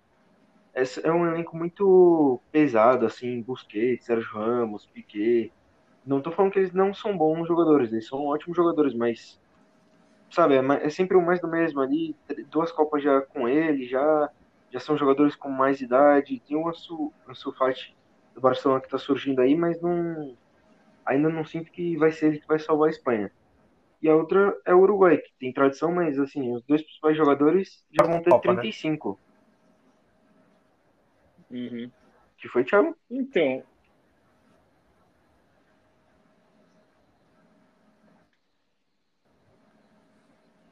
É 1.03 1.11
um 1.11 1.27
elenco 1.27 1.57
muito 1.57 2.39
pesado, 2.53 3.07
assim, 3.07 3.41
Busquets, 3.41 4.05
Sérgio 4.05 4.31
Ramos, 4.31 4.85
Piquet. 4.85 5.51
Não 6.05 6.21
tô 6.21 6.31
falando 6.31 6.53
que 6.53 6.59
eles 6.59 6.73
não 6.73 6.93
são 6.93 7.17
bons 7.17 7.49
jogadores, 7.49 7.91
eles 7.91 8.07
são 8.07 8.27
ótimos 8.27 8.55
jogadores, 8.55 8.93
mas 8.93 9.41
sabe, 10.31 10.55
é, 10.55 10.87
é, 10.87 10.91
sempre 10.91 11.17
o 11.17 11.25
mais 11.25 11.41
do 11.41 11.49
mesmo 11.49 11.81
ali, 11.81 12.15
duas 12.51 12.71
Copas 12.71 13.03
já 13.03 13.23
com 13.23 13.49
ele, 13.49 13.89
já, 13.89 14.31
já 14.71 14.79
são 14.79 14.99
jogadores 14.99 15.35
com 15.35 15.49
mais 15.49 15.81
idade, 15.81 16.43
tem 16.47 16.57
o 16.57 16.69
Ansu, 16.69 17.11
Ansu 17.27 17.53
Fati 17.53 17.97
do 18.35 18.41
Barcelona 18.43 18.81
que 18.81 18.87
está 18.87 18.99
surgindo 18.99 19.41
aí, 19.41 19.57
mas 19.57 19.81
não, 19.81 20.37
ainda 21.07 21.31
não 21.31 21.45
sinto 21.45 21.73
que 21.73 21.97
vai 21.97 22.13
ser 22.13 22.27
ele 22.27 22.41
que 22.41 22.47
vai 22.47 22.59
salvar 22.59 22.89
a 22.89 22.91
Espanha. 22.91 23.33
E 24.03 24.11
a 24.11 24.15
outra 24.15 24.55
é 24.67 24.75
o 24.75 24.81
Uruguai, 24.81 25.17
que 25.17 25.33
tem 25.41 25.53
tradição, 25.53 25.91
mas 25.91 26.19
assim, 26.19 26.55
os 26.55 26.63
dois 26.65 26.83
principais 26.83 27.17
jogadores 27.17 27.83
já 27.91 28.07
vão 28.07 28.23
ter 28.23 28.29
Copa, 28.29 28.53
35. 28.53 29.11
Né? 29.11 29.26
Uhum. 31.51 31.91
Que 32.39 32.49
foi, 32.49 32.65
Thiago? 32.65 32.97
Então, 33.11 33.63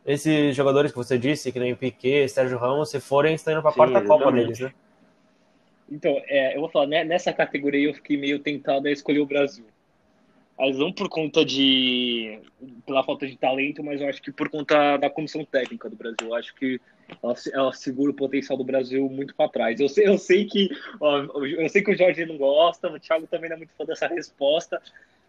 esses 0.04 0.54
jogadores 0.54 0.90
que 0.92 0.96
você 0.96 1.18
disse, 1.18 1.50
que 1.50 1.58
nem 1.58 1.74
Piquet, 1.74 2.28
Sérgio 2.28 2.58
Ramos, 2.58 2.90
se 2.90 3.00
forem, 3.00 3.34
estão 3.34 3.52
indo 3.52 3.62
para 3.62 3.70
a 3.70 3.74
quarta 3.74 4.02
Copa 4.02 4.30
deles, 4.30 4.60
né? 4.60 4.72
Então, 5.90 6.20
é, 6.26 6.56
eu 6.56 6.60
vou 6.60 6.70
falar, 6.70 6.86
né, 6.86 7.04
nessa 7.04 7.32
categoria 7.32 7.88
eu 7.88 7.94
fiquei 7.94 8.16
meio 8.16 8.38
tentado 8.38 8.86
a 8.88 8.90
escolher 8.90 9.20
o 9.20 9.26
Brasil. 9.26 9.64
Mas 10.56 10.78
não 10.78 10.92
por 10.92 11.08
conta 11.08 11.44
de. 11.44 12.38
pela 12.86 13.02
falta 13.02 13.26
de 13.26 13.36
talento, 13.36 13.82
mas 13.82 14.00
eu 14.00 14.08
acho 14.08 14.22
que 14.22 14.30
por 14.30 14.48
conta 14.48 14.96
da 14.96 15.10
comissão 15.10 15.44
técnica 15.44 15.90
do 15.90 15.96
Brasil. 15.96 16.28
Eu 16.28 16.34
acho 16.34 16.54
que 16.54 16.80
ela, 17.22 17.34
ela 17.52 17.72
segura 17.72 18.12
o 18.12 18.14
potencial 18.14 18.56
do 18.56 18.64
Brasil 18.64 19.08
muito 19.08 19.34
para 19.34 19.50
trás. 19.50 19.80
Eu 19.80 19.88
sei, 19.88 20.06
eu 20.06 20.16
sei 20.16 20.44
que 20.44 20.68
ó, 21.00 21.18
eu 21.44 21.68
sei 21.68 21.82
que 21.82 21.90
o 21.90 21.96
Jorge 21.96 22.24
não 22.24 22.36
gosta, 22.36 22.88
o 22.88 23.00
Thiago 23.00 23.26
também 23.26 23.50
não 23.50 23.56
é 23.56 23.58
muito 23.58 23.74
fã 23.76 23.84
dessa 23.84 24.06
resposta, 24.06 24.80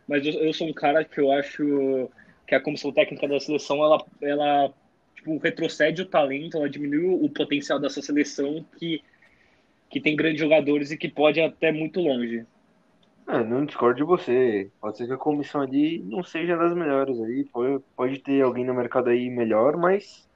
mas 0.07 0.25
eu, 0.25 0.33
eu 0.33 0.53
sou 0.53 0.67
um 0.67 0.73
cara 0.73 1.03
que 1.03 1.19
eu 1.19 1.31
acho 1.31 2.09
que 2.47 2.53
a 2.53 2.61
comissão 2.61 2.91
técnica 2.91 3.27
da 3.27 3.39
seleção 3.39 3.83
ela, 3.83 4.05
ela 4.21 4.73
tipo, 5.15 5.37
retrocede 5.37 6.03
o 6.03 6.05
talento, 6.05 6.57
ela 6.57 6.69
diminui 6.69 7.25
o 7.25 7.27
potencial 7.29 7.79
dessa 7.79 8.01
seleção 8.01 8.63
que, 8.77 9.01
que 9.89 9.99
tem 9.99 10.15
grandes 10.15 10.39
jogadores 10.39 10.91
e 10.91 10.97
que 10.97 11.09
pode 11.09 11.39
ir 11.39 11.43
até 11.43 11.71
muito 11.71 11.99
longe. 11.99 12.45
É, 13.27 13.43
não 13.43 13.65
discordo 13.65 13.97
de 13.97 14.03
você. 14.03 14.69
Pode 14.79 14.97
ser 14.97 15.07
que 15.07 15.13
a 15.13 15.17
comissão 15.17 15.61
ali 15.61 15.99
não 16.03 16.23
seja 16.23 16.55
das 16.55 16.75
melhores 16.75 17.19
aí. 17.21 17.43
Pode, 17.45 17.83
pode 17.95 18.19
ter 18.19 18.41
alguém 18.41 18.63
no 18.63 18.73
mercado 18.73 19.09
aí 19.09 19.29
melhor, 19.29 19.75
mas 19.77 20.27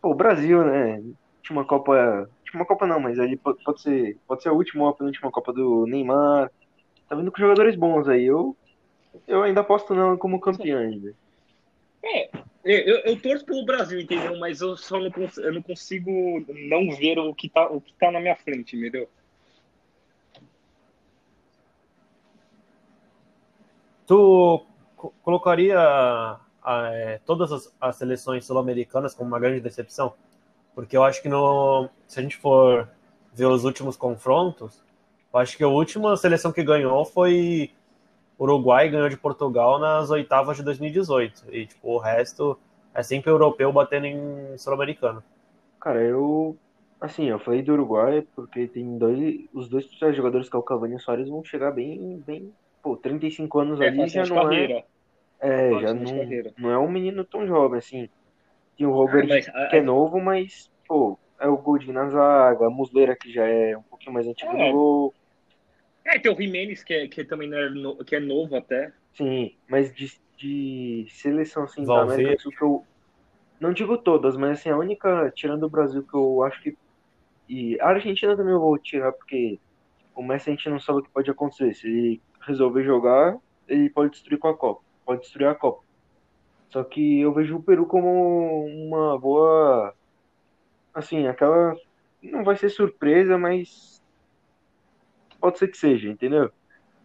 pô, 0.00 0.10
o 0.10 0.14
Brasil, 0.14 0.64
né? 0.64 1.02
Última 1.38 1.64
Copa. 1.64 2.28
Última 2.40 2.64
Copa 2.64 2.86
não, 2.86 2.98
mas 3.00 3.18
ali 3.18 3.36
pode, 3.36 3.62
pode 3.62 3.80
ser. 3.80 4.18
Pode 4.26 4.42
ser 4.42 4.48
a 4.48 4.52
última 4.52 4.84
ou 4.84 4.90
a 4.90 4.94
penúltima 4.94 5.30
Copa 5.30 5.52
do 5.52 5.86
Neymar. 5.86 6.50
Tá 7.08 7.14
vindo 7.14 7.30
com 7.30 7.38
jogadores 7.38 7.76
bons 7.76 8.08
aí. 8.08 8.24
Eu, 8.24 8.56
eu 9.28 9.42
ainda 9.42 9.60
aposto 9.60 9.94
nela 9.94 10.16
como 10.16 10.40
campeã 10.40 10.80
ainda. 10.80 11.14
É, 12.02 12.30
eu, 12.64 12.98
eu 12.98 13.20
torço 13.20 13.44
pelo 13.44 13.64
Brasil, 13.64 14.00
entendeu? 14.00 14.36
Mas 14.38 14.60
eu 14.60 14.76
só 14.76 14.98
não, 14.98 15.10
eu 15.38 15.54
não 15.54 15.62
consigo 15.62 16.44
não 16.68 16.90
ver 16.96 17.18
o 17.18 17.32
que, 17.32 17.48
tá, 17.48 17.68
o 17.68 17.80
que 17.80 17.92
tá 17.94 18.10
na 18.10 18.20
minha 18.20 18.36
frente, 18.36 18.76
entendeu? 18.76 19.08
Tu 24.06 24.66
colocaria 25.22 26.38
é, 26.66 27.20
todas 27.26 27.52
as, 27.52 27.74
as 27.80 27.96
seleções 27.96 28.44
sul-americanas 28.44 29.14
como 29.14 29.28
uma 29.28 29.40
grande 29.40 29.60
decepção? 29.60 30.14
Porque 30.74 30.96
eu 30.96 31.02
acho 31.02 31.22
que 31.22 31.28
no, 31.28 31.88
se 32.06 32.20
a 32.20 32.22
gente 32.22 32.36
for 32.36 32.88
ver 33.32 33.46
os 33.46 33.64
últimos 33.64 33.96
confrontos, 33.96 34.82
eu 35.32 35.40
acho 35.40 35.56
que 35.56 35.64
a 35.64 35.68
última 35.68 36.16
seleção 36.16 36.52
que 36.52 36.62
ganhou 36.62 37.04
foi 37.04 37.70
Uruguai, 38.38 38.88
ganhou 38.88 39.08
de 39.08 39.16
Portugal 39.16 39.78
nas 39.78 40.10
oitavas 40.10 40.56
de 40.56 40.62
2018. 40.62 41.44
E 41.50 41.66
tipo, 41.66 41.88
o 41.88 41.98
resto 41.98 42.58
é 42.94 43.02
sempre 43.02 43.30
europeu 43.30 43.72
batendo 43.72 44.06
em 44.06 44.56
sul-americano. 44.58 45.22
Cara, 45.80 46.02
eu. 46.02 46.56
Assim, 47.00 47.26
eu 47.26 47.38
falei 47.38 47.62
do 47.62 47.72
Uruguai 47.72 48.26
porque 48.34 48.66
tem 48.66 48.96
dois. 48.98 49.44
Os 49.52 49.68
dois 49.68 49.86
jogadores, 50.14 50.48
que 50.48 50.56
é 50.56 50.58
o 50.58 50.62
Cavani 50.62 50.94
e 50.94 50.96
o 50.96 51.00
Soares, 51.00 51.28
vão 51.28 51.44
chegar 51.44 51.70
bem. 51.70 52.22
bem 52.26 52.52
pô, 52.86 52.96
35 52.96 53.58
anos 53.60 53.80
É, 53.80 53.88
ali 53.88 54.08
já 54.08 54.24
de 54.24 54.30
não 54.30 54.32
carreira. 54.32 54.74
é. 54.74 54.86
É, 55.40 55.78
já 55.78 55.94
não, 55.94 56.12
carreira. 56.14 56.52
não 56.56 56.70
é 56.70 56.78
um 56.78 56.90
menino 56.90 57.24
tão 57.26 57.46
jovem, 57.46 57.78
assim. 57.78 58.08
Tem 58.76 58.86
o 58.86 58.92
Robert, 58.92 59.24
Ah, 59.24 59.26
mas, 59.28 59.48
ah, 59.48 59.68
que 59.68 59.76
é 59.76 59.82
novo, 59.82 60.20
mas, 60.20 60.70
pô, 60.88 61.20
é 61.40 61.48
o 61.48 61.58
Golding 61.58 61.92
na 61.92 62.08
zaga, 62.10 62.66
a 62.66 62.70
Muslera, 62.70 63.16
que 63.16 63.32
já 63.32 63.46
é 63.46 63.76
um 63.76 63.84
pouquinho 63.84 64.14
mais 64.14 64.26
antigo 64.28 64.56
É. 64.58 64.70
gol. 64.70 65.14
É, 66.04 66.18
tem 66.18 66.32
o 66.32 66.36
Jimenez, 66.40 66.82
que, 66.84 66.94
é, 66.94 67.08
que 67.08 67.24
também 67.24 67.48
não 67.48 67.58
é, 67.58 67.68
no- 67.70 68.04
que 68.04 68.16
é 68.16 68.20
novo 68.20 68.56
até. 68.56 68.92
Sim, 69.16 69.50
mas 69.68 69.94
de, 69.94 70.06
de 70.38 71.06
seleção, 71.10 71.64
assim, 71.64 71.90
da. 71.90 72.02
América 72.02 72.32
do 72.32 72.40
Sul 72.40 72.52
que 72.52 72.62
eu. 72.64 72.86
Não 73.60 73.72
digo 73.72 73.98
todas, 73.98 74.36
mas 74.36 74.60
assim, 74.60 74.70
a 74.70 74.78
única, 74.78 75.32
tirando 75.36 75.64
o 75.64 75.70
Brasil, 75.70 76.06
que 76.06 76.16
eu 76.16 76.42
acho 76.44 76.60
que. 76.62 76.78
E 77.48 77.78
a 77.80 77.88
Argentina 77.88 78.36
também 78.36 78.54
eu 78.54 78.60
vou 78.60 78.78
tirar, 78.78 79.12
porque 79.12 79.60
o 80.14 80.22
Messi 80.24 80.50
a 80.50 80.54
gente 80.54 80.68
não 80.70 80.80
sabe 80.80 81.00
o 81.00 81.02
que 81.04 81.12
pode 81.12 81.30
acontecer. 81.30 81.74
Se 81.74 81.88
ele 81.88 82.22
resolver 82.46 82.84
jogar, 82.84 83.36
ele 83.68 83.90
pode 83.90 84.12
destruir 84.12 84.38
com 84.38 84.48
a 84.48 84.56
Copa. 84.56 84.82
Pode 85.04 85.22
destruir 85.22 85.46
a 85.48 85.54
Copa. 85.54 85.82
Só 86.68 86.82
que 86.84 87.20
eu 87.20 87.32
vejo 87.32 87.56
o 87.56 87.62
Peru 87.62 87.86
como 87.86 88.64
uma 88.66 89.18
boa. 89.18 89.94
Assim, 90.94 91.26
aquela. 91.26 91.76
Não 92.22 92.44
vai 92.44 92.56
ser 92.56 92.68
surpresa, 92.70 93.36
mas. 93.38 94.02
Pode 95.40 95.58
ser 95.58 95.68
que 95.68 95.76
seja, 95.76 96.08
entendeu? 96.08 96.50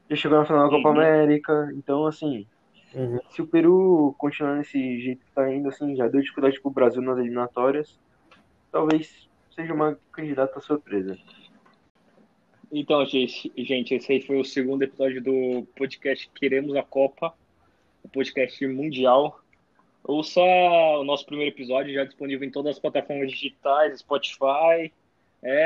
Já 0.10 0.16
chegou 0.16 0.38
na 0.38 0.46
final 0.46 0.64
da 0.70 0.76
Copa 0.78 0.90
Uhum. 0.90 0.96
América, 0.96 1.72
então 1.76 2.06
assim. 2.06 2.48
Uhum. 2.94 3.20
Se 3.30 3.42
o 3.42 3.48
Peru 3.48 4.14
continuar 4.18 4.56
nesse 4.56 5.00
jeito 5.00 5.24
que 5.24 5.32
tá 5.32 5.50
indo, 5.54 5.70
assim, 5.70 5.96
já 5.96 6.08
deu 6.08 6.20
dificuldade 6.22 6.60
pro 6.60 6.72
Brasil 6.72 7.02
nas 7.02 7.18
eliminatórias, 7.18 7.98
talvez 8.72 9.30
seja 9.56 9.74
uma 9.74 9.98
candidata 10.12 10.60
surpresa. 10.60 11.18
Então, 12.74 13.06
gente, 13.06 13.52
gente, 13.58 13.94
esse 13.94 14.14
aí 14.14 14.22
foi 14.22 14.40
o 14.40 14.46
segundo 14.46 14.82
episódio 14.82 15.22
do 15.22 15.68
podcast 15.76 16.30
Queremos 16.34 16.74
a 16.78 16.82
Copa, 16.82 17.34
o 18.02 18.08
podcast 18.08 18.66
mundial. 18.66 19.42
Ouça 20.06 20.40
o 20.40 21.04
nosso 21.04 21.26
primeiro 21.26 21.54
episódio, 21.54 21.94
já 21.94 22.06
disponível 22.06 22.48
em 22.48 22.52
todas 22.52 22.78
as 22.78 22.80
plataformas 22.80 23.30
digitais, 23.30 24.00
Spotify, 24.00 24.90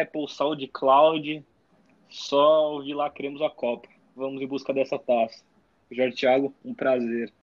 Apple, 0.01 0.27
SoundCloud. 0.27 1.45
Só 2.09 2.73
ouvir 2.73 2.95
lá 2.95 3.07
Queremos 3.07 3.39
a 3.43 3.51
Copa. 3.51 3.87
Vamos 4.15 4.41
em 4.41 4.47
busca 4.47 4.73
dessa 4.73 4.97
taça. 4.97 5.43
Jorge 5.91 6.15
Thiago, 6.15 6.55
um 6.65 6.73
prazer. 6.73 7.31